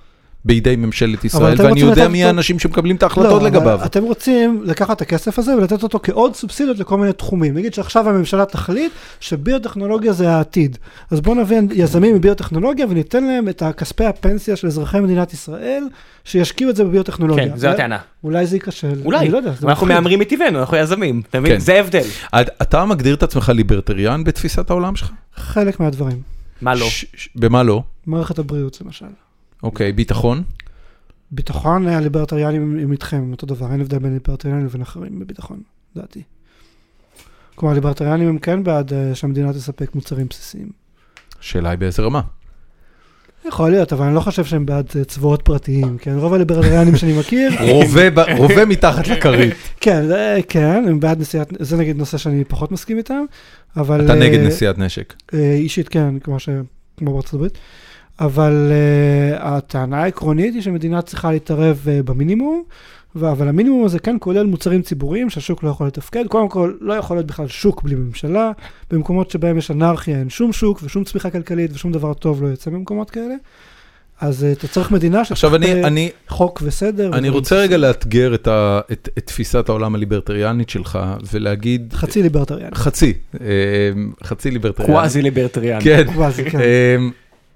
בידי 0.48 0.76
ממשלת 0.76 1.26
ישראל, 1.26 1.56
ואני 1.58 1.80
יודע 1.80 2.02
לתת 2.04 2.12
מי 2.12 2.24
האנשים 2.24 2.60
שמקבלים 2.60 2.96
את 2.96 3.02
לא, 3.04 3.08
ההחלטות 3.08 3.32
אבל 3.42 3.46
לגביו. 3.46 3.80
אתם 3.86 4.04
רוצים 4.04 4.62
לקחת 4.66 4.96
את 4.98 5.02
הכסף 5.02 5.40
הזה 5.40 5.56
ולתת 5.58 5.84
אותו 5.84 6.00
כעוד 6.04 6.36
סובסידיות 6.36 6.80
לכל 6.80 6.98
מיני 6.98 7.14
תחומים. 7.14 7.54
נגיד 7.54 7.74
שעכשיו 7.74 8.10
הממשלה 8.10 8.46
תחליט 8.46 8.92
שביוטכנולוגיה 9.20 10.14
זה 10.14 10.30
העתיד. 10.30 10.78
אז 11.12 11.22
בואו 11.22 11.36
נביא 11.36 11.58
יזמים 11.74 12.16
מביוטכנולוגיה 12.16 12.86
וניתן 12.90 13.24
להם 13.24 13.50
את 13.50 13.64
כספי 13.78 14.06
הפנסיה 14.06 14.56
של 14.56 14.68
אזרחי 14.68 15.00
מדינת 15.00 15.34
ישראל, 15.34 15.84
שישקיעו 16.24 16.70
את 16.70 16.76
זה 16.76 16.84
בביוטכנולוגיה. 16.84 17.50
כן, 17.50 17.58
זו 17.58 17.68
הטענה. 17.68 17.98
אולי 18.24 18.46
זה 18.48 18.56
ייכשל. 18.56 19.02
אולי, 19.06 19.20
אני 19.20 19.30
לא 19.30 19.38
יודע, 19.38 19.52
אנחנו. 19.64 19.88
מהמרים 19.88 20.20
מטבענו, 20.20 20.60
אנחנו 20.60 20.78
יזמים, 20.78 21.22
אתה 21.30 21.40
מבין? 21.40 21.52
כן. 21.54 21.60
זה 21.60 21.74
ההבדל. 21.74 22.04
את- 22.42 22.50
אתה 22.62 22.86
מגדיר 22.86 23.16
את 23.16 23.24
עצמך 23.24 23.50
ליברטריאן 23.56 24.24
בתפיסת 24.24 24.70
העולם 24.70 24.96
שלך? 24.96 25.12
חלק 25.36 25.80
מהדברים. 25.80 26.22
מה 26.62 26.76
לא? 26.76 26.86
ש- 26.86 27.06
ש- 27.16 27.30
במה 27.36 27.64
לא? 27.64 27.84
מערכת 28.08 28.40
הבריאות 28.40 28.78
למשל. 28.86 29.06
אוקיי, 29.64 29.92
ביטחון? 29.92 30.44
ביטחון, 31.32 31.88
הליברטריאנים 31.88 32.80
הם- 32.80 32.92
איתכם, 32.92 33.18
הם 33.18 33.32
אותו 33.32 33.46
דבר, 33.46 33.72
אין 33.72 33.82
הבדל 33.82 34.00
בין 34.00 34.14
ליברטריאנים 34.14 34.66
לבין 34.66 34.82
אחרים 34.82 35.20
בביטחון, 35.20 35.62
לדעתי. 35.96 36.22
כלומר, 37.56 37.76
ליברטריאנים 37.76 38.28
הם 38.30 38.40
כן 38.40 38.64
בעד 38.64 38.94
אה, 38.94 39.16
שהמדינה 39.16 39.54
תספק 39.54 39.96
מוצרים 39.96 40.28
בסיסיים. 40.30 40.70
השאלה 41.40 41.70
היא 41.70 41.80
באיזה 41.80 42.04
רמה. 42.04 42.22
יכול 43.48 43.70
להיות, 43.72 43.94
אבל 43.94 44.06
אני 44.06 44.16
לא 44.16 44.20
חושב 44.20 44.46
שהם 44.46 44.66
בעד 44.66 44.88
אה, 44.96 45.04
צבאות 45.04 45.42
פרטיים, 45.42 45.98
כן? 45.98 46.16
רוב 46.18 46.34
הליברטריאנים 46.34 46.96
שאני 46.96 47.20
מכיר, 47.20 47.52
רובה 48.38 48.66
מתחת 48.66 49.08
לכרית. 49.08 49.54
כן, 49.82 50.08
זה, 50.08 50.40
כן, 50.50 50.86
הם 50.88 51.00
בעד 51.00 51.22
נשיאת, 51.22 51.54
זה 51.60 51.78
נגיד 51.78 51.98
נושא 51.98 52.18
שאני 52.18 52.44
פחות 52.44 52.72
מסכים 52.72 52.98
איתם, 52.98 53.26
אבל... 53.78 54.06
אתה 54.06 54.14
אה, 54.14 54.20
נגד 54.20 54.40
נשיאת 54.40 54.78
נשק. 54.78 55.14
אה, 55.34 55.54
אישית 55.54 55.90
כן. 55.90 56.20
כמו 56.20 56.38
בארצות 57.02 57.34
הברית, 57.34 57.58
אבל 58.20 58.72
uh, 58.72 59.44
הטענה 59.44 60.04
העקרונית 60.04 60.54
היא 60.54 60.62
שמדינה 60.62 61.02
צריכה 61.02 61.32
להתערב 61.32 61.86
uh, 61.86 62.04
במינימום, 62.04 62.64
ו- 63.16 63.32
אבל 63.32 63.48
המינימום 63.48 63.86
הזה 63.86 64.00
כן 64.00 64.18
כולל 64.20 64.46
מוצרים 64.46 64.82
ציבוריים 64.82 65.30
שהשוק 65.30 65.64
לא 65.64 65.70
יכול 65.70 65.88
לתפקד. 65.88 66.28
קודם 66.28 66.50
כל, 66.50 66.74
לא 66.82 66.94
יכול 66.94 67.18
להיות 67.18 67.28
בכלל 67.28 67.48
שוק 67.48 67.84
בלי 67.84 67.96
ממשלה. 67.96 68.52
במקומות 68.92 69.32
שבהם 69.32 69.58
יש 69.58 69.72
אנרכיה 69.72 70.20
אין 70.20 70.30
שום 70.30 70.54
שוק 70.54 70.80
ושום 70.84 71.04
צמיחה 71.04 71.30
כלכלית 71.30 71.72
ושום 71.74 71.92
דבר 71.92 72.14
טוב 72.14 72.44
לא 72.44 72.48
יוצא 72.48 72.72
במקומות 72.72 73.10
כאלה. 73.10 73.36
אז 74.22 74.44
uh, 74.44 74.58
אתה 74.58 74.68
צריך 74.68 74.92
מדינה 74.92 75.22
עכשיו 75.22 75.56
אני, 75.56 75.68
שתחת, 75.68 75.86
אני, 75.86 76.10
חוק 76.28 76.62
וסדר. 76.66 77.14
אני 77.14 77.30
רוצה 77.30 77.56
רגע. 77.56 77.78
לאתגר 77.78 78.36
את, 78.36 78.48
ה, 78.48 78.80
את, 78.92 79.10
את 79.18 79.26
תפיסת 79.26 79.70
העולם 79.70 79.96
הליברטריאנית 79.96 80.70
שלך 80.70 81.00
ולהגיד... 81.34 81.94
חצי 81.94 82.22
ליברטריאן. 82.24 82.70
חצי, 82.76 83.14
אה, 83.42 83.48
חצי 84.24 84.52
ליברטריאן. 84.52 84.92
קוואזי 84.92 85.22
ליברטריאן. 85.22 85.80
כן. 85.84 86.04
קוואזי, 86.14 86.50
כן. 86.50 86.60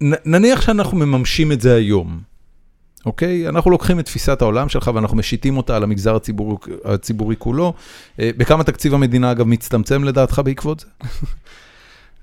נניח 0.01 0.61
שאנחנו 0.61 0.97
מממשים 0.97 1.51
את 1.51 1.61
זה 1.61 1.75
היום, 1.75 2.19
אוקיי? 3.05 3.49
אנחנו 3.49 3.71
לוקחים 3.71 3.99
את 3.99 4.05
תפיסת 4.05 4.41
העולם 4.41 4.69
שלך 4.69 4.91
ואנחנו 4.95 5.17
משיתים 5.17 5.57
אותה 5.57 5.75
על 5.75 5.83
המגזר 5.83 6.15
הציבורי, 6.15 6.55
הציבורי 6.85 7.35
כולו. 7.39 7.73
אה, 8.19 8.29
בכמה 8.37 8.63
תקציב 8.63 8.93
המדינה 8.93 9.31
אגב 9.31 9.47
מצטמצם 9.47 10.03
לדעתך 10.03 10.41
בעקבות 10.45 10.79
זה? 10.79 10.87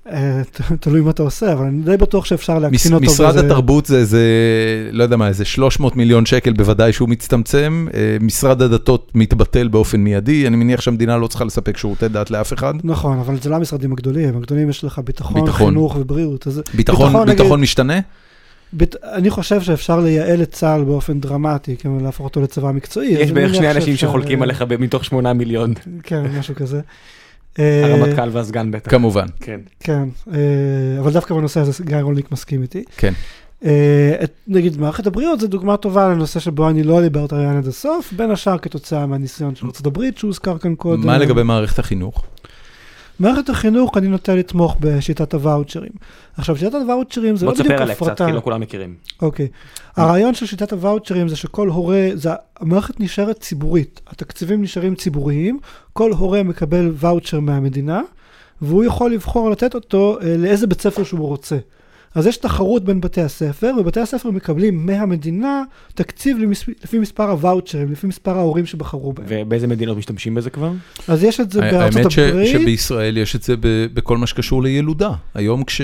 אה, 0.07 0.41
תלוי 0.79 1.01
מה 1.01 1.09
אתה 1.09 1.23
עושה, 1.23 1.53
אבל 1.53 1.65
אני 1.65 1.81
די 1.81 1.97
בטוח 1.97 2.25
שאפשר 2.25 2.59
להקטין 2.59 2.93
אותו. 2.93 3.05
משרד 3.05 3.37
התרבות 3.37 3.85
זה 3.85 3.97
איזה, 3.97 4.21
לא 4.91 5.03
יודע 5.03 5.17
מה, 5.17 5.27
איזה 5.27 5.45
300 5.45 5.95
מיליון 5.95 6.25
שקל 6.25 6.53
בוודאי 6.53 6.93
שהוא 6.93 7.09
מצטמצם. 7.09 7.87
אה, 7.93 8.17
משרד 8.21 8.61
הדתות 8.61 9.11
מתבטל 9.15 9.67
באופן 9.67 9.99
מיידי, 9.99 10.47
אני 10.47 10.55
מניח 10.57 10.81
שהמדינה 10.81 11.17
לא 11.17 11.27
צריכה 11.27 11.45
לספק 11.45 11.77
שירותי 11.77 12.07
דת 12.07 12.31
לאף 12.31 12.53
אחד. 12.53 12.73
נכון, 12.83 13.19
אבל 13.19 13.39
זה 13.41 13.49
לא 13.49 13.55
המשרדים 13.55 13.91
הגדולים, 13.91 14.37
הגדולים 14.37 14.69
יש 14.69 14.83
לך 14.83 14.99
ביטחון. 14.99 15.51
חינוך 15.51 15.95
ובריאות. 15.99 16.47
ביטחון, 16.73 17.61
משתנה? 17.61 17.99
אני 19.03 19.29
חושב 19.29 19.61
שאפשר 19.61 19.99
לייעל 19.99 20.41
את 20.41 20.51
צה"ל 20.51 20.83
באופן 20.83 21.19
דרמטי, 21.19 21.77
כאילו 21.77 21.99
להפוך 21.99 22.25
אותו 22.25 22.41
לצבא 22.41 22.71
מקצועי. 22.71 23.07
יש 23.07 23.31
בערך 23.31 23.55
שני 23.55 23.71
אנשים 23.71 23.95
שאפשר, 23.95 24.07
שחולקים 24.07 24.39
אה, 24.39 24.43
עליך 24.43 24.61
מתוך 24.79 25.05
שמונה 25.05 25.33
מיליון. 25.33 25.73
כן, 26.03 26.23
משהו 26.39 26.55
כזה. 26.55 26.81
אה, 27.59 27.93
הרמטכ"ל 27.95 28.29
והסגן 28.31 28.71
בטח. 28.71 28.91
כמובן, 28.91 29.25
כן. 29.39 29.59
כן, 29.79 30.03
אה, 30.33 30.39
אבל 30.99 31.11
דווקא 31.13 31.35
בנושא 31.35 31.59
הזה 31.59 31.83
גיא 31.83 31.97
רולניק 31.97 32.31
מסכים 32.31 32.61
איתי. 32.61 32.83
כן. 32.97 33.13
אה, 33.65 34.15
את- 34.23 34.33
נגיד 34.47 34.77
מערכת 34.77 35.07
הבריאות 35.07 35.39
זו 35.39 35.47
דוגמה 35.47 35.77
טובה 35.77 36.07
לנושא 36.09 36.39
שבו 36.39 36.69
אני 36.69 36.83
לא 36.83 37.01
ליברטריאן 37.01 37.57
עד 37.57 37.67
הסוף, 37.67 38.13
בין 38.13 38.31
השאר 38.31 38.57
כתוצאה 38.57 39.05
מהניסיון 39.05 39.55
של 39.55 39.65
הברית 39.85 40.17
שהוזכר 40.17 40.57
כאן 40.57 40.75
קודם. 40.75 41.05
מה 41.05 41.17
לגבי 41.17 41.43
מערכת 41.43 41.79
החינוך? 41.79 42.23
מערכת 43.19 43.49
החינוך 43.49 43.97
אני 43.97 44.07
נוטה 44.07 44.35
לתמוך 44.35 44.77
בשיטת 44.79 45.33
הוואוצ'רים. 45.33 45.91
עכשיו 46.37 46.57
שיטת 46.57 46.75
הוואוצ'רים 46.75 47.35
זה 47.35 47.45
בוא 47.45 47.53
לא 47.53 47.59
בדיוק 47.59 47.73
תספר 47.73 47.83
עליה 47.83 47.95
קצת, 47.95 48.05
הפרטה. 48.05 48.25
כי 48.25 48.31
לא 48.31 48.41
כולם 48.41 48.61
מכירים. 48.61 48.95
אוקיי. 49.21 49.47
הרעיון 49.95 50.33
של 50.33 50.45
שיטת 50.45 50.73
הוואוצ'רים 50.73 51.27
זה 51.27 51.35
שכל 51.35 51.67
הורה, 51.67 52.09
זה, 52.13 52.29
המערכת 52.59 52.99
נשארת 52.99 53.39
ציבורית, 53.39 54.01
התקציבים 54.07 54.61
נשארים 54.61 54.95
ציבוריים, 54.95 55.59
כל 55.93 56.11
הורה 56.11 56.43
מקבל 56.43 56.91
ואוצ'ר 56.93 57.39
מהמדינה, 57.39 58.01
והוא 58.61 58.83
יכול 58.83 59.11
לבחור 59.11 59.49
לתת 59.49 59.75
אותו 59.75 60.17
אה, 60.21 60.37
לאיזה 60.37 60.67
בית 60.67 60.81
ספר 60.81 61.03
שהוא 61.03 61.27
רוצה. 61.27 61.57
אז 62.15 62.27
יש 62.27 62.37
תחרות 62.37 62.83
בין 62.85 63.01
בתי 63.01 63.21
הספר, 63.21 63.71
ובתי 63.79 63.99
הספר 63.99 64.31
מקבלים 64.31 64.85
מהמדינה 64.85 65.63
תקציב 65.93 66.37
למס... 66.37 66.63
לפי 66.83 66.99
מספר 66.99 67.29
הוואוצ'רים, 67.29 67.91
לפי 67.91 68.07
מספר 68.07 68.37
ההורים 68.37 68.65
שבחרו 68.65 69.13
בהם. 69.13 69.25
ובאיזה 69.29 69.67
מדינות 69.67 69.97
משתמשים 69.97 70.35
בזה 70.35 70.49
כבר? 70.49 70.71
אז 71.07 71.23
יש 71.23 71.39
את 71.39 71.51
זה 71.51 71.61
בארצות 71.61 71.95
האמת 71.97 72.11
ש- 72.11 72.19
הברית, 72.19 72.47
שבישראל 72.61 73.17
יש 73.17 73.35
את 73.35 73.43
זה 73.43 73.55
ב- 73.59 73.85
בכל 73.93 74.17
מה 74.17 74.27
שקשור 74.27 74.63
לילודה. 74.63 75.11
היום 75.35 75.63
כש... 75.63 75.81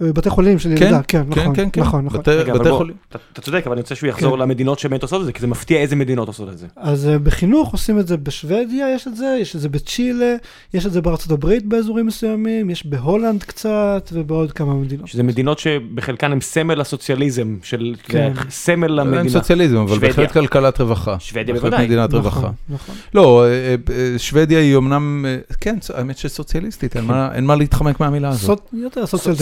לבתי 0.00 0.30
חולים 0.30 0.58
של 0.58 0.74
כן, 0.78 0.84
ילדה, 0.84 1.00
כן, 1.02 1.22
כן, 1.34 1.40
נכון, 1.40 1.54
כן, 1.56 1.68
כן. 1.72 1.80
נכון, 1.80 2.04
נכון. 2.04 2.20
בתי- 2.20 2.52
בתי 2.54 2.70
חולים. 2.70 2.94
אתה- 3.32 3.40
צודק, 3.40 3.62
אבל 3.66 3.72
אני 3.72 3.80
רוצה 3.80 3.94
שהוא 3.94 4.08
יחזור 4.08 4.36
כן. 4.36 4.42
למדינות 4.42 4.78
שבאמת 4.78 5.02
עושות 5.02 5.20
את 5.20 5.26
זה, 5.26 5.32
כי 5.32 5.40
זה 5.40 5.46
מפתיע 5.46 5.78
איזה 5.80 5.96
מדינות 5.96 6.28
עושות 6.28 6.48
את 6.48 6.58
זה. 6.58 6.66
אז 6.76 7.08
אה, 7.08 7.18
בחינוך 7.18 7.72
עושים 7.72 7.98
את 7.98 8.06
זה 8.06 8.16
בשוודיה, 8.16 8.94
יש 8.94 9.06
את 9.08 9.16
זה, 9.16 9.36
יש 9.40 9.56
את 9.56 9.60
זה 9.60 9.68
בצ'ילה, 9.68 10.34
יש 10.74 10.86
את 10.86 10.92
זה 10.92 11.00
בארצות 11.00 11.30
הברית 11.32 11.66
באזורים 11.66 12.06
מסוימים, 12.06 12.70
יש 12.70 12.86
בהולנד 12.86 13.42
קצת 13.42 14.08
ובעוד 14.12 14.52
כמה 14.52 14.74
מדינות. 14.74 15.08
שזה 15.08 15.22
מדינות 15.22 15.58
שבחלקן 15.58 16.32
הם 16.32 16.40
סמל 16.40 16.80
הסוציאליזם, 16.80 17.56
של 17.62 17.94
כן. 18.02 18.32
סמל 18.50 18.84
אין 19.00 19.08
למדינה. 19.08 19.28
סוציאליזם, 19.30 19.76
אבל 19.76 19.88
שוודיה. 19.88 20.08
בהחלט 20.08 20.32
כלכלת 20.32 20.80
רווחה. 20.80 21.16
שוודיה 21.18 21.54
בהחלט 21.54 21.70
בוודאי. 21.70 21.86
מדינת 21.86 22.08
נכון, 22.08 22.18
רווחה. 22.20 22.50
נכון. 22.68 22.94
לא, 23.14 23.44
אה, 23.44 23.48
אה, 23.94 24.18
שוודיה 24.18 24.58
היא 24.58 24.76
אמנם, 24.76 25.24
אה, 25.28 25.36
כן, 25.60 25.76
האמת 25.94 26.18
שסוציאליסטית, 26.18 26.96
אין 26.96 27.04
מה- 27.04 27.34
אין 27.34 27.44
מה 27.46 27.56
להתחמק 27.56 28.00
מהמילה 28.00 28.28
הזאת. 28.28 28.60
יותר 28.72 29.06
סוציאל 29.06 29.34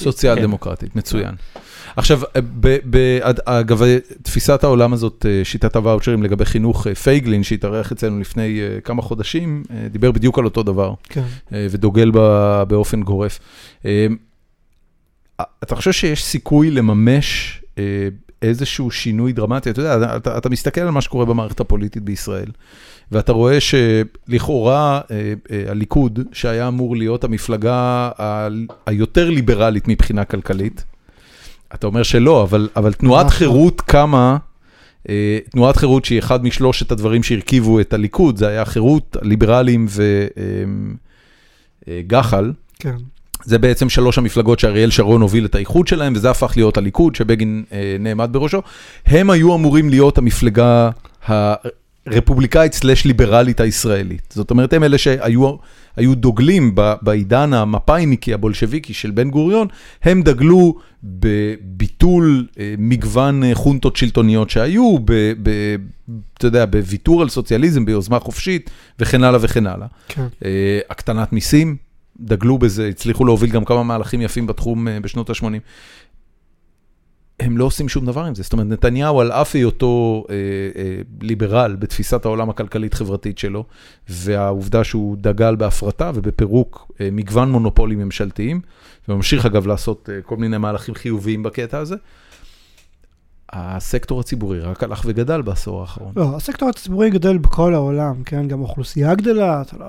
דמוקרטי. 0.00 0.16
סוציאל 0.16 0.34
כן. 0.36 0.42
דמוקרטית, 0.42 0.96
מצוין. 0.96 1.34
עכשיו, 1.96 2.20
אה, 2.36 2.40
ב- 2.60 2.78
ב- 2.90 3.18
עד- 3.22 3.40
אגב, 3.44 3.82
אה, 3.82 3.98
תפיסת 4.22 4.64
העולם 4.64 4.92
הזאת, 4.92 5.26
אה, 5.28 5.44
שיטת 5.44 5.76
הוואוצ'רים 5.76 6.22
לגבי 6.22 6.44
חינוך, 6.44 6.86
פייגלין, 6.88 7.42
שהתארח 7.42 7.92
אצלנו 7.92 8.20
לפני 8.20 8.60
כמה 8.84 9.02
חודשים, 9.02 9.62
דיבר 9.90 10.10
בדיוק 10.12 10.38
על 10.38 10.44
אותו 10.44 10.62
דבר, 10.62 10.94
כן. 11.08 11.22
ודוגל 11.52 12.10
בה 12.10 12.64
באופן 12.64 13.02
גורף. 13.02 13.38
אתה 15.62 15.76
חושב 15.76 15.92
שיש 15.92 16.24
סיכוי 16.24 16.70
לממש 16.70 17.62
איזשהו 18.42 18.90
שינוי 18.90 19.32
דרמטי? 19.32 19.70
אתה 19.70 19.80
יודע, 19.80 20.16
אתה, 20.16 20.38
אתה 20.38 20.48
מסתכל 20.50 20.80
על 20.80 20.90
מה 20.90 21.00
שקורה 21.00 21.24
במערכת 21.24 21.60
הפוליטית 21.60 22.02
בישראל, 22.02 22.48
ואתה 23.12 23.32
רואה 23.32 23.58
שלכאורה 23.60 25.00
אה, 25.10 25.32
אה, 25.50 25.64
הליכוד, 25.70 26.18
שהיה 26.32 26.68
אמור 26.68 26.96
להיות 26.96 27.24
המפלגה 27.24 27.74
ה- 28.18 28.48
היותר 28.86 29.30
ליברלית 29.30 29.88
מבחינה 29.88 30.24
כלכלית, 30.24 30.84
אתה 31.74 31.86
אומר 31.86 32.02
שלא, 32.02 32.42
אבל, 32.42 32.68
אבל 32.76 32.92
תנועת 32.92 33.24
לא. 33.26 33.30
חירות 33.30 33.80
קמה, 33.80 34.36
אה, 35.08 35.38
תנועת 35.50 35.76
חירות 35.76 36.04
שהיא 36.04 36.18
אחד 36.18 36.44
משלושת 36.44 36.92
הדברים 36.92 37.22
שהרכיבו 37.22 37.80
את 37.80 37.92
הליכוד, 37.92 38.36
זה 38.36 38.48
היה 38.48 38.64
חירות, 38.64 39.16
ליברלים 39.22 39.86
וגח"ל. 41.88 42.52
כן. 42.78 42.96
זה 43.44 43.58
בעצם 43.58 43.88
שלוש 43.88 44.18
המפלגות 44.18 44.58
שאריאל 44.58 44.90
שרון 44.90 45.20
הוביל 45.20 45.44
את 45.44 45.54
האיחוד 45.54 45.88
שלהם, 45.88 46.12
וזה 46.16 46.30
הפך 46.30 46.52
להיות 46.56 46.76
הליכוד, 46.76 47.14
שבגין 47.14 47.64
אה, 47.72 47.96
נעמד 48.00 48.28
בראשו. 48.32 48.62
הם 49.06 49.30
היו 49.30 49.54
אמורים 49.54 49.88
להיות 49.88 50.18
המפלגה 50.18 50.90
הרפובליקאית 52.06 52.72
סלש 52.72 53.04
ליברלית 53.04 53.60
הישראלית. 53.60 54.34
זאת 54.36 54.50
אומרת, 54.50 54.72
הם 54.72 54.84
אלה 54.84 54.98
שהיו 54.98 55.56
היו 55.96 56.14
דוגלים 56.14 56.72
ב- 56.74 56.94
בעידן 57.02 57.52
המפא"יניקי, 57.52 58.34
הבולשביקי 58.34 58.94
של 58.94 59.10
בן 59.10 59.30
גוריון, 59.30 59.66
הם 60.02 60.22
דגלו 60.22 60.74
בביטול 61.02 62.46
אה, 62.58 62.74
מגוון 62.78 63.44
אה, 63.44 63.54
חונטות 63.54 63.96
שלטוניות 63.96 64.50
שהיו, 64.50 64.98
ב, 65.04 65.32
ב, 65.42 65.50
אתה 66.38 66.46
יודע, 66.46 66.66
בוויתור 66.66 67.22
על 67.22 67.28
סוציאליזם, 67.28 67.84
ביוזמה 67.84 68.18
חופשית, 68.18 68.70
וכן 68.98 69.24
הלאה 69.24 69.38
וכן 69.42 69.66
הלאה. 69.66 69.86
כן. 70.08 70.26
אה, 70.44 70.80
הקטנת 70.90 71.32
מיסים, 71.32 71.76
דגלו 72.20 72.58
בזה, 72.58 72.88
הצליחו 72.88 73.24
להוביל 73.24 73.50
גם 73.50 73.64
כמה 73.64 73.82
מהלכים 73.82 74.22
יפים 74.22 74.46
בתחום 74.46 74.88
אה, 74.88 75.00
בשנות 75.00 75.30
ה-80. 75.30 75.60
הם 77.40 77.58
לא 77.58 77.64
עושים 77.64 77.88
שום 77.88 78.06
דבר 78.06 78.24
עם 78.24 78.34
זה, 78.34 78.42
זאת 78.42 78.52
אומרת, 78.52 78.66
נתניהו 78.66 79.20
על 79.20 79.32
אף 79.32 79.54
היותו 79.54 80.24
אה, 80.30 80.34
אה, 80.76 81.00
ליברל 81.22 81.76
בתפיסת 81.78 82.24
העולם 82.24 82.50
הכלכלית-חברתית 82.50 83.38
שלו, 83.38 83.64
והעובדה 84.08 84.84
שהוא 84.84 85.16
דגל 85.16 85.56
בהפרטה 85.56 86.10
ובפירוק 86.14 86.92
אה, 87.00 87.08
מגוון 87.12 87.50
מונופולים 87.50 87.98
ממשלתיים, 87.98 88.60
וממשיך 89.08 89.46
אגב 89.46 89.66
לעשות 89.66 90.08
אה, 90.12 90.22
כל 90.22 90.36
מיני 90.36 90.58
מהלכים 90.58 90.94
חיוביים 90.94 91.42
בקטע 91.42 91.78
הזה, 91.78 91.96
הסקטור 93.52 94.20
הציבורי 94.20 94.60
רק 94.60 94.82
הלך 94.82 95.02
וגדל 95.06 95.42
בעשור 95.42 95.80
האחרון. 95.80 96.12
לא, 96.16 96.36
הסקטור 96.36 96.68
הציבורי 96.68 97.10
גדל 97.10 97.38
בכל 97.38 97.74
העולם, 97.74 98.22
כן? 98.24 98.48
גם 98.48 98.58
האוכלוסייה 98.58 99.14
גדלה, 99.14 99.62
אתה 99.62 99.76
לא... 99.78 99.86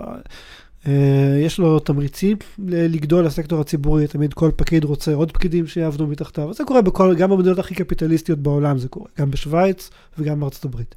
אה, 0.87 1.37
יש 1.39 1.59
לו 1.59 1.79
תמריצים 1.79 2.37
לגדול 2.67 3.25
לסקטור 3.25 3.61
הציבורי, 3.61 4.07
תמיד 4.07 4.33
כל 4.33 4.51
פקיד 4.55 4.83
רוצה 4.83 5.13
עוד 5.13 5.31
פקידים 5.31 5.67
שיעבדו 5.67 6.07
מתחתיו, 6.07 6.53
זה 6.53 6.63
קורה 6.63 6.81
בכל, 6.81 7.15
גם 7.15 7.29
במדינות 7.29 7.59
הכי 7.59 7.75
קפיטליסטיות 7.75 8.39
בעולם 8.39 8.77
זה 8.77 8.87
קורה, 8.87 9.07
גם 9.19 9.31
בשוויץ 9.31 9.89
וגם 10.17 10.39
בארצות 10.39 10.65
הברית. 10.65 10.95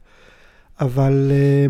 אבל 0.81 1.31
אה, 1.31 1.67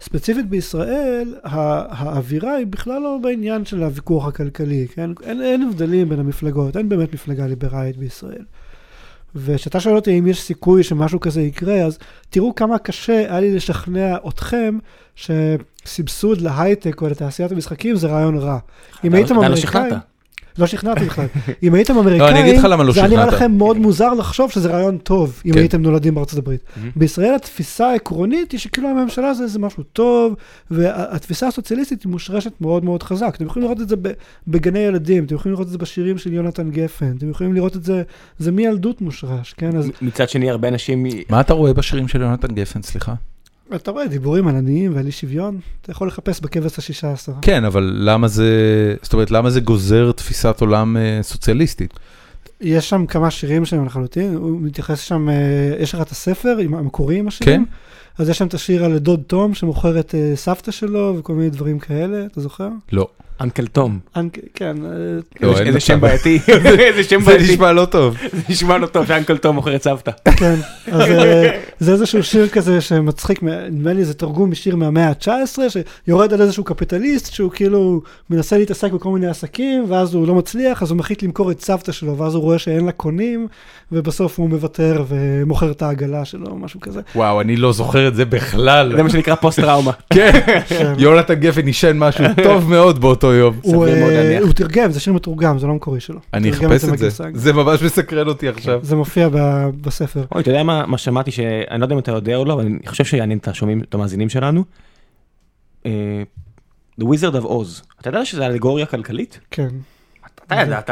ספציפית 0.00 0.48
בישראל, 0.48 1.34
האווירה 1.42 2.54
היא 2.54 2.66
בכלל 2.66 3.02
לא 3.02 3.18
בעניין 3.22 3.64
של 3.64 3.82
הוויכוח 3.82 4.26
הכלכלי, 4.26 4.86
כן? 4.88 5.10
אין, 5.22 5.42
אין 5.42 5.62
הבדלים 5.62 6.08
בין 6.08 6.20
המפלגות, 6.20 6.76
אין 6.76 6.88
באמת 6.88 7.14
מפלגה 7.14 7.46
ליברלית 7.46 7.96
בישראל. 7.96 8.44
וכשאתה 9.34 9.80
שואל 9.80 9.96
אותי 9.96 10.18
אם 10.18 10.26
יש 10.26 10.42
סיכוי 10.42 10.82
שמשהו 10.82 11.20
כזה 11.20 11.42
יקרה, 11.42 11.74
אז 11.74 11.98
תראו 12.30 12.54
כמה 12.54 12.78
קשה 12.78 13.18
היה 13.18 13.40
לי 13.40 13.54
לשכנע 13.54 14.16
אתכם 14.28 14.78
שסבסוד 15.14 16.40
להייטק 16.40 17.02
או 17.02 17.08
לתעשיית 17.08 17.52
המשחקים 17.52 17.96
זה 17.96 18.06
רעיון 18.06 18.38
רע. 18.38 18.58
אם 19.04 19.14
הייתם 19.14 19.34
אתה 19.38 19.48
לא 19.48 19.54
אמריקאים... 19.54 19.94
לא 20.58 20.66
שכנעתי 20.66 21.04
בכלל. 21.04 21.26
אם 21.62 21.74
הייתם 21.74 21.98
אגיד 21.98 22.06
אמריקאים, 22.20 22.86
לא 22.86 22.92
זה 22.92 23.00
היה 23.00 23.08
נראה. 23.08 23.26
לכם 23.26 23.52
מאוד 23.52 23.78
מוזר 23.78 24.14
לחשוב 24.14 24.50
שזה 24.50 24.68
רעיון 24.70 24.98
טוב, 24.98 25.42
אם 25.46 25.52
כן. 25.52 25.58
הייתם 25.58 25.82
נולדים 25.82 26.14
בארצות 26.14 26.38
הברית. 26.38 26.60
בישראל 26.96 27.34
התפיסה 27.34 27.86
העקרונית 27.86 28.52
היא 28.52 28.60
שכאילו 28.60 28.88
הממשלה 28.88 29.34
זה 29.34 29.42
איזה 29.44 29.58
משהו 29.58 29.82
טוב, 29.82 30.34
והתפיסה 30.70 31.46
הסוציאליסטית 31.48 32.02
היא 32.02 32.10
מושרשת 32.10 32.52
מאוד 32.60 32.84
מאוד 32.84 33.02
חזק. 33.02 33.32
אתם 33.36 33.46
יכולים 33.46 33.64
לראות 33.68 33.80
את 33.80 33.88
זה 33.88 33.96
ב- 33.96 34.12
בגני 34.48 34.78
ילדים, 34.78 35.24
אתם 35.24 35.34
יכולים 35.34 35.52
לראות 35.52 35.66
את 35.66 35.72
זה 35.72 35.78
בשירים 35.78 36.18
של 36.18 36.32
יונתן 36.32 36.70
גפן, 36.70 37.14
אתם 37.18 37.30
יכולים 37.30 37.54
לראות 37.54 37.76
את 37.76 37.84
זה, 37.84 38.02
זה 38.38 38.52
מילדות 38.52 39.00
מושרש, 39.00 39.54
כן? 39.56 39.76
אז 39.76 39.90
מצד 40.02 40.28
שני, 40.28 40.50
הרבה 40.50 40.68
אנשים... 40.68 41.06
מה 41.30 41.40
אתה 41.40 41.52
רואה 41.54 41.72
בשירים 41.74 42.08
של 42.08 42.20
יונתן 42.20 42.54
גפן, 42.54 42.82
סליחה? 42.82 43.14
אתה 43.74 43.90
רואה 43.90 44.06
דיבורים 44.06 44.48
על 44.48 44.56
עניים 44.56 44.94
ועל 44.94 45.06
אי 45.06 45.12
שוויון, 45.12 45.60
אתה 45.82 45.90
יכול 45.90 46.08
לחפש 46.08 46.40
בכבש 46.40 46.78
השישה 46.78 47.12
עשר. 47.12 47.32
כן, 47.42 47.64
אבל 47.64 47.92
למה 47.96 48.28
זה, 48.28 48.50
זאת 49.02 49.12
אומרת, 49.12 49.30
למה 49.30 49.50
זה 49.50 49.60
גוזר 49.60 50.12
תפיסת 50.12 50.60
עולם 50.60 50.96
אה, 50.96 51.18
סוציאליסטית? 51.22 51.94
יש 52.60 52.88
שם 52.88 53.06
כמה 53.06 53.30
שירים 53.30 53.64
שלהם 53.64 53.86
לחלוטין, 53.86 54.34
הוא 54.34 54.60
מתייחס 54.60 55.00
שם, 55.00 55.28
אה, 55.28 55.34
יש 55.78 55.94
לך 55.94 56.00
את 56.00 56.10
הספר 56.10 56.56
עם 56.58 56.74
המקורי 56.74 57.18
עם 57.18 57.28
השירים, 57.28 57.64
כן. 57.64 58.22
אז 58.22 58.28
יש 58.28 58.38
שם 58.38 58.46
את 58.46 58.54
השיר 58.54 58.84
על 58.84 58.98
דוד 58.98 59.22
תום 59.26 59.54
שמוכר 59.54 60.00
את 60.00 60.14
אה, 60.14 60.32
סבתא 60.36 60.70
שלו 60.70 61.14
וכל 61.18 61.32
מיני 61.32 61.50
דברים 61.50 61.78
כאלה, 61.78 62.26
אתה 62.26 62.40
זוכר? 62.40 62.68
לא. 62.92 63.08
אנקל 63.40 63.66
תום. 63.66 63.98
כן, 64.54 64.76
אה, 64.84 64.90
לא, 65.40 65.58
איזה-. 65.58 65.80
שם 65.80 66.00
בעייתי. 66.00 66.38
איזה 66.88 67.02
שם 67.02 67.20
זה 67.20 67.26
בעייתי. 67.26 67.52
נשמע 67.52 67.72
לא 67.72 67.84
טוב. 67.84 68.16
זה 68.32 68.42
נשמע 68.48 68.78
לא 68.78 68.86
טוב 68.86 69.06
שאנקל 69.06 69.36
תום 69.36 69.56
מוכר 69.56 69.76
את 69.76 69.82
סבתא. 69.82 70.10
כן, 70.40 70.54
אז 70.92 71.10
אה, 71.10 71.60
זה 71.78 71.92
איזשהו 71.92 72.22
שיר 72.22 72.48
כזה 72.48 72.80
שמצחיק, 72.80 73.42
נדמה 73.42 73.92
לי 73.92 74.04
זה 74.04 74.14
תרגום 74.14 74.50
משיר 74.50 74.76
מהמאה 74.76 75.08
ה-19, 75.08 75.58
שיורד 76.06 76.32
על 76.32 76.42
איזשהו 76.42 76.64
קפיטליסט 76.64 77.32
שהוא 77.32 77.50
כאילו 77.50 78.02
מנסה 78.30 78.58
להתעסק 78.58 78.92
בכל 78.92 79.10
מיני 79.10 79.26
עסקים, 79.26 79.84
ואז 79.88 80.14
הוא 80.14 80.28
לא 80.28 80.34
מצליח, 80.34 80.82
אז 80.82 80.90
הוא 80.90 80.98
מחליט 80.98 81.22
למכור 81.22 81.50
את 81.50 81.60
סבתא 81.60 81.92
שלו, 81.92 82.18
ואז 82.18 82.34
הוא 82.34 82.42
רואה 82.42 82.58
שאין 82.58 82.86
לה 82.86 82.92
קונים, 82.92 83.46
ובסוף 83.92 84.38
הוא 84.38 84.48
מוותר 84.48 85.04
ומוכר 85.08 85.70
את 85.70 85.82
העגלה 85.82 86.24
שלו, 86.24 86.56
משהו 86.56 86.80
כזה. 86.80 87.00
וואו, 87.14 87.40
אני 87.40 87.56
לא 87.56 87.72
זוכר 87.72 88.08
את 88.08 88.14
זה 88.14 88.24
בכלל. 88.24 88.92
זה 88.96 89.02
מה 89.02 89.10
שנקרא 89.10 89.34
פוסט 89.34 89.60
טראומה. 89.60 89.92
כן, 90.12 90.40
יונתן 90.98 91.34
גפן 91.34 91.66
עישן 91.66 91.98
משהו 91.98 92.24
טוב 92.42 92.70
מאוד 92.70 93.00
באותו 93.00 93.27
יום. 93.34 93.54
הוא, 93.62 93.86
סביר 93.86 93.98
מאוד 94.00 94.12
אה. 94.12 94.38
הוא 94.38 94.52
תרגם, 94.52 94.90
זה 94.92 95.00
שיר 95.00 95.12
מתורגם, 95.12 95.58
זה 95.58 95.66
לא 95.66 95.74
מקורי 95.74 96.00
שלו. 96.00 96.20
אני 96.34 96.50
אחפש 96.50 96.84
את 96.84 96.98
זה. 96.98 97.08
זה 97.34 97.52
ממש 97.52 97.82
מסקרן 97.82 98.28
אותי 98.28 98.48
עכשיו. 98.48 98.80
זה 98.82 98.96
מופיע 98.96 99.28
ב- 99.28 99.68
בספר. 99.80 100.24
אוי, 100.32 100.42
אתה 100.42 100.50
יודע 100.50 100.62
מה 100.62 100.86
מה 100.86 100.98
שמעתי 100.98 101.30
שאני 101.30 101.80
לא 101.80 101.84
יודע 101.84 101.94
אם 101.94 101.98
אתה 102.00 102.12
יודע 102.12 102.36
או 102.36 102.44
לא, 102.44 102.52
אבל 102.52 102.66
אני 102.66 102.78
חושב 102.86 103.04
שיעניין 103.04 103.38
את 103.38 103.48
השומעים, 103.48 103.82
את 103.88 103.94
המאזינים 103.94 104.28
שלנו. 104.28 104.64
אה, 105.86 106.22
The 107.00 107.04
Wizard 107.04 107.34
of 107.42 107.44
Oz. 107.44 107.82
אתה 108.00 108.08
יודע 108.08 108.24
שזה 108.24 108.46
אלגוריה 108.46 108.86
כלכלית? 108.86 109.40
כן. 109.50 109.68
אתה 110.46 110.54
ידעת? 110.54 110.90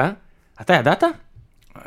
אתה 0.60 0.74
ידעת? 0.74 1.04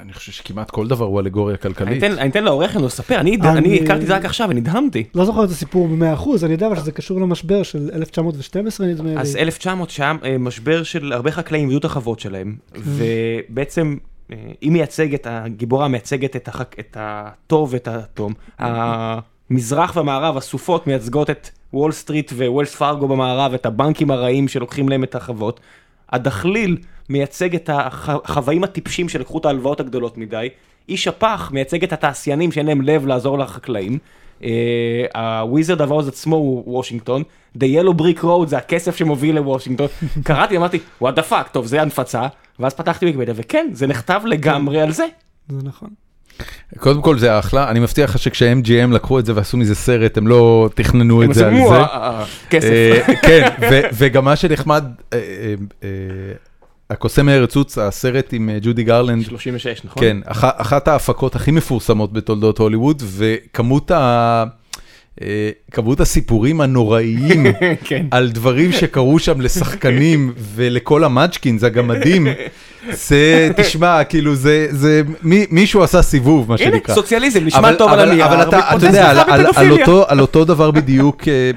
אני 0.01 0.13
חושב 0.13 0.31
שכמעט 0.31 0.71
כל 0.71 0.87
דבר 0.87 1.05
הוא 1.05 1.19
אלגוריה 1.19 1.55
אני 1.55 1.61
כלכלית. 1.61 2.03
אני 2.03 2.29
אתן 2.29 2.43
לעורך 2.43 2.75
לנו 2.75 2.85
לספר, 2.85 3.19
אני 3.19 3.35
הכרתי 3.83 4.01
את 4.01 4.07
זה 4.07 4.15
רק 4.15 4.25
עכשיו 4.25 4.47
ונדהמתי. 4.49 5.03
לא 5.15 5.25
זוכר 5.25 5.43
את 5.43 5.49
הסיפור 5.49 5.87
ב-100%, 5.87 6.45
אני 6.45 6.51
יודע 6.51 6.67
אבל 6.67 6.75
שזה 6.75 6.91
קשור 6.91 7.21
למשבר 7.21 7.63
של 7.63 7.89
1912 7.93 8.87
נדמה 8.87 9.09
לי. 9.09 9.19
אז 9.19 9.35
1900 9.35 9.89
שהיה 9.89 10.13
אה, 10.23 10.37
משבר 10.37 10.83
של 10.83 11.13
הרבה 11.13 11.31
חקלאים 11.31 11.69
איבדו 11.69 11.77
את 11.77 11.85
החוות 11.85 12.19
שלהם, 12.19 12.55
ובעצם 12.75 13.97
אה, 14.31 14.37
היא 14.61 14.71
מייצגת, 14.71 15.27
הגיבורה 15.29 15.87
מייצגת 15.87 16.35
את, 16.35 16.97
הטוב 16.99 17.69
ואת 17.73 17.87
האטום. 17.87 18.33
המזרח 18.59 19.95
והמערב, 19.95 20.37
הסופות 20.37 20.87
מייצגות 20.87 21.29
את 21.29 21.49
וול 21.73 21.91
סטריט 21.91 22.31
וווילס 22.31 22.75
פארגו 22.75 23.07
במערב, 23.07 23.53
את 23.53 23.65
הבנקים 23.65 24.11
הרעים 24.11 24.47
שלוקחים 24.47 24.89
להם 24.89 25.03
את 25.03 25.15
החוות. 25.15 25.59
הדחליל 26.09 26.77
מייצג 27.09 27.55
את 27.55 27.69
החוואים 27.73 28.63
הטיפשים 28.63 29.09
שלקחו 29.09 29.37
את 29.37 29.45
ההלוואות 29.45 29.79
הגדולות 29.79 30.17
מדי. 30.17 30.49
איש 30.89 31.07
הפח 31.07 31.49
מייצג 31.53 31.83
את 31.83 31.93
התעשיינים 31.93 32.51
שאין 32.51 32.65
להם 32.65 32.81
לב 32.81 33.05
לעזור 33.05 33.39
לחקלאים. 33.39 33.97
ה 35.15 35.25
Wizard 35.25 35.81
of 35.81 35.91
Oz 35.91 36.07
עצמו 36.07 36.35
הוא 36.35 36.63
וושינגטון, 36.67 37.23
The 37.57 37.61
Yellow 37.61 38.01
Brick 38.01 38.23
Road 38.23 38.45
זה 38.47 38.57
הכסף 38.57 38.95
שמוביל 38.95 39.35
לוושינגטון. 39.35 39.87
קראתי, 40.23 40.57
אמרתי, 40.57 40.79
what 41.03 41.11
the 41.15 41.31
fuck, 41.31 41.49
טוב, 41.51 41.65
זה 41.65 41.81
המצאה, 41.81 42.27
ואז 42.59 42.73
פתחתי 42.73 43.05
ויקיפדיה, 43.05 43.33
וכן, 43.37 43.69
זה 43.73 43.87
נכתב 43.87 44.21
לגמרי 44.25 44.81
על 44.81 44.91
זה. 44.91 45.05
זה 45.49 45.57
נכון. 45.63 45.89
קודם 46.77 47.01
כל 47.01 47.17
זה 47.19 47.39
אחלה, 47.39 47.69
אני 47.69 47.79
מבטיח 47.79 48.09
לך 48.09 48.19
שכש-MGM 48.19 48.93
לקחו 48.93 49.19
את 49.19 49.25
זה 49.25 49.35
ועשו 49.35 49.57
מזה 49.57 49.75
סרט, 49.75 50.17
הם 50.17 50.27
לא 50.27 50.69
תכננו 50.75 51.23
הם 51.23 51.29
את 51.29 51.35
זה 51.35 51.47
על 51.47 51.53
עשו 51.53 51.63
זה. 51.63 51.69
"מו, 51.69 51.73
אה, 51.73 51.79
אה, 51.83 52.25
כסף. 52.49 52.69
אה, 52.69 53.15
כן, 53.21 53.49
וגם 53.97 54.25
מה 54.25 54.35
שנחמד, 54.35 54.83
אה, 55.13 55.19
אה, 55.19 55.53
אה, 55.83 55.89
הקוסם 56.89 57.25
מארץ 57.25 57.55
עוץ, 57.55 57.77
הסרט 57.77 58.29
עם 58.33 58.49
אה, 58.49 58.57
ג'ודי 58.61 58.83
גרלנד, 58.83 59.25
36, 59.25 59.81
נכון? 59.85 60.03
כן, 60.03 60.17
אח- 60.25 60.43
אחת 60.61 60.87
ההפקות 60.87 61.35
הכי 61.35 61.51
מפורסמות 61.51 62.13
בתולדות 62.13 62.57
הוליווד, 62.57 63.03
וכמות 63.05 63.91
ה... 63.91 64.43
אה, 65.21 65.49
כמות 65.71 65.99
הסיפורים 65.99 66.61
הנוראיים 66.61 67.45
כן. 67.85 68.05
על 68.11 68.29
דברים 68.29 68.71
שקרו 68.71 69.19
שם 69.19 69.41
לשחקנים 69.41 70.33
ולכל 70.55 71.03
המאצ'קינס, 71.03 71.63
הגמדים, 71.63 72.27
זה, 72.91 73.49
תשמע, 73.55 74.03
כאילו 74.03 74.35
זה, 74.35 74.67
זה, 74.71 75.01
מי- 75.23 75.45
מישהו 75.51 75.83
עשה 75.83 76.01
סיבוב, 76.01 76.49
מה 76.49 76.55
הנה, 76.59 76.71
שנקרא. 76.71 76.95
סוציאליזם, 76.95 77.45
נשמע 77.45 77.59
אבל- 77.59 77.75
טוב 77.75 77.91
על 77.91 77.99
אבל- 77.99 78.09
הנייר, 78.09 78.25
אבל 78.25 78.41
אתה, 78.49 78.59
אתה 78.75 78.85
יודע, 78.85 79.09
על, 79.09 79.17
על, 79.19 79.45
על. 79.55 79.71
אותו, 79.71 80.05
על 80.07 80.19
אותו 80.19 80.45
דבר 80.45 80.71
בדיוק, 80.71 81.27
אה, 81.27 81.51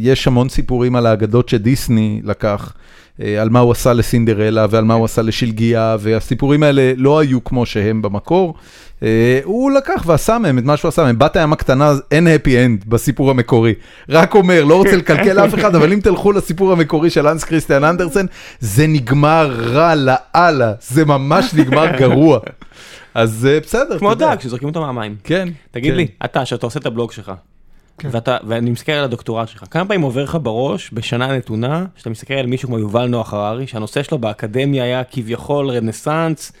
יש 0.00 0.26
המון 0.26 0.48
סיפורים 0.48 0.96
על 0.96 1.06
האגדות 1.06 1.48
שדיסני 1.48 2.20
לקח, 2.24 2.72
על 3.20 3.48
מה 3.50 3.58
הוא 3.58 3.72
עשה 3.72 3.92
לסינדרלה 3.92 4.66
ועל 4.70 4.84
מה 4.84 4.94
הוא 4.94 5.04
עשה 5.04 5.22
לשלגיה, 5.22 5.96
והסיפורים 6.00 6.62
האלה 6.62 6.92
לא 6.96 7.18
היו 7.18 7.44
כמו 7.44 7.66
שהם 7.66 8.02
במקור. 8.02 8.54
אה, 9.02 9.40
הוא 9.44 9.70
לקח 9.70 10.02
ועשה 10.06 10.38
מהם 10.38 10.58
את 10.58 10.64
מה 10.64 10.76
שהוא 10.76 10.88
עשה 10.88 11.02
מהם. 11.02 11.18
בת 11.18 11.36
הים 11.36 11.52
הקטנה, 11.52 11.92
אין 12.10 12.26
happy 12.26 12.48
end 12.48 12.88
בסיפור 12.88 13.30
המקורי. 13.30 13.74
רק 14.08 14.34
אומר, 14.34 14.64
לא 14.64 14.76
רוצה 14.76 14.96
לקלקל 14.96 15.44
אף 15.44 15.54
אחד, 15.54 15.74
אבל 15.74 15.92
אם 15.92 16.00
תלכו 16.00 16.32
לסיפור 16.32 16.72
המקורי 16.72 17.10
של 17.10 17.26
אנס 17.26 17.44
כריסטיאן 17.44 17.84
אנדרסן, 17.84 18.26
זה 18.60 18.86
נגמר 18.86 19.54
רע 19.60 19.94
לאללה, 19.94 20.72
זה 20.80 21.04
ממש 21.04 21.54
נגמר 21.54 21.86
גרוע. 21.98 22.38
אז 23.14 23.48
אה, 23.50 23.60
בסדר, 23.60 23.98
כמו. 23.98 24.14
דג 24.14 24.36
שזורקים 24.40 24.68
אותו 24.68 24.80
מהמים. 24.80 25.16
כן. 25.24 25.48
תגיד 25.70 25.90
כן. 25.90 25.96
לי, 25.96 26.06
אתה, 26.24 26.44
שאתה 26.44 26.66
עושה 26.66 26.80
את 26.80 26.86
הבלוג 26.86 27.12
שלך, 27.12 27.26
כן. 27.26 27.53
ואתה, 28.04 28.36
ואני 28.46 28.70
מסתכל 28.70 28.92
על 28.92 29.04
הדוקטורט 29.04 29.48
שלך, 29.48 29.64
כמה 29.70 29.84
פעמים 29.84 30.02
עובר 30.02 30.24
לך 30.24 30.38
בראש, 30.42 30.90
בשנה 30.92 31.36
נתונה, 31.36 31.86
שאתה 31.96 32.10
מסתכל 32.10 32.34
על 32.34 32.46
מישהו 32.46 32.68
כמו 32.68 32.78
יובל 32.78 33.06
נוח 33.06 33.34
הררי, 33.34 33.66
שהנושא 33.66 34.02
שלו 34.02 34.18
באקדמיה 34.18 34.84
היה 34.84 35.04
כביכול 35.04 35.70
רנסאנס, 35.70 36.52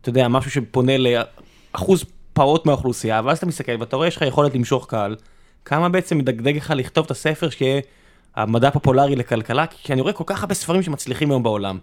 אתה 0.00 0.08
יודע, 0.08 0.28
משהו 0.28 0.50
שפונה 0.50 0.92
לאחוז 0.98 2.04
פעוט 2.32 2.66
מהאוכלוסייה, 2.66 3.20
ואז 3.24 3.38
אתה 3.38 3.46
מסתכל 3.46 3.72
ואתה 3.80 3.96
רואה 3.96 4.10
שיש 4.10 4.16
לך 4.16 4.22
יכולת 4.28 4.54
למשוך 4.54 4.86
קהל, 4.88 5.16
כמה 5.64 5.88
בעצם 5.88 6.18
מדגדג 6.18 6.56
לך 6.56 6.72
לכתוב 6.76 7.04
את 7.04 7.10
הספר 7.10 7.50
שיהיה 7.50 7.80
המדע 8.36 8.68
הפופולרי 8.68 9.16
לכלכלה, 9.16 9.66
כי 9.66 9.92
אני 9.92 10.00
רואה 10.00 10.12
כל 10.12 10.24
כך 10.26 10.42
הרבה 10.42 10.54
ספרים 10.54 10.82
שמצליחים 10.82 11.30
היום 11.30 11.42
בעולם. 11.42 11.78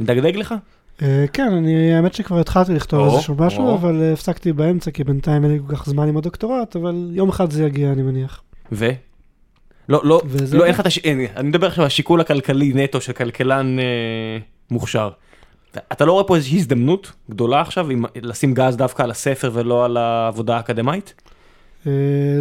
מדגדג 0.00 0.36
לך? 0.36 0.54
אה, 1.02 1.24
כן, 1.32 1.52
אני, 1.52 1.94
האמת 1.94 2.14
שכבר 2.14 2.40
התחלתי 2.40 2.72
לכתוב 2.74 3.14
איזשהו 3.14 3.34
משהו. 3.38 3.74
אבל 3.74 4.00
אה, 4.02 4.12
הפסקתי 4.12 4.52
באמצע, 4.52 4.90
כי 4.90 5.04
בינתיים 5.04 5.44
אין 5.44 5.52
לי 5.52 5.58
כל 5.66 5.76
כך 5.76 5.86
זמן 5.86 6.08
עם 6.08 6.16
הדוקטורט, 6.16 6.76
אבל 6.76 7.10
יום 7.12 7.28
אחד 7.28 7.50
זה 7.50 7.64
יגיע, 7.64 7.92
אני 7.92 8.02
מניח. 8.02 8.42
ו? 8.72 8.90
לא, 9.88 10.00
לא, 10.04 10.22
לא, 10.52 10.64
אין 10.64 10.72
לך 10.72 10.80
את 10.80 10.86
הש... 10.86 10.98
אין, 10.98 11.20
אני 11.36 11.48
מדבר 11.48 11.66
עכשיו 11.66 11.82
על 11.82 11.86
השיקול 11.86 12.20
הכלכלי 12.20 12.72
נטו 12.74 13.00
של 13.00 13.12
כלכלן 13.12 13.78
אה, 13.78 13.84
מוכשר. 14.70 15.10
אתה 15.92 16.04
לא 16.04 16.12
רואה 16.12 16.24
פה 16.24 16.36
איזושהי 16.36 16.58
הזדמנות 16.58 17.12
גדולה 17.30 17.60
עכשיו 17.60 17.86
לשים 18.22 18.54
גז 18.54 18.76
דווקא 18.76 19.02
על 19.02 19.10
הספר 19.10 19.50
ולא 19.52 19.84
על 19.84 19.96
העבודה 19.96 20.56
האקדמית? 20.56 21.14
אה, 21.86 21.92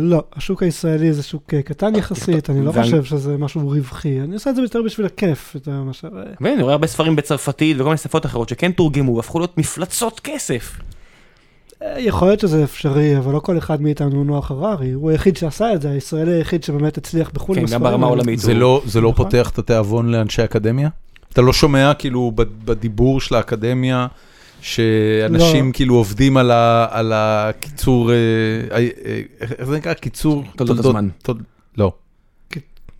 לא, 0.02 0.24
השוק 0.34 0.64
הישראלי 0.64 1.14
זה 1.14 1.24
שוק 1.24 1.54
אה, 1.54 1.62
קטן 1.62 1.96
יחסית, 1.96 2.50
אני 2.50 2.66
לא 2.66 2.72
חושב 2.72 3.04
שזה 3.04 3.38
משהו 3.38 3.70
רווחי, 3.70 4.22
אני 4.22 4.34
עושה 4.34 4.50
את 4.50 4.56
זה 4.56 4.62
יותר 4.62 4.82
בשביל 4.86 5.06
הכיף, 5.06 5.56
את 5.56 5.68
המשל... 5.68 6.08
ואני 6.42 6.62
רואה 6.62 6.74
הרבה 6.74 6.88
ספרים 6.88 7.16
בצרפתית 7.16 7.78
וכל 7.78 7.86
מיני 7.86 7.98
שפות 7.98 8.26
אחרות 8.26 8.50
שכן 8.50 8.72
תורגמו 8.72 9.16
והפכו 9.16 9.40
להיות 9.40 9.58
מפלצות 9.58 10.20
כסף. 10.20 10.80
אה, 11.84 12.00
יכול 12.00 12.28
להיות 12.28 12.40
שזה 12.40 12.64
אפשרי, 12.64 13.18
אבל 13.18 13.34
לא 13.34 13.40
כל 13.40 13.58
אחד 13.58 13.82
מאיתנו 13.82 14.16
הוא 14.16 14.26
נוח 14.26 14.52
הררי, 14.52 14.92
הוא 14.92 15.10
היחיד 15.10 15.38
שעשה 15.38 15.74
את 15.74 15.82
זה, 15.82 15.92
הישראלי 15.92 16.34
היחיד 16.34 16.64
שבאמת 16.64 16.98
הצליח 16.98 17.32
בחו"ל. 17.34 17.56
כן, 17.56 17.66
גם 17.66 17.84
ברמה. 17.84 18.08
העולמית. 18.08 18.40
זה 18.40 18.54
לא, 18.54 18.82
זה 18.86 19.02
לא 19.02 19.10
נכון. 19.10 19.26
פותח 19.26 19.50
את 19.50 19.60
התיאבון 19.60 20.12
לאנשי 20.12 20.44
אקדמיה? 20.44 20.90
אתה 21.34 21.42
לא 21.42 21.54
שומע 21.54 21.94
כאילו 21.94 22.32
בדיבור 22.36 23.22
של 23.22 23.36
האקדמיה, 23.36 24.08
שאנשים 24.62 25.68
לא. 25.68 25.72
כאילו 25.74 25.96
עובדים 25.96 26.38
על, 26.38 26.52
ה, 26.52 26.88
על 26.92 27.12
הקיצור, 27.16 28.12
אה, 28.12 28.16
אה, 28.72 28.88
אה, 29.06 29.22
איך 29.42 29.64
זה 29.64 29.78
נקרא? 29.78 29.94
קיצור 29.94 30.44
תולדות 30.56 30.80
הזמן. 30.80 31.08
תול- 31.24 31.38
לא. 31.78 31.94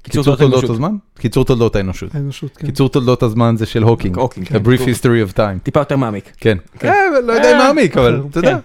קיצור 0.04 0.36
תולדות 0.36 0.64
הזמן? 0.70 0.96
קיצור 1.20 1.46
תולדות 1.46 1.76
האנושות. 1.76 2.16
האנושות, 2.16 2.58
כן. 2.58 2.68
קיצור 2.68 2.90
תולדות 2.90 3.24
הזמן 3.24 3.56
זה 3.58 3.66
של 3.66 3.84
הוקינג. 3.84 4.18
הוקינג, 4.18 4.48
A 4.48 4.50
כן. 4.50 4.58
brief 4.66 4.80
history 4.80 5.32
of 5.32 5.38
time. 5.38 5.60
טיפה 5.64 5.80
יותר 5.80 5.96
מעמיק. 5.98 6.32
כן. 6.38 6.58
כן. 6.80 6.94
לא 7.28 7.34
יודע 7.34 7.52
אם 7.54 7.58
מעמיק, 7.58 7.98
אבל 7.98 8.22
אתה 8.30 8.40
יודע. 8.40 8.58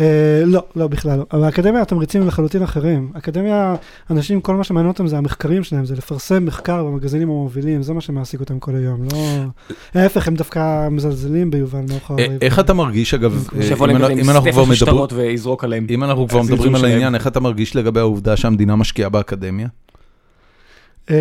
אה, 0.00 0.06
לא, 0.46 0.62
לא 0.76 0.86
בכלל 0.86 1.18
לא. 1.18 1.24
אבל 1.32 1.44
האקדמיה 1.44 1.82
התמריצים 1.82 2.22
הם 2.22 2.28
לחלוטין 2.28 2.62
אחרים. 2.62 3.10
אקדמיה, 3.14 3.74
אנשים, 4.10 4.40
כל 4.40 4.56
מה 4.56 4.64
שמעניין 4.64 4.88
אותם 4.92 5.06
זה 5.06 5.18
המחקרים 5.18 5.64
שלהם, 5.64 5.84
זה 5.84 5.94
לפרסם 5.96 6.44
מחקר 6.44 6.84
במגזינים 6.84 7.28
המובילים, 7.30 7.82
זה 7.82 7.92
מה 7.92 8.00
שמעסיק 8.00 8.40
אותם 8.40 8.58
כל 8.58 8.74
היום. 8.74 9.04
לא... 9.12 9.18
ההפך, 9.94 10.28
הם 10.28 10.34
דווקא 10.34 10.88
מזלזלים 10.88 11.50
ביובל 11.50 11.78
נוח 11.88 12.10
אה, 12.10 12.16
הררי. 12.24 12.38
איך 12.40 12.58
אתה 12.58 12.74
מרגיש 12.74 13.14
אגב, 13.14 13.48
אה, 13.56 13.62
שיבוא 13.62 13.86
אם 13.90 13.96
אנחנו- 13.96 14.52
כבר 14.52 14.64
מדברים. 14.64 15.86
אם 15.90 16.04
אנחנו 16.04 16.28
כבר 16.28 16.42
מדברים 16.42 16.74
על. 16.74 16.84
העניין, 16.84 17.14
איך 17.14 17.26
אתה 17.26 17.40
מרגיש 17.40 17.76
לגבי 17.76 18.00
העובדה 18.00 18.36
שהמדינה 18.36 18.76
משקיעה 18.76 19.08
באקדמיה? 19.08 19.68
אה, 21.10 21.16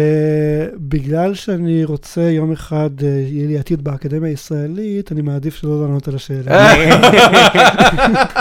בגלל 0.76 1.34
שאני 1.34 1.84
רוצה 1.85 2.22
יום 2.22 2.51
אחד, 2.51 2.89
אה, 3.03 3.07
יהיה 3.07 3.47
לי 3.47 3.60
עתיד 3.60 3.84
באקדמיה 3.84 4.30
הישראלית, 4.30 5.11
אני 5.11 5.22
מעדיף 5.22 5.56
שלא 5.56 5.81
לענות 5.81 6.07
על 6.07 6.15
השאלה. 6.15 6.73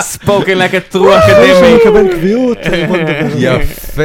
ספוקן 0.01 0.59
like 0.62 0.73
a 0.73 0.94
true 0.94 0.98
אחרי 1.19 1.55
שאני 1.55 1.77
academic. 1.77 1.89
אקבל 1.89 2.12
קביעות, 2.16 2.59
בוא 2.89 2.97
נדבר 2.97 3.16
על 3.19 3.31
זה. 3.31 3.39
יפה. 3.47 4.02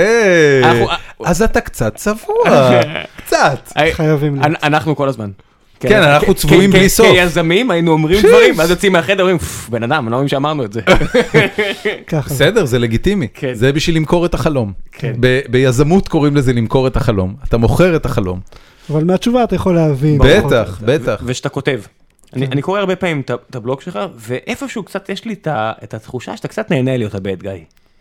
אז 1.25 1.41
אתה 1.41 1.61
קצת 1.61 1.95
צבוע, 1.95 2.69
קצת. 3.25 3.71
חייבים. 3.93 4.43
אנ- 4.43 4.55
אנחנו 4.63 4.95
כל 4.95 5.07
הזמן. 5.09 5.29
כן, 5.89 6.01
אנחנו 6.01 6.33
כ- 6.35 6.37
צבועים 6.37 6.71
בלי 6.71 6.89
סוף. 6.89 7.07
כיזמים 7.07 7.71
היינו 7.71 7.91
אומרים 7.91 8.19
דברים, 8.19 8.59
ואז 8.59 8.69
יוצאים 8.69 8.93
מהחדר 8.93 9.17
ואומרים, 9.17 9.37
"פפ, 9.37 9.69
בן 9.69 9.83
אדם, 9.83 10.03
אני 10.03 10.11
לא 10.11 10.17
מאמין 10.17 10.27
שאמרנו 10.27 10.65
את 10.65 10.73
זה. 10.73 10.81
בסדר, 12.25 12.65
זה 12.65 12.79
לגיטימי. 12.79 13.27
כן. 13.33 13.53
זה 13.53 13.71
בשביל 13.73 13.95
למכור 13.95 14.25
את 14.25 14.33
החלום. 14.33 14.73
כן. 14.91 15.13
ביזמות 15.49 16.07
קוראים 16.07 16.35
לזה 16.35 16.53
למכור 16.53 16.87
את 16.87 16.95
החלום. 16.95 17.35
אתה 17.47 17.57
מוכר 17.57 17.95
את 17.95 18.05
החלום. 18.05 18.39
אבל 18.89 19.03
מהתשובה 19.03 19.43
אתה 19.43 19.55
יכול 19.55 19.75
להבין. 19.75 20.17
בטח, 20.23 20.81
בטח. 20.85 21.21
ושאתה 21.25 21.49
כותב. 21.49 21.79
אני 22.33 22.45
כן. 22.45 22.51
אני 22.51 22.61
קורא 22.61 22.79
הרבה 22.79 22.95
פעמים 22.95 23.21
את 23.49 23.55
הבלוג 23.55 23.81
שלך, 23.81 23.99
ואיפשהו 24.15 24.83
קצת 24.83 25.09
יש 25.09 25.25
לי 25.25 25.35
את 25.83 25.93
התחושה 25.93 26.37
שאתה 26.37 26.47
קצת 26.47 26.71
נהנה 26.71 26.97
להיות 26.97 27.15
הבד 27.15 27.41
גיא. 27.41 27.51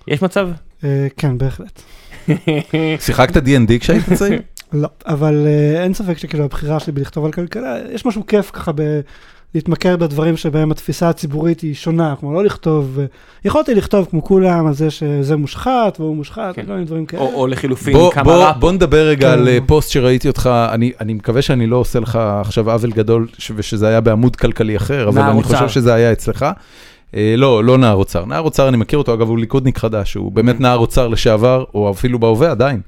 יש 0.09 0.23
מצב? 0.23 0.49
אה, 0.85 1.07
כן, 1.17 1.39
בהחלט. 1.39 1.83
שיחקת 3.05 3.37
D&D 3.47 3.79
כשהיית 3.81 4.13
צעיר? 4.13 4.41
לא, 4.73 4.89
אבל 5.07 5.43
אה, 5.47 5.82
אין 5.82 5.94
ספק 5.94 6.19
שכאילו 6.19 6.44
הבחירה 6.44 6.81
שלי 6.81 6.93
בלכתוב 6.93 7.24
על 7.24 7.32
כלכלה, 7.32 7.77
יש 7.93 8.07
משהו 8.07 8.27
כיף 8.27 8.51
ככה 8.51 8.73
ב... 8.74 9.01
להתמקד 9.55 9.99
בדברים 10.01 10.36
שבהם 10.36 10.70
התפיסה 10.70 11.09
הציבורית 11.09 11.61
היא 11.61 11.74
שונה, 11.74 12.15
כמו 12.20 12.32
לא 12.35 12.44
לכתוב, 12.44 12.99
אה, 13.01 13.05
יכולתי 13.44 13.74
לכתוב 13.74 14.07
כמו 14.11 14.24
כולם 14.24 14.66
על 14.66 14.74
זה 14.74 14.90
שזה 14.90 15.36
מושחת 15.36 15.97
והוא 16.01 16.16
מושחת, 16.16 16.55
כן. 16.55 16.66
כל 16.66 16.73
מיני 16.73 16.85
דברים 16.85 17.07
כאלה. 17.07 17.23
או 17.23 17.32
או 17.35 17.47
לחילופין, 17.47 17.93
בוא, 17.94 18.12
כמה 18.12 18.24
בוא, 18.24 18.44
ראפ. 18.44 18.57
בוא 18.57 18.73
נדבר 18.73 19.07
רגע 19.09 19.27
כן. 19.28 19.32
על 19.32 19.49
אה, 19.49 19.59
פוסט 19.66 19.90
שראיתי 19.90 20.28
אותך, 20.28 20.51
אני, 20.73 20.93
אני 21.01 21.15
מקווה 21.15 21.43
שאני 21.43 21.66
לא 21.66 21.77
עושה 21.77 22.01
לך 22.01 22.16
עכשיו 22.40 22.70
עוול 22.70 22.90
גדול 22.90 23.27
ש- 23.39 23.53
ושזה 23.57 23.89
היה 23.89 24.01
בעמוד 24.01 24.36
כלכלי 24.36 24.77
אחר, 24.77 25.09
אבל 25.09 25.23
אני. 25.23 25.43
חושב 25.43 25.69
שזה 25.69 25.94
היה 25.94 26.12
אצלך. 26.12 26.47
אה, 27.16 27.35
לא, 27.39 27.65
לא 27.65 27.78
נער 27.78 27.94
אוצר. 27.94 28.24
נער 28.24 28.40
אוצר, 28.40 28.69
אני 28.69 28.77
מכיר 28.77 28.99
אותו, 28.99 29.15
אגב, 29.15 29.28
הוא 29.28 29.39
ליכודניק 29.39 29.78
חדש, 29.78 30.15
הוא 30.15 30.32
באמת 30.32 30.57
Mm. 30.57 30.62
נער 30.62 30.78
אוצר 30.78 31.09
לשעבר, 31.09 31.65
או 31.74 31.90
אפילו 31.90 32.19
בהווה 32.19 32.51
עדיין. 32.51 32.81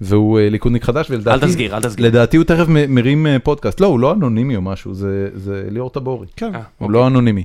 והוא 0.00 0.38
אה, 0.38 0.50
ליכודניק 0.50 0.84
חדש, 0.84 1.10
אל 1.10 1.16
ולדעתי, 1.16 1.46
תסגיר, 1.46 1.76
אל 1.76 1.82
תסגיר. 1.82 2.06
לדעתי 2.06 2.36
הוא 2.36 2.44
תכף 2.44 2.64
מרים 2.68 3.26
אה, 3.26 3.38
פודקאסט. 3.38 3.80
לא, 3.80 3.86
הוא 3.86 4.00
לא 4.00 4.12
אנונימי 4.12 4.56
או 4.56 4.62
משהו, 4.62 4.94
זה, 4.94 5.28
זה 5.34 5.68
ליאור 5.70 5.90
טבורי. 5.90 6.26
כן. 6.36 6.54
אה, 6.54 6.60
הוא 6.60 6.64
אוקיי. 6.80 6.94
לא 6.94 7.06
אנונימי. 7.06 7.44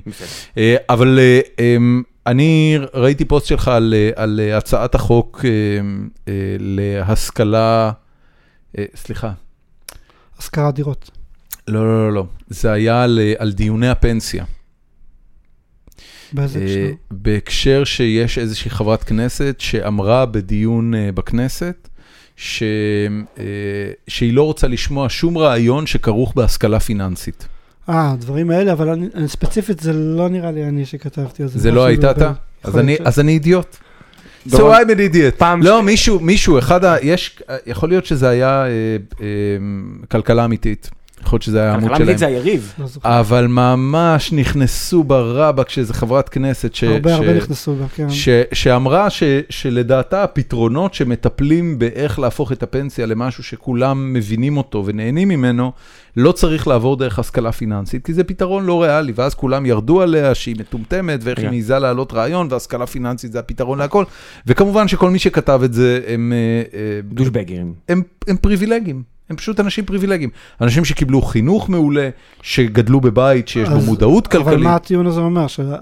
אה, 0.58 0.76
אבל 0.88 1.18
אה, 1.18 1.40
אמ, 1.58 2.02
אני 2.26 2.78
ראיתי 2.94 3.24
פוסט 3.24 3.46
שלך 3.46 3.68
על, 3.68 3.94
על 4.16 4.40
הצעת 4.54 4.94
החוק 4.94 5.44
אה, 5.44 5.50
אה, 6.28 6.56
להשכלה, 6.58 7.92
אה, 8.78 8.84
סליחה, 8.96 9.32
השכרת 10.38 10.74
דירות. 10.74 11.10
לא, 11.68 11.84
לא, 11.84 12.08
לא, 12.08 12.12
לא, 12.12 12.26
זה 12.48 12.72
היה 12.72 13.02
על, 13.02 13.20
על 13.38 13.52
דיוני 13.52 13.88
הפנסיה. 13.88 14.44
באיזה 16.32 16.58
הקשר? 16.58 16.92
בהקשר 17.10 17.84
שיש 17.84 18.38
איזושהי 18.38 18.70
חברת 18.70 19.04
כנסת 19.04 19.56
שאמרה 19.58 20.26
בדיון 20.26 20.92
בכנסת, 21.14 21.88
שהיא 22.36 24.32
לא 24.32 24.42
רוצה 24.42 24.68
לשמוע 24.68 25.06
שום 25.10 25.38
רעיון 25.38 25.86
שכרוך 25.86 26.32
בהשכלה 26.36 26.80
פיננסית. 26.80 27.48
אה, 27.88 28.10
הדברים 28.12 28.50
האלה, 28.50 28.72
אבל 28.72 28.88
אני, 28.88 29.08
אני 29.14 29.28
ספציפית 29.28 29.80
זה 29.80 29.92
לא 29.92 30.28
נראה 30.28 30.50
לי 30.50 30.64
אני 30.64 30.86
שכתבתי 30.86 31.42
על 31.42 31.48
זה. 31.48 31.58
זה 31.58 31.70
לא 31.70 31.84
היית. 31.84 32.04
אתה? 32.04 32.32
אז 32.62 32.78
אני, 32.78 32.96
ש- 32.96 33.00
אז 33.04 33.20
אני 33.20 33.32
אידיוט. 33.32 33.76
So 34.48 34.54
I'm 34.56 34.88
an 34.88 35.14
idiot. 35.14 35.36
פעם 35.38 35.62
לא, 35.62 35.82
מישהו, 35.82 36.20
מישהו, 36.20 36.58
אחד 36.58 36.84
ה... 36.84 36.96
יש, 37.02 37.42
יכול 37.66 37.88
להיות 37.88 38.06
שזה 38.06 38.28
היה 38.28 38.64
אה, 38.66 38.68
אה, 39.20 39.26
כלכלה 40.10 40.44
אמיתית. 40.44 40.90
יכול 41.26 41.36
להיות 41.36 41.42
שזה 41.42 41.60
היה 41.60 41.70
העמוד 41.70 41.82
כלכלה 41.82 41.96
שלהם. 41.96 42.08
אמיתית 42.08 42.18
זה 42.18 42.26
היריב. 42.26 42.74
לא. 42.78 42.86
אבל 43.04 43.46
ממש 43.46 44.32
נכנסו 44.32 45.04
ברבק 45.04 45.68
שאיזה 45.68 45.94
חברת 45.94 46.28
כנסת 46.28 46.74
ש... 46.74 46.84
הרבה 46.84 47.10
ש- 47.10 47.12
הרבה 47.12 47.34
נכנסו 47.34 47.74
בה, 47.74 47.84
כן. 47.94 48.10
ש, 48.10 48.28
שאמרה 48.52 49.10
ש, 49.10 49.22
שלדעתה 49.50 50.22
הפתרונות 50.24 50.94
שמטפלים 50.94 51.78
באיך 51.78 52.18
להפוך 52.18 52.52
את 52.52 52.62
הפנסיה 52.62 53.06
למשהו 53.06 53.44
שכולם 53.44 54.12
מבינים 54.12 54.56
אותו 54.56 54.82
ונהנים 54.86 55.28
ממנו, 55.28 55.72
לא 56.16 56.32
צריך 56.32 56.68
לעבור 56.68 56.96
דרך 56.96 57.18
השכלה 57.18 57.52
פיננסית, 57.52 58.06
כי 58.06 58.14
זה 58.14 58.24
פתרון 58.24 58.64
לא 58.64 58.82
ריאלי, 58.82 59.12
ואז 59.16 59.34
כולם 59.34 59.66
ירדו 59.66 60.02
עליה 60.02 60.34
שהיא 60.34 60.56
מטומטמת 60.58 61.20
ואיך 61.22 61.38
היא 61.38 61.46
כן. 61.46 61.50
מעיזה 61.50 61.78
להעלות 61.78 62.12
רעיון, 62.12 62.48
והשכלה 62.50 62.86
פיננסית 62.86 63.32
זה 63.32 63.38
הפתרון 63.38 63.78
להכל, 63.78 64.04
וכמובן 64.46 64.88
שכל 64.88 65.10
מי 65.10 65.18
שכתב 65.18 65.60
את 65.64 65.72
זה 65.72 66.00
הם, 66.06 66.32
אה, 66.32 66.78
אה, 66.78 67.00
דושבגרים. 67.02 67.74
הם, 67.88 68.02
הם 68.28 68.36
פריבילגים. 68.36 69.13
הם 69.30 69.36
פשוט 69.36 69.60
אנשים 69.60 69.84
פריבילגיים, 69.84 70.30
אנשים 70.60 70.84
שקיבלו 70.84 71.22
חינוך 71.22 71.68
מעולה, 71.70 72.08
שגדלו 72.42 73.00
בבית 73.00 73.48
שיש 73.48 73.68
בו 73.68 73.76
אז- 73.76 73.86
מודעות 73.86 74.26
כלכלית. 74.26 74.46
אבל 74.48 74.62
מה 74.62 74.74
הטיעון 74.74 75.06
הזה 75.06 75.20
אומר? 75.20 75.46
שאתה 75.46 75.76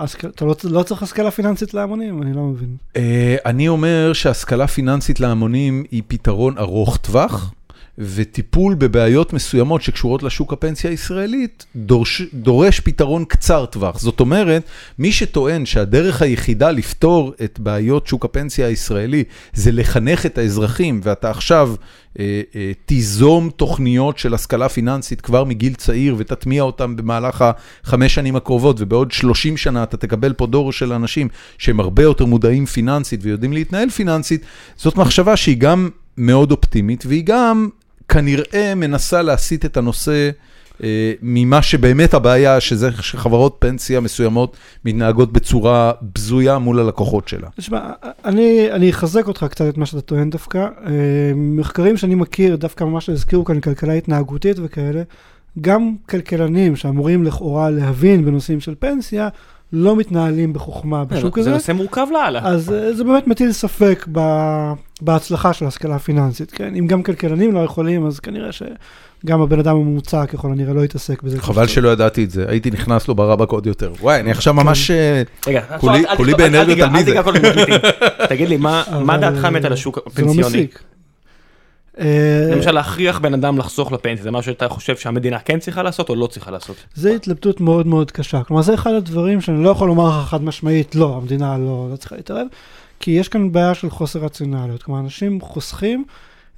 לא, 0.45 0.55
לא 0.65 0.83
צריך 0.83 1.03
השכלה 1.03 1.31
פיננסית 1.31 1.75
להמונים? 1.75 2.23
אני 2.23 2.33
לא 2.33 2.43
מבין. 2.43 2.77
אה, 2.97 3.37
אני 3.47 3.69
אומר 3.69 4.13
שהשכלה 4.13 4.67
פיננסית 4.67 5.21
להמונים 5.21 5.85
היא 5.91 6.03
פתרון 6.09 6.59
ארוך 6.59 6.97
טווח, 6.97 7.53
וטיפול 7.99 8.75
בבעיות 8.75 9.33
מסוימות 9.33 9.83
שקשורות 9.83 10.23
לשוק 10.23 10.53
הפנסיה 10.53 10.91
הישראלית 10.91 11.67
דורש, 11.77 12.23
דורש 12.35 12.81
פתרון 12.81 13.25
קצר 13.25 13.67
טווח. 13.67 13.99
זאת 13.99 14.21
אומרת, 14.21 14.63
מי 14.99 15.13
שטוען 15.13 15.67
שהדרך 15.67 16.23
היחידה 16.23 16.71
לפתור 16.71 17.33
את 17.45 17.59
בעיות 17.59 18.07
שוק 18.07 18.25
הפנסיה 18.25 18.67
הישראלי 18.67 19.25
זה 19.55 19.73
לחנך 19.73 20.27
את 20.27 20.39
האזרחים, 20.39 21.01
ואתה 21.05 21.31
עכשיו 21.31 21.75
אה, 22.19 22.43
אה, 22.57 22.73
תיזום 22.87 23.51
תוכניות 23.57 24.19
של 24.19 24.35
השכלה 24.35 24.69
פיננסית 24.69 25.21
כבר 25.21 25.45
מגיל 25.45 25.75
צעיר 25.75 26.15
ותטמיע 26.19 26.63
אותם 26.63 26.97
במהלך 26.97 27.45
החמש 27.85 28.15
שנים 28.15 28.37
הקרובות, 28.37 28.77
ובעוד 28.81 29.13
30 29.13 29.57
שנה 29.57 29.83
אתה 29.83 29.97
תקבל 29.97 30.33
פה 30.33 30.47
דור 30.47 30.73
של 30.73 30.93
אנשים 30.93 31.29
שהם 31.59 31.81
הרבה 31.81 32.03
יותר 32.03 32.25
מודעים 32.25 32.67
פיננסית 32.67 33.21
ויודעים 33.23 33.53
להתנהל 33.53 33.91
פיננסית, 33.91 34.43
זאת 34.77 34.97
מחשבה 34.97 35.37
שהיא 35.37 35.57
גם 35.57 35.89
מאוד 36.17 36.51
אופטימית, 36.51 37.07
והיא 37.07 37.23
גם 37.25 37.69
כנראה 38.13 38.75
מנסה 38.77 39.23
להסיט 39.23 39.65
את 39.65 39.77
הנושא 39.77 40.31
אה, 40.83 41.13
ממה 41.23 41.63
שבאמת 41.63 42.15
הבעיה, 42.15 42.61
שזה 42.61 42.91
שחברות 43.01 43.57
פנסיה 43.59 44.01
מסוימות 44.01 44.57
מתנהגות 44.85 45.33
בצורה 45.33 45.93
בזויה 46.15 46.59
מול 46.59 46.81
הלקוחות 46.81 47.29
שלה. 47.29 47.49
תשמע, 47.57 47.91
אני, 48.25 48.73
אני 48.73 48.91
אחזק 48.91 49.29
אותך 49.29 49.47
קצת 49.51 49.69
את 49.69 49.79
מה 49.79 49.87
שאתה 49.87 50.01
טוען 50.01 50.31
דווקא. 50.31 50.59
אה, 50.59 50.93
מחקרים 51.35 51.97
שאני 51.97 52.15
מכיר, 52.15 52.57
דווקא 52.57 52.85
מה 52.85 53.01
שהזכירו 53.01 53.45
כאן, 53.45 53.61
כלכלה 53.61 53.93
התנהגותית 53.93 54.57
וכאלה, 54.63 55.03
גם 55.61 55.95
כלכלנים 56.09 56.77
שאמורים 56.77 57.25
לכאורה 57.25 57.71
להבין 57.71 58.25
בנושאים 58.25 58.61
של 58.61 58.75
פנסיה, 58.79 59.29
לא 59.73 59.97
מתנהלים 59.97 60.53
בחוכמה 60.53 61.05
בשוק 61.05 61.35
זה 61.37 61.41
הזה, 61.41 61.51
נושא 61.51 61.73
מורכב 61.73 62.07
לאללה. 62.13 62.41
אז 62.45 62.73
אה, 62.73 62.93
זה 62.95 63.05
באמת 63.05 63.27
מטיל 63.27 63.53
ספק 63.53 64.07
בהצלחה 65.03 65.53
של 65.53 65.65
ההשכלה 65.65 65.95
הפיננסית, 65.97 66.51
כן? 66.51 66.75
אם 66.79 66.87
גם 66.87 67.03
כלכלנים 67.03 67.53
לא 67.55 67.61
יכולים, 67.61 68.07
אז 68.07 68.21
כנראה 68.21 68.49
שגם 68.53 69.41
הבן 69.41 69.59
אדם 69.59 69.77
הממוצע 69.77 70.27
ככל 70.27 70.49
הנראה 70.53 70.75
לא 70.75 70.81
יתעסק 70.85 71.23
בזה. 71.23 71.41
חבל 71.41 71.67
שלא 71.67 71.89
ידעתי 71.89 72.25
את 72.25 72.31
זה, 72.31 72.45
הייתי 72.49 72.71
נכנס 72.71 73.09
לו 73.09 73.15
ברבק 73.15 73.51
עוד 73.51 73.67
יותר. 73.67 73.93
וואי, 74.01 74.21
אני 74.21 74.31
עכשיו 74.31 74.55
ממש... 74.55 74.91
אה, 74.91 75.23
רגע, 75.47 75.61
כולי- 76.17 76.35
באנרגיות 76.35 76.81
על 76.81 76.91
מי 76.91 77.05
זה. 77.05 77.15
תגיד 78.29 78.49
לי, 78.49 78.57
מה 78.57 78.85
דעתך 79.21 79.45
אה, 79.45 79.51
מת 79.51 79.65
על 79.65 79.73
השוק 79.73 79.99
זה 80.15 80.23
לא 80.23 80.31
הפנסיוני? 80.31 80.67
אה, 82.01 82.51
למשל 82.57 82.73
להכריח 82.73 83.19
בן 83.19 83.35
אדם 83.35 83.59
לחסוך 83.59 83.93
לפנסיה, 83.93 84.23
זה 84.23 84.31
משהו 84.31 84.53
שאתה 84.53 84.69
חושב 84.69 84.97
שהמדינה 84.97 85.39
כן 85.39 85.59
צריכה 85.59 85.83
לעשות 85.83 86.09
או 86.09 86.15
לא 86.15 86.27
צריכה 86.27 86.51
לעשות? 86.51 86.77
זה 86.95 87.15
התלבטות 87.15 87.61
מאוד 87.61 87.87
מאוד 87.87 88.11
קשה. 88.11 88.43
כלומר, 88.45 88.63
זה 88.63 88.75
אחד 88.75 88.93
הדברים 88.93 89.41
שאני 89.41 89.65
לא 89.65 89.71
יכול 89.71 89.89
לומר 89.89 90.09
לך 90.09 90.29
חד 90.29 90.43
משמעית, 90.43 90.95
לא, 90.95 91.17
המדינה 91.17 91.59
לא, 91.59 91.89
לא 91.91 91.97
צריכה 91.97 92.17
להתערב, 92.17 92.47
כי 93.01 93.11
יש 93.11 93.29
כאן 93.29 93.53
בעיה 93.53 93.75
של 93.75 93.91
חוסר 93.91 94.19
רציונליות. 94.19 94.83
כלומר, 94.83 95.01
אנשים 95.01 95.41
חוסכים, 95.41 96.05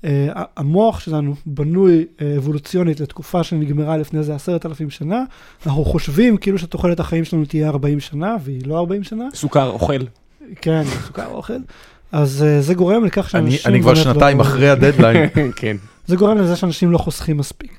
אה, 0.05 0.29
המוח 0.57 1.01
שלנו 1.01 1.35
בנוי 1.47 2.07
אה, 2.21 2.37
אבולוציונית 2.37 3.01
לתקופה 3.01 3.45
שנגמרה 3.45 3.97
לפני 3.97 4.19
איזה 4.19 4.35
עשרת 4.35 4.67
אלפים 4.67 4.91
שנה, 4.91 5.25
אנחנו 5.67 5.85
חושבים 5.85 6.37
כאילו 6.37 6.59
שתוחלת 6.59 7.01
החיים 7.01 7.25
שלנו 7.25 7.45
תהיה 7.45 7.69
40 7.69 8.01
שנה, 8.01 8.37
והיא 8.45 8.67
לא 8.67 8.79
40 8.79 9.05
שנה, 9.05 9.25
סוכר, 9.35 9.69
אוכל. 9.71 10.03
כן, 10.61 10.83
סוכר 11.07 11.27
אוכל. 11.27 11.59
אז 12.15 12.43
אה, 12.43 12.61
זה 12.61 12.75
גורם 12.75 13.05
לכך 13.05 13.31
שאנשים... 13.31 13.59
אני 13.67 13.81
כבר 13.81 13.93
באמת 13.93 14.05
שנתיים 14.05 14.39
לא- 14.39 14.43
אחרי 14.43 14.71
הדדליין. 14.71 15.29
כן. 15.57 15.77
זה 16.07 16.17
גורם 16.17 16.39
לזה 16.39 16.57
שאנשים 16.57 16.93
לא 16.93 16.99
חוסכים 16.99 17.37
מספיק. 17.37 17.79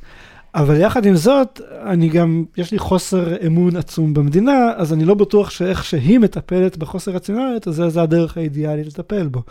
אבל 0.55 0.79
יחד 0.79 1.05
עם 1.05 1.15
זאת, 1.15 1.61
אני 1.85 2.09
גם, 2.09 2.43
יש 2.57 2.71
לי 2.71 2.79
חוסר 2.79 3.45
אמון 3.47 3.75
עצום 3.75 4.13
במדינה, 4.13 4.71
אז 4.75 4.93
אני 4.93 5.05
לא 5.05 5.13
בטוח 5.13 5.49
שאיך 5.49 5.83
שהיא 5.83 6.19
מטפלת 6.19 6.77
בחוסר 6.77 7.11
רציונליות, 7.11 7.67
אז 7.67 7.75
זה, 7.75 7.89
זה 7.89 8.01
הדרך 8.01 8.37
האידיאלית 8.37 8.87
לטפל 8.87 9.27
בו. 9.27 9.41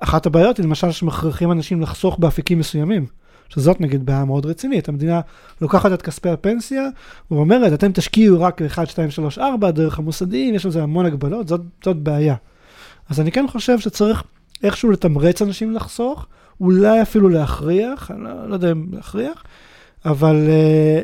אחת 0.00 0.26
הבעיות 0.26 0.56
היא 0.56 0.66
למשל 0.66 0.90
שמכריחים 0.90 1.52
אנשים 1.52 1.80
לחסוך 1.80 2.18
באפיקים 2.18 2.58
מסוימים, 2.58 3.06
שזאת 3.48 3.80
נגיד 3.80 4.06
בעיה 4.06 4.24
מאוד 4.24 4.46
רצינית. 4.46 4.88
המדינה 4.88 5.20
לוקחת 5.60 5.92
את 5.92 6.02
כספי 6.02 6.28
הפנסיה 6.28 6.88
ואומרת, 7.30 7.72
אתם 7.72 7.92
תשקיעו 7.92 8.40
רק 8.40 8.62
ב-1, 8.62 8.86
2, 8.86 9.10
3, 9.10 9.38
4 9.38 9.70
דרך 9.70 9.98
המוסדיים, 9.98 10.54
יש 10.54 10.66
לזה 10.66 10.82
המון 10.82 11.06
הגבלות, 11.06 11.48
זאת, 11.48 11.60
זאת 11.84 11.96
בעיה. 11.96 12.34
אז 13.12 13.20
אני 13.20 13.32
כן 13.32 13.46
חושב 13.48 13.78
שצריך 13.78 14.22
איכשהו 14.62 14.90
לתמרץ 14.90 15.42
אנשים 15.42 15.74
לחסוך, 15.74 16.26
אולי 16.60 17.02
אפילו 17.02 17.28
להכריח, 17.28 18.10
אני 18.10 18.24
לא, 18.24 18.48
לא 18.48 18.54
יודע 18.54 18.72
אם 18.72 18.86
להכריח, 18.92 19.44
אבל 20.04 20.46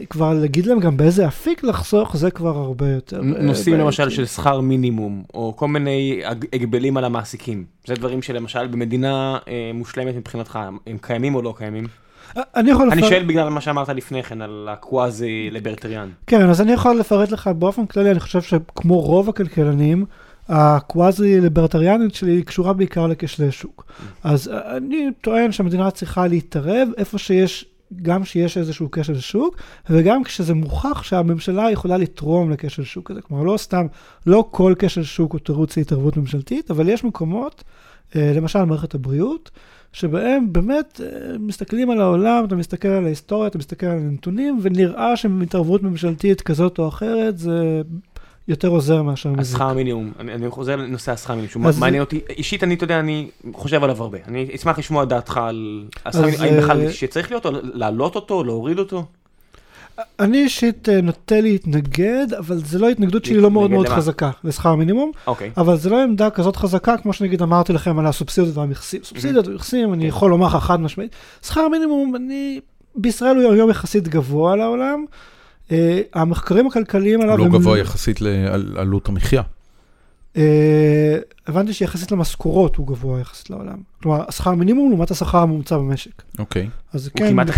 uh, 0.02 0.06
כבר 0.06 0.34
להגיד 0.34 0.66
להם 0.66 0.80
גם 0.80 0.96
באיזה 0.96 1.28
אפיק 1.28 1.64
לחסוך, 1.64 2.16
זה 2.16 2.30
כבר 2.30 2.56
הרבה 2.56 2.88
יותר. 2.88 3.16
אה, 3.16 3.22
נושאים 3.22 3.46
בעייתי. 3.74 3.84
למשל 3.84 4.10
של 4.10 4.26
שכר 4.26 4.60
מינימום, 4.60 5.22
או 5.34 5.54
כל 5.56 5.68
מיני 5.68 6.22
הג- 6.24 6.46
הגבלים 6.52 6.96
על 6.96 7.04
המעסיקים. 7.04 7.64
זה 7.86 7.94
דברים 7.94 8.22
שלמשל 8.22 8.66
במדינה 8.66 9.38
אה, 9.48 9.70
מושלמת 9.74 10.14
מבחינתך, 10.14 10.58
הם 10.86 10.98
קיימים 11.00 11.34
או 11.34 11.42
לא 11.42 11.54
קיימים? 11.58 11.86
אני 12.56 12.70
יכול 12.70 12.90
אני 12.90 13.00
לפרט, 13.00 13.10
שואל 13.10 13.24
בגלל 13.24 13.48
מה 13.48 13.60
שאמרת 13.60 13.88
לפני 13.88 14.22
כן 14.22 14.42
על 14.42 14.68
הקוואזי 14.70 15.48
ליברטריאן. 15.52 16.08
כן, 16.26 16.48
אז 16.48 16.60
אני 16.60 16.72
יכול 16.72 16.96
לפרט 16.96 17.30
לך 17.30 17.50
באופן 17.58 17.86
כללי, 17.86 18.10
אני 18.10 18.20
חושב 18.20 18.42
שכמו 18.42 19.00
רוב 19.00 19.28
הכלכלנים, 19.28 20.04
הקוואזי 20.48 21.40
ליברטריאנית 21.40 22.14
שלי 22.14 22.32
היא 22.32 22.44
קשורה 22.44 22.72
בעיקר 22.72 23.06
לכשלי 23.06 23.52
שוק. 23.52 23.84
אז 24.24 24.48
אה, 24.48 24.76
אני 24.76 25.08
טוען 25.20 25.52
שהמדינה 25.52 25.90
צריכה 25.90 26.26
להתערב 26.26 26.88
איפה 26.96 27.18
שיש, 27.18 27.64
גם 28.02 28.24
שיש 28.24 28.58
איזשהו 28.58 28.90
כשל 28.90 29.18
שוק, 29.18 29.56
וגם 29.90 30.24
כשזה 30.24 30.54
מוכח 30.54 31.02
שהממשלה 31.02 31.70
יכולה 31.70 31.96
לתרום 31.96 32.50
לכשל 32.50 32.84
שוק 32.84 33.10
הזה. 33.10 33.22
כלומר, 33.22 33.42
לא 33.42 33.56
סתם, 33.56 33.86
לא 34.26 34.48
כל 34.50 34.74
כשל 34.78 35.02
שוק 35.02 35.32
הוא 35.32 35.40
תירוץ 35.40 35.76
להתערבות 35.76 36.16
ממשלתית, 36.16 36.70
אבל 36.70 36.88
יש 36.88 37.04
מקומות, 37.04 37.64
אה, 38.16 38.32
למשל 38.34 38.64
מערכת 38.64 38.94
הבריאות, 38.94 39.50
שבהם 39.92 40.52
באמת 40.52 41.00
אה, 41.04 41.38
מסתכלים 41.38 41.90
על 41.90 42.00
העולם, 42.00 42.44
אתה 42.44 42.56
מסתכל 42.56 42.88
על 42.88 43.04
ההיסטוריה, 43.04 43.46
אתה 43.46 43.58
מסתכל 43.58 43.86
על 43.86 43.98
הנתונים, 43.98 44.58
ונראה 44.62 45.16
שהתערבות 45.16 45.82
ממשלתית 45.82 46.40
כזאת 46.40 46.78
או 46.78 46.88
אחרת 46.88 47.38
זה 47.38 47.82
יותר 48.48 48.68
עוזר 48.68 49.02
מאשר 49.02 49.30
מזיק. 49.32 49.54
השכר 49.54 49.72
מינימום, 49.72 50.12
אני, 50.18 50.32
אני 50.34 50.50
חוזר 50.50 50.76
לנושא 50.76 51.12
השכר 51.12 51.32
מינימום, 51.32 51.50
שהוא 51.50 51.66
אז- 51.66 51.78
מעניין 51.78 52.02
אותי, 52.02 52.20
אישית 52.36 52.64
אני, 52.64 52.74
אתה 52.74 52.84
יודע, 52.84 53.00
אני 53.00 53.28
חושב 53.52 53.84
עליו 53.84 54.02
הרבה. 54.02 54.18
אני 54.28 54.48
אשמח 54.54 54.78
לשמוע 54.78 55.04
דעתך 55.04 55.36
על 55.36 55.84
השכר 56.06 56.22
מינימום, 56.24 56.44
האם 56.46 56.56
בכלל 56.60 56.80
אה, 56.86 56.92
שצריך 56.92 57.30
להיות, 57.30 57.46
או 57.46 57.50
להעלות 57.62 58.14
אותו, 58.14 58.44
להוריד 58.44 58.78
אותו? 58.78 59.04
אני 60.20 60.38
אישית 60.38 60.88
אה, 60.88 61.00
נוטה 61.00 61.40
להתנגד, 61.40 62.26
אבל 62.38 62.56
זה 62.56 62.78
לא 62.78 62.88
התנגדות 62.88 63.24
שלי 63.24 63.40
לא 63.40 63.50
מאוד 63.50 63.70
מאוד 63.70 63.86
למה? 63.86 63.96
חזקה 63.96 64.30
לשכר 64.44 64.74
מינימום, 64.74 65.12
אוקיי. 65.26 65.50
אבל 65.56 65.76
זה 65.76 65.90
לא 65.90 66.02
עמדה 66.02 66.30
כזאת 66.30 66.56
חזקה, 66.56 66.96
כמו 66.96 67.12
שנגיד 67.12 67.42
אמרתי 67.42 67.72
לכם 67.72 67.98
על 67.98 68.06
הסובסידיות 68.06 68.56
והמכסים. 68.56 69.00
סובסידיות 69.04 69.46
ומכסים, 69.48 69.92
אני 69.92 70.06
יכול 70.06 70.30
לומר 70.30 70.46
לך 70.46 70.56
חד 70.56 70.80
משמעית. 70.80 71.12
שכר 71.46 71.68
מינימום, 71.68 72.16
אני, 72.16 72.60
בישראל 72.94 73.36
הוא 73.36 73.52
היום 73.52 73.70
יחסית 73.70 74.08
גבוה 74.08 74.56
לעולם. 74.56 75.04
אה, 75.72 76.00
המחקרים 76.14 76.66
הכלכליים 76.66 77.20
עליו... 77.20 77.36
לא 77.36 77.44
הם- 77.44 77.52
גבוה 77.52 77.78
יחסית 77.78 78.20
לעלות 78.20 79.08
המחיה. 79.08 79.42
אה, 80.36 81.16
הבנתי 81.46 81.72
שיחסית 81.72 82.12
למשכורות 82.12 82.76
הוא 82.76 82.86
גבוה 82.86 83.20
יחסית 83.20 83.50
לעולם. 83.50 83.76
כלומר, 84.02 84.24
השכר 84.28 84.54
מינימום 84.54 84.88
לעומת 84.90 85.10
השכר 85.10 85.38
הממוצע 85.38 85.76
במשק. 85.78 86.22
אוקיי. 86.38 86.68
אז 86.92 87.02
זה 87.02 87.10
הוא 87.12 87.18
כן... 87.18 87.28
כמעט 87.30 87.50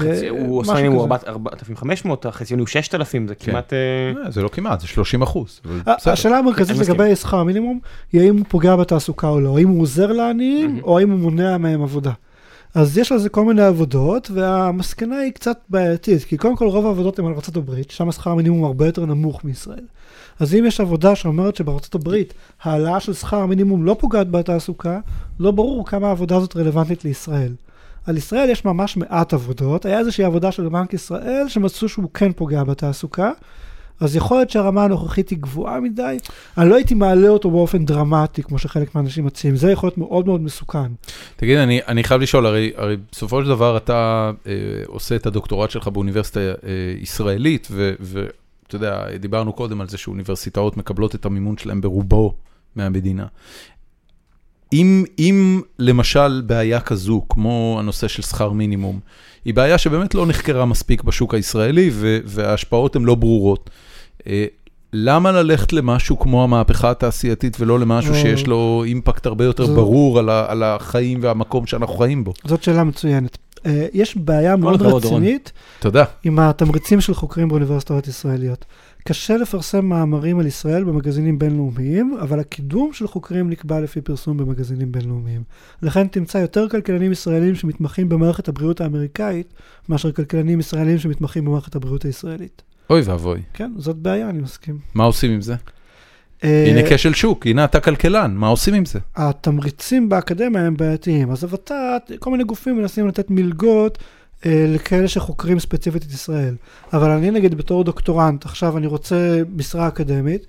אה, 0.00 0.30
הוא 0.30 0.62
השכר 0.62 0.74
מינימום 0.74 1.12
הוא 1.12 1.18
כזה. 1.18 1.30
4,500, 1.30 2.26
החציוני 2.26 2.60
הוא 2.60 2.66
6,000, 2.66 3.28
זה 3.28 3.34
כן. 3.34 3.52
כמעט... 3.52 3.72
זה 4.28 4.42
לא 4.42 4.48
כמעט, 4.48 4.80
זה 4.80 4.86
30 4.86 5.22
אחוז. 5.22 5.60
השאלה 5.86 6.38
המרכזית. 6.38 6.76
לגבי 6.76 7.16
שכר 7.16 7.36
המינימום, 7.36 7.80
היא 8.12 8.20
האם 8.20 8.36
הוא 8.36 8.44
פוגע 8.48 8.76
בתעסוקה 8.76 9.28
או 9.28 9.40
לא, 9.40 9.58
האם 9.58 9.68
הוא 9.68 9.82
עוזר 9.82 10.12
לעניים. 10.12 10.80
או 10.82 10.98
האם 10.98 11.10
הוא 11.10 11.18
מונע 11.18 11.58
מהם 11.58 11.82
עבודה. 11.82 12.12
אז 12.74 12.98
יש 12.98 13.12
על 13.12 13.18
זה 13.18 13.28
כל 13.28 13.44
מיני 13.44 13.62
עבודות, 13.62 14.30
והמסקנה 14.30 15.18
היא 15.18 15.32
קצת 15.32 15.58
בעייתית, 15.68 16.24
כי 16.24 16.36
קודם 16.36 16.56
כל 16.56 16.66
רוב 16.66 16.86
העבודות 16.86 17.18
הן 17.18 17.24
על 17.26 17.32
ארה"ב, 17.32 17.70
שם 17.88 18.08
השכר 18.08 18.30
המינימום 18.30 18.64
הרבה 18.64 18.86
יותר 18.86 19.06
נמוך 19.06 19.44
מישראל. 19.44 19.84
אז 20.40 20.54
אם 20.54 20.64
יש 20.66 20.80
עבודה 20.80 21.16
שאומרת 21.16 21.56
שבארצות 21.56 21.94
הברית 21.94 22.34
העלאה 22.62 23.00
של 23.00 23.12
שכר 23.12 23.36
המינימום 23.36 23.84
לא 23.84 23.96
פוגעת 24.00 24.30
בתעסוקה, 24.30 25.00
לא 25.40 25.50
ברור 25.50 25.86
כמה 25.86 26.08
העבודה 26.08 26.36
הזאת 26.36 26.56
רלוונטית 26.56 27.04
לישראל. 27.04 27.52
על 28.06 28.16
ישראל 28.16 28.50
יש 28.50 28.64
ממש 28.64 28.96
מעט 28.96 29.32
עבודות, 29.32 29.84
היה 29.84 29.98
איזושהי 29.98 30.24
עבודה 30.24 30.52
של 30.52 30.68
בנק 30.68 30.94
ישראל 30.94 31.44
שמצאו 31.48 31.88
שהוא 31.88 32.10
כן 32.14 32.32
פוגע 32.32 32.64
בתעסוקה, 32.64 33.30
אז 34.00 34.16
יכול 34.16 34.36
להיות 34.36 34.50
שהרמה 34.50 34.84
הנוכחית 34.84 35.28
היא 35.28 35.38
גבוהה 35.38 35.80
מדי, 35.80 36.16
אני 36.58 36.70
לא 36.70 36.74
הייתי 36.74 36.94
מעלה 36.94 37.28
אותו 37.28 37.50
באופן 37.50 37.84
דרמטי, 37.84 38.42
כמו 38.42 38.58
שחלק 38.58 38.94
מהאנשים 38.94 39.24
מציעים, 39.24 39.56
זה 39.56 39.72
יכול 39.72 39.86
להיות 39.86 39.98
מאוד 39.98 40.26
מאוד 40.26 40.40
מסוכן. 40.40 40.92
תגיד, 41.36 41.58
אני, 41.58 41.80
אני 41.88 42.04
חייב 42.04 42.20
לשאול, 42.20 42.46
הרי, 42.46 42.72
הרי 42.76 42.96
בסופו 43.12 43.42
של 43.42 43.48
דבר 43.48 43.76
אתה 43.76 44.30
אה, 44.46 44.52
עושה 44.86 45.16
את 45.16 45.26
הדוקטורט 45.26 45.70
שלך 45.70 45.88
באוניברסיטה 45.88 46.40
אה, 46.40 46.54
ישראלית, 47.00 47.68
ואתה 48.00 48.76
יודע, 48.76 49.16
דיברנו 49.20 49.52
קודם 49.52 49.80
על 49.80 49.88
זה 49.88 49.98
שאוניברסיטאות 49.98 50.76
מקבלות 50.76 51.14
את 51.14 51.24
המימון 51.24 51.56
שלהם 51.56 51.80
ברובו 51.80 52.34
מהמדינה. 52.76 53.26
אם, 54.74 55.04
אם 55.18 55.60
למשל 55.78 56.42
בעיה 56.46 56.80
כזו, 56.80 57.22
כמו 57.28 57.76
הנושא 57.78 58.08
של 58.08 58.22
שכר 58.22 58.50
מינימום, 58.52 59.00
היא 59.44 59.54
בעיה 59.54 59.78
שבאמת 59.78 60.14
לא 60.14 60.26
נחקרה 60.26 60.64
מספיק 60.66 61.02
בשוק 61.02 61.34
הישראלי, 61.34 61.90
ו, 61.92 62.18
וההשפעות 62.24 62.96
הן 62.96 63.04
לא 63.04 63.14
ברורות. 63.14 63.70
אה, 64.26 64.46
למה 64.92 65.32
ללכת 65.32 65.72
למשהו 65.72 66.18
כמו 66.18 66.44
המהפכה 66.44 66.90
התעשייתית 66.90 67.56
ולא 67.60 67.80
למשהו 67.80 68.14
או. 68.14 68.18
שיש 68.18 68.46
לו 68.46 68.82
אימפקט 68.86 69.26
הרבה 69.26 69.44
יותר 69.44 69.66
זו- 69.66 69.74
ברור 69.74 70.18
על, 70.18 70.28
ה, 70.28 70.46
על 70.48 70.62
החיים 70.62 71.18
והמקום 71.22 71.66
שאנחנו 71.66 71.94
חיים 71.94 72.24
בו? 72.24 72.32
זאת 72.44 72.62
שאלה 72.62 72.84
מצוינת. 72.84 73.38
אה, 73.66 73.86
יש 73.92 74.16
בעיה 74.16 74.56
מאוד. 74.56 74.82
רצינית 74.82 75.52
תודה. 75.80 76.04
עם 76.24 76.38
התמריצים 76.38 77.00
של 77.00 77.14
חוקרים 77.14 77.48
באוניברסיטאות 77.48 78.08
ישראליות. 78.08 78.64
קשה 79.08 79.36
לפרסם 79.36 79.86
מאמרים 79.86 80.38
על 80.38 80.46
ישראל 80.46 80.84
במגזינים 80.84 81.38
בינלאומיים, 81.38 82.16
אבל 82.20 82.40
הקידום 82.40 82.92
של 82.92 83.06
חוקרים 83.06 83.50
נקבע 83.50 83.80
לפי 83.80 84.00
פרסום 84.00 84.36
במגזינים 84.36 84.92
בינלאומיים. 84.92 85.42
לכן 85.82 86.06
תמצא 86.08 86.38
יותר 86.38 86.68
כלכלנים 86.68 87.12
ישראלים 87.12 87.54
שמתמחים 87.54 88.08
במערכת 88.08 88.48
הבריאות 88.48 88.80
האמריקאית, 88.80 89.54
מאשר 89.88 90.12
כלכלנים 90.12 90.60
ישראלים 90.60 90.98
שמתמחים 90.98 91.44
במערכת 91.44 91.74
הבריאות 91.74 92.04
הישראלית. 92.04 92.62
אוי 92.90 93.00
ואבוי, 93.00 93.42
כן, 93.54 93.72
זאת 93.76 93.96
בעיה, 93.96 94.28
אני 94.28 94.38
מסכים. 94.38 94.78
מה 94.94 95.04
עושים 95.04 95.30
עם 95.30 95.40
זה? 95.40 95.54
אה, 96.44 96.66
הנה 96.70 96.80
כשל 96.90 97.14
שוק, 97.14 97.46
הנה 97.46 97.64
אתה 97.64 97.80
כלכלן, 97.80 98.34
מה 98.34 98.48
עושים 98.48 98.74
עם 98.74 98.84
זה? 98.84 98.98
התמריצים 99.16 100.08
באקדמיה 100.08 100.66
הם 100.66 100.76
בעייתיים. 100.76 101.30
אז 101.30 101.44
הוות"ת, 101.44 102.12
כל 102.18 102.30
מיני 102.30 102.44
גופים 102.44 102.76
מנסים 102.76 103.08
לתת 103.08 103.30
מלגות 103.30 103.98
לכאלה 104.48 105.08
שחוקרים 105.08 105.60
ספציפית 105.60 106.02
את 106.02 106.12
ישראל. 106.12 106.54
אבל 106.92 107.10
אני 107.10 107.30
נגיד 107.30 107.54
בתור 107.54 107.84
דוקטורנט, 107.84 108.44
עכשיו 108.44 108.78
אני 108.78 108.86
רוצה 108.86 109.42
משרה 109.56 109.88
אקדמית, 109.88 110.46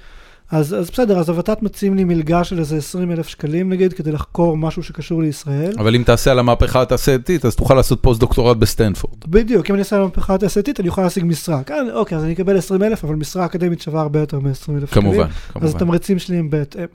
אז, 0.51 0.73
אז 0.73 0.89
בסדר, 0.89 1.19
אז 1.19 1.29
הוות"ת 1.29 1.61
מציעים 1.61 1.95
לי 1.95 2.03
מלגה 2.03 2.43
של 2.43 2.59
איזה 2.59 2.77
20 2.77 3.11
אלף 3.11 3.27
שקלים 3.27 3.69
נגיד, 3.69 3.93
כדי 3.93 4.11
לחקור 4.11 4.57
משהו 4.57 4.83
שקשור 4.83 5.21
לישראל. 5.21 5.73
אבל 5.77 5.95
אם 5.95 6.03
תעשה 6.03 6.31
על 6.31 6.39
המהפכה 6.39 6.81
התעשייתית, 6.81 7.45
אז 7.45 7.55
תוכל 7.55 7.73
לעשות 7.73 8.03
פוסט-דוקטורט 8.03 8.57
בסטנפורד. 8.57 9.15
בדיוק, 9.27 9.69
אם 9.69 9.75
אני 9.75 9.79
אעשה 9.79 9.95
על 9.95 10.01
המהפכה 10.01 10.35
התעשייתית, 10.35 10.79
אני 10.79 10.87
יכול 10.87 11.03
להשיג 11.03 11.23
משרה. 11.25 11.63
כן, 11.63 11.87
אוקיי, 11.93 12.17
אז 12.17 12.23
אני 12.23 12.33
אקבל 12.33 12.57
20 12.57 12.83
אלף, 12.83 13.03
אבל 13.03 13.15
משרה 13.15 13.45
אקדמית 13.45 13.81
שווה 13.81 14.01
הרבה 14.01 14.19
יותר 14.19 14.39
מ-20 14.39 14.47
אלף 14.47 14.59
שקלים. 14.61 14.85
כמובן, 14.89 15.27
אז 15.27 15.31
כמובן. 15.53 15.67
התמריצים 15.67 16.19
שלי 16.19 16.37
הם 16.37 16.49
בהתאם. 16.49 16.85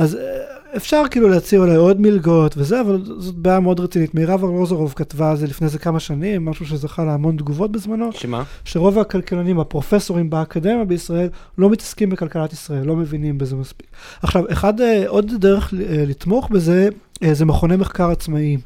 אז 0.00 0.16
אה, 0.16 0.20
אפשר 0.76 1.02
כאילו 1.10 1.28
להציע 1.28 1.58
אולי 1.58 1.76
עוד 1.76 2.00
מלגות 2.00 2.54
וזה, 2.56 2.80
אבל 2.80 3.02
זאת 3.18 3.34
בעיה 3.34 3.60
מאוד 3.60 3.80
רצינית. 3.80 4.14
מירב 4.14 4.44
ארלוזורוב 4.44 4.92
כתבה 4.96 5.30
על 5.30 5.36
זה 5.36 5.46
לפני 5.46 5.64
איזה 5.64 5.78
כמה 5.78 6.00
שנים, 6.00 6.44
משהו 6.44 6.66
שזכה 6.66 7.04
להמון 7.04 7.36
תגובות 7.36 7.72
בזמנו, 7.72 8.12
שמה? 8.12 8.42
שרוב 8.64 8.98
הכלכלנים, 8.98 9.60
הפרופסורים 9.60 10.30
באקדמיה 10.30 10.84
בישראל, 10.84 11.28
לא 11.58 11.70
מתעסקים 11.70 12.10
בכלכלת 12.10 12.52
ישראל, 12.52 12.86
לא 12.86 12.96
מבינים 12.96 13.38
בזה 13.38 13.56
מספיק. 13.56 13.86
עכשיו, 14.22 14.44
אחד, 14.52 14.80
אה, 14.80 15.04
עוד 15.08 15.32
דרך 15.38 15.74
אה, 15.74 16.04
לתמוך 16.06 16.48
בזה, 16.50 16.88
זה 17.32 17.44
מכוני 17.44 17.76
מחקר 17.76 18.10
עצמאיים. 18.10 18.60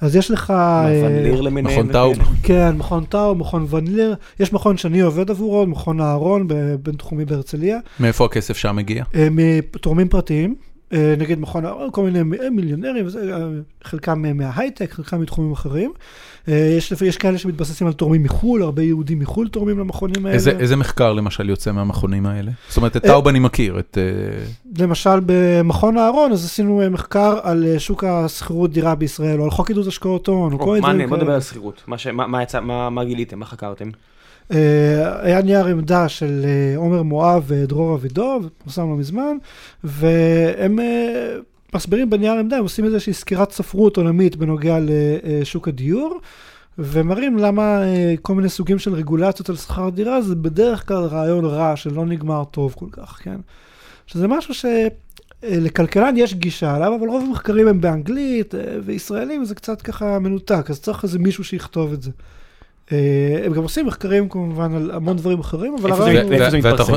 אז 0.00 0.16
יש 0.16 0.30
לך... 0.30 0.50
אה, 0.50 1.02
ונליר 1.04 1.40
למיניהם. 1.40 1.80
מכון 1.80 1.92
טאוב. 1.92 2.16
כן, 2.42 2.76
מכון 2.76 3.04
טאו, 3.04 3.34
מכון 3.34 3.66
ונלר, 3.70 4.14
יש 4.40 4.52
מכון 4.52 4.76
שאני 4.76 5.00
עובד 5.00 5.30
עבורו, 5.30 5.66
מכון 5.66 6.00
אהרון, 6.00 6.44
בבינתחומי 6.46 7.24
בהרצליה, 7.24 7.78
מאיפה 8.00 8.24
הכסף 8.24 8.56
שם 8.56 8.76
מגיע? 8.76 9.04
אה, 9.14 9.28
מתורמים 9.30 10.08
פרטיים, 10.08 10.54
נגיד 11.18 11.40
מכון 11.40 11.64
אהרון, 11.64 11.88
כל 11.92 12.04
מיני 12.04 12.22
מ- 12.22 12.56
מיליונרים, 12.56 13.06
אה, 13.06 13.38
חלקם 13.84 14.24
אה, 14.24 14.32
מההייטק, 14.32 14.92
חלקם 14.92 15.20
מתחומים 15.20 15.52
אחרים. 15.52 15.92
אה, 16.48 16.74
יש, 16.78 16.92
יש 17.06 17.16
כאלה 17.16 17.38
שמתבססים 17.38 17.86
על 17.86 17.92
תורמים 17.92 18.22
מחו"ל, 18.22 18.62
הרבה 18.62 18.82
יהודים 18.82 19.18
מחו"ל 19.18 19.48
תורמים 19.48 19.78
למכונים 19.78 20.26
האלה. 20.26 20.34
איזה, 20.34 20.50
איזה 20.50 20.76
מחקר 20.76 21.12
למשל 21.12 21.48
יוצא 21.50 21.72
מהמכונים 21.72 22.26
האלה? 22.26 22.50
זאת 22.68 22.76
אומרת, 22.76 22.96
את 22.96 23.02
טאוב 23.02 23.28
אני 23.28 23.38
מכיר, 23.38 23.78
את... 23.78 23.98
אה, 24.00 24.44
למשל 24.84 25.20
במכון 25.26 25.98
אהרון, 25.98 26.32
אז 26.32 26.44
עשינו 26.44 26.82
אה, 26.82 26.88
מחקר 26.88 27.38
על 27.42 27.64
אה, 27.66 27.78
שוק 27.78 28.04
השכירות 28.04 28.72
דירה 28.72 28.94
בישראל, 28.94 29.38
או 29.40 29.44
על 29.44 29.50
חוק 29.50 29.68
עידוד 29.68 29.86
השקעות 29.86 30.26
הון, 30.26 30.52
או 30.52 30.58
כל 30.58 30.64
או, 30.64 30.70
מיני 30.72 30.80
דברים 30.82 31.08
בוא 31.08 31.16
נדבר 31.16 31.26
כאלה. 31.26 31.34
על 31.34 31.40
שכירות. 31.40 31.82
מה 31.86 31.98
ש- 31.98 32.06
מה- 32.06 32.26
מה 32.62 32.90
מה 32.90 33.04
גיליתם? 33.04 33.38
מה 33.38 33.46
חקרתם? 33.46 33.90
אה, 34.52 35.26
היה 35.26 35.42
נייר 35.42 35.66
עמדה 35.66 36.08
של 36.08 36.40
אה, 36.44 36.76
עומר 36.76 37.02
מואב 37.02 37.44
ודרור 37.46 37.94
אבידוב, 37.94 38.48
פורסם 38.64 38.90
לא 38.90 38.96
מזמן, 38.96 39.36
והם 39.84 40.80
אה, 40.80 41.36
מסבירים 41.74 42.10
בנייר 42.10 42.32
עמדה, 42.32 42.56
הם 42.56 42.62
עושים 42.62 42.84
איזושהי 42.84 43.12
סקירת 43.12 43.52
ספרות 43.52 43.96
עולמית 43.96 44.36
בנוגע 44.36 44.78
לשוק 44.80 45.68
הדיור, 45.68 46.20
ומראים 46.78 47.38
למה 47.38 47.80
כל 48.22 48.34
מיני 48.34 48.48
סוגים 48.48 48.78
של 48.78 48.94
רגולציות 48.94 49.48
על 49.48 49.56
שכר 49.56 49.88
דירה 49.88 50.22
זה 50.22 50.34
בדרך 50.34 50.88
כלל 50.88 51.04
רעיון 51.04 51.44
רע 51.44 51.76
שלא 51.76 52.06
נגמר 52.06 52.44
טוב 52.44 52.74
כל 52.78 52.86
כך, 52.92 53.18
כן? 53.22 53.36
שזה 54.06 54.28
משהו 54.28 54.54
ש... 54.54 54.64
לכלכלן 55.42 56.14
יש 56.16 56.34
גישה 56.34 56.76
אליו, 56.76 56.96
אבל 57.00 57.08
רוב 57.08 57.24
המחקרים 57.28 57.68
הם 57.68 57.80
באנגלית, 57.80 58.54
וישראלים 58.84 59.44
זה 59.44 59.54
קצת 59.54 59.82
ככה 59.82 60.18
מנותק, 60.18 60.66
אז 60.68 60.80
צריך 60.80 61.04
איזה 61.04 61.18
מישהו 61.18 61.44
שיכתוב 61.44 61.92
את 61.92 62.02
זה. 62.02 62.10
אה, 62.92 63.42
הם 63.44 63.52
גם 63.52 63.62
עושים 63.62 63.86
מחקרים 63.86 64.28
כמובן 64.28 64.74
על 64.74 64.90
המון 64.90 65.16
דברים 65.16 65.40
אחרים, 65.40 65.76
אבל 65.80 65.92
הרעיון 65.92 66.32
הוא... 66.32 66.40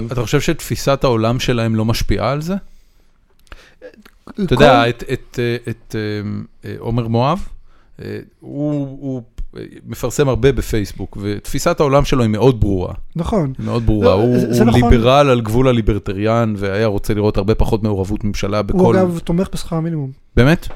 ואתה 0.09 0.21
חושב 0.21 0.41
שתפיסת 0.41 1.03
העולם 1.03 1.39
שלהם 1.39 1.75
לא 1.75 1.85
משפיעה 1.85 2.31
על 2.31 2.41
זה? 2.41 2.55
אתה 4.43 4.53
יודע, 4.53 4.89
את- 4.89 5.03
את, 5.13 5.39
אה, 5.39 5.57
את 5.69 5.95
אה, 6.65 6.71
עומר 6.79 7.07
מואב, 7.07 7.47
הוא 8.39 8.97
הוא, 8.99 9.21
מפרסם 9.85 10.29
הרבה 10.29 10.51
בפייסבוק, 10.51 11.17
ותפיסת 11.21 11.79
העולם 11.79 12.05
שלו 12.05 12.21
היא 12.23 12.29
מאוד 12.29 12.59
ברורה. 12.59 12.93
נכון. 13.15 13.53
היא 13.57 13.65
מאוד 13.65 13.85
ברורה, 13.85 14.05
לא, 14.07 14.13
הוא 14.13 14.37
הוא 14.37 14.65
נכון. 14.65 14.91
ליברל 14.91 15.29
על 15.29 15.41
גבול 15.41 15.67
הליברטריאן, 15.67 16.53
והיה 16.57 16.87
רוצה 16.87 17.13
לראות 17.13 17.37
הרבה 17.37 17.55
פחות 17.55 17.83
מעורבות 17.83 18.23
ממשלה 18.23 18.57
הוא 18.57 18.65
בכל... 18.65 18.97
אגב 18.97 19.19
תומך 19.19 19.47
בשכר 19.53 19.79
מינימום. 19.79 20.11
באמת? 20.35 20.67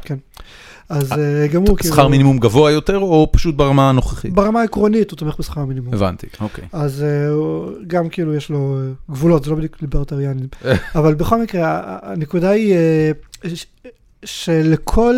אז 0.90 1.12
אה, 1.12 1.48
גם 1.48 1.62
הוא 1.62 1.78
כאילו... 1.78 1.94
שכר 1.94 2.08
מינימום 2.08 2.38
גבוה 2.40 2.72
יותר, 2.72 2.98
או 2.98 3.30
פשוט 3.32 3.56
ברמה 3.56 3.90
הנוכחית? 3.90 4.34
ברמה 4.34 4.62
העקרונית 4.62 5.12
הוא 5.12 5.18
תומך 5.18 5.36
בשכר 5.40 5.66
מינימום. 5.66 5.94
הבנתי, 5.94 6.28
אוקיי. 6.40 6.64
אז 6.74 7.04
אה, 7.04 7.30
גם 7.88 8.10
כאילו 8.10 8.36
יש 8.36 8.50
לו 8.50 8.78
אה, 8.78 8.92
גבולות, 9.12 9.44
זה 9.44 9.50
לא 9.52 9.56
בדיוק 9.56 9.82
ליברטריאנים. 9.82 10.48
אבל 10.96 11.14
בכל 11.14 11.42
מקרה, 11.42 11.98
הנקודה 12.02 12.50
היא 12.50 12.76
שלכל 14.26 15.16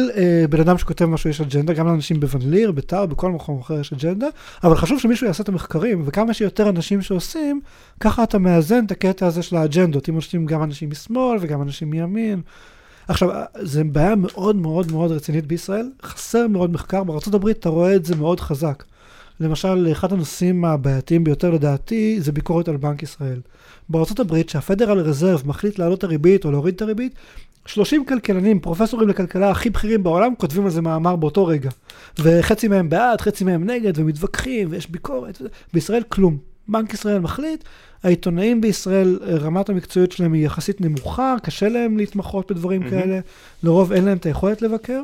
בן 0.50 0.60
אדם 0.60 0.78
שכותב 0.78 1.06
משהו 1.06 1.30
יש 1.30 1.42
אג'נדה, 1.42 1.74
גם 1.74 1.88
לאנשים 1.88 2.20
בוונליר, 2.20 2.72
בטאו, 2.72 3.08
בכל 3.08 3.32
מקום 3.32 3.60
אחר 3.60 3.80
יש 3.80 3.94
אג'נדה, 3.94 4.28
אבל 4.64 4.76
חשוב 4.76 5.00
שמישהו 5.00 5.28
יעשה 5.28 5.44
את 5.44 5.50
המחקרים, 5.50 6.04
וכמה 6.06 6.34
שיותר 6.34 6.70
אנשים 6.70 7.02
שעושים, 7.02 7.62
ככה 8.00 8.24
אתה 8.24 8.38
מאזן 8.38 8.86
את 8.86 8.92
הקטע 8.92 9.28
הזה 9.28 9.44
של 9.44 9.56
האג'נדות, 9.56 10.10
אם 10.10 10.16
עושים 10.16 10.46
גם 10.46 10.64
אנשים 10.64 10.90
משמאל 10.90 11.38
וגם 11.42 11.62
אנשים 11.62 11.90
מימין. 11.90 12.42
עכשיו, 13.12 13.30
זו 13.62 13.82
בעיה 13.92 14.16
מאוד 14.16 14.56
מאוד 14.56 14.92
מאוד 14.92 15.12
רצינית 15.12 15.48
בישראל, 15.48 15.90
חסר 16.04 16.48
מאוד 16.48 16.72
מחקר, 16.72 17.04
בארה"ב 17.04 17.48
אתה 17.48 17.70
רואה 17.70 17.96
את 17.96 18.06
זה 18.06 18.16
מאוד 18.16 18.40
חזק. 18.40 18.84
למשל, 19.40 19.88
אחד 19.92 20.14
הנושאים 20.14 20.66
הבעייתיים 20.66 21.24
ביותר 21.24 21.50
לדעתי 21.50 22.22
זה 22.22 22.32
ביקורת 22.32 22.68
על 22.68 22.78
בנק 22.78 23.04
ישראל. 23.04 23.40
בארה"ב, 23.90 24.42
שהפדרל 24.48 25.00
רזרב 25.00 25.44
מחליט 25.46 25.80
להעלות 25.80 26.00
את 26.00 26.04
הריבית 26.04 26.46
או 26.46 26.52
להוריד 26.52 26.76
את 26.76 26.82
הריבית, 26.82 27.16
30 27.66 28.06
כלכלנים, 28.06 28.60
פרופסורים 28.60 29.10
לכלכלה 29.10 29.52
הכי 29.52 29.70
בכירים 29.70 30.04
בעולם, 30.04 30.36
כותבים 30.36 30.66
על 30.66 30.72
זה 30.72 30.82
מאמר 30.82 31.16
באותו 31.16 31.46
רגע. 31.46 31.70
וחצי 32.20 32.68
מהם 32.68 32.90
בעד, 32.90 33.22
חצי 33.22 33.44
מהם 33.44 33.70
נגד, 33.70 33.94
ומתווכחים, 33.96 34.68
ויש 34.72 34.92
ביקורת. 34.92 35.42
בישראל 35.74 36.04
כלום. 36.10 36.51
בנק 36.68 36.94
ישראל 36.94 37.20
מחליט, 37.20 37.64
העיתונאים 38.04 38.62
בישראל, 38.62 39.20
רמת 39.42 39.70
המקצועיות 39.70 40.12
שלהם 40.12 40.34
היא 40.34 40.46
יחסית 40.46 40.82
נמוכה, 40.82 41.36
קשה 41.44 41.70
להם 41.70 41.98
להתמחות 41.98 42.52
בדברים 42.52 42.80
מהמם. 42.82 42.92
כאלה, 42.92 43.20
לרוב 43.64 43.92
אין 43.92 44.06
להם 44.06 44.18
את 44.18 44.26
היכולת 44.26 44.62
לבקר, 44.62 45.02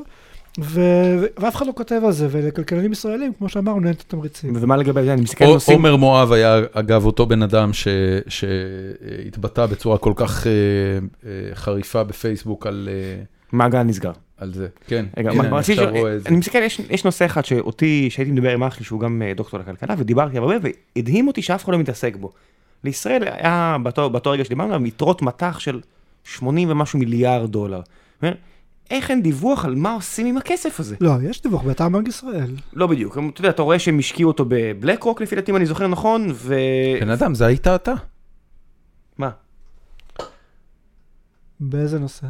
ו- 0.61 1.25
ואף 1.39 1.55
אחד 1.55 1.67
לא 1.67 1.73
כותב 1.75 2.01
על 2.05 2.11
זה, 2.11 2.27
ולכלכלנים 2.31 2.91
ישראלים, 2.91 3.33
כמו 3.37 3.49
שאמרנו, 3.49 3.87
אין 3.87 3.93
את 3.95 4.01
התמריצים. 4.01 4.53
ומה 4.55 4.77
לגבי 4.77 5.03
זה? 5.03 5.13
אני 5.13 5.21
מסתכל 5.21 5.43
על 5.45 5.53
נושאים... 5.53 5.77
עומר 5.77 5.95
מואב 5.95 6.31
היה, 6.31 6.59
אגב, 6.71 7.05
אותו 7.05 7.25
בן 7.25 7.41
אדם 7.41 7.73
ש- 7.73 7.87
שהתבטא 8.27 9.65
בצורה 9.65 9.97
כל 9.97 10.13
כך 10.15 10.47
אה, 10.47 10.51
אה, 11.25 11.55
חריפה 11.55 12.03
בפייסבוק 12.03 12.67
על 12.67 12.89
אה, 12.91 13.23
מעגל 13.51 13.83
נסגר. 13.83 14.11
על 14.37 14.53
זה. 14.53 14.67
כן, 14.87 15.05
רגע, 15.17 15.31
הנה, 15.31 15.41
מה- 15.41 15.49
אני 15.49 15.59
עכשיו 15.59 15.89
רואה 15.89 16.15
את 16.15 16.23
זה. 16.23 16.29
אני 16.29 16.37
מסתכל, 16.37 16.57
יש- 16.57 16.81
יש 16.89 17.05
נושא 17.05 17.25
אחד 17.25 17.45
שאותי, 17.45 18.09
שהייתי 18.09 18.31
מדבר 18.31 18.51
עם 18.53 18.63
אח 18.63 18.75
שלי 18.75 18.85
שהוא 18.85 18.99
גם 18.99 19.21
אה, 19.21 19.33
דוקטור 19.33 19.59
לכלכלה, 19.59 19.95
ודיברתי 19.97 20.37
הרבה, 20.37 20.55
והדהים 20.95 21.27
אותי 21.27 21.41
שאף 21.41 21.63
אחד 21.63 21.71
לא 21.73 21.79
מתעסק 21.79 22.15
בו. 22.15 22.31
לישראל 22.83 23.23
היה, 23.23 23.77
באותו 23.83 24.09
באותו 24.09 24.31
רגע 24.31 24.45
שדיברנו 24.45 24.73
עליו, 24.73 24.87
יתרות 24.87 25.21
מטח 25.21 25.59
של 25.59 25.81
80 26.23 26.69
ומשהו 26.71 26.99
מיליארד 26.99 27.51
דולר. 27.51 27.81
איך 28.91 29.11
אין 29.11 29.23
דיווח 29.23 29.65
על 29.65 29.75
מה 29.75 29.93
עושים 29.93 30.25
עם 30.27 30.37
הכסף 30.37 30.79
הזה? 30.79 30.95
לא, 31.01 31.11
יש 31.23 31.41
דיווח 31.41 31.61
באתר 31.63 31.89
בנק 31.89 32.07
ישראל. 32.07 32.55
לא 32.73 32.87
בדיוק, 32.87 33.17
אתה 33.33 33.41
יודע, 33.41 33.49
אתה 33.49 33.61
רואה 33.61 33.79
שהם 33.79 33.99
השקיעו 33.99 34.27
אותו 34.31 34.45
בבלק 34.47 35.03
רוק 35.03 35.21
לפי 35.21 35.35
דעתי 35.35 35.51
אם 35.51 35.55
אני 35.55 35.65
זוכר 35.65 35.87
נכון, 35.87 36.27
ו... 36.33 36.55
בן 37.01 37.09
אדם, 37.09 37.35
זה 37.35 37.45
היית 37.45 37.67
אתה. 37.67 37.93
מה? 39.17 39.29
באיזה 41.59 41.99
נושא? 41.99 42.27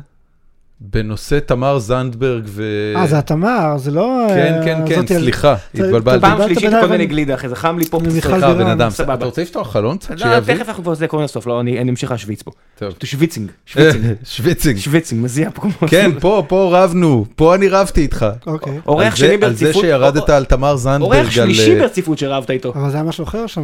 בנושא 0.81 1.39
תמר 1.45 1.79
זנדברג 1.79 2.43
ו... 2.47 2.63
אה, 2.95 3.07
זה 3.07 3.17
התמר, 3.17 3.77
זה 3.77 3.91
לא... 3.91 4.25
כן, 4.29 4.53
אה, 4.53 4.63
כן, 4.65 4.79
כן, 4.87 4.99
על- 5.15 5.21
סליחה, 5.21 5.53
אתה- 5.53 5.83
התבלבלתי. 5.83 6.21
פעם 6.21 6.41
שלישית 6.43 6.69
כל 6.81 6.87
מיני 6.87 7.05
גלידה 7.05 7.33
אחרי 7.33 7.49
זה, 7.49 7.55
חם 7.55 7.77
לי 7.79 7.85
פה. 7.85 7.99
סליחה, 8.09 8.53
בן 8.53 8.67
אדם. 8.67 8.89
אתה 9.13 9.25
רוצה 9.25 9.41
לפתוח 9.41 9.71
חלון 9.71 9.97
קצת 9.97 10.19
לא? 10.19 10.39
תכף 10.39 10.67
אנחנו 10.69 10.83
כבר 10.83 10.93
זה 10.93 11.07
קוראים 11.07 11.23
לסוף, 11.25 11.47
לא, 11.47 11.61
אני 11.61 11.81
אני 11.81 11.89
אמשיך 11.91 12.11
להשוויץ 12.11 12.41
פה. 12.41 12.51
טוב. 12.77 12.93
שוויצינג, 13.03 13.51
שוויצינג, 14.23 14.77
שוויצינג. 14.77 15.23
מזיע 15.23 15.49
פה 15.53 15.61
כמו... 15.61 15.87
כן, 15.87 16.11
פה, 16.19 16.43
פה 16.47 16.69
רבנו, 16.73 17.25
פה 17.35 17.55
אני 17.55 17.67
רבתי 17.67 18.01
איתך. 18.01 18.25
אוקיי. 18.47 18.79
אורח 18.87 19.15
שני 19.15 19.27
על 19.27 19.55
זה 19.55 19.65
ברציפות, 19.65 19.81
שירדת 19.81 20.29
על 20.29 20.45
תמר 20.45 20.75
זנדברג. 20.75 21.13
אורח 21.13 21.31
שלישי 21.31 21.73
אה, 21.73 21.79
ברציפות 21.79 22.17
שרבת 22.17 22.51
איתו. 22.51 22.73
אבל 22.75 22.89
זה 22.89 22.97
היה 22.97 23.03
משהו 23.03 23.23
אחר 23.23 23.47
שם 23.47 23.63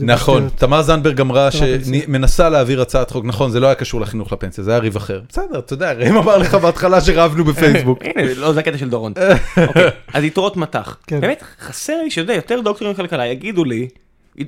נכון, 0.00 0.48
תמר 0.56 0.82
זנדברג 0.82 1.20
אמרה. 1.20 1.48
שמנסה 1.50 2.48
להעביר 2.48 2.82
הצעת 2.82 3.10
חוק, 3.10 3.24
נכון, 3.24 3.50
זה 3.50 3.60
לא 3.60 3.66
היה 3.66 3.74
קשור 3.74 4.00
לחינוך 4.00 4.32
לפנסיה, 4.32 4.64
זה 4.64 4.70
היה 4.70 4.80
ריב 4.80 4.96
אחר. 4.96 5.20
בסדר, 5.28 5.58
אתה 5.58 5.72
יודע, 5.72 5.92
ראם 5.92 6.16
אמר 6.16 6.38
לך 6.38 6.54
בהתחלה 6.54 7.00
שרבנו 7.00 7.44
בפייסבוק. 7.44 7.98
הנה, 8.16 8.34
לא, 8.34 8.52
זה 8.52 8.60
הקטע 8.60 8.78
של 8.78 8.88
דורון. 8.88 9.12
אוקיי, 9.68 9.90
אז 10.12 10.24
יתרות 10.24 10.56
מטח. 10.56 10.96
כן. 11.06 11.20
באמת, 11.20 11.42
חסר 11.60 12.02
לי 12.02 12.10
שאתה 12.10 12.20
יודע, 12.20 12.34
יותר 12.34 12.60
דוקטורים 12.60 12.94
לכלכלה 12.94 13.26
יגידו 13.26 13.64
לי, 13.64 13.88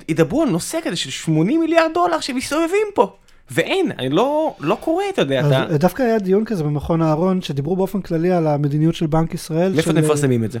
ידברו 0.09 0.41
על 0.41 0.49
נושא 0.49 0.77
כזה 0.83 0.95
של 0.95 1.09
80 1.09 1.59
מיליארד 1.59 1.91
דולר 1.93 2.19
שמסתובבים 2.19 2.87
פה. 2.93 3.15
ואין, 3.51 3.91
אני 3.99 4.09
לא, 4.09 4.55
לא 4.59 4.77
קורא, 4.81 5.03
אתה 5.13 5.21
יודע, 5.21 5.39
אז 5.39 5.51
אתה... 5.51 5.77
דווקא 5.77 6.03
היה 6.03 6.19
דיון 6.19 6.45
כזה 6.45 6.63
במכון 6.63 7.01
אהרון, 7.01 7.41
שדיברו 7.41 7.75
באופן 7.75 8.01
כללי 8.01 8.31
על 8.31 8.47
המדיניות 8.47 8.95
של 8.95 9.07
בנק 9.07 9.33
ישראל. 9.33 9.71
מאיפה 9.73 9.91
של- 9.91 9.97
אתם 9.97 10.05
מפרסמים 10.05 10.43
את 10.43 10.51
זה? 10.51 10.59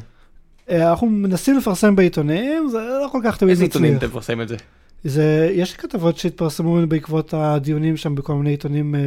אה, 0.69 0.89
אנחנו 0.89 1.07
מנסים 1.07 1.57
לפרסם 1.57 1.95
בעיתונים, 1.95 2.67
זה 2.71 2.77
לא 2.77 3.07
כל 3.11 3.19
כך 3.23 3.37
תמיד 3.37 3.49
איזה 3.51 3.63
עיתונים 3.63 3.91
מצליח. 3.95 4.03
אתם 4.09 4.17
מפרסמים 4.17 4.41
את 4.41 4.47
זה? 4.47 4.55
זה, 5.03 5.49
יש 5.53 5.73
כתבות 5.73 6.17
שהתפרסמו 6.17 6.79
בעקבות 6.87 7.33
הדיונים 7.33 7.97
שם 7.97 8.15
בכל 8.15 8.33
מיני 8.35 8.49
עיתונים, 8.49 8.95
אה, 8.95 8.99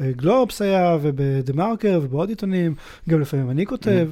בגלובס 0.00 0.62
היה, 0.62 0.96
ובדה 1.02 1.52
מרקר, 1.52 2.00
ובעוד 2.02 2.28
עיתונים, 2.28 2.74
גם 3.08 3.20
לפעמים 3.20 3.50
אני 3.50 3.66
כותב. 3.66 4.08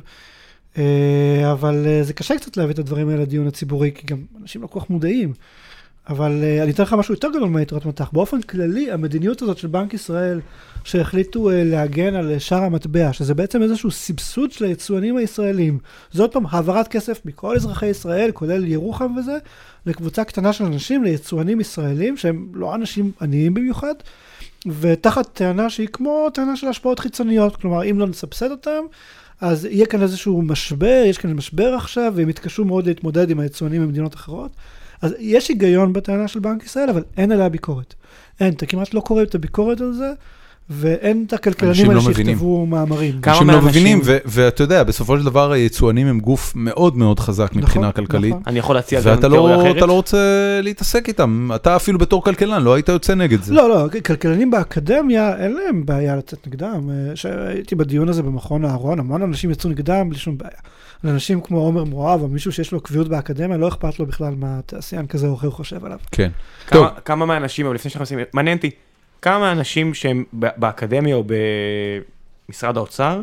אה, 0.79 1.53
אבל 1.53 1.85
אה, 1.87 2.03
זה 2.03 2.13
קשה 2.13 2.37
קצת 2.37 2.57
להביא 2.57 2.75
את 2.75 2.79
הדברים 2.79 3.09
האלה 3.09 3.23
לדיון 3.23 3.47
הציבורי, 3.47 3.91
כי 3.95 4.07
גם 4.07 4.19
אנשים 4.43 4.63
לא 4.63 4.67
כל 4.67 4.81
כך 4.81 4.91
מודעים. 4.91 5.33
אבל 6.09 6.43
uh, 6.43 6.63
אני 6.63 6.71
אתן 6.71 6.83
לך 6.83 6.93
משהו 6.93 7.15
יותר 7.15 7.29
גדול 7.29 7.49
מהיתרות 7.49 7.87
מטח. 7.87 8.11
באופן 8.13 8.43
כללי, 8.43 8.91
המדיניות 8.91 9.43
הזאת 9.43 9.59
של 9.59 9.69
בנק 9.69 9.95
ישראל, 9.95 10.41
שהחליטו 10.85 11.51
uh, 11.51 11.53
להגן 11.55 12.15
על 12.15 12.35
uh, 12.37 12.41
שער 12.41 12.63
המטבע, 12.63 13.13
שזה 13.13 13.35
בעצם 13.35 13.63
איזשהו 13.63 13.91
סבסוד 13.91 14.53
של 14.53 14.65
היצואנים 14.65 15.17
הישראלים. 15.17 15.79
זה 16.13 16.23
עוד 16.23 16.33
פעם 16.33 16.45
העברת 16.51 16.89
כסף 16.89 17.21
מכל 17.25 17.57
אזרחי 17.57 17.87
ישראל, 17.87 18.31
כולל 18.33 18.65
ירוחם 18.65 19.17
וזה, 19.17 19.39
לקבוצה 19.87 20.25
קטנה 20.25 20.53
של 20.53 20.65
אנשים, 20.65 21.05
ליצואנים 21.05 21.61
ישראלים, 21.61 22.17
שהם 22.17 22.49
לא 22.55 22.75
אנשים 22.75 23.13
עניים 23.21 23.55
במיוחד, 23.55 23.95
ותחת 24.81 25.29
טענה 25.33 25.71
שהיא 25.71 25.89
כמו 25.89 26.29
טענה 26.35 26.57
של 26.57 26.67
השפעות 26.67 26.99
חיצוניות. 26.99 27.57
כלומר, 27.57 27.91
אם 27.91 27.99
לא 27.99 28.07
נסבסד 28.07 28.51
אותם, 28.51 28.81
אז 29.41 29.65
יהיה 29.65 29.87
כאן 29.87 30.03
איזשהו 30.03 30.43
משבר, 30.43 31.03
יש 31.07 31.19
כאן 31.19 31.33
משבר 31.33 31.75
עכשיו, 31.75 32.13
והם 32.17 32.29
יתקשו 32.29 32.65
מאוד 32.65 32.87
להתמודד 32.87 33.31
עם 33.31 33.41
היצואנים 33.41 33.83
במדינות 33.83 34.15
אחרות. 34.15 34.51
אז 35.03 35.15
יש 35.19 35.49
היגיון 35.49 35.93
בטענה 35.93 36.29
של 36.29 36.41
בנק 36.41 36.65
ישראל, 36.65 36.91
אבל 36.91 37.03
אין 37.17 37.33
עליה 37.33 37.49
ביקורת. 37.49 37.95
אין, 38.41 38.53
אתה 38.55 38.67
כמעט 38.67 38.95
לא 38.95 39.01
קורא 39.01 39.23
את 39.23 39.35
הביקורת 39.35 39.81
על 39.81 39.93
זה, 39.93 40.13
ואין 40.71 41.25
את 41.27 41.33
הכלכלנים 41.33 41.71
אנשים 41.71 41.91
האלה 41.91 42.01
לא. 42.09 42.15
שיכתבו 42.15 42.67
מאמרים. 42.67 43.21
אנשים 43.27 43.51
לא 43.51 43.63
מבינים, 43.63 44.01
ו- 44.05 44.19
ואתה 44.25 44.63
יודע, 44.63 44.85
בסופו 44.85 45.19
של 45.19 45.25
דבר 45.25 45.53
היצואנים 45.53 46.07
הם 46.07 46.21
גוף 46.21 46.53
מאוד 46.57 46.97
מאוד 46.97 47.21
חזק 47.21 47.51
מבחינה 47.55 47.89
נכון, 47.89 48.07
כלכלית. 48.07 48.31
נכון. 48.31 48.43
אני 48.47 48.59
יכול 48.59 48.77
להציע 48.77 49.01
גם 49.01 49.07
ואתה 49.07 49.29
תיאוריה 49.29 49.57
לא, 49.57 49.63
אחרת. 49.63 49.77
אתה 49.77 49.87
לא 49.87 49.93
רוצה 49.93 50.19
להתעסק 50.63 51.09
איתם, 51.09 51.51
אתה 51.55 51.77
אפילו 51.77 51.99
בתור 51.99 52.25
כלכלן 52.25 52.63
לא 52.63 52.75
היית 52.75 52.89
יוצא 52.89 53.15
נגד 53.15 53.43
זה. 53.43 53.55
לא, 53.55 53.69
לא, 53.69 54.01
כלכלנים 54.07 54.51
באקדמיה, 54.51 55.37
אין 55.37 55.53
להם 55.53 55.87
בעיה 55.87 56.17
לצאת 56.17 56.47
נגדם. 56.47 56.91
אה, 56.91 57.17
שהייתי 57.17 57.75
בדיון 57.75 58.09
הזה 58.09 58.23
במכון 58.23 58.65
אהרון, 58.65 58.99
המון 58.99 59.23
אנשים 59.23 59.51
יצאו 59.51 59.71
נגדם 59.71 60.09
בלי 60.09 60.19
שום 60.19 60.39
בעיה. 60.39 60.59
לאנשים 61.05 61.41
כמו 61.41 61.59
עומר 61.59 61.85
מואב, 61.85 62.23
או 62.23 62.29
מישהו 62.29 62.53
שיש 62.53 62.73
לו 62.73 62.81
קביעות 62.81 63.09
באקדמיה, 63.09 63.57
לא 63.57 63.69
אכפת 63.69 63.99
לו 63.99 64.07
בכלל 64.07 64.35
מה 64.35 64.61
תעשיין 64.67 65.07
כזה 65.07 65.27
או 65.27 65.35
אחר 65.35 65.51
חושב 65.51 65.85
עליו. 65.85 65.99
כן. 66.13 66.31
טוב. 66.71 66.89
כמה, 66.89 67.01
כמה 67.01 67.27
מהאנשים, 67.27 67.67
אבל 67.67 67.75
לפני 67.75 67.91
שאנחנו 67.91 68.03
עושים, 68.03 68.19
מעניין 68.33 68.57
אותי, 68.57 68.71
כמה 69.23 69.39
מהאנשים 69.39 69.95
שהם 69.95 70.25
באקדמיה 70.33 71.15
או 71.15 71.25
במשרד 72.49 72.77
האוצר, 72.77 73.21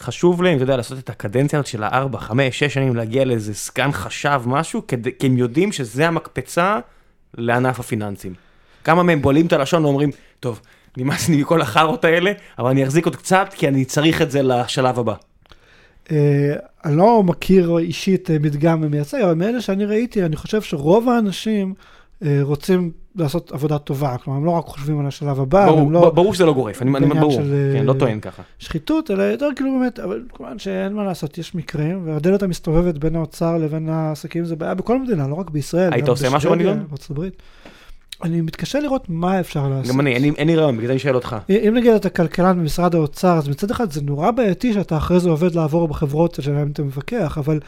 חשוב 0.00 0.42
להם, 0.42 0.56
אתה 0.56 0.62
יודע, 0.62 0.76
לעשות 0.76 0.98
את 0.98 1.10
הקדנציה 1.10 1.58
הזאת 1.58 1.66
של 1.66 1.82
הארבע, 1.82 2.18
חמש, 2.18 2.58
שש 2.58 2.74
שנים, 2.74 2.96
להגיע 2.96 3.24
לאיזה 3.24 3.54
סגן 3.54 3.92
חשב, 3.92 4.42
משהו, 4.46 4.82
כדי, 4.88 5.10
כי 5.18 5.26
הם 5.26 5.36
יודעים 5.36 5.72
שזה 5.72 6.08
המקפצה 6.08 6.78
לענף 7.34 7.80
הפיננסים. 7.80 8.34
כמה 8.84 9.02
מהם 9.02 9.22
בולעים 9.22 9.46
את 9.46 9.52
הלשון 9.52 9.84
ואומרים, 9.84 10.10
טוב, 10.40 10.60
נמאס 10.96 11.28
לי 11.28 11.40
מכל 11.40 11.62
החארות 11.62 12.04
האלה, 12.04 12.32
אבל 12.58 12.70
אני 12.70 12.84
אחזיק 12.84 13.04
עוד 13.04 13.16
קצת, 13.16 13.48
כי 13.54 13.68
אני 13.68 13.84
צריך 13.84 14.22
את 14.22 14.30
זה 14.30 14.42
לשלב 14.42 14.98
הבא. 14.98 15.14
אה, 16.10 16.54
אני 16.84 16.96
לא 16.96 17.22
מכיר 17.22 17.78
אישית 17.78 18.30
אה, 18.30 18.36
מדגם 18.40 18.90
מייצג, 18.90 19.20
אבל 19.20 19.34
מאלה 19.34 19.60
שאני 19.60 19.84
ראיתי, 19.84 20.24
אני 20.24 20.36
חושב 20.36 20.62
שרוב 20.62 21.08
האנשים 21.08 21.74
אה, 22.24 22.38
רוצים 22.42 22.90
לעשות 23.16 23.52
עבודה 23.52 23.78
טובה. 23.78 24.16
כלומר, 24.24 24.38
הם 24.38 24.44
לא 24.44 24.50
רק 24.50 24.64
חושבים 24.64 25.00
על 25.00 25.06
השלב 25.06 25.40
הבא, 25.40 25.66
ברור, 25.66 25.80
הם 25.80 25.92
לא 25.92 26.10
ברור 26.10 26.34
שזה 26.34 26.46
לא 26.46 26.52
גורף, 26.52 26.82
אני, 26.82 26.96
אני 26.96 27.06
ברור, 27.06 27.32
של, 27.32 27.72
כן, 27.74 27.84
לא 27.84 27.92
טוען 27.92 28.20
ככה. 28.20 28.42
שחיתות, 28.58 29.10
אלא 29.10 29.22
יותר 29.22 29.48
כאילו 29.56 29.78
באמת, 29.78 29.98
אבל 29.98 30.22
כמובן 30.34 30.58
שאין 30.58 30.92
מה 30.92 31.04
לעשות, 31.04 31.38
יש 31.38 31.54
מקרים, 31.54 32.02
והדלת 32.04 32.42
המסתובבת 32.42 32.98
בין 32.98 33.16
האוצר 33.16 33.58
לבין 33.58 33.88
העסקים 33.88 34.44
זה 34.44 34.56
בעיה 34.56 34.74
בכל 34.74 34.98
מדינה, 34.98 35.28
לא 35.28 35.34
רק 35.34 35.50
בישראל. 35.50 35.92
היית 35.92 36.08
עושה 36.08 36.30
משהו 36.30 36.50
בנידון? 36.50 36.86
בארצות 36.88 37.10
הברית. 37.10 37.42
אני 38.22 38.40
מתקשה 38.40 38.80
לראות 38.80 39.04
מה 39.08 39.40
אפשר 39.40 39.68
לעשות. 39.68 39.94
גם 39.94 40.00
אני, 40.00 40.14
אין 40.14 40.22
לי- 40.22 40.32
אין 40.38 40.46
לי 40.48 40.56
רעיון, 40.56 40.76
בגלל 40.76 40.86
זה 40.86 40.92
אני 40.92 40.98
שואל 40.98 41.14
אותך. 41.14 41.36
אם 41.50 41.74
נגיד 41.76 41.92
אתה 41.92 42.10
כלכלן 42.10 42.58
במשרד 42.58 42.94
האוצר, 42.94 43.38
אז 43.38 43.48
מצד 43.48 43.70
אחד 43.70 43.92
זה 43.92 44.02
נורא 44.02 44.30
בעייתי 44.30 44.72
שאתה 44.72 44.96
אחרי 44.96 45.20
זה 45.20 45.30
עובד 45.30 45.54
לעבור 45.54 45.88
בחברות 45.88 46.38
שלהם 46.40 46.70
אתה 46.72 46.82
מפקח, 46.82 47.38
אבל 47.38 47.60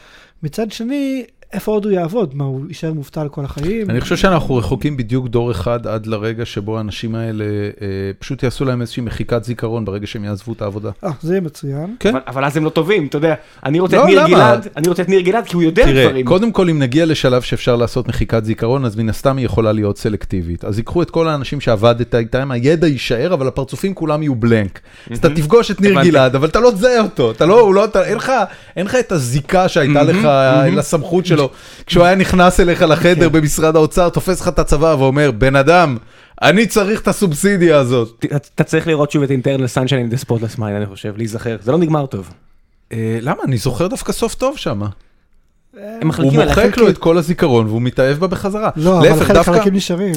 מצד 0.43 0.71
שני, 0.71 1.23
איפה 1.53 1.71
עוד 1.71 1.85
הוא 1.85 1.93
יעבוד? 1.93 2.35
מה, 2.35 2.43
הוא 2.43 2.61
יישאר 2.67 2.93
מובטל 2.93 3.27
כל 3.31 3.45
החיים? 3.45 3.89
אני 3.89 4.01
חושב 4.01 4.15
שאנחנו 4.15 4.55
רחוקים 4.55 4.97
בדיוק 4.97 5.27
דור 5.27 5.51
אחד 5.51 5.87
עד 5.87 6.05
לרגע 6.05 6.45
שבו 6.45 6.77
האנשים 6.77 7.15
האלה 7.15 7.43
אה, 7.43 7.87
פשוט 8.19 8.43
יעשו 8.43 8.65
להם 8.65 8.81
איזושהי 8.81 9.03
מחיקת 9.03 9.43
זיכרון 9.43 9.85
ברגע 9.85 10.07
שהם 10.07 10.23
יעזבו 10.23 10.53
את 10.53 10.61
העבודה. 10.61 10.91
אה, 11.03 11.09
זה 11.21 11.33
יהיה 11.33 11.41
מצוין. 11.41 11.95
כן. 11.99 12.09
אבל, 12.09 12.19
אבל 12.27 12.45
אז 12.45 12.57
הם 12.57 12.65
לא 12.65 12.69
טובים, 12.69 13.07
אתה 13.07 13.17
יודע, 13.17 13.35
אני 13.65 13.79
רוצה 13.79 13.97
לא, 13.97 14.03
את 14.03 14.07
ניר 14.07 14.19
למה? 14.19 14.27
גלעד, 14.27 14.67
אני 14.77 14.87
רוצה 14.87 15.01
את 15.01 15.09
ניר 15.09 15.21
גלעד 15.21 15.45
כי 15.45 15.55
הוא 15.55 15.63
יודע 15.63 15.85
תראה, 15.85 16.05
דברים. 16.05 16.25
קודם 16.25 16.51
כל 16.51 16.69
אם 16.69 16.79
נגיע 16.79 17.05
לשלב 17.05 17.41
שאפשר 17.41 17.75
לעשות 17.75 18.07
מחיקת 18.07 18.45
זיכרון, 18.45 18.85
אז 18.85 18.95
מן 18.95 19.09
הסתם 19.09 19.37
היא 19.37 19.45
יכולה 19.45 19.71
להיות 19.71 19.97
סלקטיבית. 19.97 20.65
אז 20.65 20.77
ייקחו 20.77 21.01
את 21.01 21.09
כל 21.09 21.27
האנשים 21.27 21.61
שעבדת 21.61 22.15
איתם, 22.15 22.51
הידע 22.51 22.87
יישאר, 22.87 23.33
אבל 23.33 23.47
הפרצופים 23.47 23.93
כולם 23.93 24.23
יהיו 24.23 24.35
בלנק. 24.35 24.79
אז 25.11 25.17
אתה 25.17 25.29
תפגוש 25.29 25.71
את 25.71 25.81
ניר 25.81 25.91
הבנתי. 25.91 26.09
גלעד, 26.09 26.35
אבל 26.35 26.47
אתה 26.47 26.59
לא 26.59 26.71
תזהה 26.71 27.01
אותו, 27.01 27.31
אתה 27.31 27.45
לא, 27.45 27.59
הוא 27.59 27.75
לא, 27.75 27.85
אתה, 27.85 28.03
אין 28.05 28.17
לך, 28.17 28.31
אין 28.75 28.85
לך 28.85 28.95
את 28.95 29.11
הזיקה 29.11 29.67
שהייתה 29.67 30.03
לך 30.03 30.27
לסמכות 30.75 31.25
שלו. 31.25 31.42
כשהוא 31.85 32.05
היה 32.05 32.15
נכנס 32.15 32.59
אליך 32.59 32.81
לחדר 32.81 33.29
במשרד 33.29 33.75
האוצר, 33.75 34.09
תופס 34.09 34.41
לך 34.41 34.47
את 34.47 34.59
הצבא 34.59 34.95
ואומר, 34.99 35.31
בן 35.31 35.55
אדם, 35.55 35.97
אני 36.41 36.65
צריך 36.65 37.01
את 37.01 37.07
הסובסידיה 37.07 37.77
הזאת. 37.77 38.25
אתה 38.35 38.63
צריך 38.63 38.87
לראות 38.87 39.11
שוב 39.11 39.23
את 39.23 39.31
אינטרנל 39.31 39.67
סנשיין 39.67 40.09
דה 40.09 40.17
ספוטלס 40.17 40.57
מיין, 40.57 40.75
אני 40.75 40.85
חושב, 40.85 41.13
להיזכר, 41.17 41.57
זה 41.61 41.71
לא 41.71 41.77
נגמר 41.77 42.05
טוב. 42.05 42.33
אה, 42.91 43.17
למה? 43.21 43.43
אני 43.43 43.57
זוכר 43.57 43.87
דווקא 43.87 44.11
סוף 44.11 44.35
טוב 44.35 44.57
שם. 44.57 44.81
הם 45.77 45.81
הוא 46.01 46.07
מחלקים 46.09 46.39
על 46.39 46.47
מוחק 46.47 46.77
לו 46.77 46.89
את 46.89 46.97
כל 46.97 47.17
הזיכרון 47.17 47.67
והוא 47.67 47.81
מתאהב 47.81 48.17
בה 48.17 48.27
בחזרה. 48.27 48.69
לא, 48.75 48.99
אבל 48.99 49.07
להפך, 49.09 49.23
חלק 49.23 49.35
דווקא- 49.37 49.51
חלקים 49.53 49.73
נשארים. 49.73 50.13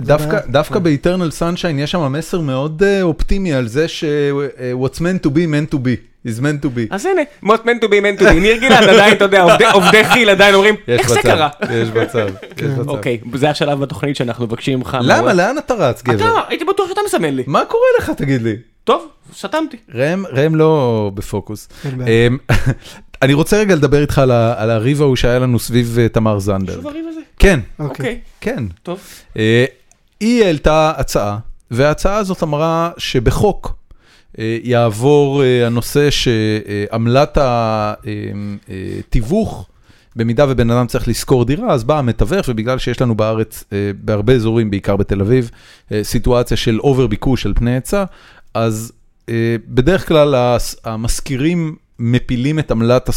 דווקא. 0.00 0.38
דווקא 0.48 0.78
ב-Eternal 0.78 1.30
Sunshine 1.40 1.78
יש 1.78 1.90
שם 1.90 2.12
מסר 2.12 2.40
מאוד 2.40 2.82
אה, 2.82 3.02
אופטימי 3.02 3.52
על 3.52 3.68
זה 3.68 3.88
ש- 3.88 4.04
אה, 4.04 4.72
what's 4.82 4.96
meant 4.98 5.26
to 5.26 5.30
be 5.30 5.38
meant 5.46 5.74
to 5.74 5.78
be 5.78 5.96
is 6.28 6.40
meant 6.40 6.64
to 6.64 6.68
be. 6.76 6.80
אז 6.90 7.06
הנה, 7.06 7.20
מוט 7.42 7.66
מנטו 7.66 7.88
בי 7.88 8.00
מנטו 8.00 8.24
בי, 8.24 8.40
ניר 8.40 8.56
גלעד 8.56 8.84
עדיין, 8.88 9.14
אתה 9.16 9.24
יודע, 9.24 9.42
עובדי- 9.72 10.04
חיל 10.04 10.30
עדיין 10.30 10.54
אומרים, 10.54 10.74
יש 10.88 11.00
איך 11.00 11.08
זה 11.08 11.20
קרה? 11.22 11.48
יש 11.70 11.88
מצב, 11.88 12.26
יש 12.58 12.62
מצב. 12.64 12.88
אוקיי, 12.88 13.18
זה 13.34 13.50
השלב 13.50 13.80
בתוכנית 13.80 14.16
שאנחנו 14.16 14.46
מבקשים 14.46 14.78
ממך. 14.78 14.98
למה? 15.00 15.32
לאן 15.32 15.58
אתה 15.58 15.74
רץ, 15.74 16.00
אתה, 16.02 16.12
גבר? 16.12 16.40
הייתי 16.48 16.64
בטוח 16.64 16.88
שאתה 16.88 17.00
מסמן 17.06 17.34
לי. 17.34 17.42
מה 17.46 17.64
קורה 17.64 17.84
לך, 17.98 18.10
תגיד 18.10 18.42
לי? 18.42 18.56
טוב, 18.84 19.06
סתמתי. 19.38 19.76
ראם 19.94 20.24
ראם 20.32 20.54
לא 20.54 21.10
בפוקוס. 21.14 21.68
אני 23.22 23.34
רוצה 23.34 23.58
רגע 23.60 23.74
לדבר 23.74 24.00
איתך 24.00 24.18
על 24.18 24.30
ה- 24.30 24.54
על 24.62 24.70
הריב 24.70 25.02
ההוא 25.02 25.16
שהיה 25.16 25.38
לנו 25.38 25.58
סביב 25.58 25.98
אה, 26.00 26.08
תמר 26.08 26.38
זנדברג. 26.38 26.76
שוב 26.76 26.86
הריב 26.86 27.04
הזה? 27.08 27.20
כן, 27.38 27.60
אוקיי. 27.78 27.88
אוקיי, 28.06 28.20
כן. 28.40 28.64
טוב. 28.82 28.98
אה, 29.36 29.64
היא 30.20 30.44
העלתה 30.44 30.92
הצעה, 30.96 31.38
וההצעה 31.70 32.16
הזאת 32.16 32.42
אמרה 32.42 32.90
שבחוק 32.98 33.74
אה, 34.38 34.58
יעבור 34.62 35.42
הנושא 35.66 36.08
שעמלת 36.10 37.38
התיווך, 39.08 39.66
במידה 40.16 40.46
ובן 40.48 40.70
אדם 40.70 40.86
צריך 40.86 41.08
לשכור 41.08 41.44
דירה, 41.44 41.72
אז 41.72 41.84
בא 41.84 41.98
המתווך, 41.98 42.46
ובגלל 42.48 42.78
שיש 42.78 43.00
לנו 43.02 43.14
בארץ, 43.14 43.64
בהרבה 44.04 44.32
אזורים, 44.32 44.70
בעיקר 44.70 44.96
בתל 44.96 45.20
אביב, 45.20 45.50
סיטואציה 46.02 46.56
של 46.56 46.80
אובר 46.80 47.06
ביקוש 47.06 47.46
על 47.46 47.52
פני 47.56 47.70
היצע, 47.74 48.04
אז 48.54 48.92
בדרך 49.68 50.08
כלל 50.08 50.56
המשכירים 50.84 51.76
מפילים 52.04 52.58
את 52.58 52.70
עמלת 52.70 53.10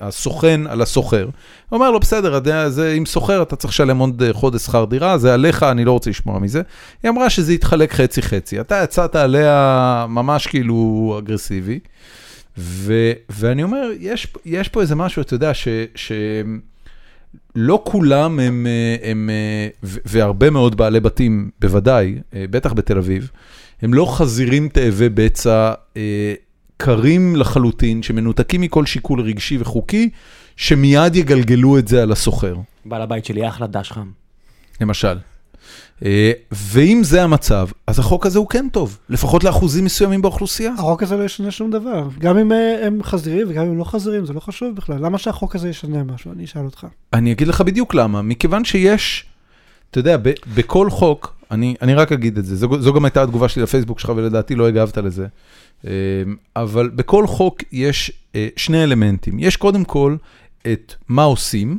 הסוכן 0.00 0.60
על 0.68 0.82
הסוחר. 0.82 1.24
הוא 1.24 1.32
אומר 1.72 1.90
לו, 1.90 2.00
בסדר, 2.00 2.40
זה 2.68 2.92
עם 2.92 3.06
סוחר 3.06 3.42
אתה 3.42 3.56
צריך 3.56 3.72
לשלם 3.72 3.98
עוד 3.98 4.22
אה, 4.22 4.32
חודש 4.32 4.62
שכר 4.62 4.84
דירה, 4.84 5.18
זה 5.18 5.34
עליך, 5.34 5.62
אני 5.62 5.84
לא 5.84 5.92
רוצה 5.92 6.10
לשמוע 6.10 6.38
מזה. 6.38 6.62
היא 7.02 7.10
אמרה 7.10 7.30
שזה 7.30 7.52
יתחלק 7.54 7.92
חצי-חצי. 7.92 8.60
אתה 8.60 8.80
יצאת 8.84 9.16
עליה 9.16 10.06
ממש 10.08 10.46
כאילו 10.46 11.16
אגרסיבי, 11.18 11.78
ו, 12.58 13.12
ואני 13.30 13.62
אומר, 13.62 13.90
יש, 14.00 14.26
יש 14.44 14.68
פה 14.68 14.80
איזה 14.80 14.94
משהו, 14.94 15.22
אתה 15.22 15.34
יודע, 15.34 15.54
ש... 15.54 15.68
ש 15.94 16.12
לא 17.56 17.82
כולם 17.86 18.40
הם, 18.40 18.66
אה, 18.66 19.10
הם, 19.10 19.30
אה, 19.30 19.68
והרבה 19.82 20.50
מאוד 20.50 20.76
בעלי 20.76 21.00
בתים, 21.00 21.50
בוודאי, 21.60 22.14
בטח 22.32 22.72
בתל 22.72 22.98
אביב, 22.98 23.30
הם 23.82 23.94
לא 23.94 24.06
חזירים 24.16 24.68
תאבי 24.68 25.08
בצע 25.08 25.72
קרים 26.84 27.36
לחלוטין, 27.36 28.02
שמנותקים 28.02 28.60
מכל 28.60 28.86
שיקול 28.86 29.20
רגשי 29.20 29.58
וחוקי, 29.60 30.10
שמיד 30.56 31.16
יגלגלו 31.16 31.78
את 31.78 31.88
זה 31.88 32.02
על 32.02 32.12
הסוחר, 32.12 32.56
בעל 32.84 33.02
הבית 33.02 33.24
שלי 33.24 33.48
אחלה 33.48 33.66
דש 33.66 33.92
חם. 33.92 34.10
למשל. 34.80 35.18
אה, 36.04 36.32
ואם 36.52 37.00
זה 37.04 37.22
המצב, 37.22 37.68
אז 37.86 37.98
החוק 37.98 38.26
הזה 38.26 38.38
הוא 38.38 38.48
כן 38.48 38.66
טוב, 38.72 38.98
לפחות 39.08 39.44
לאחוזים 39.44 39.84
מסוימים 39.84 40.22
באוכלוסייה. 40.22 40.72
החוק 40.78 41.02
הזה 41.02 41.16
לא 41.16 41.24
ישנה 41.24 41.50
שום 41.50 41.70
דבר. 41.70 42.08
גם 42.18 42.38
אם 42.38 42.52
אה, 42.52 42.86
הם 42.86 43.02
חזירים 43.02 43.46
וגם 43.50 43.64
אם 43.64 43.70
הם 43.70 43.78
לא 43.78 43.84
חזירים, 43.84 44.26
זה 44.26 44.32
לא 44.32 44.40
חשוב 44.40 44.76
בכלל. 44.76 44.98
למה 45.00 45.18
שהחוק 45.18 45.54
הזה 45.54 45.68
ישנה 45.68 46.02
משהו? 46.02 46.32
אני 46.32 46.44
אשאל 46.44 46.64
אותך. 46.64 46.86
אני 47.12 47.32
אגיד 47.32 47.48
לך 47.48 47.60
בדיוק 47.60 47.94
למה, 47.94 48.22
מכיוון 48.22 48.64
שיש, 48.64 49.24
אתה 49.90 49.98
יודע, 49.98 50.16
בכל 50.54 50.90
חוק, 50.90 51.34
אני, 51.54 51.74
אני 51.82 51.94
רק 51.94 52.12
אגיד 52.12 52.38
את 52.38 52.44
זה, 52.44 52.56
זו, 52.56 52.80
זו 52.80 52.92
גם 52.92 53.04
הייתה 53.04 53.22
התגובה 53.22 53.48
שלי 53.48 53.62
לפייסבוק 53.62 54.00
שלך 54.00 54.12
ולדעתי 54.16 54.54
לא 54.54 54.68
הגבת 54.68 54.98
לזה, 54.98 55.26
אה, 55.86 55.90
אבל 56.56 56.88
בכל 56.88 57.26
חוק 57.26 57.62
יש 57.72 58.12
אה, 58.34 58.48
שני 58.56 58.84
אלמנטים, 58.84 59.38
יש 59.38 59.56
קודם 59.56 59.84
כל 59.84 60.16
את 60.72 60.94
מה 61.08 61.22
עושים, 61.22 61.78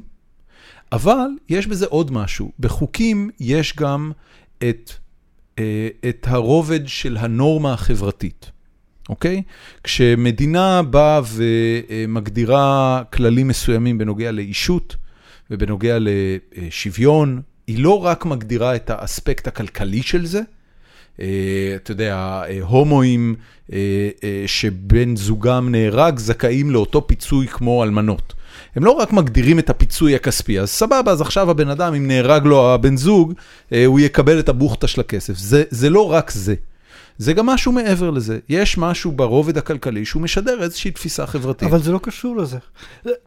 אבל 0.92 1.28
יש 1.50 1.68
בזה 1.68 1.86
עוד 1.86 2.12
משהו, 2.12 2.52
בחוקים 2.60 3.30
יש 3.40 3.76
גם 3.76 4.12
את, 4.58 4.92
אה, 5.60 5.88
את 6.10 6.28
הרובד 6.30 6.88
של 6.88 7.18
הנורמה 7.18 7.74
החברתית. 7.74 8.52
אוקיי? 9.10 9.42
כשמדינה 9.84 10.82
באה 10.84 11.22
ומגדירה 11.34 13.02
כללים 13.14 13.48
מסוימים 13.48 13.98
בנוגע 13.98 14.32
לאישות 14.32 14.96
ובנוגע 15.52 15.98
לשוויון, 16.02 17.42
היא 17.68 17.84
לא 17.84 18.06
רק 18.06 18.26
מגדירה 18.26 18.76
את 18.76 18.90
האספקט 18.90 19.48
הכלכלי 19.48 20.02
של 20.02 20.26
זה, 20.26 20.42
אה, 21.20 21.74
אתה 21.76 21.92
יודע, 21.92 22.42
הומואים 22.62 23.36
אה, 23.74 23.78
אה, 24.24 24.44
שבן 24.46 25.16
זוגם 25.16 25.72
נהרג 25.72 26.20
זכאים 26.20 26.72
לאותו 26.72 27.08
פיצוי 27.08 27.48
כמו 27.48 27.84
אלמנות. 27.84 28.34
הם 28.76 28.84
לא 28.84 28.92
רק 28.92 29.14
מגדירים 29.14 29.60
את 29.60 29.70
הפיצוי 29.70 30.16
הכספי, 30.16 30.60
אז 30.60 30.70
סבבה, 30.70 31.12
אז 31.12 31.22
עכשיו 31.22 31.52
הבן 31.52 31.70
אדם, 31.70 31.94
אם 31.94 32.08
נהרג 32.08 32.46
לו 32.46 32.74
הבן 32.74 32.98
זוג, 32.98 33.34
הוא 33.86 34.00
יקבל 34.00 34.40
את 34.40 34.50
הבוכטה 34.50 34.88
של 34.88 35.02
הכסף. 35.02 35.38
זה, 35.38 35.64
זה 35.70 35.90
לא 35.90 36.12
רק 36.12 36.32
זה. 36.32 36.56
זה 37.18 37.34
גם 37.34 37.46
משהו 37.46 37.72
מעבר 37.72 38.10
לזה. 38.10 38.40
יש 38.50 38.78
משהו 38.78 39.12
ברובד 39.12 39.58
הכלכלי 39.58 40.06
שהוא 40.06 40.22
משדר 40.22 40.64
איזושהי 40.64 40.92
תפיסה 40.92 41.28
חברתית. 41.28 41.70
אבל 41.70 41.82
זה 41.82 41.92
לא 41.92 42.00
קשור 42.04 42.36
לזה. 42.38 42.58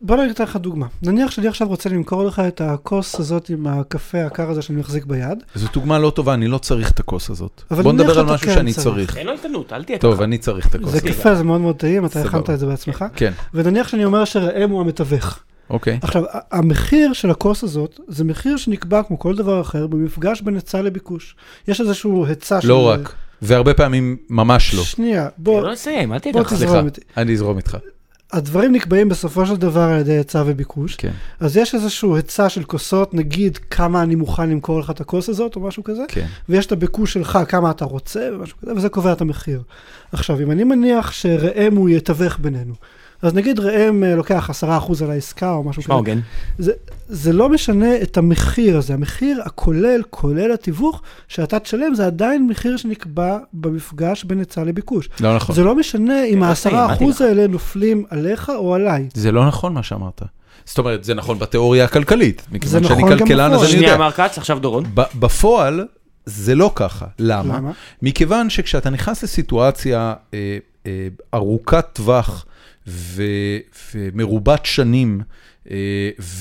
בוא 0.01 0.17
נגיד 0.17 0.43
לך 0.43 0.57
דוגמה. 0.57 0.87
נניח 1.03 1.31
שאני 1.31 1.49
עכשיו 1.49 1.69
רוצה 1.69 1.89
למכור 1.89 2.25
לך 2.25 2.43
את 2.49 2.61
הכוס 2.61 3.21
הזאת 3.21 3.51
עם 3.51 3.67
הקפה 3.67 4.25
הקר 4.25 4.51
הזה 4.51 4.63
שאני 4.63 4.81
מחזיק 4.81 5.05
ביד. 5.05 5.43
זו 5.55 5.69
דוגמה 5.73 5.99
לא 5.99 6.11
טובה, 6.11 6.35
אני 6.35 6.49
לא 6.49 6.59
צריך 6.59 6.91
את 6.91 7.01
הכוס 7.01 7.31
הזאת. 7.31 7.63
בוא 7.71 7.93
נדבר 7.93 8.19
על 8.19 8.27
משהו 8.27 8.47
כן 8.47 8.55
שאני 8.55 8.73
צריך. 8.73 9.17
אין 9.17 9.27
לו 9.27 9.33
איתנות, 9.33 9.73
אל 9.73 9.85
תהיה 9.85 9.99
ככה. 9.99 10.09
טוב, 10.09 10.23
אני 10.23 10.39
צריך 10.39 10.67
את 10.67 10.75
הכוס 10.75 10.89
הזאת. 10.89 11.03
זה 11.03 11.09
קפה, 11.09 11.35
זה 11.35 11.45
מאוד 11.45 11.61
מאוד 11.61 11.77
טעים, 11.77 12.07
אתה 12.07 12.21
הכנת 12.21 12.51
את 12.51 12.59
זה 12.59 12.67
בעצמך. 12.67 13.05
כן. 13.17 13.33
ונניח 13.55 13.89
שאני 13.89 14.05
אומר 14.05 14.25
שראם 14.25 14.71
הוא 14.71 14.81
המתווך. 14.81 15.39
אוקיי. 15.71 15.99
עכשיו, 16.03 16.23
המחיר 16.51 17.13
של 17.13 17.31
הכוס 17.31 17.65
הזאת, 17.65 18.01
זה 18.09 18.25
מחיר 18.25 18.57
שנקבע 18.57 19.03
כמו 19.03 19.19
כל 19.19 19.37
דבר 19.37 19.61
אחר 19.61 19.87
במפגש 19.87 20.41
בין 20.41 20.55
היצע 20.55 20.83
לביקוש. 20.83 21.37
יש 21.69 21.81
איזשהו 21.81 22.27
היצע 22.27 22.61
של... 22.61 22.69
לא 22.69 22.89
רק. 22.89 23.13
והרבה 23.43 23.75
פעמים 23.75 24.17
ממש 24.31 24.75
לא. 24.75 24.83
שנייה, 24.83 25.29
בוא... 25.39 25.63
לא 25.63 25.73
נסיים, 25.73 26.13
אל 26.13 26.19
ככה. 26.19 26.57
סליחה, 26.57 26.81
אני 27.17 27.35
אזרום 27.35 27.57
איתך. 27.57 27.77
הדברים 28.33 28.73
נקבעים 28.73 29.09
בסופו 29.09 29.47
של 29.47 29.57
דבר 29.57 29.81
על 29.81 30.01
ידי 30.01 30.13
היצע 30.13 30.43
וביקוש. 30.47 30.95
כן. 30.95 31.13
אז 31.41 31.57
יש 31.57 31.75
איזשהו 31.75 32.17
היצע 32.17 32.49
של 32.49 32.65
כוסות, 32.65 33.15
נגיד 33.15 33.57
כמה 33.57 34.03
אני 34.03 34.15
מוכן 34.15 34.51
למכור 34.51 34.81
לך 34.81 34.91
את 34.91 35.01
הכוס 35.01 35.29
הזאת 35.29 35.57
או 35.57 35.61
משהו 35.61 35.85
כזה, 35.85 36.03
כן. 36.09 36.27
ויש 36.49 36.67
את 36.67 36.73
הביקוש 36.73 37.13
שלך, 37.13 37.39
כמה 37.49 37.71
אתה 37.71 37.85
רוצה 37.85 38.29
ומשהו 38.33 38.59
כזה, 38.59 38.73
וזה 38.77 38.89
קובע 38.89 39.13
את 39.13 39.21
המחיר. 39.21 39.63
עכשיו, 40.13 40.41
אם 40.41 40.51
אני 40.51 40.65
מניח 40.65 41.13
שראם 41.13 41.77
הוא 41.77 41.89
יתווך 41.89 42.39
בינינו, 42.41 42.75
אז 43.23 43.35
נגיד 43.35 43.61
ראם 43.61 44.05
אה, 44.05 44.15
לוקח 44.15 44.51
10% 44.63 44.65
על 45.05 45.11
העסקה 45.11 45.53
או 45.53 45.65
משהו 45.65 45.83
כזה. 45.83 45.93
הוגן. 45.93 46.21
זה, 46.59 46.73
זה 47.09 47.33
לא 47.33 47.49
משנה 47.49 48.03
את 48.03 48.17
המחיר 48.17 48.77
הזה, 48.77 48.95
המחיר 48.95 49.43
הכולל, 49.45 50.03
כולל 50.11 50.53
התיווך, 50.53 51.03
שאתה 51.29 51.59
תשלם, 51.59 51.95
זה 51.95 52.07
עדיין 52.07 52.47
מחיר 52.47 52.77
שנקבע 52.77 53.39
במפגש 53.53 54.25
בין 54.25 54.39
היצע 54.39 54.65
לביקוש. 54.65 55.09
לא 55.21 55.37
נכון. 55.37 55.55
זה 55.55 55.65
לא 55.65 55.75
משנה 55.75 56.25
אם 56.25 56.43
ה-10% 56.43 57.05
האלה 57.21 57.47
נופלים 57.47 58.05
עליך 58.11 58.53
או 58.55 58.75
עליי. 58.75 59.09
זה 59.15 59.33
לא 59.33 59.47
נכון 59.47 59.75
מה 59.75 59.83
שאמרת. 59.83 60.23
זאת 60.65 60.79
אומרת, 60.79 61.05
זה 61.05 61.15
נכון 61.15 61.39
בתיאוריה 61.39 61.85
הכלכלית. 61.85 62.47
מכיוון 62.53 62.85
שאני 62.85 63.03
נכון 63.03 63.19
כלכלן, 63.19 63.53
אז 63.53 63.61
אני 63.61 63.69
יודע. 63.69 63.79
שנייה, 63.79 63.97
מר 63.97 64.11
כץ, 64.11 64.39
עכשיו 64.39 64.59
דורון. 64.59 64.85
בפועל, 64.95 65.87
זה 66.27 66.55
לא 66.55 66.73
ככה. 66.75 67.07
למה? 67.19 67.57
למה? 67.57 67.71
מכיוון 68.03 68.51
שכשאתה 68.51 68.91
נכנס 68.91 69.23
לסיטואציה 69.23 70.15
אה, 70.35 70.59
אה, 70.87 71.09
ארוכת 71.35 71.87
טווח, 71.93 72.47
ומרובת 73.95 74.67
שנים, 74.67 75.21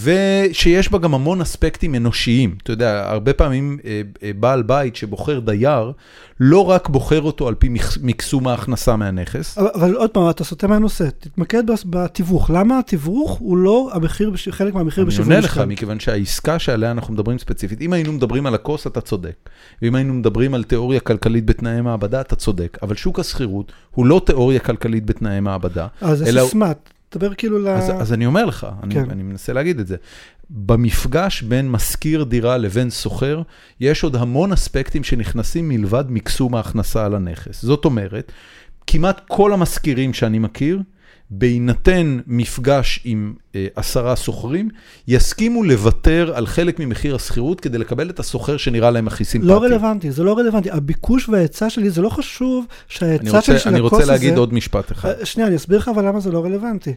ושיש 0.03 0.91
בה 0.91 0.97
גם 0.97 1.13
המון 1.13 1.41
אספקטים 1.41 1.95
אנושיים. 1.95 2.55
אתה 2.63 2.71
יודע, 2.71 3.09
הרבה 3.09 3.33
פעמים 3.33 3.77
אה, 3.85 4.01
אה, 4.23 4.31
בעל 4.39 4.63
בית 4.63 4.95
שבוחר 4.95 5.39
דייר, 5.39 5.91
לא 6.39 6.69
רק 6.69 6.89
בוחר 6.89 7.21
אותו 7.21 7.47
על 7.47 7.55
פי 7.55 7.69
מקסום 8.01 8.47
ההכנסה 8.47 8.95
מהנכס. 8.95 9.57
אבל, 9.57 9.69
אבל 9.73 9.93
עוד 9.93 10.09
פעם, 10.09 10.29
אתה 10.29 10.43
סוטה 10.43 10.67
מהנושא, 10.67 11.07
תתמקד 11.19 11.63
בתיווך. 11.85 12.49
למה 12.49 12.79
התיווך 12.79 13.31
הוא 13.31 13.57
לא 13.57 13.89
המחיר, 13.93 14.33
חלק 14.49 14.73
מהמחיר 14.73 15.05
בשיווי 15.05 15.23
משקל? 15.23 15.33
אני 15.33 15.45
עונה 15.45 15.47
לך, 15.47 15.71
מכיוון 15.71 15.99
שהעסקה 15.99 16.59
שעליה 16.59 16.91
אנחנו 16.91 17.13
מדברים 17.13 17.39
ספציפית, 17.39 17.81
אם 17.81 17.93
היינו 17.93 18.13
מדברים 18.13 18.45
על 18.45 18.55
הכוס, 18.55 18.87
אתה 18.87 19.01
צודק. 19.01 19.49
ואם 19.81 19.95
היינו 19.95 20.13
מדברים 20.13 20.53
על 20.53 20.63
תיאוריה 20.63 20.99
כלכלית 20.99 21.45
בתנאי 21.45 21.81
מעבדה, 21.81 22.21
אתה 22.21 22.35
צודק. 22.35 22.77
אבל 22.81 22.95
שוק 22.95 23.19
השכירות 23.19 23.71
הוא 23.91 24.05
לא 24.05 24.21
תיאוריה 24.25 24.59
כלכלית 24.59 25.05
בתנאי 25.05 25.39
מעבדה. 25.39 25.87
אז 26.01 26.17
זה 26.17 26.41
סיסמת. 26.41 26.96
דבר 27.15 27.33
כאילו 27.33 27.59
ל... 27.59 27.67
אז, 27.67 27.91
אז 28.01 28.13
אני 28.13 28.25
אומר 28.25 28.45
לך, 28.45 28.67
כן. 28.89 28.99
אני, 28.99 29.09
אני 29.11 29.23
מנסה 29.23 29.53
להגיד 29.53 29.79
את 29.79 29.87
זה. 29.87 29.95
במפגש 30.49 31.41
בין 31.41 31.71
משכיר 31.71 32.23
דירה 32.23 32.57
לבין 32.57 32.89
שוכר, 32.89 33.41
יש 33.79 34.03
עוד 34.03 34.15
המון 34.15 34.53
אספקטים 34.53 35.03
שנכנסים 35.03 35.69
מלבד 35.69 36.05
מקסום 36.09 36.55
ההכנסה 36.55 37.05
על 37.05 37.15
הנכס. 37.15 37.61
זאת 37.61 37.85
אומרת, 37.85 38.31
כמעט 38.87 39.21
כל 39.27 39.53
המשכירים 39.53 40.13
שאני 40.13 40.39
מכיר, 40.39 40.81
בהינתן 41.29 42.19
מפגש 42.27 42.99
עם 43.03 43.33
אה, 43.55 43.67
עשרה 43.75 44.15
שוכרים, 44.15 44.69
יסכימו 45.07 45.63
לוותר 45.63 46.31
על 46.35 46.47
חלק 46.47 46.79
ממחיר 46.79 47.15
השכירות 47.15 47.61
כדי 47.61 47.77
לקבל 47.77 48.09
את 48.09 48.19
השוכר 48.19 48.57
שנראה 48.57 48.91
להם 48.91 49.07
הכי 49.07 49.25
סימפטי. 49.25 49.49
לא 49.49 49.63
רלוונטי, 49.63 50.11
זה 50.11 50.23
לא 50.23 50.37
רלוונטי. 50.37 50.71
הביקוש 50.71 51.29
וההיצע 51.29 51.69
שלי, 51.69 51.89
זה 51.89 52.01
לא 52.01 52.09
חשוב 52.09 52.65
שההיצע 52.87 53.41
שלי 53.41 53.41
של 53.41 53.51
הכוס 53.51 53.65
הזה... 53.65 53.69
אני 53.69 53.79
רוצה 53.79 54.05
להגיד 54.05 54.37
עוד 54.37 54.53
משפט 54.53 54.91
אחד. 54.91 55.09
אה, 55.09 55.25
שנייה, 55.25 55.47
אני 55.47 55.55
אסביר 55.55 55.77
לך 55.77 55.87
אבל 55.87 56.07
למה 56.07 56.19
זה 56.19 56.31
לא 56.31 56.45
רלוונטי. 56.45 56.93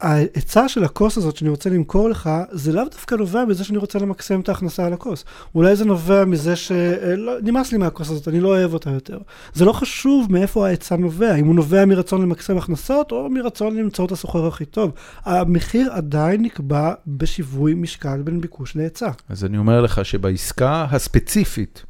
ההיצע 0.00 0.68
של 0.68 0.84
הכוס 0.84 1.16
הזאת 1.16 1.36
שאני 1.36 1.50
רוצה 1.50 1.70
למכור 1.70 2.08
לך, 2.08 2.30
זה 2.50 2.72
לאו 2.72 2.84
דווקא 2.84 3.14
נובע 3.14 3.44
מזה 3.44 3.64
שאני 3.64 3.78
רוצה 3.78 3.98
למקסם 3.98 4.40
את 4.40 4.48
ההכנסה 4.48 4.86
על 4.86 4.92
הכוס. 4.92 5.24
אולי 5.54 5.76
זה 5.76 5.84
נובע 5.84 6.24
מזה 6.24 6.56
שנמאס 6.56 7.72
לי 7.72 7.78
מהכוס 7.78 8.10
הזאת, 8.10 8.28
אני 8.28 8.40
לא 8.40 8.48
אוהב 8.48 8.72
אותה 8.72 8.90
יותר. 8.90 9.18
זה 9.54 9.64
לא 9.64 9.72
חשוב 9.72 10.32
מאיפה 10.32 10.66
ההיצע 10.66 10.96
נובע, 10.96 11.34
אם 11.34 11.46
הוא 11.46 11.54
נובע 11.54 11.84
מרצון 11.84 12.22
למקסם 12.22 12.58
הכנסות 12.58 13.12
או 13.12 13.30
מרצון 13.30 13.76
למצוא 13.76 14.06
את 14.06 14.12
הסוחר 14.12 14.46
הכי 14.46 14.64
טוב. 14.64 14.92
המחיר 15.24 15.92
עדיין 15.92 16.42
נקבע 16.42 16.92
בשיווי 17.06 17.74
משקל 17.74 18.22
בין 18.22 18.40
ביקוש 18.40 18.76
להיצע. 18.76 19.10
אז 19.28 19.44
אני 19.44 19.58
אומר 19.58 19.80
לך 19.80 20.04
שבעסקה 20.04 20.86
הספציפית, 20.90 21.84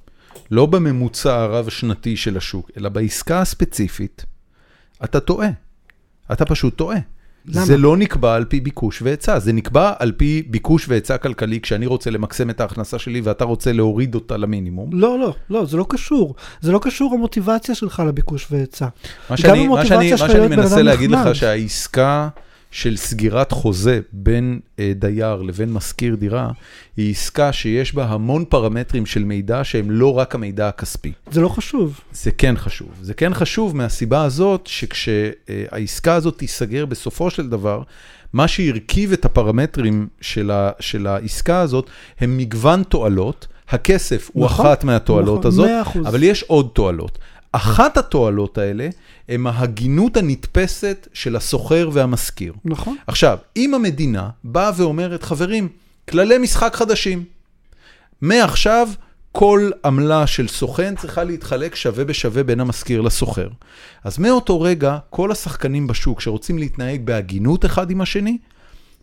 לא 0.50 0.66
בממוצע 0.66 1.34
הרב-שנתי 1.34 2.16
של 2.16 2.36
השוק, 2.36 2.70
אלא 2.76 2.88
בעסקה 2.88 3.40
הספציפית, 3.40 4.24
אתה 5.04 5.20
טועה. 5.20 5.48
אתה 6.32 6.44
פשוט 6.44 6.76
טועה. 6.76 6.98
למה? 7.48 7.64
זה 7.64 7.76
לא 7.76 7.96
נקבע 7.96 8.34
על 8.34 8.44
פי 8.44 8.60
ביקוש 8.60 9.02
והיצע, 9.02 9.38
זה 9.38 9.52
נקבע 9.52 9.92
על 9.98 10.12
פי 10.12 10.42
ביקוש 10.46 10.88
והיצע 10.88 11.16
כלכלי, 11.16 11.60
כשאני 11.60 11.86
רוצה 11.86 12.10
למקסם 12.10 12.50
את 12.50 12.60
ההכנסה 12.60 12.98
שלי 12.98 13.20
ואתה 13.20 13.44
רוצה 13.44 13.72
להוריד 13.72 14.14
אותה 14.14 14.36
למינימום. 14.36 14.90
לא, 14.92 15.18
לא, 15.18 15.34
לא, 15.50 15.64
זה 15.64 15.76
לא 15.76 15.86
קשור. 15.88 16.34
זה 16.60 16.72
לא 16.72 16.78
קשור 16.82 17.14
המוטיבציה 17.14 17.74
שלך 17.74 18.02
לביקוש 18.08 18.46
והיצע. 18.50 18.86
מה 19.30 19.36
שאני, 19.36 19.68
מה 19.68 19.86
שאני, 19.86 20.10
מה 20.10 20.18
שאני 20.18 20.56
מנסה 20.56 20.82
להגיד 20.82 21.10
לך 21.10 21.34
שהעסקה... 21.34 22.28
של 22.70 22.96
סגירת 22.96 23.52
חוזה 23.52 24.00
בין 24.12 24.60
אה, 24.78 24.92
דייר 24.94 25.42
לבין 25.42 25.72
משכיר 25.72 26.14
דירה, 26.14 26.50
היא 26.96 27.10
עסקה 27.10 27.52
שיש 27.52 27.94
בה 27.94 28.04
המון 28.04 28.44
פרמטרים 28.44 29.06
של 29.06 29.24
מידע 29.24 29.64
שהם 29.64 29.90
לא 29.90 30.18
רק 30.18 30.34
המידע 30.34 30.68
הכספי. 30.68 31.12
זה 31.30 31.40
לא 31.40 31.48
חשוב. 31.48 32.00
זה 32.12 32.30
כן 32.30 32.56
חשוב. 32.56 32.88
זה 33.02 33.14
כן 33.14 33.34
חשוב 33.34 33.76
מהסיבה 33.76 34.22
הזאת 34.22 34.66
שכשהעסקה 34.66 36.14
הזאת 36.14 36.38
תיסגר 36.38 36.86
בסופו 36.86 37.30
של 37.30 37.48
דבר, 37.48 37.82
מה 38.32 38.48
שהרכיב 38.48 39.12
את 39.12 39.24
הפרמטרים 39.24 40.08
של, 40.20 40.50
ה, 40.50 40.70
של 40.80 41.06
העסקה 41.06 41.60
הזאת 41.60 41.90
הם 42.20 42.38
מגוון 42.38 42.82
תועלות. 42.82 43.46
הכסף 43.70 44.30
נכון, 44.30 44.42
הוא 44.42 44.46
אחת 44.46 44.84
מהתועלות 44.84 45.46
נכון, 45.46 45.46
הזאת, 45.46 45.68
100%. 46.04 46.08
אבל 46.08 46.22
יש 46.22 46.42
עוד 46.42 46.68
תועלות. 46.72 47.18
אחת 47.52 47.96
התועלות 47.96 48.58
האלה 48.58 48.88
הם 49.28 49.46
ההגינות 49.46 50.16
הנתפסת 50.16 51.08
של 51.12 51.36
הסוחר 51.36 51.90
והמשכיר. 51.92 52.52
נכון. 52.64 52.96
עכשיו, 53.06 53.38
אם 53.56 53.74
המדינה 53.74 54.28
באה 54.44 54.70
ואומרת, 54.76 55.22
חברים, 55.22 55.68
כללי 56.08 56.38
משחק 56.38 56.74
חדשים. 56.76 57.24
מעכשיו, 58.20 58.88
כל 59.32 59.70
עמלה 59.84 60.26
של 60.26 60.48
סוכן 60.48 60.94
צריכה 60.96 61.24
להתחלק 61.24 61.74
שווה 61.74 62.04
בשווה 62.04 62.42
בין 62.42 62.60
המשכיר 62.60 63.00
לסוחר. 63.00 63.48
אז 64.04 64.18
מאותו 64.18 64.60
רגע, 64.60 64.98
כל 65.10 65.32
השחקנים 65.32 65.86
בשוק 65.86 66.20
שרוצים 66.20 66.58
להתנהג 66.58 67.00
בהגינות 67.04 67.64
אחד 67.64 67.90
עם 67.90 68.00
השני, 68.00 68.38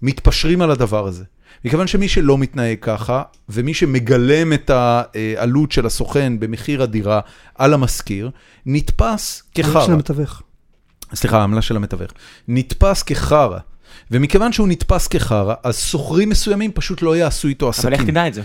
מתפשרים 0.01 0.61
על 0.61 0.71
הדבר 0.71 1.07
הזה. 1.07 1.23
מכיוון 1.65 1.87
שמי 1.87 2.07
שלא 2.07 2.37
מתנהג 2.37 2.77
ככה, 2.81 3.23
ומי 3.49 3.73
שמגלם 3.73 4.53
את 4.53 4.69
העלות 4.69 5.71
של 5.71 5.85
הסוכן 5.85 6.39
במחיר 6.39 6.83
הדירה 6.83 7.19
על 7.55 7.73
המשכיר, 7.73 8.29
נתפס 8.65 9.43
כחרא. 9.55 9.69
העמלה 9.71 9.85
של 9.85 9.93
המתווך. 9.93 10.41
סליחה, 11.13 11.39
העמלה 11.39 11.61
של 11.61 11.75
המתווך. 11.75 12.11
נתפס 12.47 13.03
כחרא. 13.03 13.57
ומכיוון 14.11 14.51
שהוא 14.51 14.67
נתפס 14.67 15.07
כחרא, 15.07 15.53
אז 15.63 15.75
סוחרים 15.75 16.29
מסוימים 16.29 16.71
פשוט 16.71 17.01
לא 17.01 17.15
יעשו 17.15 17.47
איתו 17.47 17.69
עסקים. 17.69 17.93
אבל 17.93 18.01
איך 18.01 18.09
תדע 18.09 18.27
את 18.27 18.33
זה? 18.33 18.41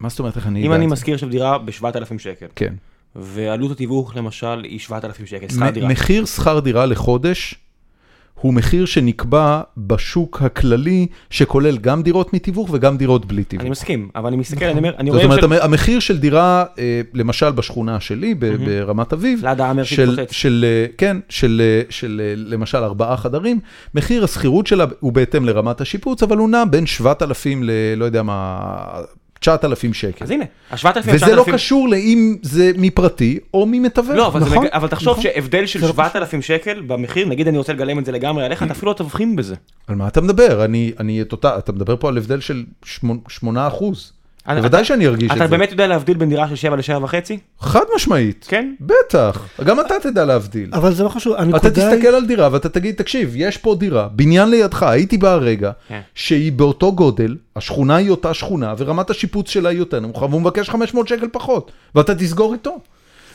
מה 0.00 0.08
זאת 0.08 0.18
אומרת 0.18 0.36
איך 0.36 0.46
אני 0.46 0.60
אדע 0.60 0.66
את 0.66 0.70
זה? 0.70 0.76
אם 0.76 0.80
אני 0.82 0.86
משכיר 0.86 1.14
עכשיו 1.14 1.28
דירה 1.28 1.58
ב-7,000 1.58 2.18
שקל. 2.18 2.46
כן. 2.56 2.74
ועלות 3.16 3.70
התיווך 3.70 4.16
למשל 4.16 4.64
היא 4.64 4.78
7,000 4.78 5.26
שקל, 5.26 5.48
שכר 5.48 5.70
דירה. 5.70 5.88
מחיר 5.88 6.24
שכר 6.24 6.60
דירה 6.60 6.86
לחודש 6.86 7.54
הוא 8.40 8.54
מחיר 8.54 8.84
שנקבע 8.84 9.60
בשוק 9.76 10.42
הכללי, 10.42 11.06
שכולל 11.30 11.78
גם 11.78 12.02
דירות 12.02 12.32
מתיווך 12.32 12.68
וגם 12.72 12.96
דירות 12.96 13.26
בלי 13.26 13.44
תיווך. 13.44 13.62
אני 13.62 13.70
מסכים, 13.70 14.08
אבל 14.14 14.26
אני 14.26 14.36
מסתכל, 14.36 14.64
אני 14.64 14.78
אומר, 14.78 14.94
אני 14.98 15.10
זאת 15.10 15.24
רואה... 15.24 15.36
אומרת, 15.42 15.62
המחיר 15.62 16.00
של 16.00 16.18
דירה, 16.18 16.64
אה, 16.78 17.00
למשל 17.14 17.50
בשכונה 17.50 18.00
שלי, 18.00 18.34
ברמת 18.34 19.12
אביב, 19.12 19.42
של, 20.30 20.64
אה, 20.64 20.86
כן, 20.98 21.16
של, 21.28 21.62
של 21.90 22.22
אה, 22.24 22.32
למשל 22.36 22.78
ארבעה 22.78 23.16
חדרים, 23.16 23.60
מחיר 23.94 24.24
השכירות 24.24 24.66
שלה 24.66 24.84
הוא 25.00 25.12
בהתאם 25.12 25.44
לרמת 25.44 25.80
השיפוץ, 25.80 26.22
אבל 26.22 26.36
הוא 26.36 26.48
נע 26.48 26.64
בין 26.70 26.86
7,000 26.86 27.62
ל... 27.62 27.70
לא 27.96 28.04
יודע 28.04 28.22
מה, 28.22 28.58
9,000 29.40 29.94
שקל. 29.94 30.24
אז 30.24 30.30
הנה, 30.30 30.44
ה-7,000... 30.70 30.98
וזה 31.04 31.16
9,000... 31.16 31.36
לא 31.36 31.44
קשור 31.52 31.88
לאם 31.88 32.36
זה 32.42 32.72
מפרטי 32.76 33.38
או 33.54 33.66
ממתווך, 33.66 34.16
לא, 34.16 34.26
אבל 34.26 34.40
נכון? 34.40 34.64
מג... 34.64 34.70
אבל 34.72 34.88
תחשוב 34.88 35.10
נכון. 35.10 35.22
שהבדל 35.22 35.66
של 35.66 35.80
7,000 35.80 36.38
לא 36.38 36.42
שקל 36.42 36.82
במחיר, 36.86 37.28
נגיד 37.28 37.48
אני 37.48 37.58
רוצה 37.58 37.72
לגלם 37.72 37.98
את 37.98 38.04
זה 38.04 38.12
לגמרי 38.12 38.44
עליך, 38.44 38.62
אתה 38.62 38.72
אפילו 38.72 38.92
לא 38.92 38.96
תבחין 38.96 39.36
בזה. 39.36 39.54
על 39.86 39.94
מה 39.94 40.08
אתה 40.08 40.20
מדבר? 40.20 40.64
אני, 40.64 40.92
אני 41.00 41.22
את 41.22 41.32
אותה, 41.32 41.58
אתה 41.58 41.72
מדבר 41.72 41.96
פה 41.96 42.08
על 42.08 42.16
הבדל 42.16 42.40
של 42.40 42.64
8%. 42.84 42.86
8%. 43.44 43.46
בוודאי 44.46 44.84
שאני 44.84 45.06
ארגיש 45.06 45.30
את 45.30 45.36
אתה 45.36 45.46
זה. 45.46 45.56
באמת 45.56 45.70
יודע 45.70 45.86
להבדיל 45.86 46.16
בין 46.16 46.28
דירה 46.28 46.48
של 46.48 46.56
7 46.56 46.76
ל-7 46.76 47.04
וחצי? 47.04 47.38
חד 47.60 47.84
משמעית. 47.96 48.46
כן. 48.48 48.72
בטח. 48.80 49.46
גם 49.64 49.80
אתה 49.80 49.94
תדע 50.02 50.24
להבדיל. 50.24 50.70
אבל 50.72 50.94
זה 50.94 51.04
לא 51.04 51.08
חשוב, 51.08 51.34
אתה. 51.56 51.70
תסתכל 51.70 52.06
על 52.08 52.26
דירה 52.26 52.48
ואתה 52.52 52.68
תגיד, 52.68 52.94
תקשיב, 52.94 53.32
יש 53.36 53.56
פה 53.56 53.74
דירה, 53.74 54.08
בניין 54.08 54.50
לידך, 54.50 54.82
הייתי 54.82 55.18
בה 55.18 55.32
הרגע, 55.32 55.70
כן. 55.88 56.00
שהיא 56.14 56.52
באותו 56.52 56.92
גודל, 56.92 57.36
השכונה 57.56 57.96
היא 57.96 58.10
אותה 58.10 58.34
שכונה, 58.34 58.74
ורמת 58.78 59.10
השיפוץ 59.10 59.50
שלה 59.50 59.68
היא 59.68 59.78
יותר 59.78 60.00
נמוכה, 60.00 60.24
והוא 60.24 60.40
מבקש 60.40 60.70
500 60.70 61.08
שקל 61.08 61.28
פחות, 61.32 61.72
ואתה 61.94 62.14
תסגור 62.14 62.52
איתו. 62.52 62.78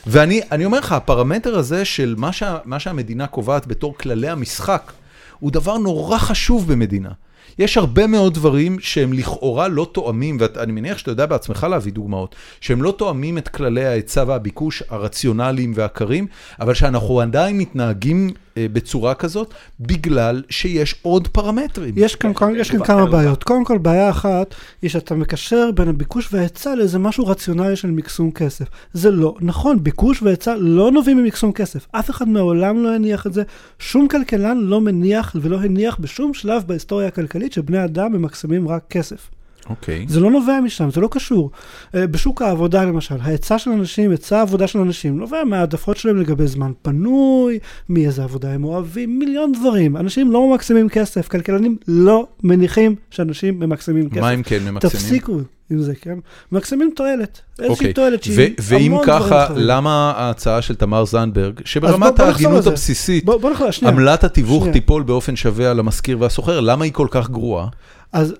ואני 0.06 0.40
אני 0.52 0.64
אומר 0.64 0.78
לך, 0.78 0.92
הפרמטר 0.92 1.58
הזה 1.58 1.84
של 1.84 2.14
מה, 2.18 2.32
שה, 2.32 2.58
מה 2.64 2.80
שהמדינה 2.80 3.26
קובעת 3.26 3.66
בתור 3.66 3.94
כללי 3.98 4.28
המשחק, 4.28 4.92
הוא 5.40 5.50
דבר 5.50 5.78
נורא 5.78 6.18
חשוב 6.18 6.72
במדינה. 6.72 7.10
יש 7.58 7.76
הרבה 7.76 8.06
מאוד 8.06 8.34
דברים 8.34 8.80
שהם 8.80 9.12
לכאורה 9.12 9.68
לא 9.68 9.90
תואמים, 9.92 10.36
ואני 10.40 10.72
מניח 10.72 10.98
שאתה 10.98 11.10
יודע 11.10 11.26
בעצמך 11.26 11.66
להביא 11.70 11.92
דוגמאות, 11.92 12.34
שהם 12.60 12.82
לא 12.82 12.94
תואמים 12.98 13.38
את 13.38 13.48
כללי 13.48 13.84
ההיצע 13.84 14.24
והביקוש 14.26 14.82
הרציונליים 14.88 15.72
והקרים, 15.74 16.26
אבל 16.60 16.74
שאנחנו 16.74 17.20
עדיין 17.20 17.58
מתנהגים 17.58 18.30
בצורה 18.58 19.14
כזאת, 19.14 19.54
בגלל 19.80 20.42
שיש 20.50 20.94
עוד 21.02 21.28
פרמטרים. 21.28 21.94
יש 21.96 22.14
כאן, 22.16 22.32
יש 22.56 22.70
כאן 22.70 22.84
כמה. 22.84 23.06
בעיות. 23.06 23.44
קודם 23.44 23.64
כל, 23.64 23.78
בעיה 23.78 24.10
אחת 24.10 24.54
היא 24.82 24.90
שאתה 24.90 25.14
מקשר 25.14 25.70
בין 25.74 25.88
הביקוש 25.88 26.28
וההיצע 26.32 26.74
לאיזה 26.74 26.98
משהו 26.98 27.26
רציונלי 27.26 27.76
של 27.76 27.90
מקסום 27.90 28.30
כסף. 28.30 28.64
זה 28.92 29.10
לא 29.10 29.34
נכון, 29.40 29.84
ביקוש 29.84 30.22
והיצע 30.22 30.54
לא 30.58 30.92
נובעים 30.92 31.16
ממקסום 31.16 31.52
כסף. 31.52 31.86
אף 31.92 32.10
אחד 32.10 32.28
מעולם 32.28 32.82
לא 32.82 32.94
הניח 32.94 33.26
את 33.26 33.32
זה. 33.32 33.42
שום 33.78 34.08
כלכלן 34.08 34.58
לא 34.58 34.80
מניח 34.80 35.36
ולא 35.40 35.60
הניח 35.60 35.96
בשום 36.00 36.34
שלב 36.34 36.62
בהיסטוריה 36.66 37.08
הכלכלית 37.08 37.52
שבני 37.52 37.84
אדם 37.84 38.12
ממקסמים 38.12 38.68
רק 38.68 38.82
כסף. 38.90 39.30
אוקיי. 39.70 40.04
זה 40.08 40.20
לא 40.20 40.30
נובע 40.30 40.60
משם, 40.60 40.90
זה 40.90 41.00
לא 41.00 41.08
קשור. 41.10 41.50
אה, 41.94 42.06
בשוק 42.06 42.42
העבודה 42.42 42.84
למשל, 42.84 43.14
ההיצע 43.20 43.58
של 43.58 43.70
אנשים, 43.70 44.10
היצע 44.10 44.38
העבודה 44.38 44.66
של 44.66 44.78
אנשים, 44.78 45.18
נובע 45.18 45.44
מהעדפות 45.44 45.96
שלהם 45.96 46.16
לגבי 46.16 46.46
זמן 46.46 46.72
פנוי, 46.82 47.58
מאיזה 47.88 48.24
עבודה 48.24 48.52
הם 48.52 48.64
אוהבים, 48.64 49.18
מיליון 49.18 49.52
דברים. 49.52 49.96
אנשים 49.96 50.32
לא 50.32 50.46
ממקסמים 50.46 50.88
כסף, 50.88 51.28
כלכלנים 51.28 51.76
לא 51.88 52.26
מניחים 52.42 52.94
שאנשים 53.10 53.60
ממקסמים 53.60 54.10
כסף. 54.10 54.20
מה 54.20 54.30
הם 54.30 54.42
כן 54.42 54.62
ממקסמים? 54.64 54.92
תפסיקו 54.92 55.38
עם 55.70 55.82
זה, 55.82 55.94
כן? 55.94 56.18
ממקסמים 56.52 56.90
תועלת. 56.96 57.40
איזושהי 57.58 57.72
אוקיי. 57.72 57.92
תועלת 57.92 58.22
שהיא 58.24 58.50
ואם 58.62 58.92
המון 58.92 59.04
דברים 59.04 59.22
ככה, 59.22 59.44
אחרים. 59.44 59.58
למה 59.60 60.12
ההצעה 60.16 60.62
של 60.62 60.74
תמר 60.74 61.04
זנדברג, 61.04 61.60
שברמת 61.64 62.20
ההגינות. 62.20 62.66
הבסיסית, 62.66 63.24
בוא, 63.24 63.40
בוא 63.40 63.70
שנייה. 63.70 63.94
עמלת 63.94 64.24
התיווך 64.24 64.62
שנייה. 64.62 64.72
תיפול 64.72 65.02
באופן 65.02 65.36
שווה 65.36 65.70
על 65.70 65.78
המשכיר 65.78 66.16
והסוחר, 66.20 66.60
למה 66.60 66.84
היא 66.84 66.92
כל 66.92 67.06
כך 67.10 67.30
גרועה? 67.30 67.66
אז 68.12 68.34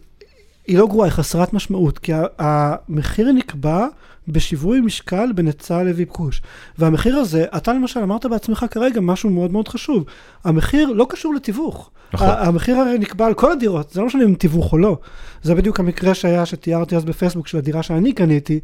היא 0.66 0.78
לא 0.78 0.86
גרועה, 0.86 1.08
היא 1.08 1.12
חסרת 1.12 1.52
משמעות, 1.52 1.98
כי 1.98 2.12
המחיר 2.38 3.32
נקבע 3.32 3.86
בשיווי 4.28 4.80
משקל 4.80 5.32
בין 5.34 5.46
היצע 5.46 5.82
לביקוש. 5.82 6.42
והמחיר 6.78 7.16
הזה, 7.16 7.44
אתה 7.56 7.72
למשל 7.72 8.00
אמרת 8.00 8.26
בעצמך 8.26 8.66
כרגע 8.70 9.00
משהו 9.00 9.30
מאוד 9.30 9.52
מאוד 9.52 9.68
חשוב, 9.68 10.04
המחיר 10.44 10.92
לא 10.92 11.06
קשור 11.08 11.34
לתיווך. 11.34 11.90
נכון. 12.14 12.28
המחיר 12.28 12.76
הרי 12.76 12.98
נקבע 12.98 13.26
על 13.26 13.34
כל 13.34 13.52
הדירות, 13.52 13.90
זה 13.90 14.00
לא 14.00 14.06
משנה 14.06 14.24
אם 14.24 14.34
תיווך 14.34 14.72
או 14.72 14.78
לא. 14.78 14.98
זה 15.42 15.54
בדיוק 15.54 15.80
המקרה 15.80 16.14
שהיה, 16.14 16.46
שתיארתי 16.46 16.96
אז 16.96 17.04
בפייסבוק 17.04 17.46
של 17.46 17.58
הדירה 17.58 17.82
שאני 17.82 18.12
קניתי. 18.12 18.60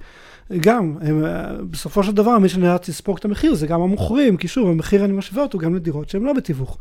גם, 0.60 0.96
הם, 1.00 1.24
אה, 1.24 1.46
בסופו 1.70 2.02
של 2.02 2.12
דבר, 2.12 2.38
מי 2.38 2.48
שנאלץ 2.48 2.88
לספוג 2.88 3.16
את 3.18 3.24
המחיר 3.24 3.54
זה 3.54 3.66
גם 3.66 3.80
המוכרים, 3.80 4.36
כי 4.36 4.48
שוב, 4.48 4.68
המחיר 4.68 5.04
אני 5.04 5.12
משווה 5.12 5.42
אותו 5.42 5.58
גם 5.58 5.74
לדירות 5.74 6.08
שהן 6.08 6.22
לא 6.22 6.32
בתיווך. 6.32 6.78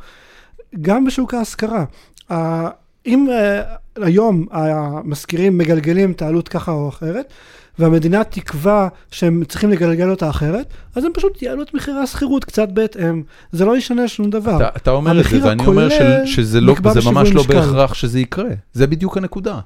גם 0.82 1.06
בשוק 1.06 1.34
ההשכרה. 1.34 1.86
אם 3.10 3.28
uh, 3.30 4.04
היום 4.06 4.46
המשכירים 4.52 5.58
מגלגלים 5.58 6.12
את 6.12 6.22
העלות 6.22 6.48
ככה 6.48 6.72
או 6.72 6.90
אחרת, 6.90 7.34
והמדינה 7.80 8.24
תקבע 8.24 8.88
שהם 9.12 9.44
צריכים 9.48 9.70
לגלגל 9.70 10.10
אותה 10.10 10.30
אחרת, 10.30 10.66
אז 10.96 11.06
הם 11.06 11.12
פשוט 11.14 11.42
יעלו 11.42 11.62
את 11.62 11.74
מחירי 11.74 12.00
השכירות 12.00 12.46
קצת 12.46 12.70
בהתאם. 12.70 13.24
זה 13.52 13.66
לא 13.66 13.78
ישנה 13.78 14.08
שום 14.08 14.30
דבר. 14.30 14.58
אתה, 14.58 14.70
אתה 14.76 14.92
אומר 14.92 15.20
את 15.20 15.26
זה, 15.30 15.46
ואני 15.46 15.66
אומר 15.66 15.90
של, 15.90 16.26
שזה 16.26 16.62
לא, 16.62 16.76
זה 16.94 17.00
ממש 17.12 17.32
לא 17.32 17.42
משקל. 17.42 17.54
בהכרח 17.54 17.94
שזה 17.94 18.20
יקרה. 18.20 18.50
זה 18.74 18.88
בדיוק 18.88 19.18
הנקודה. 19.18 19.60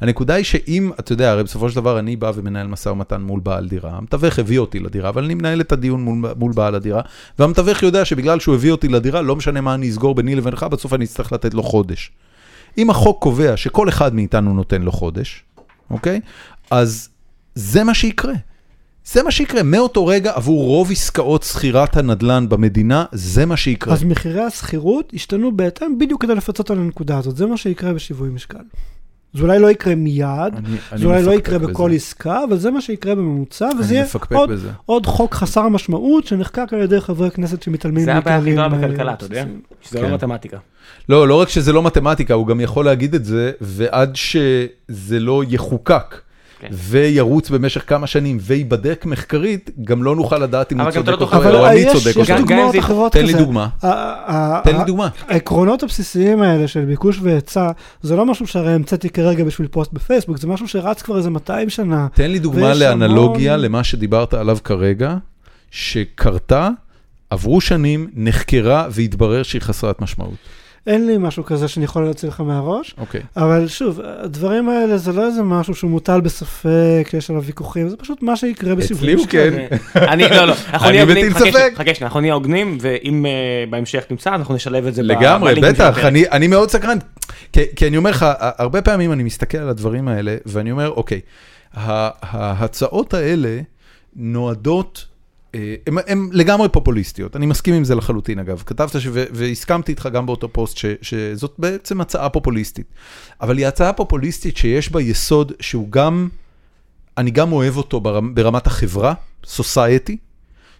הנקודה 0.00 0.34
היא 0.34 0.44
שאם, 0.44 0.90
אתה 1.00 1.12
יודע, 1.12 1.30
הרי 1.30 1.44
בסופו 1.44 1.70
של 1.70 1.76
דבר 1.76 1.98
אני 1.98 2.16
בא 2.16 2.32
ומנהל 2.34 2.66
משא 2.66 2.88
ומתן 2.88 3.20
מול 3.20 3.40
בעל 3.40 3.68
דירה, 3.68 3.90
המתווך 3.90 4.38
הביא 4.38 4.58
אותי 4.58 4.78
לדירה, 4.78 5.08
אבל 5.08 5.24
אני 5.24 5.34
מנהל 5.34 5.60
את 5.60 5.72
הדיון 5.72 6.02
מול, 6.02 6.32
מול 6.36 6.52
בעל 6.52 6.74
הדירה, 6.74 7.00
והמתווך 7.38 7.82
יודע 7.82 8.04
שבגלל 8.04 8.40
שהוא 8.40 8.54
הביא 8.54 8.72
אותי 8.72 8.88
לדירה, 8.88 9.22
לא 9.22 9.36
משנה 9.36 9.60
מה 9.60 9.74
אני 9.74 9.88
אסגור 9.90 10.14
ביני 10.14 10.34
לבינך, 10.34 10.62
בסוף 10.62 10.94
אני 10.94 11.04
אצטרך 11.04 11.32
לתת 11.32 11.54
לו 11.54 11.62
חודש. 11.62 12.10
אם 12.78 12.90
החוק 12.90 13.22
קובע 13.22 13.56
שכל 13.56 13.88
אחד 13.88 14.14
מאיתנו 14.14 14.54
נותן 14.54 14.82
לו 14.82 14.92
חודש, 14.92 15.44
אוקיי? 15.90 16.20
אז 16.70 17.08
זה 17.54 17.84
מה 17.84 17.94
שיקרה. 17.94 18.34
זה 19.12 19.22
מה 19.22 19.30
שיקרה. 19.30 19.62
מאותו 19.62 20.06
רגע, 20.06 20.32
עבור 20.34 20.64
רוב 20.64 20.90
עסקאות 20.90 21.42
שכירת 21.42 21.96
הנדל"ן 21.96 22.48
במדינה, 22.48 23.04
זה 23.12 23.46
מה 23.46 23.56
שיקרה. 23.56 23.94
אז 23.94 24.04
מחירי 24.04 24.42
השכירות 24.42 25.12
ישתנו 25.14 25.56
בהתאם 25.56 25.98
בדיוק 25.98 26.22
כדי 26.22 26.34
לפצות 26.34 26.70
על 26.70 26.78
הנקודה 26.78 27.18
הזאת. 27.18 27.36
זה 27.36 27.46
מה 27.46 27.56
שיקרה 27.56 27.92
בשיווי 27.92 28.28
משקל. 28.28 28.58
זה 29.36 29.42
אולי 29.42 29.58
לא 29.58 29.70
יקרה 29.70 29.94
מיד, 29.94 30.26
אני- 30.56 30.66
אני 30.92 31.00
זה 31.00 31.06
אולי 31.06 31.22
לא 31.22 31.32
יקרה 31.32 31.58
בזה. 31.58 31.68
בכל 31.72 31.90
עסקה, 31.94 32.44
אבל 32.48 32.58
זה 32.58 32.70
מה 32.70 32.80
שיקרה 32.80 33.14
בממוצע, 33.14 33.68
וזה 33.78 33.88
אני 33.88 33.94
יהיה 33.94 34.06
עוד, 34.34 34.50
בזה. 34.50 34.68
עוד 34.86 35.06
חוק 35.06 35.34
חסר 35.34 35.68
משמעות 35.68 36.26
שנחקק 36.26 36.66
על 36.72 36.82
ידי 36.82 37.00
חברי 37.00 37.30
כנסת 37.30 37.62
שמתעלמים 37.62 38.04
זה 38.04 38.14
הבעיה 38.14 38.36
הכי 38.38 38.50
גדולה 38.52 38.64
אה, 38.64 38.68
בכלכלה, 38.68 39.12
אתה 39.12 39.24
יודע? 39.24 39.44
שזה 39.82 39.98
כן. 39.98 40.04
לא 40.08 40.14
מתמטיקה. 40.14 40.58
לא, 41.08 41.28
לא 41.28 41.40
רק 41.40 41.48
שזה 41.48 41.72
לא 41.72 41.82
מתמטיקה, 41.82 42.34
הוא 42.34 42.46
גם 42.46 42.60
יכול 42.60 42.84
להגיד 42.84 43.14
את 43.14 43.24
זה, 43.24 43.52
ועד 43.60 44.16
שזה 44.16 45.20
לא 45.20 45.42
יחוקק. 45.48 46.14
וירוץ 46.70 47.50
במשך 47.50 47.82
כמה 47.86 48.06
שנים, 48.06 48.38
וייבדק 48.40 49.04
מחקרית, 49.06 49.70
גם 49.84 50.02
לא 50.02 50.16
נוכל 50.16 50.38
לדעת 50.38 50.72
אם 50.72 50.80
אבל 50.80 50.96
הוא 50.96 51.04
צודק 51.04 51.32
לא 51.32 51.58
או 51.58 51.66
אני 51.66 51.86
צודק 51.92 52.16
יש 52.16 52.30
דוגמאות 52.30 52.78
אחרות 52.78 53.12
תן 53.12 53.22
כזה. 53.22 53.32
לי 53.32 53.38
דוגמה. 53.38 53.68
תן 54.64 54.76
לי 54.78 54.84
דוגמה. 54.86 55.08
העקרונות 55.28 55.82
הבסיסיים 55.82 56.42
האלה 56.42 56.68
של 56.68 56.84
ביקוש 56.84 57.18
והיצע, 57.22 57.70
זה 58.02 58.16
לא 58.16 58.26
משהו 58.26 58.46
שהרי 58.46 58.72
המצאתי 58.72 59.10
כרגע 59.10 59.44
בשביל 59.44 59.68
פוסט 59.68 59.92
בפייסבוק, 59.92 60.38
זה 60.38 60.46
משהו 60.46 60.68
שרץ 60.68 61.02
כבר 61.02 61.16
איזה 61.16 61.30
200 61.30 61.70
שנה. 61.70 62.06
תן 62.14 62.30
לי 62.30 62.38
דוגמה 62.38 62.74
לאנלוגיה 62.74 63.56
למה 63.56 63.84
שדיברת 63.84 64.34
עליו 64.34 64.58
כרגע, 64.64 65.16
שקרתה, 65.70 66.68
עברו 67.30 67.60
שנים, 67.60 68.10
נחקרה, 68.14 68.86
והתברר 68.90 69.42
שהיא 69.42 69.62
חסרת 69.62 70.02
משמעות. 70.02 70.36
אין 70.86 71.06
לי 71.06 71.18
משהו 71.18 71.44
כזה 71.44 71.68
שאני 71.68 71.84
יכול 71.84 72.04
להוציא 72.04 72.28
לך 72.28 72.40
מהראש, 72.40 72.94
אוקיי. 72.98 73.20
אבל 73.36 73.68
שוב, 73.68 74.00
הדברים 74.04 74.68
האלה 74.68 74.98
זה 74.98 75.12
לא 75.12 75.26
איזה 75.26 75.42
משהו 75.42 75.74
שהוא 75.74 75.90
מוטל 75.90 76.20
בספק, 76.20 77.10
יש 77.12 77.30
עליו 77.30 77.42
ויכוחים, 77.42 77.88
זה 77.88 77.96
פשוט 77.96 78.22
מה 78.22 78.36
שיקרה 78.36 78.74
בסיבוב. 78.74 79.02
אצלי 79.02 79.12
הוא 79.14 79.26
כן. 79.26 79.66
אני, 80.12 80.22
לא, 80.22 80.44
לא, 80.44 80.54
אנחנו 80.72 80.88
אני 80.88 80.92
נהיה 80.92 81.04
מטיל 81.04 81.16
הוגנים, 81.16 81.32
חכה 81.34 81.40
ספק. 81.44 81.50
שנייה, 81.52 81.74
חכה 81.76 81.94
שנייה, 81.94 82.06
אנחנו 82.06 82.20
נהיה 82.20 82.34
הוגנים, 82.34 82.78
ואם 82.80 83.26
אה, 83.26 83.30
בהמשך 83.70 84.04
נמצא, 84.10 84.34
אנחנו 84.34 84.54
נשלב 84.54 84.86
את 84.86 84.94
זה 84.94 85.02
לגמרי, 85.02 85.54
בטח. 85.60 85.98
אני, 85.98 86.24
אני 86.32 86.46
מאוד 86.46 86.70
סקרן, 86.70 86.98
כי, 87.52 87.60
כי 87.76 87.86
אני 87.86 87.96
אומר 87.96 88.10
לך, 88.10 88.26
הרבה 88.38 88.82
פעמים 88.82 89.12
אני 89.12 89.22
מסתכל 89.22 89.58
על 89.58 89.68
הדברים 89.68 90.08
האלה, 90.08 90.36
ואני 90.46 90.70
אומר, 90.72 90.90
אוקיי, 90.90 91.20
ה- 91.74 92.10
ההצעות 92.36 93.14
האלה 93.14 93.60
נועדות, 94.16 95.06
הן 96.06 96.28
לגמרי 96.32 96.68
פופוליסטיות, 96.68 97.36
אני 97.36 97.46
מסכים 97.46 97.74
עם 97.74 97.84
זה 97.84 97.94
לחלוטין 97.94 98.38
אגב, 98.38 98.62
כתבת 98.66 99.00
ש, 99.00 99.06
והסכמתי 99.12 99.92
איתך 99.92 100.08
גם 100.12 100.26
באותו 100.26 100.52
פוסט 100.52 100.76
ש, 100.76 100.84
שזאת 101.02 101.54
בעצם 101.58 102.00
הצעה 102.00 102.28
פופוליסטית, 102.28 102.86
אבל 103.40 103.58
היא 103.58 103.66
הצעה 103.66 103.92
פופוליסטית 103.92 104.56
שיש 104.56 104.92
בה 104.92 105.02
יסוד 105.02 105.52
שהוא 105.60 105.90
גם, 105.90 106.28
אני 107.18 107.30
גם 107.30 107.52
אוהב 107.52 107.76
אותו 107.76 108.00
ברמ, 108.00 108.34
ברמת 108.34 108.66
החברה, 108.66 109.14
society, 109.44 110.16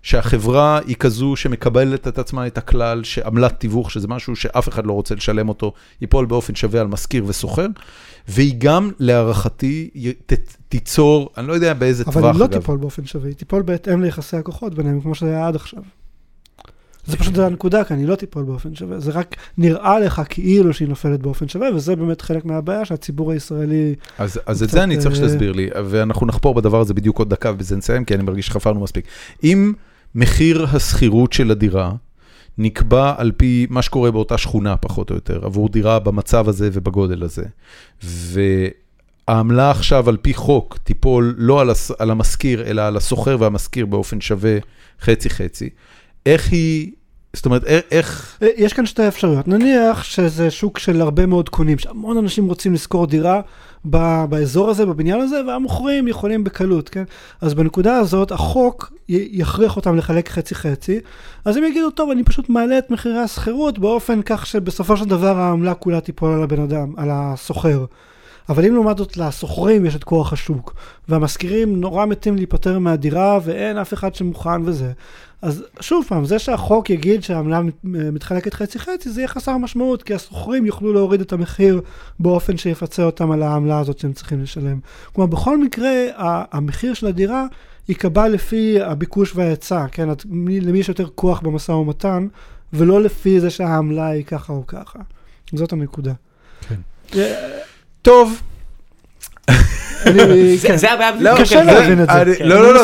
שהחברה 0.06 0.80
היא 0.86 0.96
כזו 0.96 1.36
שמקבלת 1.36 2.08
את 2.08 2.18
עצמה 2.18 2.46
את 2.46 2.58
הכלל 2.58 3.04
שעמלת 3.04 3.60
תיווך, 3.60 3.90
שזה 3.90 4.08
משהו 4.08 4.36
שאף 4.36 4.68
אחד 4.68 4.86
לא 4.86 4.92
רוצה 4.92 5.14
לשלם 5.14 5.48
אותו, 5.48 5.72
ייפול 6.00 6.26
באופן 6.26 6.54
שווה 6.54 6.80
על 6.80 6.86
משכיר 6.86 7.24
וסוחר, 7.26 7.66
והיא 8.28 8.54
גם, 8.58 8.90
להערכתי, 8.98 9.90
ת, 10.26 10.32
תיצור, 10.68 11.30
אני 11.36 11.46
לא 11.46 11.52
יודע 11.52 11.74
באיזה 11.74 12.04
טווח, 12.04 12.16
אבל 12.16 12.28
אגב. 12.28 12.34
היא 12.34 12.40
לא 12.40 12.46
תיפול 12.46 12.76
באופן 12.76 13.06
שווה, 13.06 13.28
היא 13.28 13.36
תיפול 13.36 13.62
בהתאם 13.62 14.02
ליחסי 14.02 14.36
הכוחות 14.36 14.74
ביניהם, 14.74 15.00
כמו 15.00 15.14
שזה 15.14 15.28
היה 15.28 15.48
עד 15.48 15.56
עכשיו. 15.56 15.82
זה 17.06 17.16
פשוט 17.16 17.34
זה 17.34 17.46
הנקודה 17.46 17.84
כאן, 17.84 17.98
היא 17.98 18.06
לא 18.06 18.14
תיפול 18.14 18.44
באופן 18.44 18.74
שווה, 18.74 19.00
זה 19.00 19.10
רק 19.10 19.36
נראה 19.58 19.98
לך 19.98 20.22
כאילו 20.28 20.74
שהיא 20.74 20.88
נופלת 20.88 21.20
באופן 21.20 21.48
שווה, 21.48 21.74
וזה 21.74 21.96
באמת 21.96 22.20
חלק 22.20 22.44
מהבעיה 22.44 22.84
שהציבור 22.84 23.32
הישראלי... 23.32 23.94
אז, 24.18 24.40
אז 24.46 24.62
את 24.62 24.70
זה 24.70 24.82
אני 24.82 24.98
צריך 24.98 25.14
אה, 25.14 25.16
שתסביר 25.16 25.52
לי, 25.52 25.68
ואנחנו 25.84 26.26
נחפור 26.26 26.54
בדבר 26.54 26.80
הזה 26.80 26.94
בדיוק 26.94 27.18
עוד 27.18 27.30
דקה 27.30 27.50
ובזה 27.50 27.76
נסיים, 27.76 28.04
כי 28.04 28.14
אני 28.14 28.22
מרגיש 28.22 28.46
שחפרנו 28.46 28.80
מספיק. 28.80 29.06
אם 29.44 29.72
מחיר 30.16 30.66
השכירות 30.72 31.32
של 31.32 31.50
הדירה 31.50 31.92
נקבע 32.58 33.14
על 33.16 33.32
פי 33.36 33.66
מה 33.70 33.82
שקורה 33.82 34.10
באותה 34.10 34.38
שכונה, 34.38 34.76
פחות 34.76 35.10
או 35.10 35.14
יותר, 35.14 35.44
עבור 35.44 35.68
דירה 35.68 35.98
במצב 35.98 36.48
הזה 36.48 36.70
ובגודל 36.72 37.22
הזה, 37.22 37.44
והעמלה 38.02 39.70
עכשיו 39.70 40.08
על 40.08 40.16
פי 40.16 40.34
חוק 40.34 40.78
תיפול 40.84 41.34
לא 41.38 41.60
על, 41.60 41.70
הס, 41.70 41.90
על 41.98 42.10
המשכיר, 42.10 42.66
אלא 42.66 42.82
על 42.82 42.96
הסוחר 42.96 43.36
והמשכיר 43.40 43.86
באופן 43.86 44.20
שווה 44.20 44.58
חצי-חצי, 45.00 45.68
איך 46.26 46.52
היא, 46.52 46.92
זאת 47.32 47.46
אומרת, 47.46 47.64
איך- 47.64 47.84
איך... 47.90 48.38
אה, 48.42 48.48
יש 48.56 48.72
כאן 48.72 48.86
שתי 48.86 49.08
אפשרויות, 49.08 49.48
נניח 49.48 50.02
שזה 50.04 50.50
שוק 50.50 50.78
של 50.78 51.00
הרבה 51.00 51.26
מאוד 51.26 51.48
קונים, 51.48 51.78
שהמון 51.78 52.18
אנשים 52.18 52.48
רוצים 52.48 52.74
לשכור 52.74 53.06
דירה 53.06 53.40
באזור 54.28 54.70
הזה, 54.70 54.86
בבניין 54.86 55.20
הזה, 55.20 55.40
והמוכרים 55.46 56.08
יכולים 56.08 56.44
בקלות, 56.44 56.88
כן? 56.88 57.04
אז 57.40 57.54
בנקודה 57.54 57.96
הזאת 57.96 58.32
החוק 58.32 58.92
יכריח 59.08 59.76
אותם 59.76 59.96
לחלק 59.96 60.28
חצי-חצי, 60.28 61.00
אז 61.44 61.56
הם 61.56 61.64
יגידו, 61.64 61.90
טוב, 61.90 62.10
אני 62.10 62.24
פשוט 62.24 62.48
מעלה 62.48 62.78
את 62.78 62.90
מחירי 62.90 63.18
השכירות 63.18 63.78
באופן 63.78 64.20
כך 64.22 64.46
שבסופו 64.46 64.96
של 64.96 65.04
דבר 65.04 65.38
העמלה 65.38 65.74
כולה 65.74 66.00
תיפול 66.00 66.32
על 66.32 66.42
הבן 66.42 66.60
אדם, 66.60 66.92
על 66.96 67.08
הסוחר. 67.12 67.84
אבל 68.48 68.66
אם 68.66 68.74
לעומת 68.74 68.98
זאת 68.98 69.16
לשוכרים 69.16 69.86
יש 69.86 69.96
את 69.96 70.04
כוח 70.04 70.32
השוק, 70.32 70.74
והמשכירים 71.08 71.80
נורא 71.80 72.06
מתים 72.06 72.36
להיפטר 72.36 72.78
מהדירה 72.78 73.38
ואין 73.44 73.78
אף 73.78 73.94
אחד 73.94 74.14
שמוכן 74.14 74.62
וזה, 74.64 74.92
אז 75.42 75.64
שוב 75.80 76.04
פעם, 76.08 76.24
זה 76.24 76.38
שהחוק 76.38 76.90
יגיד 76.90 77.22
שהעמלה 77.22 77.60
מת- 77.60 77.74
מתחלקת 77.84 78.54
חצי-חצי, 78.54 79.10
זה 79.10 79.20
יהיה 79.20 79.28
חסר 79.28 79.56
משמעות, 79.56 80.02
כי 80.02 80.14
השוכרים 80.14 80.66
יוכלו 80.66 80.92
להוריד 80.92 81.20
את 81.20 81.32
המחיר 81.32 81.80
באופן 82.20 82.56
שיפצה 82.56 83.04
אותם 83.04 83.30
על 83.30 83.42
העמלה 83.42 83.78
הזאת 83.78 83.98
שהם 83.98 84.12
צריכים 84.12 84.42
לשלם. 84.42 84.78
כלומר, 85.12 85.30
בכל 85.30 85.58
מקרה, 85.58 85.90
המחיר 86.52 86.94
של 86.94 87.06
הדירה 87.06 87.46
ייקבע 87.88 88.28
לפי 88.28 88.80
הביקוש 88.82 89.36
וההיצע, 89.36 89.86
כן? 89.92 90.08
למי 90.62 90.78
יש 90.78 90.88
יותר 90.88 91.08
כוח 91.14 91.40
במשא 91.40 91.72
ומתן, 91.72 92.26
ולא 92.72 93.02
לפי 93.02 93.40
זה 93.40 93.50
שהעמלה 93.50 94.06
היא 94.06 94.24
ככה 94.24 94.52
או 94.52 94.66
ככה. 94.66 94.98
זאת 95.52 95.72
הנקודה. 95.72 96.12
כן. 96.68 96.74
טוב. 98.06 98.40
זה- 100.04 100.58
כן. 100.62 100.76
הבעיה. 100.94 101.10
לא, 101.20 101.36
קשה 101.40 101.58
זה- 101.58 101.72
להבין 101.72 102.02
את 102.02 102.06
זה. 102.10 102.22
אני- 102.22 102.36
כן. 102.36 102.48
לא, 102.48 102.62
לא, 102.62 102.74
לא. 102.74 102.82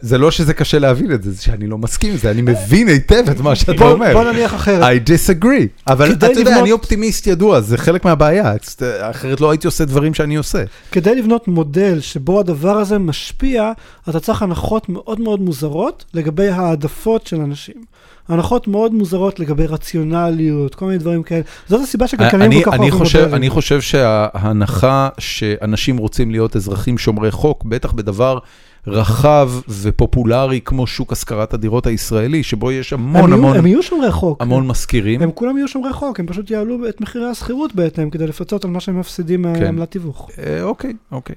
זה- 0.00 0.18
לא 0.18 0.30
שזה 0.30 0.54
קשה 0.54 0.78
להבין 0.78 1.12
את 1.12 1.22
זה, 1.22 1.30
זה 1.32 1.42
שאני 1.42 1.66
לא 1.66 1.78
מסכים 1.78 2.16
זה, 2.16 2.30
אני 2.30 2.42
מבין 2.42 2.88
היטב 2.88 3.24
את 3.30 3.40
מה 3.40 3.56
שאתה 3.56 3.84
אומר. 3.84 4.12
בוא 4.12 4.24
נניח 4.32 4.54
אחרת. 4.54 4.82
I 4.82 5.08
disagree, 5.08 5.90
אבל 5.92 6.12
אתה 6.12 6.26
יודע, 6.32 6.60
אני 6.60 6.72
אופטימיסט 6.72 7.26
ידוע, 7.26 7.60
זה 7.60 7.78
חלק 7.78 8.04
מהבעיה, 8.04 8.52
אחרת 9.00 9.40
לא 9.40 9.50
הייתי 9.50 9.66
עושה 9.66 9.84
דברים 9.84 10.14
שאני 10.14 10.36
עושה. 10.36 10.64
כדי 10.92 11.14
לבנות 11.14 11.48
מודל 11.48 12.00
שבו 12.00 12.40
הדבר 12.40 12.76
הזה 12.78 12.98
משפיע, 12.98 13.72
אתה 14.08 14.20
צריך 14.20 14.42
הנחות 14.42 14.88
מאוד 14.88 15.20
מאוד 15.20 15.40
מוזרות 15.40 16.04
לגבי 16.14 16.48
העדפות 16.48 17.26
של 17.26 17.36
אנשים. 17.40 17.84
הנחות 18.28 18.68
מאוד 18.68 18.94
מוזרות 18.94 19.40
לגבי 19.40 19.66
רציונליות, 19.66 20.74
כל 20.74 20.84
מיני 20.84 20.98
דברים 20.98 21.22
כאלה. 21.22 21.42
זאת 21.68 21.80
הסיבה 21.80 22.06
שכלכלנים 22.06 22.62
כל 22.62 22.70
כך 22.70 22.76
אני, 22.76 22.82
אוהבים 22.82 22.98
חושב, 22.98 23.18
מודלים. 23.18 23.34
אני 23.34 23.50
חושב 23.50 23.80
שההנחה 23.80 25.08
שאנשים 25.18 25.96
רוצים 25.96 26.30
להיות 26.30 26.56
אזרחים 26.56 26.98
שומרי 26.98 27.30
חוק, 27.30 27.64
בטח 27.64 27.92
בדבר 27.92 28.38
רחב 28.86 29.50
ופופולרי 29.82 30.60
כמו 30.64 30.86
שוק 30.86 31.12
השכרת 31.12 31.54
הדירות 31.54 31.86
הישראלי, 31.86 32.42
שבו 32.42 32.72
יש 32.72 32.92
המון 32.92 33.32
הם 33.32 33.32
המון 33.32 33.56
הם 33.56 33.66
יהיו 33.66 33.82
שומרי 33.82 34.12
חוק. 34.12 34.42
המון 34.42 34.66
משכירים. 34.66 35.22
הם 35.22 35.30
כולם 35.30 35.56
יהיו 35.56 35.68
שומרי 35.68 35.92
חוק, 35.92 36.20
הם 36.20 36.26
פשוט 36.26 36.50
יעלו 36.50 36.88
את 36.88 37.00
מחירי 37.00 37.30
השכירות 37.30 37.74
בהתאם 37.74 38.10
כדי 38.10 38.26
לפצות 38.26 38.64
על 38.64 38.70
מה 38.70 38.80
שהם 38.80 39.00
מפסידים 39.00 39.44
כן. 39.54 39.64
מעמלת 39.64 39.90
תיווך. 39.90 40.30
אה, 40.38 40.62
אוקיי, 40.62 40.92
אוקיי. 41.12 41.36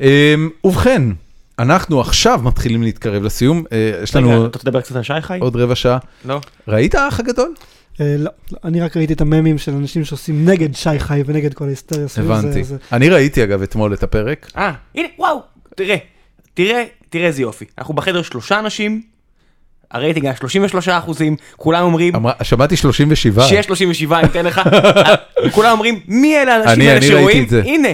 אמ, 0.00 0.48
ובכן, 0.64 1.02
אנחנו 1.58 2.00
עכשיו 2.00 2.40
מתחילים 2.42 2.82
להתקרב 2.82 3.22
לסיום, 3.22 3.64
אה, 3.72 4.00
יש 4.02 4.16
לנו 4.16 4.30
רגע, 4.30 4.46
אתה 4.46 4.58
תדבר 4.58 4.80
קצת 4.80 4.96
על 4.96 5.02
שי 5.02 5.12
חי? 5.20 5.38
עוד 5.40 5.56
רבע 5.56 5.74
שעה. 5.74 5.98
לא. 6.24 6.40
ראית 6.68 6.94
האח 6.94 7.20
הגדול? 7.20 7.54
אה, 8.00 8.14
לא, 8.18 8.30
אני 8.64 8.80
רק 8.80 8.96
ראיתי 8.96 9.12
את 9.12 9.20
הממים 9.20 9.58
של 9.58 9.72
אנשים 9.72 10.04
שעושים 10.04 10.48
נגד 10.48 10.74
שי 10.74 10.98
חי 10.98 11.22
ונגד 11.26 11.54
כל 11.54 11.64
ההיסטריה 11.66 12.08
סביב 12.08 12.26
זה. 12.26 12.32
הבנתי. 12.34 12.62
אני 12.92 13.08
ראיתי 13.08 13.44
אגב 13.44 13.62
אתמול 13.62 13.94
את 13.94 14.02
הפרק. 14.02 14.50
אה, 14.56 14.72
הנה, 14.94 15.08
וואו, 15.18 15.40
תראה, 15.76 15.96
תראה, 16.54 16.84
תראה 17.10 17.26
איזה 17.26 17.42
יופי. 17.42 17.64
אנחנו 17.78 17.94
בחדר 17.94 18.22
שלושה 18.22 18.58
אנשים, 18.58 19.02
הרייטינג 19.90 20.26
היה 20.26 20.36
33 20.36 20.88
אחוזים, 20.88 21.36
כולם 21.56 21.84
אומרים, 21.84 22.14
שמעתי 22.42 22.76
37. 22.76 23.42
שיש 23.48 23.66
37, 23.66 24.18
אני 24.18 24.26
אתן 24.28 24.44
לך, 24.46 24.60
כולם 25.54 25.72
אומרים, 25.72 26.00
מי 26.08 26.36
אלה 26.36 26.54
האנשים 26.56 26.72
אני- 26.72 26.88
האלה 26.88 26.98
אני 26.98 27.08
ראיתי 27.08 27.20
שרואים? 27.20 27.44
את 27.44 27.48
זה. 27.48 27.62
הנה. 27.64 27.88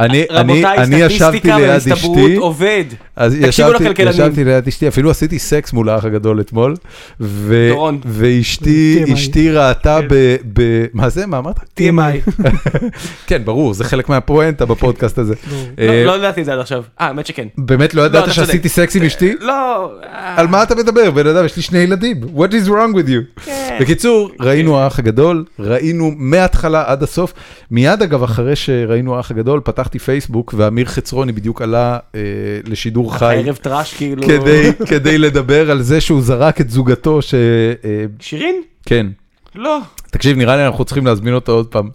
אני- 0.00 0.24
רבותיי, 0.30 0.64
אני- 0.78 0.84
אני 0.84 0.96
ישבתי 0.96 1.24
סטטיסטיקה 1.24 1.56
ליד 1.58 1.68
והסתברות 1.70 2.18
אשתי. 2.18 2.36
עובד. 2.36 2.84
אז 3.16 3.32
תקשיבו 3.42 3.68
ישבתי, 3.68 3.84
לכלכלנים. 3.84 4.12
ישבתי 4.12 4.44
ליד 4.44 4.68
אשתי, 4.68 4.88
אפילו 4.88 5.10
עשיתי 5.10 5.38
סקס 5.38 5.72
מול 5.72 5.88
האח 5.88 6.04
הגדול 6.04 6.40
אתמול, 6.40 6.74
ו, 7.20 7.68
דורון. 7.72 8.00
ואשתי 8.06 9.04
TMI. 9.06 9.14
אשתי 9.14 9.50
ראתה 9.50 9.98
כן. 10.00 10.06
ב, 10.10 10.36
ב... 10.52 10.84
מה 10.92 11.08
זה? 11.08 11.26
מה 11.26 11.38
אמרת? 11.38 11.56
TMI. 11.80 12.30
כן, 13.26 13.42
ברור, 13.44 13.74
זה 13.74 13.84
חלק 13.84 14.08
מהפואנטה 14.08 14.64
בפודקאסט 14.66 15.18
הזה. 15.18 15.34
ברור. 15.50 15.66
אה, 15.78 16.02
לא 16.06 16.12
לא 16.12 16.18
ידעתי 16.18 16.40
את 16.40 16.46
זה 16.46 16.52
עד 16.52 16.58
עכשיו. 16.58 16.82
אה, 17.00 17.06
האמת 17.06 17.26
שכן. 17.26 17.46
באמת 17.58 17.94
לא 17.94 18.02
לא, 18.02 18.06
ידעת 18.06 18.32
שעשיתי. 18.32 18.68
סקס 18.68 18.96
עם 18.96 19.02
אשתי? 19.02 19.32
לא. 19.40 19.90
אה, 20.04 20.34
על 20.40 20.46
מה 20.46 20.62
אתה 20.62 20.74
מדבר, 20.74 21.10
בן 21.10 21.26
אדם? 21.26 21.44
יש 21.44 21.56
לי 21.56 21.62
שני 21.62 21.78
ילדים. 21.78 22.20
What 22.36 22.50
is 22.50 22.68
wrong 22.68 22.96
with 22.96 23.08
you? 23.08 23.44
כן. 23.44 23.78
בקיצור, 23.80 24.30
ראינו 24.40 24.78
האח 24.78 24.98
הגדול, 24.98 25.44
ראינו 25.58 26.12
מההתחלה 26.16 26.84
עד 26.86 27.02
הסוף. 27.02 27.32
מיד 27.70 28.02
אגב, 28.02 28.22
אחרי 28.22 28.56
שראינו 28.56 29.16
האח 29.16 29.30
הגדול, 29.30 29.60
פתחתי 29.86 29.98
פייסבוק, 29.98 30.54
ואמיר 30.56 30.86
חצרוני 30.86 31.32
בדיוק 31.32 31.62
עלה 31.62 31.98
אה, 32.14 32.20
לשידור 32.64 33.18
חי. 33.18 33.42
ערב 33.44 33.56
טראש 33.56 33.94
כאילו. 33.94 34.22
כדי, 34.22 34.70
כדי 34.90 35.18
לדבר 35.18 35.70
על 35.70 35.82
זה 35.82 36.00
שהוא 36.00 36.22
זרק 36.22 36.60
את 36.60 36.70
זוגתו, 36.70 37.22
ש... 37.22 37.34
אה, 37.34 38.04
שירין? 38.20 38.62
כן. 38.86 39.06
לא. 39.54 39.78
תקשיב, 40.10 40.36
נראה 40.36 40.56
לי 40.56 40.66
אנחנו 40.66 40.84
צריכים 40.84 41.06
להזמין 41.06 41.34
אותו 41.34 41.52
עוד 41.52 41.66
פעם. 41.66 41.90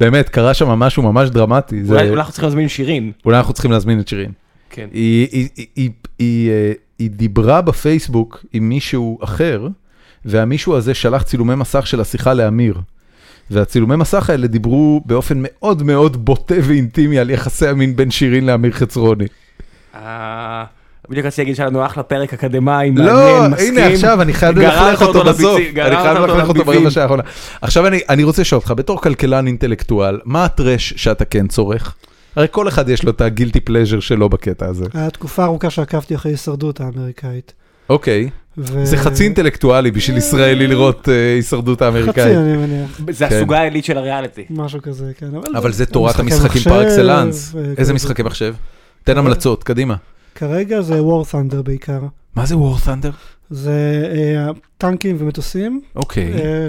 באמת, 0.00 0.28
קרה 0.28 0.54
שם 0.54 0.68
משהו 0.68 1.02
ממש 1.02 1.30
דרמטי. 1.30 1.84
זה... 1.84 1.94
אולי 1.94 2.08
אולי 2.08 2.18
אנחנו 2.18 2.32
צריכים 2.32 2.46
להזמין 2.48 2.68
שירין. 2.68 3.12
אולי 3.24 3.38
אנחנו 3.38 3.52
צריכים 3.52 3.70
להזמין 3.70 4.00
את 4.00 4.08
שירין. 4.08 4.32
כן. 4.70 4.88
היא, 4.92 5.28
היא, 5.32 5.48
היא, 5.56 5.66
היא, 5.76 5.90
היא, 6.18 6.50
אה, 6.50 6.72
היא 6.98 7.10
דיברה 7.10 7.60
בפייסבוק 7.60 8.44
עם 8.52 8.68
מישהו 8.68 9.18
אחר, 9.22 9.68
והמישהו 10.24 10.76
הזה 10.76 10.94
שלח 10.94 11.22
צילומי 11.22 11.54
מסך 11.54 11.86
של 11.86 12.00
השיחה 12.00 12.34
לאמיר. 12.34 12.80
והצילומי 13.50 13.96
מסך 13.96 14.30
האלה 14.30 14.46
דיברו 14.46 15.02
באופן 15.06 15.38
מאוד 15.42 15.82
מאוד 15.82 16.24
בוטה 16.24 16.54
ואינטימי 16.62 17.18
על 17.18 17.30
יחסי 17.30 17.68
המין 17.68 17.96
בין 17.96 18.10
שירין 18.10 18.46
לאמיר 18.46 18.72
חצרוני. 18.72 19.26
אה, 19.94 20.64
בדיוק 21.08 21.26
רציתי 21.26 21.42
להגיד 21.42 21.56
שהיה 21.56 21.68
לנו 21.68 21.86
אחלה 21.86 22.02
פרק 22.02 22.32
אקדמאי, 22.32 22.90
לא, 22.90 23.04
מעניין, 23.04 23.52
מסכים. 23.52 23.78
הנה 23.78 23.86
עכשיו 23.86 24.22
אני 24.22 24.32
חייב 24.32 24.58
ללכלך 24.58 25.02
אותו 25.02 25.18
אותו 25.18 25.30
בסוף, 25.30 25.60
אני 25.76 25.96
חייב 25.96 26.18
ללכלך 26.18 26.48
אותו. 26.48 26.64
ברבע 26.64 26.90
שעה 26.90 27.02
האחרונה. 27.02 27.22
עכשיו 27.60 27.86
אני, 27.86 28.00
אני 28.08 28.24
רוצה 28.24 28.42
לשאול 28.42 28.58
אותך, 28.58 28.70
בתור 28.76 29.00
כלכלן 29.00 29.46
אינטלקטואל, 29.46 30.20
מה 30.24 30.44
הטרש 30.44 30.94
שאתה 30.96 31.24
כן 31.24 31.46
צורך? 31.46 31.94
הרי 32.36 32.46
כל 32.50 32.68
אחד 32.68 32.88
יש 32.88 33.04
לו 33.04 33.10
את 33.10 33.20
הגילטי 33.20 33.60
פלז'ר 33.60 34.00
שלו 34.00 34.28
בקטע 34.28 34.66
הזה. 34.66 34.84
היה 34.94 35.10
תקופה 35.10 35.44
ארוכה 35.44 35.70
שעקבתי 35.70 36.14
אחרי 36.14 36.32
הישרדות 36.32 36.80
האמריקאית. 36.80 37.52
אוקיי, 37.90 38.30
ו- 38.58 38.86
זה 38.86 38.96
חצי 38.96 39.24
אינטלקטואלי 39.24 39.90
בשביל 39.90 40.16
ישראלי 40.16 40.66
לראות 40.66 41.08
אה, 41.08 41.34
הישרדות 41.34 41.78
חצי 41.78 41.84
האמריקאית. 41.84 42.36
אני 42.36 42.56
מניח, 42.56 43.00
זה 43.10 43.26
כן. 43.28 43.36
הסוגה 43.36 43.58
העילית 43.58 43.84
של 43.84 43.98
הריאליטי. 43.98 44.44
משהו 44.50 44.82
כזה, 44.82 45.12
כן. 45.18 45.26
אבל 45.56 45.72
זה 45.72 45.86
תורת 45.86 46.20
משחקי 46.20 46.34
המשחקים 46.34 46.62
פר 46.62 46.82
אקסלנס. 46.82 47.54
אה, 47.56 47.60
איזה. 47.78 47.94
משחקי 47.94 48.22
מחשב? 48.22 48.54
תן 49.04 49.18
המלצות, 49.18 49.64
קדימה. 49.64 49.94
כרגע 50.34 50.80
זה 50.80 51.00
War 51.00 51.32
Thunder 51.32 51.62
בעיקר. 51.62 52.00
מה 52.36 52.46
זה 52.46 52.54
War 52.54 52.86
Thunder? 52.86 53.12
זה 53.50 54.04
אה, 54.14 54.52
טנקים 54.78 55.16
ומטוסים. 55.18 55.80
אוקיי. 55.96 56.32
אה, 56.32 56.68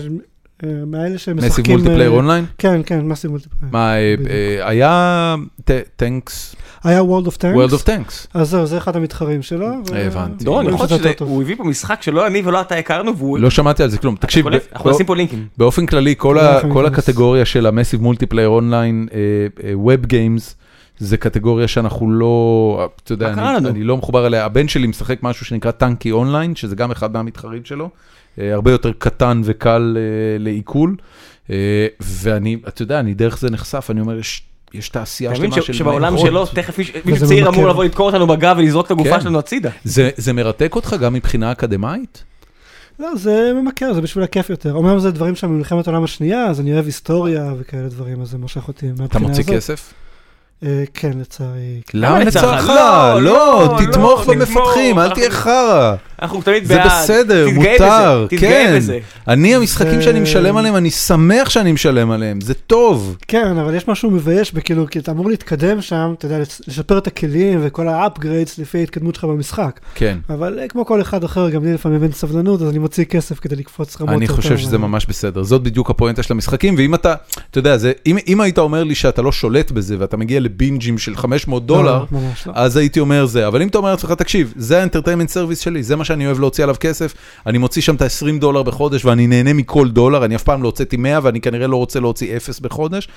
אה, 0.64 0.70
מאלה 0.88 1.16
massive 1.16 1.18
שמשחקים... 1.18 1.76
multiplayer 1.76 2.11
אה, 2.11 2.16
אונליין? 2.16 2.45
כן, 2.57 2.82
כן, 2.86 3.02
massive 3.07 3.32
multiplayer. 3.32 3.72
מה, 3.72 3.94
אה. 3.94 4.16
אה, 4.30 4.68
היה 4.70 5.36
Tanks, 5.95 6.56
היה 6.84 7.01
World 7.01 7.27
of 7.27 7.38
Tanks. 7.38 7.72
World 7.72 7.73
of 7.73 7.85
Tanks. 7.85 8.27
אז 8.34 8.49
זהו, 8.49 8.65
זה 8.65 8.77
אחד 8.77 8.95
המתחרים 8.95 9.41
שלו. 9.41 9.68
ו- 9.89 9.95
הבנתי. 9.95 10.43
דורון, 10.43 10.65
אני 10.65 10.76
יכול 10.76 10.88
חושב 10.88 11.01
להיות. 11.01 11.18
שהוא 11.18 11.41
הביא 11.41 11.56
פה 11.56 11.64
משחק 11.64 12.01
שלא 12.01 12.27
אני 12.27 12.41
ולא 12.45 12.61
אתה 12.61 12.76
הכרנו, 12.76 13.18
והוא... 13.18 13.39
לא 13.39 13.49
שמעתי 13.49 13.84
על 13.84 13.89
זה 13.89 13.97
כלום. 13.97 14.15
תקשיב, 14.15 14.45
אנחנו 14.47 14.89
נשים 14.89 15.06
פה 15.06 15.15
לינקים. 15.15 15.47
באופן 15.57 15.85
כללי, 15.85 16.15
כל. 16.18 16.85
הקטגוריה 16.85 17.45
של 17.45 17.65
ה 17.66 17.70
massive 17.70 18.02
multiplayer 18.02 18.48
online, 18.49 19.07
web 19.74 20.06
games, 20.06 20.56
זה 20.99 21.18
קטגוריה 21.18 21.68
שאנחנו 21.68 22.11
לא, 22.11 22.89
אתה 23.03 23.14
יודע, 23.14 23.34
אני? 23.34 23.69
אני 23.69 23.84
לא 23.84 23.97
מחובר 23.97 24.27
אליה. 24.27 24.45
הבן 24.45 24.68
שלי 24.68 24.88
משחק 24.88 25.23
משהו 25.23 25.45
שנקרא 25.45 25.72
Tanki 25.72 26.11
Online, 26.11 26.56
שזה 26.56 26.76
גם 26.76 26.91
אחד 26.91 27.14
מהמתחרים 27.14 27.65
שלו, 27.65 27.89
אה, 28.39 28.53
הרבה 28.53 28.72
יותר 28.72 28.91
קטן 28.97 29.41
וקל 29.43 29.97
אה, 29.97 30.38
לעיכול. 30.39 30.95
אה, 31.49 31.88
ואני, 32.01 32.57
אתה 32.68 32.81
יודע, 32.81 32.99
אני 32.99 33.14
דרך 33.14 33.39
זה 33.39 33.49
נחשף, 33.49 33.88
אני 33.91 34.01
אומר, 34.01 34.19
יש, 34.19 34.43
יש 34.74 34.90
תעשייה 34.90 35.32
אתה 35.32 35.40
שלמה 35.40 35.62
של 35.62 35.74
שבעולם. 35.74 36.18
שלו 36.18 36.46
תכף 36.46 36.78
מישהו- 36.78 37.28
צעיר. 37.28 37.50
אמור 37.50 37.68
לבוא 37.68 37.84
לדקור 37.84 38.06
אותנו 38.06 38.28
בגב 38.28 38.56
ולזרוק 38.60 38.86
את 38.86 38.91
הגופה 38.91 39.10
כן. 39.10 39.22
שלנו 39.22 39.40
הצידה. 39.40 39.70
זה, 39.84 40.10
זה 40.18 40.34
מרתק 40.34 40.76
אותך 40.76 40.96
גם 41.02 41.14
מבחינה 41.14 41.52
אקדמאית? 41.52 42.24
לא, 43.00 43.16
זה 43.16 43.52
ממכר, 43.62 43.94
זה 43.94 44.02
בשביל 44.02 44.24
הכיף 44.24 44.50
יותר. 44.50 44.74
אומנם 44.74 45.00
זה 45.00 45.12
דברים 45.12 45.36
שם 45.36 45.50
ממלחמת 45.50 45.88
העולם 45.88 46.04
השנייה, 46.04 46.46
אז 46.46 46.60
אני 46.60 46.74
אוהב 46.74 46.86
היסטוריה 46.86 47.54
וכאלה 47.60 47.88
דברים, 47.90 48.22
אז 48.22 48.30
זה 48.30 48.38
מושך 48.38 48.68
אותי 48.68 48.86
אתה 48.94 49.02
מהבחינה 49.02 49.28
מוציא 49.28 49.44
הזאת. 49.44 49.56
כסף? 49.56 49.94
אה, 50.64 50.84
כן, 50.94 51.12
לצערי. 51.20 51.82
למה 51.94 52.20
לצערך? 52.20 52.64
לצערך? 52.64 52.68
לא, 52.70 53.22
לא, 53.22 53.22
לא, 53.22 53.78
תתמוך 53.91 54.28
לא, 54.28 54.34
במפתחים. 54.34 55.00
אל 55.00 55.10
תהיה 55.14 55.32
חרא. 55.32 55.96
אנחנו 56.22 56.41
תמיד 56.41 56.66
זה 56.66 56.76
בעד. 56.76 56.88
בסדר, 57.04 57.48
תתגאה 57.50 57.72
מותר, 57.72 58.28
כן. 58.40 58.80
אני, 59.28 59.56
המשחקים 59.56 59.96
זה- 59.96 60.02
שאני 60.02 60.20
משלם 60.20 60.58
עליהם, 60.58 60.76
אני 60.76 60.91
שמח 60.91 61.50
שאני 61.50 61.72
משלם 61.72 62.12
עליהם, 62.12 62.41
זה 62.41 62.54
טוב. 62.54 63.16
כן, 63.28 63.58
אבל 63.58 63.76
יש 63.76 63.88
משהו 63.88 64.12
מבייש 64.12 64.54
בכאילו, 64.54 64.88
כי 64.88 65.00
אתה 65.00 65.12
אמור 65.12 65.30
להתקדם 65.30 65.82
שם, 65.82 66.14
אתה 66.18 66.26
יודע, 66.26 66.40
לש- 66.40 66.62
לשפר 66.68 66.98
את 66.98 67.08
הכלים 67.08 67.60
וכל 67.64 67.88
ה-upgrades 67.88 68.62
לפי 68.62 68.78
ההתקדמות 68.78 69.16
שלך 69.16 69.24
במשחק. 69.24 69.80
כן. 69.96 70.18
אבל 70.30 70.60
אה, 70.60 70.68
כמו 70.68 70.86
כל 70.86 71.02
אחד 71.02 71.24
אחר, 71.24 71.50
גם 71.50 71.66
לי 71.66 71.74
לפעמים 71.74 72.04
אין 72.04 72.12
סבלנות, 72.12 72.62
אז 72.62 72.70
אני 72.70 72.80
מוציא 72.80 73.04
כסף 73.06 73.40
כדי 73.40 73.56
לקפוץ 73.56 74.02
רמות 74.02 74.14
אני 74.16 74.28
חושב 74.28 74.58
שזה. 74.58 74.78
ממש 74.78 75.06
בסדר, 75.06 75.44
זאת 75.44 75.64
בדיוק 75.64 75.90
הפואנטה 75.90 76.24
של 76.24 76.34
המשחקים, 76.34 76.76
ואם 76.78 76.96
אתה, 76.96 77.16
אתה 77.52 77.60
יודע, 77.60 77.78
זה, 77.78 77.91
אם, 78.06 78.18
אם 78.28 78.41
היית 78.41 78.58
אומר 78.58 78.84
לי 78.84 78.96
שאתה 78.96 79.22
לא 79.22 79.32
שולט 79.32 79.72
בזה 79.72 79.96
ואתה 80.00 80.18
מגיע 80.18 80.40
לבינג'ים 80.40 80.98
של 80.98 81.16
500 81.16 81.66
דולר, 81.66 82.04
לא, 82.12 82.20
לא. 82.46 82.52
אז 82.56 82.78
הייתי 82.78 83.00
אומר 83.00 83.26
זה, 83.26 83.48
אבל 83.48 83.62
אם 83.62 83.68
אתה 83.68 83.78
אומר 83.78 83.91
לעצמך, 83.91 84.12
תקשיב, 84.12 84.54
זה 84.58 84.80
ה 84.80 84.83
entertainment 84.83 85.30
service 85.30 85.60
שלי, 85.60 85.84
זה 85.84 85.96
מה 85.96 86.06
שאני 86.10 86.26
אוהב 86.26 86.40
להוציא 86.40 86.64
עליו 86.64 86.76
כסף, 86.80 87.14
אני 87.45 87.57
מוציא 87.57 87.81
שם 87.81 87.95
את 87.95 88.02
ה-20 88.02 88.40
דולר 88.40 88.64
בחודש 88.64 89.06
ואני 89.06 89.27
נהנה 89.27 89.53
מכל 89.53 89.90
דולר, 89.90 90.26
אני 90.26 90.36
אף 90.36 90.44
פעם 90.44 90.64
לא 90.64 90.68
הוצאתי 90.68 90.98
100 90.98 91.19
ואני 91.23 91.41
כנראה 91.41 91.68
לא 91.68 91.76
רוצה 91.77 91.99
להוציא 91.99 92.38
0 92.38 92.60
בחודש, 92.60 93.07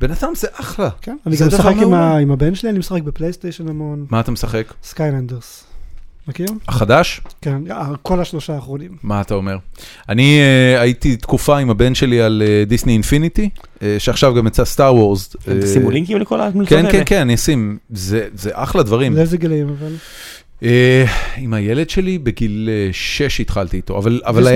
בן 0.00 0.10
אדם 0.10 0.34
זה 0.36 0.48
אחלה. 0.54 0.88
כן, 1.02 1.16
אני 1.26 1.36
גם 1.36 1.46
משחק 1.46 1.74
עם. 1.82 1.94
ה- 1.94 2.16
עם 2.16 2.30
הבן 2.30 2.54
שלי, 2.54 2.70
אני 2.70 2.78
משחק 2.78 3.02
בפלייסטיישן 3.02 3.68
המון, 3.68 4.06
מה 4.10 4.20
אתה 4.20 4.30
משחק? 4.30 4.64
Skylanders. 4.82 5.64
מכיר? 6.28 6.46
החדש? 6.68 7.20
כן, 7.42 7.62
אה, 7.70 7.86
כל 8.02 8.20
השלושה 8.20 8.54
האחרונים. 8.54 8.90
מה 9.02 9.20
אתה 9.20 9.34
אומר? 9.34 9.56
אני 10.08 10.40
אה, 10.40 10.80
הייתי 10.80 11.16
תקופה 11.16 11.58
עם 11.58 11.70
הבן 11.70 11.94
שלי 11.94 12.20
על 12.20 12.42
Disney 12.66 12.92
Infinity, 12.92 13.48
אה, 13.78 13.80
שעכשיו 13.98 14.34
גם 14.34 14.46
יצא 14.46 14.64
Star 14.64 14.94
Wars. 14.94 15.36
תשימו 15.62 15.90
לינקים 15.90 16.18
לכל 16.18 16.40
המלצות 16.40 16.68
כן, 16.68 16.76
האלה. 16.76 16.90
כן, 16.92 17.02
כן, 17.06 17.20
אני 17.20 17.34
אשים, 17.34 17.78
זה 17.90 18.28
זה 18.34 18.50
אחלה 18.54 18.82
דברים. 18.82 19.16
לאיזה 19.16 19.36
גילאים 19.36 19.68
אבל? 19.68 19.92
אה, 20.62 21.04
עם 21.36 21.54
הילד 21.54 21.90
שלי 21.90 22.18
בגיל 22.18 22.68
6 22.92 23.40
התחלתי 23.40 23.76
איתו, 23.76 23.98
אבל 23.98 24.20
אבל 24.26 24.46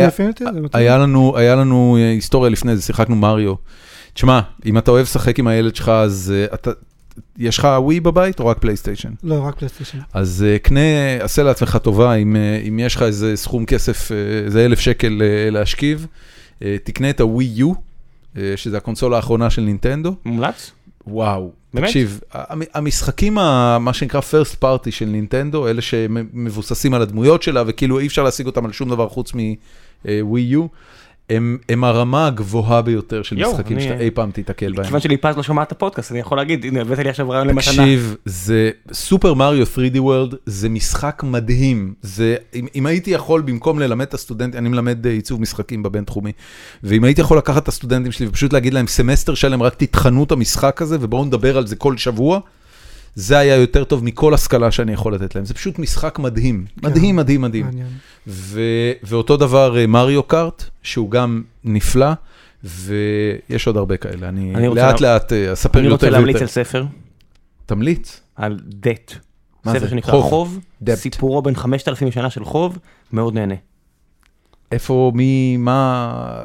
היה... 0.72 0.98
לנו, 0.98 1.36
היה 1.36 1.54
לנו 1.54 1.96
אה, 2.00 2.10
היסטוריה 2.10 2.50
לפני 2.50 2.76
זה, 2.76 2.82
שיחקנו 2.82 3.16
מריו. 3.16 3.54
תשמע, 4.14 4.40
אם 4.66 4.78
אתה 4.78 4.90
אוהב 4.90 5.02
לשחק 5.02 5.38
עם 5.38 5.46
הילד 5.46 5.76
שלך, 5.76 5.88
אז 5.88 6.32
אה, 6.36 6.54
אתה, 6.54 6.70
יש 7.38 7.58
לך 7.58 7.68
ווי 7.78 8.00
בבית 8.00 8.40
או 8.40 8.46
רק 8.46 8.58
פלייסטיישן? 8.58 9.12
לא, 9.22 9.40
רק 9.42 9.56
פלייסטיישן. 9.58 9.98
אז 10.12 10.44
אה, 10.48 10.58
קנה, 10.58 10.80
עשה 11.20 11.42
לעצמך 11.42 11.76
טובה, 11.76 12.14
אם, 12.14 12.36
אה, 12.36 12.60
אם 12.68 12.78
יש 12.78 12.96
לך 12.96 13.02
איזה 13.02 13.36
סכום 13.36 13.66
כסף, 13.66 14.12
אה, 14.12 14.16
איזה 14.44 14.64
אלף 14.64 14.80
שקל 14.80 15.22
אה, 15.22 15.50
להשכיב, 15.50 16.06
אה, 16.62 16.76
תקנה 16.84 17.10
את 17.10 17.20
הווי 17.20 17.50
יו, 17.54 17.72
אה, 18.36 18.52
שזה 18.56 18.76
הקונסולה 18.76 19.16
האחרונה 19.16 19.50
של 19.50 19.62
נינטנדו. 19.62 20.14
מומלץ? 20.24 20.70
וואו, 21.06 21.52
באמת? 21.74 21.86
תקשיב, 21.86 22.20
המ- 22.32 22.62
המשחקים, 22.74 23.34
מה 23.34 23.90
שנקרא 23.92 24.20
first 24.20 24.64
party 24.64 24.90
של 24.90 25.06
נינטנדו, 25.06 25.68
אלה 25.68 25.82
שמבוססים 25.82 26.94
על 26.94 27.02
הדמויות 27.02 27.42
שלה, 27.42 27.62
וכאילו 27.66 27.98
אי 27.98 28.06
אפשר 28.06 28.22
להשיג 28.22 28.46
אותם 28.46 28.64
על 28.64 28.72
שום 28.72 28.88
דבר 28.88 29.08
חוץ 29.08 29.32
מווי 29.34 30.40
יו, 30.40 30.66
הם, 31.30 31.58
הם 31.68 31.84
הרמה 31.84 32.26
הגבוהה 32.26 32.82
ביותר 32.82 33.22
של 33.22 33.38
יואו, 33.38 33.52
משחקים 33.52 33.76
אני- 33.76 33.84
שאתה 33.86 34.00
אי 34.00 34.10
פעם 34.10 34.30
תיתקל 34.30 34.72
בהם. 34.72 34.84
כיוון 34.86 35.00
שליפז 35.00 35.36
לא 35.36 35.42
שומע 35.42 35.62
את 35.62 35.72
הפודקאסט, 35.72 36.10
אני 36.12 36.20
יכול 36.20 36.38
להגיד, 36.38 36.64
הנה, 36.64 36.80
הבאת 36.80 36.98
לי 36.98 37.08
עכשיו 37.10 37.30
רעיון 37.30 37.46
למתנה. 37.46 37.62
תקשיב, 37.72 38.16
זה 38.24 38.70
סופר 38.92 39.34
מריו 39.34 39.66
3D 39.66 39.96
World, 39.96 40.36
זה 40.46 40.68
משחק 40.68 41.22
מדהים. 41.26 41.94
זה, 42.02 42.36
אם, 42.54 42.66
אם 42.74 42.86
הייתי 42.86 43.10
יכול, 43.10 43.40
במקום 43.42 43.78
ללמד 43.78 44.06
את 44.06 44.14
הסטודנטים, 44.14 44.60
אני 44.60 44.68
מלמד 44.68 45.06
אה, 45.06 45.12
עיצוב 45.12 45.40
משחקים 45.40 45.82
בבינתחומי, 45.82 46.32
ואם 46.82 47.04
הייתי 47.04 47.20
יכול 47.20 47.38
לקחת 47.38 47.62
את 47.62 47.68
הסטודנטים 47.68 48.12
שלי 48.12 48.26
ופשוט 48.26 48.52
להגיד 48.52 48.74
להם 48.74 48.86
סמסטר 48.86 49.34
שלם, 49.34 49.62
רק 49.62 49.74
תטחנו 49.74 50.24
את 50.24 50.32
המשחק 50.32 50.82
הזה 50.82 50.96
ובואו 51.00 51.24
נדבר 51.24 51.58
על 51.58 51.66
זה 51.66 51.76
כל 51.76 51.96
שבוע, 51.96 52.40
זה 53.14 53.38
היה 53.38 53.56
יותר 53.56 53.84
טוב 53.84 54.04
מכל 54.04 54.34
השכלה 54.34 54.70
שאני 54.70 54.92
יכול 54.92 55.14
לתת 55.14 55.34
להם. 55.34 55.44
זה 55.44 55.54
פשוט 55.54 55.78
משחק 55.78 56.18
מדהים, 56.18 56.64
מדהים, 56.82 57.16
מדהים, 57.16 57.40
מדהים. 57.40 57.64
מעניין. 57.66 57.86
ו, 58.26 58.60
ואותו 59.02 59.36
דבר 59.36 59.78
אה, 59.78 59.86
Mario 59.86 60.22
Kart, 60.22 60.64
שהוא 60.82 61.10
גם 61.10 61.42
נפלא, 61.64 62.06
ויש 62.64 63.66
עוד 63.66 63.76
הרבה 63.76 63.96
כאלה. 63.96 64.28
אני, 64.28 64.54
אני 64.54 64.68
רוצה 64.68 64.86
לאט 64.86 65.00
לה- 65.00 65.12
לאט 65.14 65.32
אה, 65.32 65.52
אספר 65.52 65.78
אני 65.80 65.88
רוצה 65.88 66.06
יותר 66.06 66.16
להמליץ 66.18 66.34
ויותר. 66.34 66.44
על 66.44 66.64
ספר, 66.64 66.84
תמליץ. 67.66 68.20
על. 68.36 68.60
מה 69.64 69.72
ספר 69.72 69.80
זה? 69.84 69.88
שנקרא 69.90 70.12
חוב. 70.12 70.22
חוב, 70.24 70.58
Debt. 70.84 70.94
סיפורו 70.94 71.42
בן 71.42 71.54
5,000 71.54 72.10
שנה 72.10 72.30
של 72.30 72.44
חוב, 72.44 72.78
מאוד 73.12 73.34
נהנה. 73.34 73.54
איפה, 74.72 75.12
מי, 75.14 75.56
מה... 75.56 76.42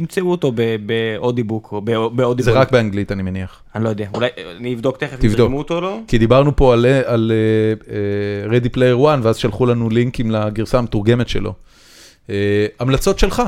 תמצאו 0.00 0.30
אותו 0.30 0.52
באודיבוק 0.86 1.68
או 1.72 1.80
בא- 1.80 2.08
באודיבול. 2.08 2.52
זה 2.52 2.58
רק 2.60 2.72
באנגלית, 2.72 3.12
אני 3.12 3.22
מניח. 3.22 3.62
אני 3.74 3.84
לא 3.84 3.88
יודע, 3.88 4.06
אולי 4.14 4.28
אני 4.56 4.74
אבדוק 4.74 4.96
תכף 4.96 5.24
אם. 5.24 5.28
תרגמו 5.30 5.58
אותו 5.58 5.74
או 5.76 5.80
לא. 5.80 5.98
כי 6.08 6.18
דיברנו 6.18 6.56
פה 6.56 6.72
על, 6.72 6.86
על 7.04 7.32
uh, 7.80 7.84
uh, 7.84 8.52
Ready 8.52 8.76
Player 8.76 9.04
One, 9.04 9.20
ואז 9.22 9.36
שלחו 9.36 9.66
לנו 9.66 9.90
לינקים 9.90 10.30
לגרסה 10.30 10.78
המתורגמת 10.78 11.28
שלו. 11.28 11.54
Uh, 12.26 12.30
המלצות 12.80 13.18
שלך. 13.18 13.42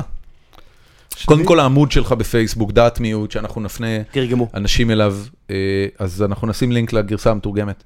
קודם 1.25 1.45
כל 1.45 1.59
העמוד 1.59 1.91
שלך 1.91 2.11
בפייסבוק, 2.11 2.71
דעת 2.71 2.99
מיעוט, 2.99 3.31
שאנחנו 3.31 3.61
נפנה 3.61 4.03
תרגמו. 4.11 4.47
אנשים 4.53 4.91
אליו, 4.91 5.17
uh, 5.47 5.51
אז 5.99 6.23
אנחנו 6.23 6.47
נשים 6.47 6.71
לינק 6.71 6.93
לגרסה 6.93 7.31
המתורגמת. 7.31 7.83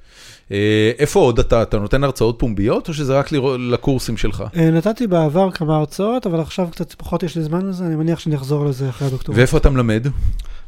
Uh, 0.50 0.52
איפה 1.00 1.20
עוד 1.20 1.40
אתה? 1.40 1.62
אתה 1.62 1.80
נותן 1.80 2.04
הרצאות 2.04 2.40
פומביות, 2.40 2.88
או 2.88 2.94
שזה 2.94 3.20
רק 3.20 3.32
לקורסים 3.72 4.18
שלך? 4.18 4.44
אה, 4.56 4.72
נתתי 4.72 5.08
בעבר 5.08 5.52
כמה 5.52 5.78
הרצאות, 5.78 6.26
אבל 6.26 6.40
עכשיו 6.40 6.68
קצת 6.72 6.94
פחות 6.94 7.24
יש 7.24 7.36
לי 7.36 7.44
זמן 7.44 7.70
לזה, 7.70 7.86
אני 7.86 7.96
מניח 7.96 8.20
שאני 8.20 8.36
אחזור 8.36 8.66
לזה 8.66 8.90
אחרי 8.90 9.08
הדוקטורט. 9.08 9.38
ואיפה 9.38 9.58
אתה 9.58 9.70
מלמד? 9.70 10.08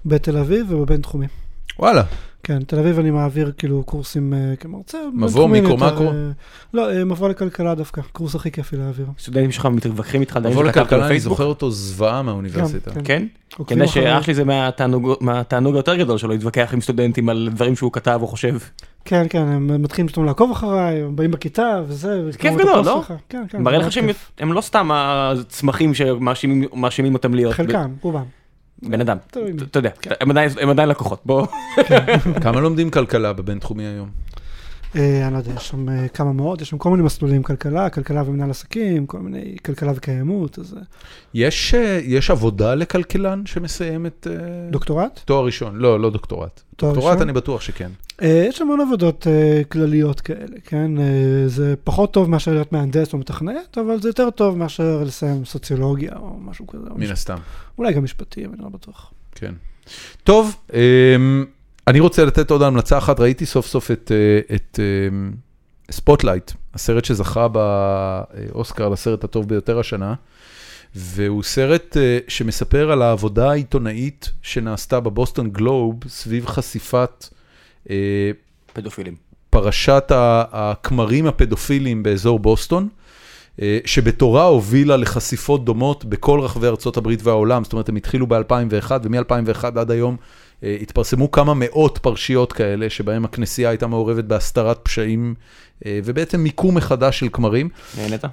בתל 0.05 0.37
אביב 0.37 0.71
ובבינתחומי. 0.71 1.27
וואלה, 1.79 2.03
כן, 2.43 2.63
תל 2.63 2.79
אביב 2.79 2.99
אני 2.99 3.11
מעביר 3.11 3.51
כאילו 3.57 3.83
קורסים 3.83 4.33
אה, 4.33 4.55
כמרצה. 4.59 4.97
מבוא, 5.13 5.47
מיקרו, 5.47 5.77
מקרו? 5.77 6.07
אה, 6.07 6.13
לא, 6.73 6.91
אה, 6.91 7.05
מבוא 7.05 7.29
לכלכלה 7.29 7.75
דווקא, 7.75 8.01
קורס 8.11 8.35
הכי 8.35 8.51
כיפי 8.51 8.77
להעביר. 8.77 9.05
סטודנטים 9.19 9.51
שלך 9.51 9.65
מתווכחים 9.65 10.21
איתך 10.21 10.37
מבוא 10.37 10.63
לכלכלה, 10.63 11.07
אני? 11.07 11.19
זוכר 11.19 11.45
אותו 11.45 11.71
זוועה 11.71 12.21
מהאוניברסיטה. 12.21 12.91
כן. 12.91 13.01
כן? 13.03 13.25
אחריי. 13.61 13.87
שאח 13.87 14.23
שלי 14.23 14.33
זה 14.33 14.43
מהתענוג 14.43 15.13
מהתענוג 15.21 15.75
היותר 15.75 15.95
גדול 15.95 16.17
שלו 16.17 16.29
להתווכח 16.29 16.69
עם 16.73 16.81
סטודנטים 16.81 17.29
על 17.29 17.49
דברים 17.51 17.75
שהוא 17.75 17.91
כתב 17.91 18.19
או 18.21 18.27
חושב. 18.27 18.57
כן, 19.05 19.25
כן, 19.29 19.41
הם 19.47 19.81
מתחילים 19.81 20.07
פתאום 20.07 20.25
לעקוב 20.25 20.51
אחריי, 20.51 21.01
הם 21.01 21.15
באים 21.15 21.31
בכיתה 21.31 21.81
וזה. 21.87 22.21
כיף 22.37 22.53
גדול, 22.53 22.85
לא? 22.85 23.03
כן, 23.29 23.43
כן. 23.49 23.61
מראה 23.61 23.77
לך 23.77 23.91
שהם 23.91 24.53
לא 24.53 24.61
סתם 24.61 24.89
הצמחים 24.93 25.93
שמאשימים 25.93 26.65
מאשימים 26.73 27.13
אותם 27.13 27.33
להיות 27.33 27.53
חלקם, 27.53 27.91
רובם. 28.01 28.38
בן 28.83 29.01
אדם. 29.01 29.17
אתה 29.71 29.79
יודע, 29.79 29.89
כן. 30.01 30.11
הם 30.21 30.31
עדיין- 30.31 30.49
הם 30.61 30.69
עדיין 30.69 30.89
לקוחות. 30.89 31.21
בוא. 31.25 31.47
כמה 32.43 32.59
לומדים 32.61 32.89
כלכלה 32.89 33.33
בבינתחומי 33.33 33.83
היום? 33.83 34.09
אה, 34.95 35.25
אני 35.25 35.33
לא 35.33 35.37
יודע, 35.37 35.51
יש 35.55 35.67
שם 35.67 35.89
אה, 35.89 36.07
כמה 36.07 36.33
מאות, 36.33 36.61
יש 36.61 36.69
שם 36.69 36.77
כל 36.77 36.89
מיני 36.89 37.03
מסלולים, 37.03 37.43
כלכלה, 37.43 37.89
כלכלה 37.89 38.23
ומנהל 38.25 38.49
עסקים, 38.49 39.05
כל 39.05 39.19
מיני 39.19 39.55
כלכלה 39.65 39.91
וקיימות, 39.95 40.59
אז 40.59 40.73
אה, 40.73 40.81
יש, 41.33 41.73
יש 42.03 42.31
עבודה 42.31 42.75
לכלכלן 42.75 43.45
שמסיים 43.45 44.05
את 44.05 44.27
אה, 44.29 44.69
דוקטורט. 44.71 45.19
תואר 45.25 45.45
ראשון? 45.45 45.75
לא, 45.75 45.99
לא 45.99 46.09
דוקטורט. 46.09 46.61
תואר 46.75 46.91
דוקטורט 46.93 47.13
ראשון? 47.13 47.21
אני 47.21 47.33
בטוח 47.33 47.61
שכן. 47.61 47.89
יש 48.21 48.61
המון 48.61 48.81
עבודות 48.81 49.27
כלליות 49.71 50.21
כאלה, 50.21 50.57
כן? 50.63 50.91
זה 51.47 51.75
פחות 51.83 52.13
טוב 52.13 52.29
מאשר 52.29 52.53
להיות 52.53 52.71
מהנדס 52.71 53.13
או 53.13 53.17
מתכנת, 53.17 53.77
אבל 53.77 54.01
זה 54.01 54.09
יותר 54.09 54.29
טוב 54.29 54.57
מאשר 54.57 55.03
לסיים 55.05 55.45
סוציולוגיה 55.45 56.11
או 56.15 56.39
משהו 56.39 56.67
כזה. 56.67 56.89
מן 56.95 57.11
הסתם, 57.11 57.37
אולי 57.77 57.93
גם 57.93 58.03
משפטים, 58.03 58.53
אני 58.53 58.61
לא 58.63 58.69
בטוח. 58.69 59.11
כן. 59.35 59.53
טוב, 60.23 60.55
אמ, 60.73 61.45
אני 61.89 61.99
רוצה 61.99 62.25
לתת 62.25 62.51
עוד 62.51 62.61
המלצה 62.61 62.97
אחת, 62.97 63.19
ראיתי 63.19 63.45
סוף 63.45 63.67
סוף 63.67 63.91
את, 63.91 64.11
אה, 64.11 64.55
את 64.55 64.79
אמ, 64.79 65.31
Spotlight, 65.91 66.51
הסרט 66.73 67.05
שזכה 67.05 67.47
באוסקר 67.47 68.89
לסרט 68.89 69.23
הטוב 69.23 69.49
ביותר 69.49 69.79
השנה, 69.79 70.13
והוא 70.95 71.43
סרט 71.43 71.97
אה, 71.97 72.19
שמספר 72.27 72.91
על 72.91 73.01
העבודה 73.01 73.49
העיתונאית 73.49 74.31
שנעשתה 74.41 74.99
ב 74.99 75.06
Boston 75.06 75.49
Globe 75.49 75.95
סביב 76.07 76.45
חשיפת 76.45 77.25
אה, 77.89 78.31
פדופילים. 78.73 79.15
פרשת 79.49 80.11
הכמרים 80.51 81.27
הפדופילים 81.27 82.03
באזור 82.03 82.39
בוסטון, 82.39 82.87
אה, 83.61 83.79
שבתורה 83.85 84.43
הובילה 84.43 84.97
לחשיפות 84.97 85.65
דומות 85.65 86.05
בכל 86.05 86.39
רחבי 86.39 86.67
ארצות 86.67 86.97
הברית 86.97 87.19
והעולם, 87.23 87.63
זאת 87.63 87.73
אומרת, 87.73 87.89
הם 87.89 87.95
התחילו 87.95 88.27
ב-2001, 88.27 88.91
ומ-2001 89.03 89.63
עד 89.63 89.91
היום 89.91 90.17
אה, 90.19 90.48
התפרסמו 90.63 91.31
כמה 91.31 91.53
מאות 91.55 91.99
פרשיות 92.01 92.53
כאלה, 92.53 92.89
שבהם 92.89 93.25
הכנסייה 93.25 93.69
הייתה 93.69 93.87
מעורבת 93.87 94.23
בהסתרת 94.23 94.79
פשעים, 94.83 95.35
אה, 95.85 95.99
ובעצם 96.03 96.39
מיקום 96.39 96.77
מחדש 96.77 97.19
של 97.19 97.27
כמרים. 97.33 97.69
נהנית? 97.97 98.23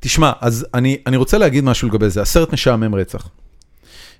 תשמע, 0.00 0.32
אז 0.40 0.66
אני, 0.74 0.98
אני 1.06 1.16
רוצה 1.16 1.38
להגיד 1.38 1.64
משהו 1.64 1.88
לגבי 1.88 2.10
זה, 2.10 2.22
הסרט 2.22 2.52
משעמם 2.52 2.94
רצח. 2.94 3.28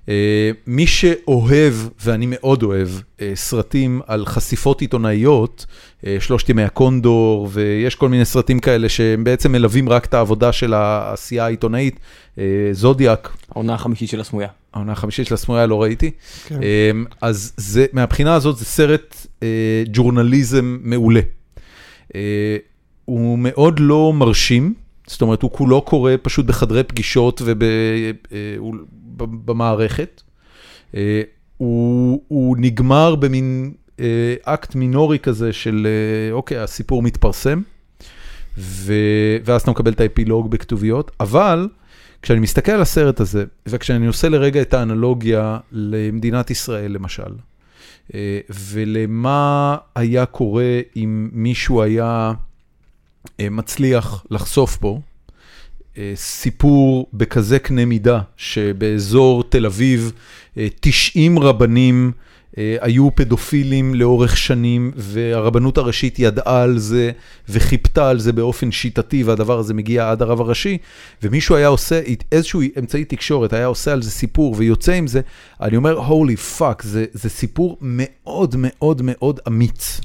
אה, 0.09 0.51
מי 0.67 0.87
שאוהב, 0.87 1.73
ואני 2.05 2.25
מאוד 2.29 2.63
אוהב, 2.63 2.87
אה, 3.21 3.31
סרטים 3.35 4.01
על 4.07 4.25
חשיפות 4.25 4.81
עיתונאיות, 4.81 5.65
אה, 6.05 6.17
שלושת 6.19 6.49
ימי 6.49 6.63
הקונדור, 6.63 7.49
ויש 7.51 7.95
כל 7.95 8.09
מיני 8.09 8.25
סרטים 8.25 8.59
כאלה 8.59 8.89
שהם 8.89 9.23
בעצם 9.23 9.51
מלווים 9.51 9.89
רק 9.89 10.05
את 10.05 10.13
העבודה 10.13 10.51
של 10.51 10.73
העשייה 10.73 11.45
העיתונאית, 11.45 11.99
אה, 12.37 12.43
זודיאק, 12.71 13.37
העונה 13.51 13.73
החמישית 13.73 14.09
של 14.09 14.21
הסמויה. 14.21 14.47
העונה 14.77 14.91
החמישית 14.91 15.27
של 15.27 15.33
הסמויה 15.33 15.65
לא 15.65 15.81
ראיתי. 15.81 16.11
כן. 16.47 16.55
אמ, 16.55 17.05
אז 17.21 17.53
זה, 17.57 17.85
מהבחינה 17.93 18.33
הזאת 18.33 18.57
זה 18.57 18.65
סרט 18.65 19.27
אה, 19.43 19.83
ג'ורנליזם 19.93 20.77
מעולה. 20.81 21.21
אה, 22.15 22.57
הוא 23.05 23.39
מאוד 23.39 23.79
לא 23.79 24.13
מרשים, 24.15 24.73
זאת 25.07 25.21
אומרת, 25.21 25.41
הוא 25.41 25.51
כולו 25.51 25.81
קורה 25.81 26.15
פשוט 26.21 26.45
בחדרי 26.45 26.83
פגישות 26.83 27.41
ובמערכת. 29.15 30.21
אה, 30.95 31.21
הוא, 31.57 32.21
הוא 32.27 32.57
נגמר 32.59 33.15
במין 33.15 33.73
אה, 33.99 34.35
אקט 34.43 34.75
מינורי 34.75 35.19
כזה 35.19 35.53
של, 35.53 35.87
אה, 35.87 36.33
אוקיי, 36.33 36.57
הסיפור 36.57 37.03
מתפרסם, 37.03 37.61
ו, 38.57 38.93
ואז 39.45 39.61
אתה 39.61 39.71
מקבל 39.71 39.91
את 39.91 40.01
האפילוג 40.01 40.51
בכתוביות, 40.51 41.11
אבל 41.19 41.67
כשאני 42.21 42.39
מסתכל 42.39 42.71
על 42.71 42.81
הסרט 42.81 43.19
הזה, 43.19 43.45
וכשאני 43.65 44.07
עושה 44.07 44.29
לרגע 44.29 44.61
את 44.61 44.73
האנלוגיה 44.73 45.57
למדינת 45.71 46.51
ישראל, 46.51 46.91
למשל, 46.91 47.31
אה, 48.13 48.39
ולמה 48.49 49.77
היה 49.95 50.25
קורה 50.25 50.79
אם 50.95 51.29
מישהו 51.31 51.81
היה 51.81 52.31
אה, 53.39 53.49
מצליח 53.49 54.25
לחשוף 54.31 54.77
פה, 54.77 54.99
אה, 55.97 56.11
סיפור 56.15 57.09
בכזה 57.13 57.59
קנה 57.59 57.85
מידה, 57.85 58.19
שבאזור 58.37 59.43
תל 59.43 59.65
אביב 59.65 60.11
אה, 60.57 60.67
90 60.79 61.39
רבנים 61.39 62.11
היו 62.57 63.09
פדופילים 63.15 63.95
לאורך 63.95 64.37
שנים, 64.37 64.91
והרבנות 64.95 65.77
הראשית 65.77 66.19
ידעה 66.19 66.61
על 66.63 66.77
זה 66.77 67.11
וחיפתה 67.49 68.09
על 68.09 68.19
זה 68.19 68.33
באופן 68.33 68.71
שיטתי, 68.71 69.23
והדבר 69.23 69.59
הזה 69.59 69.73
מגיע 69.73 70.11
עד 70.11 70.21
הרב 70.21 70.41
הראשי, 70.41 70.77
ומישהו 71.23 71.55
היה 71.55 71.67
עושה, 71.67 72.01
איזשהו 72.31 72.61
אמצעי 72.79 73.05
תקשורת 73.05 73.53
היה 73.53 73.65
עושה 73.65 73.93
על 73.93 74.01
זה 74.01 74.11
סיפור 74.11 74.55
ויוצא 74.57 74.93
עם 74.93 75.07
זה, 75.07 75.21
אני 75.61 75.77
אומר, 75.77 75.97
holy 75.97 76.35
fuck, 76.35 76.81
זה, 76.83 77.05
זה 77.13 77.29
סיפור 77.29 77.77
מאוד 77.81 78.55
מאוד 78.57 79.01
מאוד 79.03 79.39
אמיץ. 79.47 80.01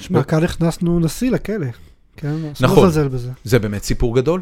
שמע, 0.00 0.22
כאן 0.22 0.44
הכנסנו 0.44 1.00
נשיא 1.00 1.30
לכלא. 1.30 1.66
כן, 2.16 2.34
אסור 2.52 2.68
נכון. 2.68 2.88
לזלזל 2.88 3.08
בזה. 3.08 3.30
זה 3.44 3.58
באמת 3.58 3.82
סיפור 3.82 4.16
גדול. 4.16 4.40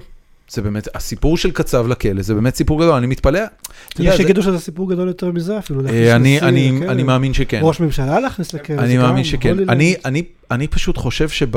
זה 0.48 0.62
באמת, 0.62 0.88
הסיפור 0.94 1.36
של 1.36 1.50
קצב 1.50 1.86
לכלא 1.88 2.22
זה 2.22 2.34
באמת 2.34 2.54
סיפור 2.54 2.80
גדול, 2.80 2.94
אני 2.94 3.06
מתפלא. 3.06 3.40
יש 3.98 4.16
שיגידו 4.16 4.42
שזה 4.42 4.58
סיפור 4.58 4.90
גדול 4.90 5.08
יותר 5.08 5.30
מזה 5.30 5.58
אפילו. 5.58 5.88
אה, 5.88 6.16
אני, 6.16 7.02
מאמין 7.02 7.34
שכן. 7.34 7.60
ראש 7.62 7.80
ממשלה 7.80 8.20
להכניס 8.20 8.52
לכלא. 8.52 8.78
אני 8.78 8.98
מאמין 8.98 9.24
שכן. 9.24 9.68
אני, 9.68 9.94
אני, 10.04 10.24
אני 10.50 10.68
פשוט 10.68 10.96
חושב 10.96 11.28
שב... 11.28 11.56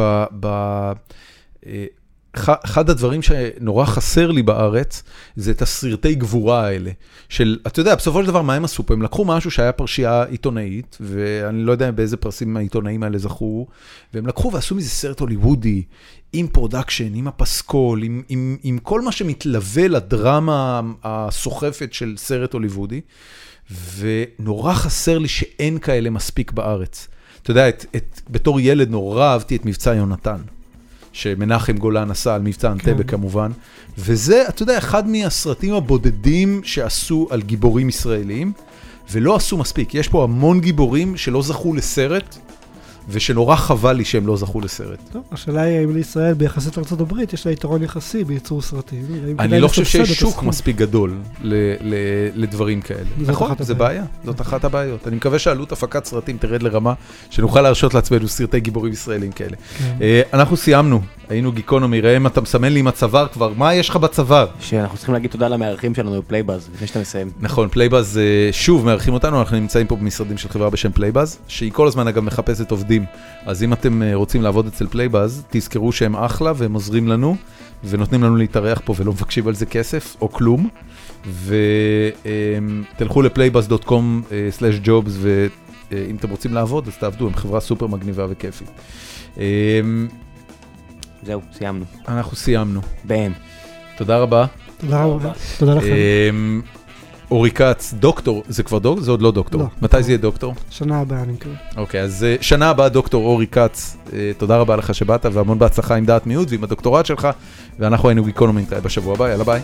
אחד 2.38 2.90
הדברים 2.90 3.22
שנורא 3.22 3.86
חסר 3.86 4.32
לי 4.32 4.44
בארץ, 4.44 5.04
זה 5.36 5.52
את 5.52 5.62
הסרטי 5.62 6.16
גבורה 6.16 6.66
האלה. 6.66 6.92
של, 7.30 7.60
אתה 7.68 7.80
יודע, 7.80 7.96
בסופו 7.96 8.22
של 8.22 8.28
דבר, 8.28 8.42
מה 8.42 8.54
הם 8.54 8.66
עשו 8.66 8.86
פה? 8.86 8.94
הם 8.94 9.02
לקחו 9.02 9.26
משהו 9.26 9.52
שהיה 9.52 9.72
פרשייה 9.72 10.24
עיתונאית, 10.24 10.98
ואני 11.02 11.64
לא 11.64 11.72
יודע 11.72 11.92
באיזה 11.92 12.18
פרסים 12.18 12.58
העיתונאים 12.58 13.04
האלה 13.04 13.18
זכו, 13.18 13.68
והם 14.14 14.28
לקחו 14.28 14.52
ועשו 14.52 14.76
מזה 14.76 14.90
סרט 14.90 15.20
הוליוודי, 15.20 15.84
עם 16.34 16.48
production, 16.48 17.16
עם 17.16 17.28
הפסקול, 17.28 18.04
עם, 18.04 18.22
עם, 18.30 18.58
עם 18.64 18.78
כל 18.78 19.02
מה 19.02 19.12
שמתלווה 19.12 19.88
לדרמה 19.88 20.82
הסוחפת 21.04 21.94
של 21.94 22.14
סרט 22.18 22.54
הוליוודי, 22.54 23.02
ונורא 23.98 24.74
חסר 24.74 25.18
לי 25.18 25.28
שאין 25.28 25.80
כאלה 25.80 26.10
מספיק 26.10 26.52
בארץ. 26.52 27.08
אתה 27.42 27.52
יודע, 27.52 27.70
את, 27.70 27.86
את, 27.96 28.22
בתור 28.30 28.60
ילד 28.60 28.90
נורא 28.90 29.26
אהבתי 29.26 29.56
את 29.56 29.66
מבצע 29.66 29.94
יונתן. 29.94 30.38
שמנחם 31.16 31.78
גולן 31.78 32.12
עשה 32.12 32.36
על 32.36 32.42
מבצע 32.42 32.72
אנטבה 32.72 33.04
כן. 33.04 33.08
כמובן, 33.08 33.52
וזה, 33.98 34.44
אתה 34.50 34.64
יודע, 34.64 34.78
אחד 34.78 35.10
מהסרטים 35.10 35.74
הבודדים 35.74 36.62
שעשו 36.64 37.28
על 37.30 37.42
גיבורים 37.42 37.90
ישראלים, 37.90 38.52
ולא 39.12 39.36
עשו 39.36 39.58
מספיק. 39.58 39.96
יש 39.96 40.08
פה 40.08 40.24
המון 40.24 40.62
גיבורים 40.62 41.18
שלא 41.18 41.42
זכו 41.42 41.74
לסרט, 41.74 42.38
ושנורא 43.10 43.56
חבל 43.56 43.94
לי 43.94 44.06
שהם 44.06 44.28
לא 44.28 44.38
זכו 44.38 44.62
לסרט. 44.62 45.00
טוב, 45.12 45.24
השאלה 45.32 45.62
היא 45.62 45.78
האם 45.80 45.96
לישראל 45.96 46.34
ביחסית 46.34 46.78
לארה"ב 46.78 47.14
יש 47.34 47.46
לה 47.46 47.52
יתרון 47.52 47.84
יחסי 47.84 48.24
בייצור 48.24 48.62
סרטים. 48.62 49.06
אני 49.40 49.60
לא 49.60 49.68
חושב 49.68 49.86
שיש 49.86 50.20
שוק. 50.20 50.44
מספיק 50.44 50.76
גדול 50.76 51.14
ל- 51.42 51.54
ל- 51.82 51.96
לדברים 52.36 52.82
כאלה. 52.82 53.00
נכון, 53.18 53.52
זה. 53.60 53.74
בעיה, 53.74 54.04
זאת 54.26 54.42
אחת 54.42 54.64
הבעיות. 54.64 55.08
אני 55.08 55.16
מקווה 55.16 55.40
שעלות 55.40 55.72
הפקת 55.72 56.06
סרטים 56.06 56.38
תרד 56.38 56.64
לרמה 56.64 56.94
שנוכל 57.30 57.62
להרשות 57.62 57.94
לעצמנו 57.94 58.28
סרטי 58.28 58.60
גיבורים 58.60 58.94
ישראלים 58.94 59.32
כאלה. 59.32 59.56
כן. 59.78 59.96
אה, 60.02 60.22
אנחנו 60.34 60.58
סיימנו, 60.58 61.02
היינו 61.30 61.52
גיקונומי, 61.52 62.02
ראם, 62.02 62.28
אתה 62.28 62.42
מסמן 62.42 62.74
לי 62.74 62.80
עם 62.80 62.88
הצוואר 62.88 63.28
כבר, 63.28 63.54
מה 63.58 63.74
יש 63.74 63.90
לך 63.90 63.96
בצוואר? 63.96 64.48
שאנחנו 64.60 64.98
צריכים 64.98 65.14
להגיד 65.14 65.32
תודה 65.32 65.48
למארחים 65.48 65.96
שלנו 65.96 66.22
ב 66.22 66.27
Playbuzz, 66.27 66.70
לפני 66.74 66.88
שאתה 66.88 67.00
מסיים. 67.00 67.32
נכון, 67.40 67.68
Playbuzz 67.70 68.18
אה, 68.18 68.50
שוב 68.54 68.86
מארחים 68.86 69.14
אותנו, 69.14 69.40
אנחנו 69.40 69.60
נמצאים 69.60 69.88
פה 69.88 69.96
במשרדים 69.96 70.38
של 70.38 70.50
חברה 70.50 70.70
בשם 70.70 70.92
Playbuzz, 70.92 71.38
שהיא 71.48 71.72
כל 71.72 71.88
הזמן 71.88 72.08
אגב 72.08 72.24
מחפשת 72.24 72.72
עובדים, 72.72 72.95
אז 73.46 73.64
אם 73.64 73.74
אתם 73.74 74.04
אה, 74.04 74.16
רוצים 74.16 74.42
לעבוד 74.42 74.68
אצל 74.68 74.88
Playbuzz, 74.88 75.44
תזכרו 75.50 75.92
שהם 75.92 76.16
אחלה 76.16 76.52
והם 76.56 76.74
עוזרים 76.74 77.08
לנו, 77.08 77.36
ונותנים 77.84 78.24
לנו 78.24 78.36
להתארח 78.36 78.82
פה 78.86 78.94
ולא 78.98 79.12
מבקשים 79.12 79.48
על 79.48 79.56
זה 79.56 79.66
כסף 79.66 80.16
או 80.22 80.32
כלום, 80.32 80.70
ותלכו 82.96 83.22
ל-playbuzz.com/jobs, 83.22 85.10
ואם 85.92 86.16
אתם 86.16 86.30
רוצים 86.30 86.54
לעבוד 86.54 86.88
אז 86.88 86.98
תעבדו, 86.98 87.28
הם 87.28 87.36
חברה 87.36 87.60
סופר 87.60 87.88
מגניבה 87.88 88.26
וכיפית. 88.30 88.70
אה, 89.38 89.80
זהו, 91.24 91.42
סיימנו. 91.54 91.86
אנחנו 92.08 92.38
סיימנו, 92.38 92.82
בהם. 93.04 93.32
תודה 93.98 94.18
רבה. 94.18 94.46
תודה 94.78 95.04
רבה. 95.04 95.32
תודה 95.58 95.74
לכם. 95.74 96.62
אורי 97.32 97.52
כץ, 97.52 97.94
דוקטור, 98.00 98.44
זה 98.48 98.64
כבר 98.64 98.78
דוקטור? 98.80 99.04
זה 99.04 99.12
עוד 99.12 99.22
לא 99.22 99.32
דוקטור. 99.32 99.62
לא. 99.62 99.68
מתי 99.82 100.04
זה 100.04 100.12
יהיה 100.12 100.18
דוקטור? 100.18 100.54
שנה 100.70 101.00
הבאה 101.00 101.22
אני 101.24 101.34
מקווה. 101.34 101.56
אוקיי, 101.78 102.02
אז 102.02 102.24
אה, 102.24 102.36
שנה 102.42 102.70
הבאה 102.70 102.90
דוקטור 102.90 103.26
אורי 103.26 103.48
כץ, 103.48 103.98
אה, 104.14 104.32
תודה 104.38 104.58
רבה 104.58 104.76
לך 104.76 104.96
שבאת 104.96 105.26
והמון 105.34 105.60
בהצלחה 105.60 105.96
עם 105.96 106.06
דעת 106.06 106.28
מיעוט 106.28 106.48
ועם 106.52 106.64
הדוקטורט 106.64 107.06
שלך, 107.06 107.28
ואנחנו 107.80 108.10
היינו 108.10 108.24
גיקונומי, 108.24 108.62
נתראה 108.62 108.82
בשבוע 108.82 109.14
הבא, 109.14 109.30
יאללה 109.30 109.44
ביי. 109.44 109.62